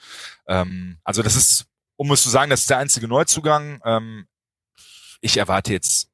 Ähm, 0.47 0.97
also 1.03 1.23
das 1.23 1.35
ist, 1.35 1.65
um 1.95 2.11
es 2.11 2.23
zu 2.23 2.29
sagen, 2.29 2.49
das 2.49 2.61
ist 2.61 2.69
der 2.69 2.79
einzige 2.79 3.07
Neuzugang. 3.07 3.79
Ähm, 3.85 4.27
ich 5.21 5.37
erwarte 5.37 5.71
jetzt 5.71 6.09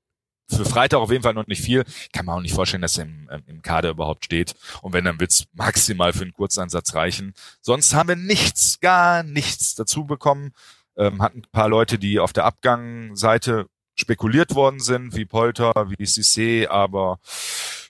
für 0.50 0.66
Freitag 0.66 1.00
auf 1.00 1.12
jeden 1.12 1.24
Fall 1.24 1.34
noch 1.34 1.48
nicht 1.48 1.62
viel. 1.62 1.84
Ich 2.02 2.12
kann 2.12 2.26
mir 2.26 2.34
auch 2.34 2.42
nicht 2.42 2.54
vorstellen, 2.54 2.82
dass 2.82 2.98
er 2.98 3.06
im, 3.06 3.30
ähm, 3.32 3.44
im 3.48 3.62
Kader 3.62 3.90
überhaupt 3.90 4.26
steht. 4.26 4.56
Und 4.82 4.94
wenn, 4.94 5.06
dann 5.06 5.20
wird's 5.20 5.46
maximal 5.54 6.14
für 6.14 6.24
einen 6.24 6.34
Kurzeinsatz 6.34 6.94
reichen. 6.94 7.34
Sonst 7.62 7.94
haben 7.94 8.10
wir 8.10 8.16
nichts, 8.16 8.80
gar 8.80 9.24
nichts 9.24 9.76
dazu 9.76 10.06
bekommen. 10.06 10.54
Ähm, 10.96 11.22
hatten 11.22 11.40
ein 11.40 11.52
paar 11.52 11.70
Leute, 11.70 12.00
die 12.00 12.20
auf 12.20 12.34
der 12.34 12.46
Abgangseite 12.46 13.68
spekuliert 14.00 14.56
worden 14.56 14.80
sind, 14.80 15.16
wie 15.16 15.26
Polter, 15.26 15.74
wie 15.90 16.06
Cissé, 16.06 16.68
aber 16.68 17.20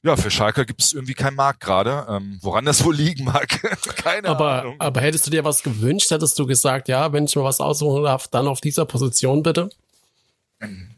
ja, 0.03 0.15
für 0.15 0.31
Schalke 0.31 0.65
gibt 0.65 0.81
es 0.81 0.93
irgendwie 0.93 1.13
keinen 1.13 1.35
Markt 1.35 1.59
gerade. 1.59 2.05
Ähm, 2.09 2.39
woran 2.41 2.65
das 2.65 2.83
wohl 2.83 2.95
liegen 2.95 3.25
mag, 3.25 3.47
keine 3.97 4.29
aber, 4.29 4.61
Ahnung. 4.61 4.75
Aber 4.79 5.01
hättest 5.01 5.27
du 5.27 5.31
dir 5.31 5.43
was 5.43 5.63
gewünscht, 5.63 6.09
hättest 6.11 6.39
du 6.39 6.45
gesagt, 6.45 6.87
ja, 6.87 7.11
wenn 7.11 7.25
ich 7.25 7.35
mir 7.35 7.43
was 7.43 7.59
aussuchen 7.59 8.03
darf, 8.03 8.27
dann 8.27 8.47
auf 8.47 8.61
dieser 8.61 8.85
Position 8.85 9.43
bitte? 9.43 9.69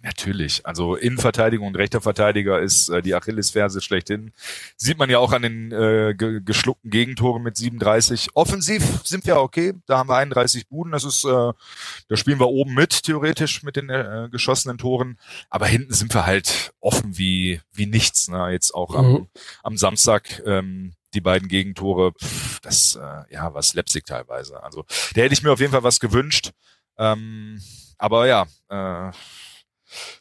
Natürlich. 0.02 0.66
Also 0.66 0.96
Innenverteidigung 0.96 1.68
und 1.68 1.76
rechter 1.76 2.00
Verteidiger 2.00 2.62
ist 2.62 2.88
äh, 2.88 3.02
die 3.02 3.14
Achillesferse 3.14 3.82
schlechthin. 3.82 4.32
Sieht 4.78 4.98
man 4.98 5.10
ja 5.10 5.20
auch 5.20 5.34
an 5.34 5.42
den 5.42 5.72
äh, 5.74 6.16
ge 6.18 6.40
geschluckten 6.44 6.90
Gegentoren 6.90 7.44
mit 7.44 7.58
37. 7.58 8.30
Offensiv 8.36 8.84
sind 9.04 9.26
wir 9.26 9.38
okay. 9.38 9.74
Da 9.86 9.98
haben 9.98 10.08
wir 10.08 10.16
31 10.16 10.70
Buden. 10.70 10.94
Das 10.94 11.04
ist, 11.04 11.26
äh, 11.26 11.28
da 11.28 12.16
spielen 12.16 12.40
wir 12.40 12.48
oben 12.48 12.74
mit, 12.74 13.04
theoretisch, 13.04 13.62
mit 13.64 13.76
den 13.76 13.90
äh, 13.90 14.30
geschossenen 14.32 14.78
Toren. 14.78 15.20
Aber 15.50 15.66
hinten 15.66 15.94
sind 15.94 16.14
wir 16.14 16.26
halt 16.26 16.72
offen 16.80 17.18
wie, 17.18 17.60
wie 17.74 17.86
nichts. 17.86 18.30
Ne? 18.30 18.52
Jetzt 18.52 18.74
auch 18.74 18.96
am, 18.96 19.12
mhm. 19.12 19.28
am 19.64 19.78
Samstag. 19.78 20.42
Ähm, 20.46 20.94
die 21.16 21.22
beiden 21.22 21.48
Gegentore, 21.48 22.12
pff, 22.14 22.60
das 22.60 22.96
äh, 22.96 23.34
ja 23.34 23.52
was 23.56 23.74
Leipzig 23.74 24.06
teilweise. 24.06 24.62
Also 24.62 24.86
da 25.16 25.22
hätte 25.22 25.34
ich 25.34 25.42
mir 25.42 25.52
auf 25.52 25.60
jeden 25.60 25.72
Fall 25.72 25.82
was 25.82 26.00
gewünscht. 26.00 26.52
Ähm, 27.00 27.60
aber 27.98 28.28
ja, 28.28 28.46
äh, 28.70 29.12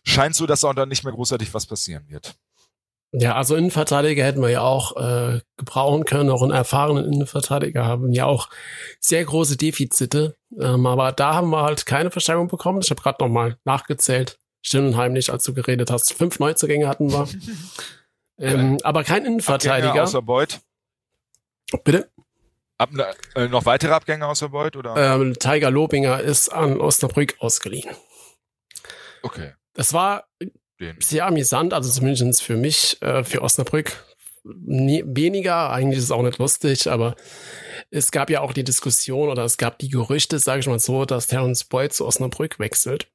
scheint 0.05 0.35
so, 0.35 0.47
dass 0.47 0.65
auch 0.65 0.75
dann 0.75 0.89
nicht 0.89 1.05
mehr 1.05 1.13
großartig 1.13 1.53
was 1.55 1.67
passieren 1.67 2.05
wird. 2.09 2.37
Ja, 3.13 3.37
also 3.37 3.57
Innenverteidiger 3.57 4.23
hätten 4.23 4.43
wir 4.43 4.51
ja 4.51 4.61
auch 4.61 4.97
äh, 4.97 5.41
gebrauchen 5.57 6.05
können. 6.05 6.29
Auch 6.29 6.43
einen 6.43 6.53
erfahrenen 6.53 7.11
Innenverteidiger 7.11 7.87
haben 7.87 8.13
ja 8.13 8.27
auch 8.27 8.51
sehr 9.01 9.25
große 9.25 9.57
Defizite. 9.57 10.37
Ähm, 10.61 10.85
aber 10.85 11.13
da 11.13 11.35
haben 11.35 11.49
wir 11.51 11.63
halt 11.63 11.87
keine 11.87 12.11
Verstärkung 12.11 12.49
bekommen. 12.49 12.81
Ich 12.83 12.91
habe 12.91 13.01
gerade 13.01 13.25
noch 13.25 13.31
mal 13.31 13.57
nachgezählt. 13.65 14.39
Still 14.61 14.87
und 14.87 14.97
heimlich, 14.97 15.33
als 15.33 15.45
du 15.45 15.55
geredet 15.55 15.91
hast. 15.91 16.13
Fünf 16.13 16.39
Neuzugänge 16.39 16.87
hatten 16.87 17.11
wir. 17.11 17.29
ähm, 18.39 18.77
aber 18.83 19.05
kein 19.05 19.25
Innenverteidiger. 19.25 19.89
Abgänge 19.89 20.03
außer 20.03 20.23
Beuth. 20.23 20.61
Bitte? 21.85 22.11
Ab, 22.77 22.91
äh, 23.35 23.49
noch 23.49 23.65
weitere 23.65 23.93
Abgänge 23.93 24.27
außer 24.27 24.51
Beuth? 24.51 24.77
Oder? 24.77 25.15
Ähm, 25.15 25.39
Tiger 25.39 25.71
Lobinger 25.71 26.21
ist 26.21 26.51
an 26.51 26.79
Osnabrück 26.79 27.37
ausgeliehen. 27.39 27.91
Okay. 29.23 29.55
Das 29.79 29.93
war 29.93 30.25
sehr 30.99 31.25
amüsant, 31.25 31.73
also 31.73 31.89
zumindest 31.89 32.43
für 32.43 32.57
mich, 32.57 33.01
äh, 33.01 33.23
für 33.23 33.43
Osnabrück. 33.43 33.93
Nie, 34.43 35.05
weniger, 35.07 35.71
eigentlich 35.71 35.99
ist 35.99 36.07
es 36.07 36.11
auch 36.11 36.25
nicht 36.25 36.39
lustig, 36.39 36.91
aber 36.91 37.15
es 37.89 38.11
gab 38.11 38.29
ja 38.29 38.41
auch 38.41 38.53
die 38.53 38.65
Diskussion 38.65 39.29
oder 39.29 39.45
es 39.45 39.57
gab 39.57 39.79
die 39.79 39.89
Gerüchte, 39.89 40.41
sage 40.41 40.59
ich 40.59 40.67
mal 40.67 40.81
so, 40.81 41.05
dass 41.05 41.29
Terence 41.29 41.63
Boyd 41.63 41.93
zu 41.93 42.07
Osnabrück 42.07 42.59
wechselt. 42.59 43.07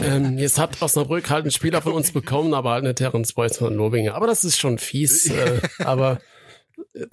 Ähm, 0.00 0.38
jetzt 0.38 0.60
hat 0.60 0.80
Osnabrück 0.80 1.28
halt 1.28 1.42
einen 1.42 1.50
Spieler 1.50 1.82
von 1.82 1.92
uns 1.92 2.12
bekommen, 2.12 2.54
aber 2.54 2.70
halt 2.70 2.84
eine 2.84 2.94
Terence 2.94 3.32
Boyd 3.32 3.56
von 3.56 3.74
Lobinger. 3.74 4.14
Aber 4.14 4.28
das 4.28 4.44
ist 4.44 4.60
schon 4.60 4.78
fies. 4.78 5.28
Äh, 5.28 5.60
aber 5.80 6.20
äh, 6.94 7.06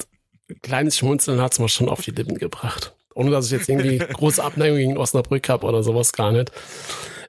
kleines 0.61 0.99
Schmunzeln 0.99 1.41
hat 1.41 1.53
es 1.53 1.59
mir 1.59 1.67
schon 1.67 1.89
auf 1.89 2.01
die 2.01 2.11
Lippen 2.11 2.37
gebracht. 2.37 2.93
Ohne 3.15 3.31
dass 3.31 3.47
ich 3.47 3.53
jetzt 3.53 3.69
irgendwie 3.69 3.97
große 3.97 4.43
Abneigung 4.43 4.77
gegen 4.77 4.97
Osnabrück 4.97 5.49
habe 5.49 5.65
oder 5.65 5.81
sowas 5.81 6.13
gar 6.13 6.31
nicht. 6.31 6.51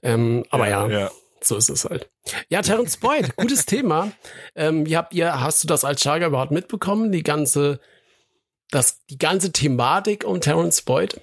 Ähm, 0.03 0.45
aber 0.51 0.69
ja, 0.69 0.87
ja, 0.89 1.11
so 1.41 1.57
ist 1.57 1.69
es 1.69 1.85
halt. 1.85 2.11
Ja, 2.49 2.63
Terence 2.63 2.97
Boyd, 2.97 3.37
gutes 3.37 3.67
Thema. 3.67 4.13
Ähm, 4.55 4.87
wie 4.87 4.97
habt 4.97 5.15
ihr, 5.15 5.41
hast 5.41 5.63
du 5.63 5.69
das 5.69 5.85
als 5.85 6.01
Schlager 6.01 6.27
überhaupt 6.27 6.53
mitbekommen? 6.53 7.13
Die 7.13 7.23
ganze, 7.23 7.81
das, 8.71 9.05
die 9.07 9.19
ganze 9.19 9.53
Thematik 9.53 10.25
um 10.25 10.41
Terence 10.41 10.83
Boyd? 10.83 11.21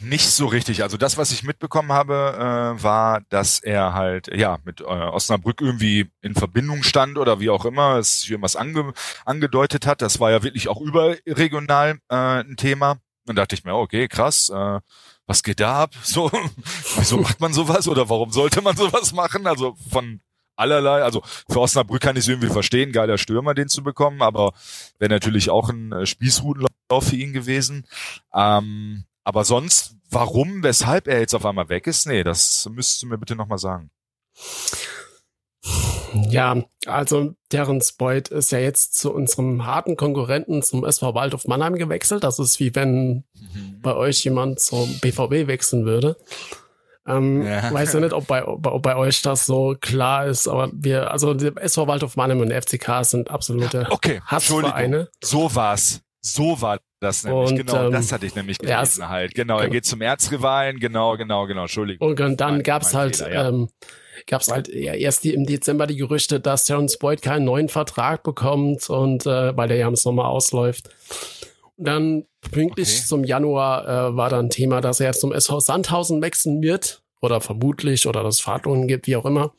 Nicht 0.00 0.28
so 0.28 0.46
richtig. 0.46 0.82
Also 0.82 0.96
das, 0.96 1.16
was 1.16 1.30
ich 1.30 1.44
mitbekommen 1.44 1.92
habe, 1.92 2.34
äh, 2.36 2.82
war, 2.82 3.20
dass 3.28 3.60
er 3.60 3.94
halt 3.94 4.34
ja 4.34 4.58
mit 4.64 4.80
äh, 4.80 4.84
Osnabrück 4.84 5.60
irgendwie 5.60 6.10
in 6.22 6.34
Verbindung 6.34 6.82
stand 6.82 7.18
oder 7.18 7.38
wie 7.38 7.50
auch 7.50 7.64
immer, 7.64 7.98
es 7.98 8.22
sich 8.22 8.30
irgendwas 8.32 8.56
ange 8.56 8.94
angedeutet 9.24 9.86
hat. 9.86 10.02
Das 10.02 10.18
war 10.18 10.32
ja 10.32 10.42
wirklich 10.42 10.66
auch 10.66 10.80
überregional 10.80 11.98
äh, 12.08 12.14
ein 12.14 12.56
Thema. 12.56 12.96
Dann 13.26 13.36
dachte 13.36 13.54
ich 13.54 13.62
mir, 13.62 13.74
okay, 13.74 14.08
krass, 14.08 14.50
äh, 14.52 14.80
was 15.26 15.42
geht 15.42 15.60
da 15.60 15.82
ab? 15.82 15.94
So, 16.02 16.30
wieso 16.96 17.18
macht 17.18 17.40
man 17.40 17.52
sowas 17.52 17.88
oder 17.88 18.08
warum 18.08 18.30
sollte 18.30 18.62
man 18.62 18.76
sowas 18.76 19.12
machen? 19.12 19.46
Also 19.46 19.76
von 19.90 20.20
allerlei, 20.56 21.02
also 21.02 21.22
für 21.48 21.60
Osnabrück 21.60 22.00
kann 22.00 22.16
ich 22.16 22.24
es 22.24 22.28
irgendwie 22.28 22.48
verstehen, 22.50 22.92
geiler 22.92 23.18
Stürmer 23.18 23.54
den 23.54 23.68
zu 23.68 23.82
bekommen, 23.82 24.22
aber 24.22 24.52
wäre 24.98 25.10
natürlich 25.10 25.50
auch 25.50 25.68
ein 25.68 25.92
äh, 25.92 26.06
Spießrutenlauf 26.06 26.72
für 27.00 27.16
ihn 27.16 27.32
gewesen. 27.32 27.86
Ähm, 28.34 29.04
aber 29.24 29.44
sonst, 29.44 29.96
warum, 30.10 30.62
weshalb 30.62 31.06
er 31.06 31.20
jetzt 31.20 31.34
auf 31.34 31.46
einmal 31.46 31.68
weg 31.68 31.86
ist, 31.86 32.06
nee, 32.06 32.24
das 32.24 32.68
müsstest 32.70 33.02
du 33.02 33.06
mir 33.06 33.18
bitte 33.18 33.36
nochmal 33.36 33.58
sagen. 33.58 33.90
Ja, 36.30 36.62
also 36.86 37.34
Terence 37.48 37.92
Boyd 37.92 38.28
ist 38.28 38.52
ja 38.52 38.58
jetzt 38.58 38.98
zu 38.98 39.12
unserem 39.12 39.66
harten 39.66 39.96
Konkurrenten 39.96 40.62
zum 40.62 40.84
SV 40.84 41.14
Waldhof 41.14 41.46
Mannheim 41.46 41.74
gewechselt. 41.74 42.24
Das 42.24 42.38
ist 42.38 42.60
wie 42.60 42.74
wenn 42.74 43.24
mhm. 43.34 43.80
bei 43.82 43.94
euch 43.94 44.24
jemand 44.24 44.60
zum 44.60 44.98
BVB 45.00 45.46
wechseln 45.46 45.84
würde. 45.84 46.16
Ähm, 47.06 47.44
ja. 47.44 47.72
Weiß 47.72 47.92
ja 47.94 48.00
nicht, 48.00 48.12
ob 48.12 48.26
bei, 48.26 48.44
ob 48.46 48.82
bei 48.82 48.96
euch 48.96 49.22
das 49.22 49.46
so 49.46 49.74
klar 49.80 50.26
ist, 50.26 50.46
aber 50.46 50.70
wir, 50.72 51.10
also 51.10 51.34
der 51.34 51.52
SV 51.56 51.88
Waldhof 51.88 52.16
Mannheim 52.16 52.40
und 52.40 52.50
der 52.50 52.62
FCK 52.62 53.04
sind 53.04 53.30
absolute 53.30 53.88
okay, 53.90 54.20
Hassvereine. 54.24 55.08
So 55.22 55.52
war's. 55.54 56.02
So 56.24 56.60
war 56.60 56.78
das 57.00 57.24
nämlich, 57.24 57.50
und, 57.50 57.56
genau, 57.56 57.86
ähm, 57.86 57.92
das 57.92 58.12
hatte 58.12 58.26
ich 58.26 58.36
nämlich 58.36 58.58
gelesen 58.58 59.00
ja, 59.00 59.08
halt. 59.08 59.34
Genau, 59.34 59.58
er 59.58 59.68
geht 59.68 59.84
zum 59.84 60.00
Erzrivalen, 60.00 60.78
genau, 60.78 61.16
genau, 61.16 61.46
genau, 61.48 61.62
Entschuldigung. 61.62 62.08
Und, 62.08 62.20
und 62.20 62.40
dann 62.40 62.62
gab's 62.62 62.94
halt 62.94 63.16
Fehler, 63.16 63.32
ja. 63.32 63.48
ähm, 63.48 63.68
gab 64.26 64.42
es 64.42 64.48
halt 64.48 64.68
erst 64.68 65.24
im 65.24 65.46
Dezember 65.46 65.86
die 65.86 65.96
Gerüchte, 65.96 66.40
dass 66.40 66.64
Terence 66.64 66.98
Boyd 66.98 67.22
keinen 67.22 67.44
neuen 67.44 67.68
Vertrag 67.68 68.22
bekommt 68.22 68.88
und 68.90 69.26
äh, 69.26 69.56
weil 69.56 69.68
der 69.68 69.76
ja 69.78 69.88
im 69.88 69.96
Sommer 69.96 70.28
ausläuft. 70.28 70.90
Und 71.76 71.86
dann 71.86 72.24
pünktlich 72.50 72.88
okay. 72.88 73.06
zum 73.06 73.24
Januar 73.24 73.88
äh, 73.88 74.16
war 74.16 74.30
dann 74.30 74.50
Thema, 74.50 74.80
dass 74.80 75.00
er 75.00 75.12
zum 75.12 75.32
SV 75.32 75.60
Sandhausen 75.60 76.22
wechseln 76.22 76.62
wird 76.62 77.02
oder 77.20 77.40
vermutlich 77.40 78.06
oder 78.06 78.22
dass 78.22 78.36
es 78.36 78.40
Fahrtlohn 78.40 78.88
gibt, 78.88 79.06
wie 79.06 79.16
auch 79.16 79.24
immer. 79.24 79.52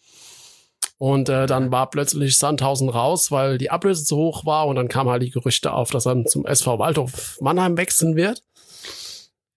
Und 0.98 1.28
äh, 1.28 1.48
dann 1.48 1.72
war 1.72 1.90
plötzlich 1.90 2.38
Sandhausen 2.38 2.90
raus, 2.90 3.32
weil 3.32 3.58
die 3.58 3.72
Ablöse 3.72 4.06
zu 4.06 4.16
hoch 4.16 4.46
war 4.46 4.68
und 4.68 4.76
dann 4.76 4.88
kam 4.88 5.10
halt 5.10 5.24
die 5.24 5.32
Gerüchte 5.32 5.74
auf, 5.74 5.90
dass 5.92 6.06
er 6.06 6.24
zum 6.26 6.46
SV 6.46 6.80
Waldhof 6.80 7.38
Mannheim 7.42 7.78
wechseln 7.78 8.16
wird. 8.16 8.44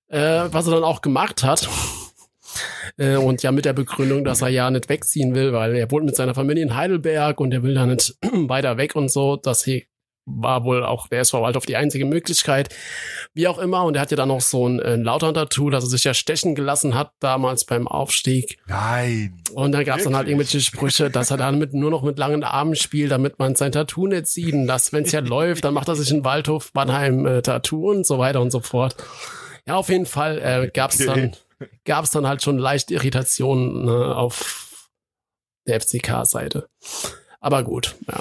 Äh, 0.08 0.48
was 0.50 0.66
er 0.66 0.74
dann 0.74 0.84
auch 0.84 1.02
gemacht 1.02 1.42
hat. 1.42 1.68
Äh, 2.96 3.16
und 3.16 3.42
ja 3.42 3.52
mit 3.52 3.64
der 3.64 3.72
Begründung, 3.72 4.24
dass 4.24 4.42
er 4.42 4.48
ja 4.48 4.70
nicht 4.70 4.88
wegziehen 4.88 5.34
will, 5.34 5.52
weil 5.52 5.74
er 5.76 5.90
wohnt 5.90 6.06
mit 6.06 6.16
seiner 6.16 6.34
Familie 6.34 6.62
in 6.62 6.76
Heidelberg 6.76 7.40
und 7.40 7.52
er 7.52 7.62
will 7.62 7.74
da 7.74 7.86
nicht 7.86 8.14
weiter 8.22 8.76
weg 8.76 8.96
und 8.96 9.10
so. 9.10 9.36
Das 9.36 9.66
war 10.26 10.64
wohl 10.64 10.84
auch 10.84 11.06
der 11.08 11.20
SV 11.20 11.40
Waldorf 11.40 11.66
die 11.66 11.76
einzige 11.76 12.04
Möglichkeit. 12.04 12.74
Wie 13.32 13.46
auch 13.46 13.58
immer. 13.58 13.84
Und 13.84 13.94
er 13.94 14.02
hat 14.02 14.10
ja 14.10 14.16
dann 14.16 14.28
noch 14.28 14.40
so 14.40 14.68
ein, 14.68 14.80
ein 14.82 15.04
Lautern-Tattoo, 15.04 15.70
dass 15.70 15.84
er 15.84 15.90
sich 15.90 16.04
ja 16.04 16.14
stechen 16.14 16.54
gelassen 16.54 16.94
hat, 16.94 17.12
damals 17.20 17.64
beim 17.64 17.86
Aufstieg. 17.86 18.58
Nein. 18.66 19.40
Und 19.54 19.72
da 19.72 19.84
gab 19.84 19.98
es 19.98 20.04
dann 20.04 20.16
halt 20.16 20.26
irgendwelche 20.26 20.60
Sprüche, 20.60 21.10
dass 21.10 21.30
er 21.30 21.36
dann 21.36 21.58
mit, 21.58 21.74
nur 21.74 21.90
noch 21.90 22.02
mit 22.02 22.18
langen 22.18 22.42
Armen 22.42 22.74
spielt, 22.74 23.12
damit 23.12 23.38
man 23.38 23.54
sein 23.54 23.72
Tattoo 23.72 24.08
nicht 24.08 24.26
sieht. 24.26 24.54
Und 24.54 24.66
dass, 24.66 24.92
wenn 24.92 25.04
es 25.04 25.12
ja 25.12 25.20
läuft, 25.20 25.64
dann 25.64 25.74
macht 25.74 25.88
er 25.88 25.94
sich 25.94 26.10
in 26.10 26.24
Waldhof 26.24 26.72
Mannheim 26.74 27.24
äh, 27.24 27.42
Tattoo 27.42 27.90
und 27.90 28.04
so 28.04 28.18
weiter 28.18 28.40
und 28.40 28.50
so 28.50 28.60
fort. 28.60 28.96
Ja, 29.66 29.76
auf 29.76 29.88
jeden 29.88 30.06
Fall 30.06 30.38
äh, 30.38 30.70
gab 30.72 30.90
es 30.90 30.98
dann 30.98 31.36
gab 31.84 32.04
es 32.04 32.10
dann 32.10 32.26
halt 32.26 32.42
schon 32.42 32.58
leicht 32.58 32.90
Irritationen 32.90 33.84
ne, 33.84 34.16
auf 34.16 34.88
der 35.66 35.80
FCK-Seite. 35.80 36.68
Aber 37.40 37.62
gut, 37.62 37.96
ja. 38.08 38.20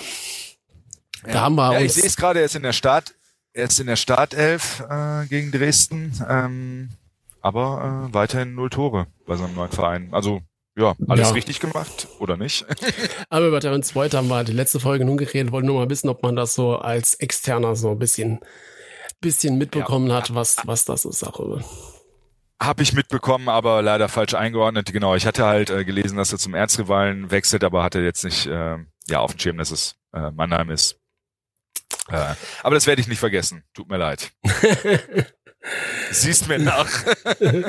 Da 1.23 1.31
ja. 1.31 1.41
haben 1.41 1.55
wir 1.55 1.73
ja, 1.73 1.79
uns. 1.79 1.85
Ich 1.85 1.93
sehe 1.93 2.05
es 2.05 2.15
gerade, 2.15 2.39
er 2.39 2.45
ist 2.45 2.55
in 2.55 2.63
der 2.63 2.73
Start, 2.73 3.15
er 3.53 3.65
ist 3.65 3.79
in 3.79 3.87
der 3.87 3.95
Startelf 3.95 4.83
äh, 4.89 5.25
gegen 5.27 5.51
Dresden, 5.51 6.13
ähm, 6.29 6.89
aber 7.41 8.07
äh, 8.09 8.13
weiterhin 8.13 8.55
null 8.55 8.69
Tore 8.69 9.07
bei 9.25 9.35
seinem 9.35 9.55
neuen 9.55 9.71
Verein. 9.71 10.09
Also 10.11 10.41
ja, 10.77 10.93
alles 11.07 11.29
ja. 11.29 11.33
richtig 11.33 11.59
gemacht 11.59 12.07
oder 12.19 12.37
nicht? 12.37 12.65
aber 13.29 13.47
über 13.47 13.61
Terence 13.61 13.93
Boyd 13.93 14.13
haben 14.13 14.27
wir 14.27 14.43
die 14.43 14.51
letzte 14.51 14.79
Folge 14.79 15.05
nun 15.05 15.17
geredet, 15.17 15.51
wollte 15.51 15.67
nur 15.67 15.79
mal 15.79 15.89
wissen, 15.89 16.09
ob 16.09 16.21
man 16.21 16.35
das 16.35 16.53
so 16.53 16.75
als 16.77 17.13
Externer 17.15 17.75
so 17.75 17.91
ein 17.91 17.99
bisschen, 17.99 18.39
bisschen 19.21 19.57
mitbekommen 19.57 20.07
ja. 20.09 20.17
hat, 20.17 20.35
was, 20.35 20.57
was 20.65 20.83
das 20.83 21.05
ist 21.05 21.23
auch. 21.23 21.39
Habe 22.61 22.83
ich 22.83 22.93
mitbekommen, 22.93 23.49
aber 23.49 23.81
leider 23.81 24.07
falsch 24.07 24.33
eingeordnet. 24.33 24.91
Genau, 24.93 25.15
ich 25.15 25.25
hatte 25.25 25.45
halt 25.45 25.69
äh, 25.69 25.83
gelesen, 25.83 26.17
dass 26.17 26.31
er 26.31 26.37
zum 26.39 26.53
Erzrivalen 26.53 27.29
wechselt, 27.29 27.63
aber 27.63 27.83
hatte 27.83 27.99
jetzt 27.99 28.23
nicht 28.23 28.45
äh, 28.47 28.77
ja 29.07 29.19
auf 29.19 29.33
dem 29.33 29.39
Schirm, 29.39 29.57
dass 29.57 29.71
es 29.71 29.95
äh, 30.13 30.31
Mannheim 30.31 30.69
ist. 30.69 30.99
Äh, 32.09 32.35
aber 32.63 32.75
das 32.75 32.87
werde 32.87 33.01
ich 33.01 33.07
nicht 33.07 33.19
vergessen. 33.19 33.63
Tut 33.73 33.89
mir 33.89 33.97
leid. 33.97 34.31
Siehst 36.11 36.47
mir 36.47 36.59
nach. 36.59 36.87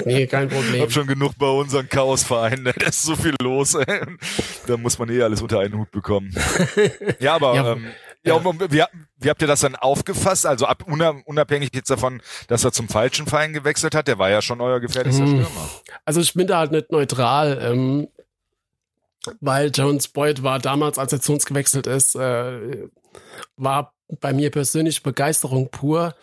nee, 0.04 0.26
kein 0.26 0.48
Problem. 0.48 0.74
Ich 0.74 0.82
hab 0.82 0.92
schon 0.92 1.06
genug 1.06 1.32
bei 1.38 1.48
unseren 1.48 1.88
Chaosvereinen. 1.88 2.64
Da 2.64 2.86
ist 2.86 3.02
so 3.02 3.16
viel 3.16 3.34
los. 3.40 3.76
da 4.66 4.76
muss 4.76 4.98
man 4.98 5.08
eh 5.08 5.22
alles 5.22 5.40
unter 5.40 5.60
einen 5.60 5.78
Hut 5.78 5.90
bekommen. 5.90 6.34
Ja, 7.18 7.34
aber 7.34 7.54
ja, 7.54 7.72
ähm, 7.72 7.86
ja, 8.26 8.44
wie, 8.44 8.84
wie 9.18 9.30
habt 9.30 9.42
ihr 9.42 9.48
das 9.48 9.60
dann 9.60 9.76
aufgefasst? 9.76 10.46
Also 10.46 10.66
ab, 10.66 10.84
unabhängig 10.86 11.70
jetzt 11.74 11.90
davon, 11.90 12.20
dass 12.48 12.64
er 12.64 12.72
zum 12.72 12.88
falschen 12.88 13.26
Verein 13.26 13.52
gewechselt 13.52 13.94
hat, 13.94 14.08
der 14.08 14.18
war 14.18 14.30
ja 14.30 14.42
schon 14.42 14.60
euer 14.60 14.80
gefährlichster 14.80 15.24
hm. 15.24 15.30
Stürmer. 15.30 15.68
Also 16.04 16.20
ich 16.20 16.34
bin 16.34 16.46
da 16.46 16.58
halt 16.58 16.72
nicht 16.72 16.90
neutral. 16.90 17.58
Ähm, 17.62 18.08
weil 19.40 19.70
Jones 19.74 20.08
Boyd 20.08 20.42
war 20.42 20.58
damals, 20.58 20.98
als 20.98 21.12
er 21.12 21.20
zu 21.20 21.32
uns 21.32 21.46
gewechselt 21.46 21.86
ist, 21.86 22.14
äh, 22.14 22.88
war 23.56 23.92
bei 24.20 24.32
mir 24.32 24.50
persönlich 24.50 25.02
Begeisterung 25.02 25.70
pur. 25.70 26.14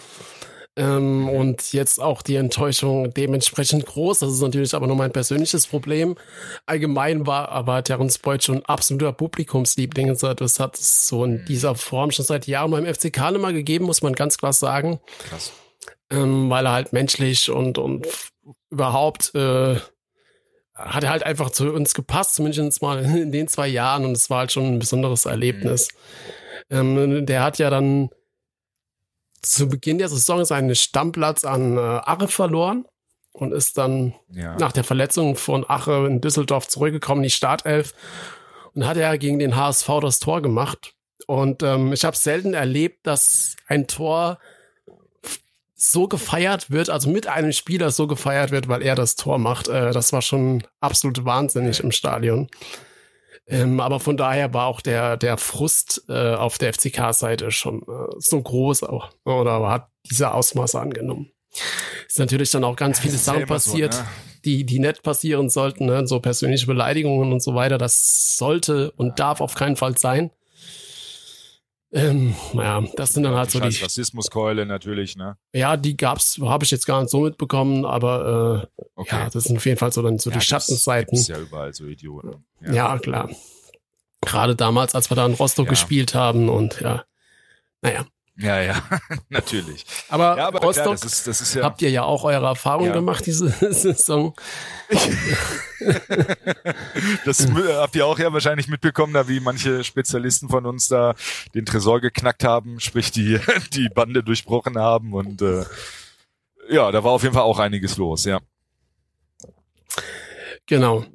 Ähm, 0.75 1.29
und 1.29 1.71
jetzt 1.71 2.01
auch 2.01 2.23
die 2.23 2.35
Enttäuschung 2.35 3.13
dementsprechend 3.13 3.85
groß. 3.85 4.19
Das 4.19 4.33
ist 4.33 4.41
natürlich 4.41 4.73
aber 4.73 4.87
nur 4.87 4.95
mein 4.95 5.11
persönliches 5.11 5.67
Problem. 5.67 6.15
Allgemein 6.65 7.27
war 7.27 7.49
aber 7.49 7.83
Terence 7.83 8.17
Boyd 8.17 8.43
schon 8.43 8.65
absoluter 8.65 9.13
Publikumsliebling. 9.13 10.07
Das 10.07 10.59
hat 10.59 10.79
es 10.79 11.07
so 11.07 11.25
in 11.25 11.45
dieser 11.45 11.75
Form 11.75 12.09
schon 12.11 12.25
seit 12.25 12.47
Jahren 12.47 12.71
beim 12.71 12.91
FC 12.91 13.13
Kahnemann 13.13 13.53
gegeben, 13.53 13.85
muss 13.85 14.01
man 14.01 14.13
ganz 14.13 14.37
klar 14.37 14.53
sagen. 14.53 14.99
Krass. 15.29 15.51
Ähm, 16.09 16.49
weil 16.49 16.65
er 16.65 16.73
halt 16.73 16.91
menschlich 16.91 17.51
und, 17.51 17.77
und 17.77 18.07
überhaupt 18.71 19.33
äh, 19.35 19.75
hat 20.73 21.03
er 21.03 21.11
halt 21.11 21.23
einfach 21.23 21.51
zu 21.51 21.71
uns 21.71 21.93
gepasst, 21.93 22.35
zumindest 22.35 22.81
mal 22.81 23.03
in 23.03 23.31
den 23.31 23.47
zwei 23.47 23.67
Jahren. 23.67 24.05
Und 24.05 24.13
es 24.13 24.31
war 24.31 24.39
halt 24.39 24.51
schon 24.51 24.65
ein 24.65 24.79
besonderes 24.79 25.25
Erlebnis. 25.25 25.89
Mhm. 26.69 26.97
Ähm, 26.97 27.25
der 27.27 27.43
hat 27.43 27.59
ja 27.59 27.69
dann 27.69 28.09
zu 29.43 29.67
Beginn 29.67 29.97
der 29.99 30.09
Saison 30.09 30.43
seinen 30.45 30.73
Stammplatz 30.75 31.43
an 31.43 31.77
äh, 31.77 31.79
Ache 31.79 32.27
verloren 32.27 32.85
und 33.31 33.51
ist 33.51 33.77
dann 33.77 34.13
ja. 34.29 34.55
nach 34.57 34.71
der 34.71 34.83
Verletzung 34.83 35.35
von 35.35 35.65
Ache 35.67 36.05
in 36.07 36.21
Düsseldorf 36.21 36.67
zurückgekommen 36.67 37.21
in 37.21 37.27
die 37.27 37.29
Startelf 37.29 37.93
und 38.73 38.87
hat 38.87 38.97
ja 38.97 39.15
gegen 39.17 39.39
den 39.39 39.55
HSV 39.55 39.87
das 40.01 40.19
Tor 40.19 40.41
gemacht. 40.41 40.95
Und 41.27 41.63
ähm, 41.63 41.93
ich 41.93 42.05
habe 42.05 42.17
selten 42.17 42.53
erlebt, 42.53 43.05
dass 43.05 43.55
ein 43.67 43.87
Tor 43.87 44.39
so 45.75 46.07
gefeiert 46.07 46.71
wird, 46.71 46.89
also 46.89 47.09
mit 47.09 47.27
einem 47.27 47.51
Spieler 47.51 47.91
so 47.91 48.07
gefeiert 48.07 48.51
wird, 48.51 48.67
weil 48.67 48.81
er 48.81 48.95
das 48.95 49.15
Tor 49.15 49.37
macht. 49.37 49.67
Äh, 49.67 49.91
das 49.91 50.13
war 50.13 50.21
schon 50.21 50.63
absolut 50.79 51.25
wahnsinnig 51.25 51.81
im 51.81 51.91
Stadion. 51.91 52.49
Ähm, 53.53 53.79
aber 53.79 53.99
von 53.99 54.17
daher 54.17 54.53
war 54.53 54.65
auch 54.65 54.81
der, 54.81 55.15
der 55.15 55.37
Frust 55.37 56.05
äh, 56.09 56.33
auf 56.33 56.57
der 56.57 56.73
FCK-Seite 56.73 57.51
schon 57.51 57.83
äh, 57.83 58.15
so 58.17 58.41
groß 58.41 58.83
auch, 58.83 59.11
oder 59.25 59.69
hat 59.69 59.89
diese 60.09 60.33
Ausmaße 60.33 60.79
angenommen. 60.79 61.29
Ist 62.07 62.17
natürlich 62.17 62.49
dann 62.49 62.63
auch 62.63 62.75
ganz 62.75 62.99
viele 62.99 63.15
Sachen 63.15 63.45
passiert, 63.45 63.93
so, 63.93 64.01
ne? 64.01 64.07
die, 64.43 64.65
die 64.65 64.79
nett 64.79 65.03
passieren 65.03 65.51
sollten, 65.51 65.85
ne? 65.85 66.07
so 66.07 66.19
persönliche 66.19 66.65
Beleidigungen 66.65 67.31
und 67.31 67.43
so 67.43 67.53
weiter. 67.53 67.77
Das 67.77 68.35
sollte 68.37 68.91
und 68.97 69.19
darf 69.19 69.39
auf 69.39 69.53
keinen 69.53 69.75
Fall 69.75 69.97
sein. 69.99 70.31
Ähm, 71.95 72.35
naja, 72.53 72.87
das 72.95 73.13
sind 73.13 73.21
dann 73.21 73.35
halt 73.35 73.53
die 73.53 73.59
so 73.59 73.59
die 73.59 73.83
Rassismuskeule 73.83 74.65
natürlich, 74.65 75.15
ne? 75.15 75.37
Ja, 75.53 75.77
die 75.77 75.95
gab's, 75.95 76.39
habe 76.41 76.65
ich 76.65 76.71
jetzt 76.71 76.87
gar 76.87 77.01
nicht 77.01 77.11
so 77.11 77.19
mitbekommen, 77.19 77.85
aber 77.85 78.67
äh, 78.75 78.83
okay. 78.95 79.15
ja, 79.15 79.29
das 79.29 79.43
sind 79.43 79.57
auf 79.57 79.65
jeden 79.67 79.77
Fall 79.77 79.93
so 79.93 80.01
dann 80.01 80.17
so 80.17 80.31
ja, 80.31 80.37
die 80.37 80.41
Schattenseiten. 80.43 81.19
Ist 81.19 81.27
ja 81.27 81.37
überall 81.37 81.71
so 81.71 81.85
Idioten. 81.85 82.43
Ja, 82.61 82.73
ja 82.73 82.97
klar. 82.97 83.29
Gerade 84.21 84.55
damals, 84.55 84.95
als 84.95 85.11
wir 85.11 85.15
da 85.15 85.25
in 85.27 85.33
Rostock 85.33 85.67
ja. 85.67 85.69
gespielt 85.69 86.15
haben 86.15 86.49
und 86.49 86.81
ja, 86.81 87.03
naja. 87.83 88.05
Ja, 88.35 88.59
ja, 88.59 88.81
natürlich. 89.29 89.85
Aber, 90.09 90.37
ja, 90.37 90.47
aber 90.47 90.59
Rostock, 90.59 90.83
klar, 90.83 90.95
das 90.95 91.05
ist, 91.05 91.27
das 91.27 91.41
ist 91.41 91.53
ja, 91.53 91.63
habt 91.63 91.83
ihr 91.83 91.91
ja 91.91 92.03
auch 92.03 92.23
eure 92.23 92.47
Erfahrungen 92.47 92.87
ja. 92.87 92.93
gemacht 92.93 93.25
diese 93.25 93.49
Saison. 93.73 94.33
das 97.25 97.47
habt 97.47 97.95
ihr 97.95 98.07
auch 98.07 98.17
ja 98.17 98.33
wahrscheinlich 98.33 98.67
mitbekommen, 98.67 99.13
da 99.13 99.27
wie 99.27 99.39
manche 99.39 99.83
Spezialisten 99.83 100.49
von 100.49 100.65
uns 100.65 100.87
da 100.87 101.13
den 101.53 101.65
Tresor 101.65 102.01
geknackt 102.01 102.43
haben, 102.43 102.79
sprich 102.79 103.11
die 103.11 103.39
die 103.71 103.89
Bande 103.89 104.23
durchbrochen 104.23 104.79
haben 104.79 105.13
und 105.13 105.43
äh, 105.43 105.65
ja, 106.69 106.91
da 106.91 107.03
war 107.03 107.11
auf 107.11 107.23
jeden 107.23 107.35
Fall 107.35 107.43
auch 107.43 107.59
einiges 107.59 107.97
los, 107.97 108.25
ja. 108.25 108.39
Genau. 110.65 111.05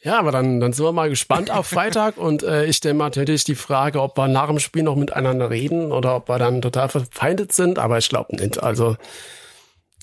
Ja, 0.00 0.18
aber 0.18 0.30
dann, 0.30 0.60
dann 0.60 0.72
sind 0.72 0.84
wir 0.84 0.92
mal 0.92 1.08
gespannt 1.08 1.50
auf 1.50 1.66
Freitag 1.66 2.18
und 2.18 2.44
äh, 2.44 2.66
ich 2.66 2.76
stelle 2.76 2.94
mal 2.94 3.06
natürlich 3.06 3.44
die 3.44 3.56
Frage, 3.56 4.00
ob 4.00 4.16
wir 4.16 4.28
nach 4.28 4.46
dem 4.46 4.60
Spiel 4.60 4.84
noch 4.84 4.94
miteinander 4.94 5.50
reden 5.50 5.90
oder 5.90 6.16
ob 6.16 6.28
wir 6.28 6.38
dann 6.38 6.62
total 6.62 6.88
verfeindet 6.88 7.52
sind, 7.52 7.80
aber 7.80 7.98
ich 7.98 8.08
glaube 8.08 8.36
nicht. 8.36 8.62
Also, 8.62 8.96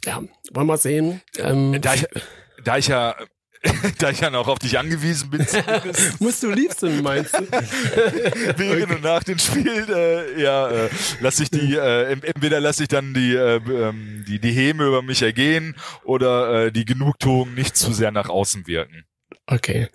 ja, 0.03 0.21
wollen 0.51 0.67
wir 0.67 0.77
sehen. 0.77 1.21
Ähm, 1.37 1.79
da, 1.81 1.93
ich, 1.93 2.05
da 2.63 2.77
ich 2.77 2.87
ja 2.87 3.15
da 3.99 4.09
ich 4.09 4.19
ja 4.19 4.29
noch 4.29 4.47
auf 4.47 4.59
dich 4.59 4.77
angewiesen 4.77 5.29
bin. 5.29 5.45
Musst 6.19 6.43
du 6.43 6.51
lieb 6.51 6.73
sein, 6.73 7.01
meinst 7.01 7.37
du? 7.37 7.47
Während 8.57 8.83
okay. 8.83 8.95
und 8.95 9.03
nach 9.03 9.23
dem 9.23 9.39
Spiel, 9.39 9.85
äh, 9.89 10.41
ja, 10.41 10.67
äh, 10.69 10.89
lass 11.19 11.39
ich 11.39 11.49
die, 11.49 11.75
äh, 11.75 12.11
entweder 12.11 12.59
lasse 12.59 12.83
ich 12.83 12.89
dann 12.89 13.13
die, 13.13 13.33
äh, 13.33 13.55
ähm, 13.55 14.23
die, 14.27 14.39
die 14.39 14.51
Häme 14.51 14.85
über 14.85 15.01
mich 15.01 15.21
ergehen 15.21 15.75
oder 16.03 16.65
äh, 16.65 16.71
die 16.71 16.85
Genugtuung 16.85 17.53
nicht 17.53 17.75
zu 17.75 17.93
sehr 17.93 18.11
nach 18.11 18.29
außen 18.29 18.67
wirken. 18.67 19.05
Okay. 19.47 19.89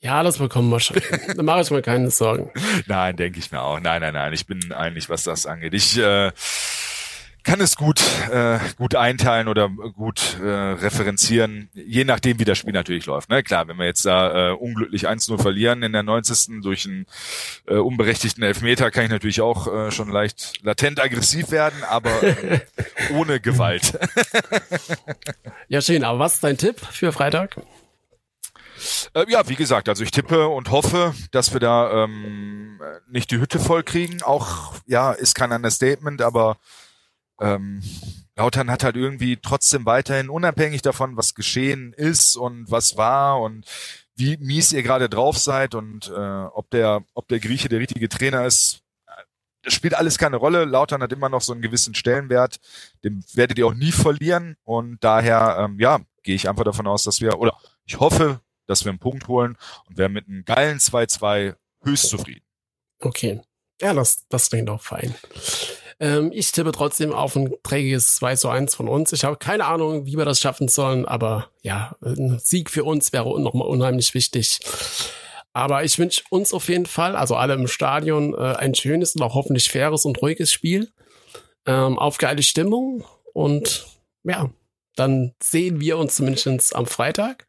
Ja, 0.00 0.22
das 0.22 0.38
bekommen 0.38 0.68
wir 0.70 0.80
schon. 0.80 1.00
da 1.36 1.42
mache 1.42 1.60
ich 1.60 1.70
mir 1.70 1.82
keine 1.82 2.10
Sorgen. 2.10 2.50
Nein, 2.86 3.16
denke 3.16 3.38
ich 3.38 3.52
mir 3.52 3.62
auch. 3.62 3.78
Nein, 3.80 4.00
nein, 4.00 4.14
nein. 4.14 4.32
Ich 4.32 4.46
bin 4.46 4.72
eigentlich, 4.72 5.08
was 5.08 5.22
das 5.22 5.46
angeht. 5.46 5.74
Ich 5.74 5.96
äh, 5.98 6.32
kann 7.46 7.60
es 7.60 7.76
gut, 7.76 8.02
äh, 8.32 8.58
gut 8.76 8.96
einteilen 8.96 9.46
oder 9.46 9.68
gut 9.68 10.38
äh, 10.42 10.44
referenzieren, 10.44 11.68
je 11.74 12.02
nachdem, 12.04 12.40
wie 12.40 12.44
das 12.44 12.58
Spiel 12.58 12.72
natürlich 12.72 13.06
läuft. 13.06 13.30
Ne? 13.30 13.44
Klar, 13.44 13.68
wenn 13.68 13.76
wir 13.76 13.86
jetzt 13.86 14.04
da 14.04 14.50
äh, 14.50 14.52
unglücklich 14.52 15.08
1-0 15.08 15.40
verlieren 15.40 15.84
in 15.84 15.92
der 15.92 16.02
90. 16.02 16.62
durch 16.62 16.86
einen 16.86 17.06
äh, 17.68 17.76
unberechtigten 17.76 18.42
Elfmeter, 18.42 18.90
kann 18.90 19.04
ich 19.04 19.10
natürlich 19.10 19.40
auch 19.40 19.72
äh, 19.72 19.90
schon 19.92 20.10
leicht 20.10 20.64
latent 20.64 21.00
aggressiv 21.00 21.52
werden, 21.52 21.84
aber 21.88 22.22
äh, 22.24 22.60
ohne 23.14 23.38
Gewalt. 23.38 23.96
ja, 25.68 25.80
schön. 25.80 26.02
Aber 26.02 26.18
was 26.18 26.34
ist 26.34 26.44
dein 26.44 26.58
Tipp 26.58 26.80
für 26.80 27.12
Freitag? 27.12 27.56
Äh, 29.14 29.24
ja, 29.28 29.48
wie 29.48 29.56
gesagt, 29.56 29.88
also 29.88 30.02
ich 30.02 30.10
tippe 30.10 30.48
und 30.48 30.70
hoffe, 30.70 31.14
dass 31.30 31.52
wir 31.52 31.60
da 31.60 32.04
ähm, 32.04 32.80
nicht 33.08 33.30
die 33.30 33.38
Hütte 33.38 33.58
voll 33.58 33.82
kriegen. 33.82 34.22
Auch, 34.22 34.74
ja, 34.86 35.12
ist 35.12 35.34
kein 35.34 35.52
Understatement, 35.52 36.22
aber 36.22 36.56
ähm, 37.40 37.82
Lautern 38.36 38.70
hat 38.70 38.84
halt 38.84 38.96
irgendwie 38.96 39.38
trotzdem 39.38 39.86
weiterhin, 39.86 40.28
unabhängig 40.28 40.82
davon, 40.82 41.16
was 41.16 41.34
geschehen 41.34 41.92
ist 41.94 42.36
und 42.36 42.70
was 42.70 42.96
war 42.96 43.40
und 43.40 43.64
wie 44.14 44.36
mies 44.38 44.72
ihr 44.72 44.82
gerade 44.82 45.08
drauf 45.08 45.38
seid 45.38 45.74
und 45.74 46.08
äh, 46.08 46.44
ob 46.44 46.70
der, 46.70 47.02
ob 47.14 47.28
der 47.28 47.40
Grieche 47.40 47.68
der 47.68 47.80
richtige 47.80 48.08
Trainer 48.08 48.46
ist, 48.46 48.82
das 49.62 49.74
spielt 49.74 49.94
alles 49.94 50.16
keine 50.16 50.36
Rolle. 50.36 50.64
Lautern 50.64 51.02
hat 51.02 51.12
immer 51.12 51.28
noch 51.28 51.42
so 51.42 51.52
einen 51.52 51.60
gewissen 51.60 51.94
Stellenwert, 51.94 52.60
den 53.04 53.24
werdet 53.34 53.58
ihr 53.58 53.66
auch 53.66 53.74
nie 53.74 53.92
verlieren 53.92 54.56
und 54.64 55.02
daher, 55.02 55.56
ähm, 55.58 55.78
ja, 55.80 56.00
gehe 56.22 56.34
ich 56.34 56.48
einfach 56.48 56.64
davon 56.64 56.86
aus, 56.86 57.02
dass 57.02 57.20
wir, 57.20 57.38
oder 57.38 57.56
ich 57.84 57.98
hoffe, 57.98 58.40
dass 58.66 58.84
wir 58.84 58.90
einen 58.90 58.98
Punkt 58.98 59.28
holen 59.28 59.56
und 59.88 59.98
wären 59.98 60.12
mit 60.12 60.28
einem 60.28 60.44
geilen 60.44 60.78
2-2 60.78 61.54
höchst 61.82 62.08
zufrieden. 62.08 62.44
Okay. 63.00 63.40
Ja, 63.80 63.92
das, 63.92 64.26
das 64.28 64.48
klingt 64.48 64.70
auch 64.70 64.80
fein. 64.80 65.14
Ähm, 65.98 66.30
ich 66.32 66.52
tippe 66.52 66.72
trotzdem 66.72 67.12
auf 67.12 67.36
ein 67.36 67.54
trägiges 67.62 68.16
2 68.16 68.36
zu 68.36 68.48
1 68.48 68.74
von 68.74 68.88
uns. 68.88 69.12
Ich 69.12 69.24
habe 69.24 69.36
keine 69.36 69.64
Ahnung, 69.66 70.06
wie 70.06 70.16
wir 70.16 70.24
das 70.24 70.40
schaffen 70.40 70.68
sollen, 70.68 71.06
aber 71.06 71.50
ja, 71.62 71.96
ein 72.02 72.38
Sieg 72.42 72.70
für 72.70 72.84
uns 72.84 73.12
wäre 73.12 73.40
nochmal 73.40 73.68
unheimlich 73.68 74.14
wichtig. 74.14 74.60
Aber 75.52 75.84
ich 75.84 75.98
wünsche 75.98 76.22
uns 76.28 76.52
auf 76.52 76.68
jeden 76.68 76.84
Fall, 76.84 77.16
also 77.16 77.34
alle 77.34 77.54
im 77.54 77.66
Stadion, 77.66 78.34
äh, 78.34 78.56
ein 78.56 78.74
schönes 78.74 79.14
und 79.14 79.22
auch 79.22 79.34
hoffentlich 79.34 79.70
faires 79.70 80.04
und 80.04 80.20
ruhiges 80.20 80.52
Spiel. 80.52 80.92
Ähm, 81.64 81.98
auf 81.98 82.18
geile 82.18 82.42
Stimmung 82.42 83.04
und 83.32 83.86
ja, 84.22 84.50
dann 84.96 85.34
sehen 85.42 85.80
wir 85.80 85.98
uns 85.98 86.16
zumindest 86.16 86.76
am 86.76 86.86
Freitag. 86.86 87.46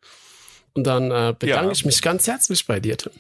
Und 0.78 0.84
dann 0.84 1.10
äh, 1.10 1.34
bedanke 1.38 1.66
ja. 1.66 1.72
ich 1.72 1.86
mich 1.86 2.04
ganz 2.04 2.28
herzlich 2.28 2.68
bei 2.68 2.80
dir, 2.80 2.96
Tim. 2.98 3.12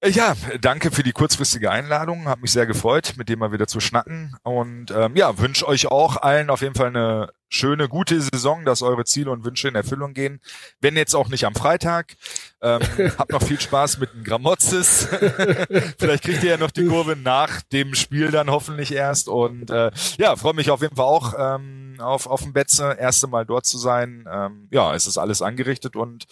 Äh, 0.00 0.10
ja, 0.10 0.34
danke 0.60 0.90
für 0.90 1.02
die 1.02 1.12
kurzfristige 1.12 1.70
Einladung. 1.70 2.28
Hat 2.28 2.42
mich 2.42 2.52
sehr 2.52 2.66
gefreut, 2.66 3.14
mit 3.16 3.30
dem 3.30 3.38
mal 3.38 3.50
wieder 3.50 3.66
zu 3.66 3.80
schnacken. 3.80 4.36
Und 4.42 4.90
ähm, 4.90 5.16
ja, 5.16 5.38
wünsche 5.38 5.66
euch 5.66 5.86
auch 5.86 6.18
allen 6.18 6.50
auf 6.50 6.60
jeden 6.60 6.74
Fall 6.74 6.88
eine 6.88 7.30
schöne, 7.50 7.88
gute 7.88 8.20
Saison, 8.20 8.64
dass 8.64 8.80
eure 8.80 9.04
Ziele 9.04 9.30
und 9.30 9.44
Wünsche 9.44 9.68
in 9.68 9.74
Erfüllung 9.74 10.14
gehen. 10.14 10.40
Wenn 10.80 10.96
jetzt 10.96 11.14
auch 11.14 11.28
nicht 11.28 11.44
am 11.44 11.54
Freitag. 11.54 12.16
Ähm, 12.62 12.80
habt 13.18 13.32
noch 13.32 13.42
viel 13.42 13.60
Spaß 13.60 13.98
mit 13.98 14.12
dem 14.14 14.24
Gramozis. 14.24 15.08
Vielleicht 15.98 16.24
kriegt 16.24 16.42
ihr 16.42 16.50
ja 16.50 16.56
noch 16.56 16.70
die 16.70 16.86
Kurve 16.86 17.16
nach 17.16 17.60
dem 17.62 17.94
Spiel 17.94 18.30
dann 18.30 18.50
hoffentlich 18.50 18.92
erst. 18.92 19.28
Und 19.28 19.70
äh, 19.70 19.90
ja, 20.16 20.36
freue 20.36 20.54
mich 20.54 20.70
auf 20.70 20.80
jeden 20.80 20.96
Fall 20.96 21.06
auch 21.06 21.34
ähm, 21.36 21.96
auf, 21.98 22.26
auf 22.26 22.42
dem 22.42 22.52
Betze. 22.52 22.96
Erste 22.98 23.26
Mal 23.26 23.44
dort 23.44 23.66
zu 23.66 23.78
sein. 23.78 24.26
Ähm, 24.30 24.68
ja, 24.70 24.94
es 24.94 25.06
ist 25.06 25.18
alles 25.18 25.42
angerichtet 25.42 25.96
und 25.96 26.26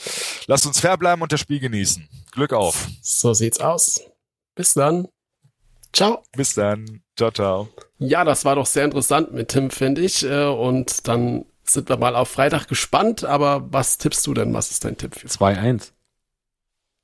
lasst 0.47 0.67
uns 0.67 0.81
fair 0.81 0.97
bleiben 0.97 1.21
und 1.21 1.33
das 1.33 1.41
Spiel 1.41 1.61
genießen. 1.61 2.09
Glück 2.31 2.53
auf. 2.53 2.87
So 3.03 3.35
sieht's 3.35 3.61
aus. 3.61 4.01
Bis 4.55 4.75
dann. 4.75 5.09
Ciao. 5.99 6.23
Bis 6.37 6.55
dann. 6.55 7.03
Ciao, 7.17 7.33
ciao. 7.33 7.69
Ja, 7.99 8.23
das 8.23 8.45
war 8.45 8.55
doch 8.55 8.67
sehr 8.67 8.85
interessant 8.85 9.35
mit 9.35 9.49
Tim, 9.49 9.69
finde 9.69 10.01
ich. 10.01 10.25
Äh, 10.25 10.45
und 10.45 11.09
dann 11.09 11.45
sind 11.65 11.89
wir 11.89 11.97
mal 11.97 12.15
auf 12.15 12.29
Freitag 12.29 12.69
gespannt. 12.69 13.25
Aber 13.25 13.67
was 13.73 13.99
tippst 13.99 14.25
du 14.29 14.33
denn? 14.33 14.55
Was 14.55 14.71
ist 14.71 14.85
dein 14.85 14.97
Tipp 14.97 15.17
für 15.17 15.27
2-1. 15.27 15.91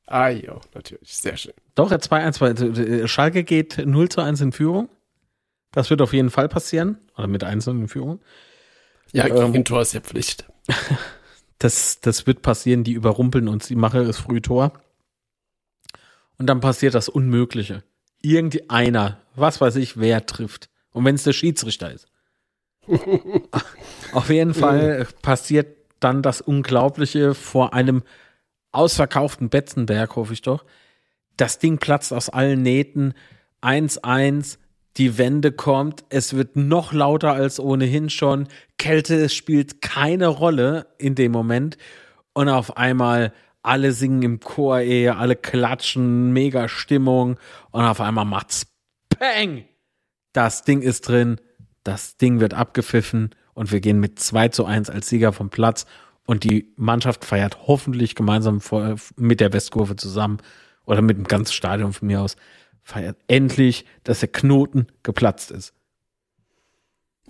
Ah, 0.06 0.28
ja, 0.28 0.60
natürlich. 0.74 1.12
Sehr 1.16 1.36
schön. 1.36 1.54
Doch, 1.74 1.90
2-1. 1.90 2.78
Äh, 2.78 3.08
Schalke 3.08 3.42
geht 3.42 3.84
0 3.84 4.08
zu 4.10 4.20
1 4.20 4.40
in 4.42 4.52
Führung. 4.52 4.88
Das 5.72 5.90
wird 5.90 6.00
auf 6.00 6.12
jeden 6.12 6.30
Fall 6.30 6.48
passieren. 6.48 6.98
Oder 7.16 7.26
mit 7.26 7.42
1 7.42 7.66
in 7.66 7.88
Führung. 7.88 8.20
Ja, 9.10 9.26
gegen 9.26 9.56
ähm, 9.56 9.64
Tor 9.64 9.82
ist 9.82 9.94
ja 9.94 10.02
Pflicht. 10.02 10.44
das, 11.58 12.00
das 12.00 12.28
wird 12.28 12.42
passieren. 12.42 12.84
Die 12.84 12.92
überrumpeln 12.92 13.48
uns. 13.48 13.66
Die 13.66 13.74
Mache 13.74 14.02
ist 14.02 14.18
früh 14.18 14.40
Tor. 14.40 14.72
und 16.38 16.46
dann 16.46 16.60
passiert 16.60 16.94
das 16.94 17.08
Unmögliche. 17.08 17.82
Irgendeiner, 18.24 19.20
was 19.34 19.60
weiß 19.60 19.76
ich, 19.76 19.98
wer 19.98 20.24
trifft. 20.26 20.70
Und 20.92 21.04
wenn 21.04 21.14
es 21.14 21.24
der 21.24 21.32
Schiedsrichter 21.32 21.92
ist. 21.92 22.06
Auf 24.12 24.30
jeden 24.30 24.54
Fall 24.54 25.06
passiert 25.22 25.76
dann 26.00 26.22
das 26.22 26.40
Unglaubliche 26.40 27.34
vor 27.34 27.74
einem 27.74 28.02
ausverkauften 28.72 29.48
Betzenberg, 29.48 30.16
hoffe 30.16 30.32
ich 30.32 30.42
doch. 30.42 30.64
Das 31.36 31.58
Ding 31.58 31.78
platzt 31.78 32.12
aus 32.12 32.28
allen 32.28 32.62
Nähten. 32.62 33.14
1-1, 33.62 34.58
die 34.96 35.18
Wende 35.18 35.50
kommt, 35.52 36.04
es 36.08 36.34
wird 36.34 36.56
noch 36.56 36.92
lauter 36.92 37.32
als 37.32 37.58
ohnehin 37.58 38.10
schon. 38.10 38.46
Kälte 38.78 39.28
spielt 39.28 39.82
keine 39.82 40.28
Rolle 40.28 40.86
in 40.98 41.14
dem 41.14 41.32
Moment. 41.32 41.78
Und 42.32 42.48
auf 42.48 42.76
einmal 42.76 43.32
alle 43.64 43.92
singen 43.92 44.22
im 44.22 44.40
Chor, 44.40 44.78
ey, 44.78 45.08
alle 45.08 45.36
klatschen, 45.36 46.32
mega 46.32 46.68
Stimmung. 46.68 47.38
Und 47.70 47.84
auf 47.84 48.00
einmal 48.00 48.24
macht's 48.24 48.66
Peng! 49.08 49.64
Das 50.32 50.62
Ding 50.62 50.82
ist 50.82 51.08
drin, 51.08 51.40
das 51.82 52.16
Ding 52.16 52.40
wird 52.40 52.54
abgepfiffen 52.54 53.34
und 53.54 53.72
wir 53.72 53.80
gehen 53.80 54.00
mit 54.00 54.18
2 54.18 54.48
zu 54.48 54.64
1 54.66 54.90
als 54.90 55.08
Sieger 55.08 55.32
vom 55.32 55.48
Platz. 55.48 55.86
Und 56.26 56.44
die 56.44 56.72
Mannschaft 56.76 57.24
feiert 57.24 57.66
hoffentlich 57.66 58.14
gemeinsam 58.14 58.60
vor, 58.60 58.96
mit 59.16 59.40
der 59.40 59.52
Westkurve 59.52 59.96
zusammen 59.96 60.38
oder 60.84 61.02
mit 61.02 61.16
dem 61.16 61.24
ganzen 61.24 61.52
Stadion 61.52 61.92
von 61.92 62.08
mir 62.08 62.20
aus, 62.20 62.36
feiert 62.82 63.16
endlich, 63.28 63.86
dass 64.02 64.20
der 64.20 64.30
Knoten 64.30 64.88
geplatzt 65.02 65.50
ist. 65.50 65.72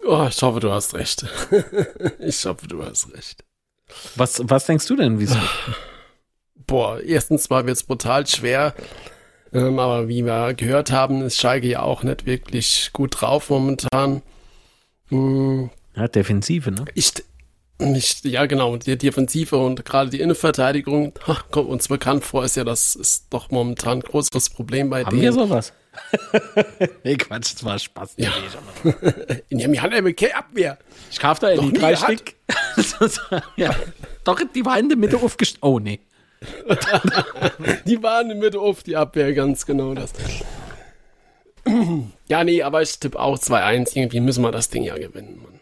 Oh, 0.05 0.27
ich 0.28 0.40
hoffe, 0.43 0.61
du 0.61 0.70
hast 0.70 0.94
recht. 0.94 1.27
ich 2.19 2.44
hoffe, 2.44 2.66
du 2.66 2.85
hast 2.85 3.12
recht. 3.12 3.44
Was, 4.16 4.40
was 4.44 4.66
denkst 4.66 4.86
du 4.86 4.97
denn, 4.97 5.19
wie 5.19 5.24
es 5.24 5.36
Boah, 6.66 7.01
erstens 7.01 7.51
mal 7.51 7.66
wird 7.66 7.77
es 7.77 7.82
brutal 7.82 8.27
schwer. 8.27 8.74
Ähm, 9.53 9.78
aber 9.78 10.09
wie 10.09 10.24
wir 10.24 10.55
gehört 10.55 10.91
haben, 10.91 11.23
ist 11.23 11.39
Schalke 11.39 11.69
ja 11.69 11.82
auch 11.82 12.03
nicht 12.03 12.27
wirklich 12.27 12.91
gut 12.93 13.20
drauf 13.20 13.51
momentan. 13.51 14.23
Hm. 15.09 15.70
Ja, 15.95 16.09
Defensive, 16.09 16.73
ne? 16.73 16.85
Ich, 16.95 17.12
nicht, 17.78 18.24
ja, 18.24 18.47
genau, 18.47 18.77
die 18.77 18.97
Defensive 18.97 19.57
und 19.57 19.85
gerade 19.85 20.11
die 20.11 20.20
Innenverteidigung, 20.20 21.12
ha, 21.27 21.39
kommt 21.51 21.69
uns 21.69 21.89
bekannt 21.89 22.24
vor, 22.24 22.45
ist 22.45 22.57
ja, 22.57 22.65
das 22.65 22.97
ist 22.97 23.27
doch 23.31 23.51
momentan 23.51 23.99
ein 23.99 24.01
größeres 24.01 24.51
Problem 24.51 24.91
bei 24.91 25.05
Haben 25.05 25.16
denen. 25.20 25.32
Haben 25.32 25.39
wir 25.39 25.47
sowas? 25.49 25.73
nee, 27.05 27.16
Quatsch, 27.16 27.55
das 27.55 27.65
war 27.65 27.78
Spaß. 27.78 28.15
Ja. 28.16 28.32
In 29.49 29.61
ihrem 29.61 29.81
Hand 29.81 29.95
eine 29.95 30.15
Abwehr. 30.35 30.78
Ich 31.11 31.20
kauf 31.20 31.39
da 31.39 31.55
die 31.55 31.73
drei 31.73 31.95
Stück. 31.95 32.35
ja. 33.57 33.74
Doch, 34.24 34.41
die 34.53 34.65
waren 34.65 34.81
in 34.81 34.89
der 34.89 34.99
Mitte 34.99 35.16
aufgestellt. 35.16 35.62
Oh, 35.62 35.78
nee. 35.78 36.01
die 37.86 38.02
waren 38.02 38.30
in 38.30 38.40
der 38.40 38.46
Mitte 38.46 38.60
auf, 38.60 38.82
die 38.82 38.96
Abwehr, 38.96 39.32
ganz 39.34 39.66
genau 39.66 39.94
das. 39.94 40.12
ja, 42.28 42.44
nee, 42.44 42.62
aber 42.62 42.82
ich 42.82 42.98
tippe 42.98 43.18
auch 43.18 43.38
2-1. 43.38 43.96
Irgendwie 43.96 44.20
müssen 44.20 44.42
wir 44.42 44.52
das 44.52 44.68
Ding 44.68 44.84
ja 44.84 44.96
gewinnen, 44.96 45.40
Mann. 45.42 45.60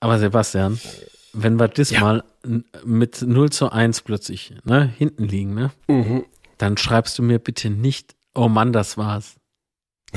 Aber 0.00 0.18
Sebastian, 0.18 0.78
wenn 1.32 1.58
wir 1.58 1.68
das 1.68 1.90
ja. 1.90 2.22
mit 2.84 3.22
0 3.22 3.50
zu 3.50 3.70
1 3.70 4.02
plötzlich 4.02 4.54
ne, 4.64 4.92
hinten 4.96 5.24
liegen, 5.24 5.54
ne? 5.54 5.72
Mhm. 5.88 6.24
Dann 6.58 6.76
schreibst 6.76 7.18
du 7.18 7.22
mir 7.22 7.38
bitte 7.38 7.70
nicht, 7.70 8.14
oh 8.34 8.48
Mann, 8.48 8.72
das 8.72 8.96
war's. 8.96 9.36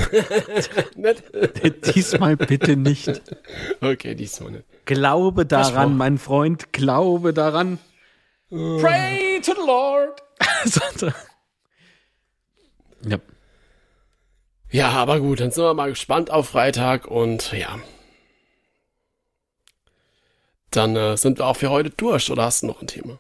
diesmal 1.96 2.38
bitte 2.38 2.78
nicht. 2.78 3.22
Okay, 3.82 4.16
diesmal 4.16 4.52
nicht. 4.52 4.64
Glaube 4.86 5.46
daran, 5.46 5.98
mein 5.98 6.18
Freund, 6.18 6.72
glaube 6.72 7.34
daran. 7.34 7.80
Uh. 8.52 8.80
Pray 8.80 9.40
to 9.42 9.54
the 9.54 9.62
Lord. 9.66 10.22
ja. 13.06 13.18
Ja, 14.72 14.90
aber 14.90 15.20
gut, 15.20 15.40
dann 15.40 15.52
sind 15.52 15.64
wir 15.64 15.74
mal 15.74 15.90
gespannt 15.90 16.32
auf 16.32 16.50
Freitag 16.50 17.08
und 17.08 17.52
ja. 17.54 17.80
Dann 20.72 20.96
äh, 20.96 21.18
sind 21.18 21.40
wir 21.40 21.48
auch 21.48 21.56
für 21.56 21.70
heute 21.70 21.90
durch, 21.90 22.30
oder 22.30 22.44
hast 22.44 22.62
du 22.62 22.68
noch 22.68 22.82
ein 22.82 22.88
Thema? 22.88 23.20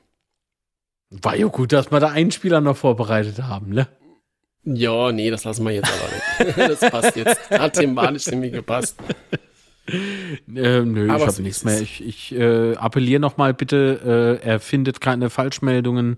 War 1.09 1.35
ja 1.35 1.47
gut, 1.47 1.73
dass 1.73 1.91
wir 1.91 1.99
da 1.99 2.09
einen 2.09 2.31
Spieler 2.31 2.61
noch 2.61 2.77
vorbereitet 2.77 3.41
haben, 3.41 3.69
ne? 3.69 3.87
Ja, 4.63 5.11
nee, 5.11 5.31
das 5.31 5.43
lassen 5.43 5.65
wir 5.65 5.71
jetzt 5.71 5.89
aber 5.89 6.11
weg. 6.11 6.55
das 6.79 6.91
passt 6.91 7.15
jetzt. 7.15 7.49
Hat 7.49 7.73
thematisch 7.73 8.27
irgendwie 8.27 8.51
gepasst. 8.51 8.97
Äh, 9.91 10.81
nö, 10.81 11.09
aber 11.09 11.23
ich 11.23 11.27
habe 11.27 11.41
nichts 11.41 11.63
mehr. 11.63 11.81
Ich, 11.81 12.05
ich 12.05 12.33
äh, 12.33 12.75
appelliere 12.75 13.19
nochmal 13.19 13.53
bitte, 13.53 14.39
äh, 14.43 14.47
er 14.47 14.59
findet 14.59 15.01
keine 15.01 15.29
Falschmeldungen. 15.29 16.17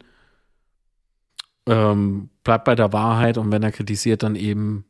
Ähm, 1.68 2.30
bleibt 2.44 2.66
bei 2.66 2.76
der 2.76 2.92
Wahrheit 2.92 3.38
und 3.38 3.52
wenn 3.52 3.64
er 3.64 3.72
kritisiert, 3.72 4.24
dann 4.24 4.36
eben 4.36 4.86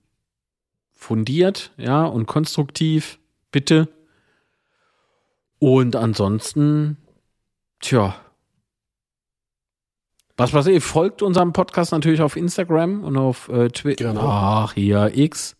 fundiert, 0.93 1.71
ja, 1.77 2.05
und 2.05 2.27
konstruktiv, 2.27 3.19
bitte. 3.51 3.89
Und 5.59 5.95
ansonsten, 5.95 6.97
tja. 7.79 8.15
Was 10.37 10.53
weiß 10.53 10.67
ich, 10.67 10.83
folgt 10.83 11.21
unserem 11.21 11.53
Podcast 11.53 11.91
natürlich 11.91 12.21
auf 12.21 12.35
Instagram 12.35 13.03
und 13.03 13.17
auf 13.17 13.49
äh, 13.49 13.69
Twitter. 13.69 14.13
Genau. 14.13 14.27
Ach, 14.27 14.73
hier, 14.73 15.11
X. 15.13 15.55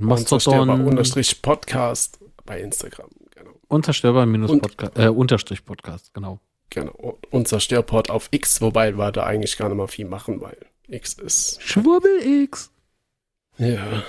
Mastodon. 0.00 0.86
Unterstrich 0.86 1.42
Podcast 1.42 2.18
bei 2.46 2.60
Instagram. 2.60 3.10
Genau. 3.34 3.50
Unterstörbar 3.68 4.26
minus 4.26 4.58
Podcast, 4.58 4.98
äh, 4.98 5.08
Unterstrich 5.08 5.64
Podcast, 5.64 6.12
genau. 6.14 6.40
Genau. 6.70 7.18
Unzerstörport 7.30 8.10
auf 8.10 8.28
X, 8.30 8.60
wobei 8.60 8.96
wir 8.96 9.12
da 9.12 9.24
eigentlich 9.24 9.56
gar 9.56 9.68
nicht 9.68 9.76
mal 9.76 9.88
viel 9.88 10.06
machen, 10.06 10.40
weil 10.40 10.56
X 10.88 11.14
ist. 11.14 11.60
Schwurbel 11.62 12.20
X. 12.44 12.70
Ja. 13.58 14.02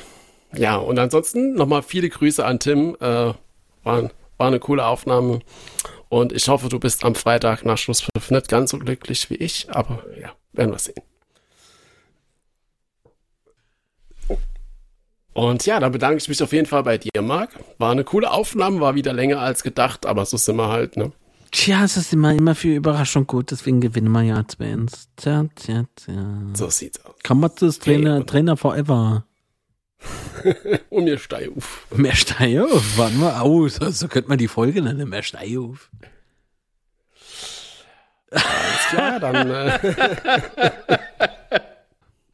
Ja, 0.54 0.78
und 0.78 1.00
ansonsten 1.00 1.54
nochmal 1.54 1.82
viele 1.82 2.10
Grüße 2.10 2.46
an 2.46 2.60
Tim. 2.60 2.96
Äh, 3.00 3.06
war, 3.06 3.36
war 3.84 4.12
eine 4.40 4.60
coole 4.60 4.86
Aufnahme. 4.86 5.40
Und 6.10 6.34
ich 6.34 6.48
hoffe, 6.48 6.70
du 6.70 6.80
bist 6.80 7.04
am 7.04 7.16
Freitag 7.16 7.66
nach 7.66 7.78
Schlusspfiff 7.78 8.32
nicht 8.32 8.50
ganz 8.50 8.72
so 8.72 8.80
glücklich 8.80 9.30
wie 9.30 9.36
ich, 9.36 9.68
aber 9.70 10.04
ja, 10.20 10.32
werden 10.52 10.72
wir 10.72 10.80
sehen. 10.80 11.02
Und 15.34 15.66
ja, 15.66 15.80
da 15.80 15.90
bedanke 15.90 16.18
ich 16.18 16.28
mich 16.28 16.44
auf 16.44 16.52
jeden 16.52 16.66
Fall 16.66 16.84
bei 16.84 16.98
dir, 16.98 17.22
Marc. 17.22 17.52
War 17.78 17.92
eine 17.92 18.04
coole 18.04 18.32
Aufnahme, 18.32 18.82
war 18.82 18.96
wieder 18.96 19.14
länger 19.14 19.40
als 19.40 19.64
gedacht, 19.64 20.06
aber 20.06 20.26
so 20.26 20.38
sind 20.38 20.58
wir 20.58 20.68
halt, 20.68 20.98
ne? 20.98 21.12
Tja, 21.52 21.84
es 21.84 21.98
ist 21.98 22.14
immer, 22.14 22.34
immer 22.34 22.56
für 22.56 22.76
Überraschung 22.76 23.28
gut, 23.28 23.52
deswegen 23.52 23.82
gewinnen 23.82 24.12
wir 24.12 24.24
ja 24.24 24.44
Twins. 24.44 25.10
Tja, 25.18 25.46
tja, 25.56 25.86
tja. 25.96 26.38
So 26.54 26.70
sieht's 26.70 27.04
aus. 27.06 27.16
Kann 27.24 27.40
man 27.40 27.52
das 27.60 27.80
Trainer, 27.80 28.18
okay, 28.18 28.26
Trainer 28.26 28.58
forever. 28.58 29.26
Und 30.90 31.04
mehr 31.06 31.18
Steihauf. 31.18 31.88
Mehr 31.96 32.16
Steihauf? 32.16 32.98
Warten 32.98 33.20
wir 33.20 33.42
aus. 33.42 33.76
So 33.76 34.08
könnte 34.08 34.30
man 34.30 34.38
die 34.38 34.48
Folge 34.48 34.82
nennen. 34.82 35.10
Mehr 35.10 35.24
Steihauf. 35.24 35.92
Alles 38.32 38.88
klar, 38.90 39.20
dann. 39.20 39.52
Äh 39.52 41.28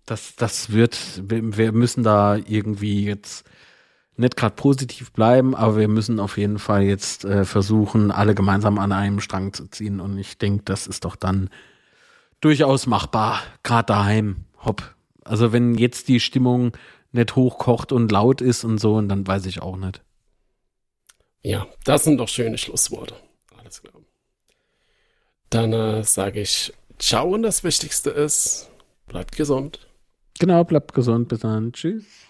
das, 0.08 0.36
das 0.38 0.72
wird, 0.72 1.22
wir 1.28 1.72
müssen 1.74 2.02
da 2.02 2.38
irgendwie 2.38 3.06
jetzt 3.06 3.46
nicht 4.16 4.36
gerade 4.36 4.56
positiv 4.56 5.12
bleiben, 5.12 5.54
aber 5.54 5.78
wir 5.78 5.88
müssen 5.90 6.20
auf 6.20 6.38
jeden 6.38 6.58
Fall 6.60 6.84
jetzt 6.84 7.26
äh, 7.26 7.46
versuchen, 7.46 8.10
alle 8.10 8.34
gemeinsam 8.34 8.80
an 8.80 8.92
einem 8.92 9.20
Strang 9.20 9.54
zu 9.54 9.68
ziehen. 9.68 10.00
Und 10.00 10.18
ich 10.18 10.38
denke, 10.38 10.64
das 10.64 10.88
ist 10.88 11.06
doch 11.06 11.16
dann 11.16 11.50
durchaus 12.40 12.88
machbar, 12.88 13.42
gerade 13.64 13.86
daheim. 13.86 14.46
Hopp. 14.66 14.96
Also 15.24 15.52
wenn 15.52 15.76
jetzt 15.76 16.08
die 16.08 16.22
Stimmung 16.22 16.72
nicht 17.12 17.36
hochkocht 17.36 17.92
und 17.92 18.12
laut 18.12 18.42
ist 18.42 18.64
und 18.64 18.80
so, 18.80 18.96
und 18.96 19.10
dann 19.10 19.28
weiß 19.28 19.46
ich 19.46 19.62
auch 19.62 19.76
nicht. 19.76 20.02
Ja, 21.44 21.68
das 21.84 22.06
sind 22.06 22.18
doch 22.18 22.30
schöne 22.30 22.58
Schlussworte. 22.58 23.16
Alles 23.58 23.82
klar. 23.84 24.02
Dann 25.50 25.74
äh, 25.74 26.04
sage 26.04 26.42
ich 26.42 26.74
Ciao 26.98 27.34
und 27.34 27.44
das 27.44 27.64
Wichtigste 27.64 28.10
ist, 28.10 28.70
bleibt 29.06 29.36
gesund. 29.36 29.86
Genau, 30.39 30.64
bleibt 30.64 30.93
gesund. 30.93 31.30
Bis 31.30 31.39
dann. 31.39 31.72
Tschüss. 31.73 32.27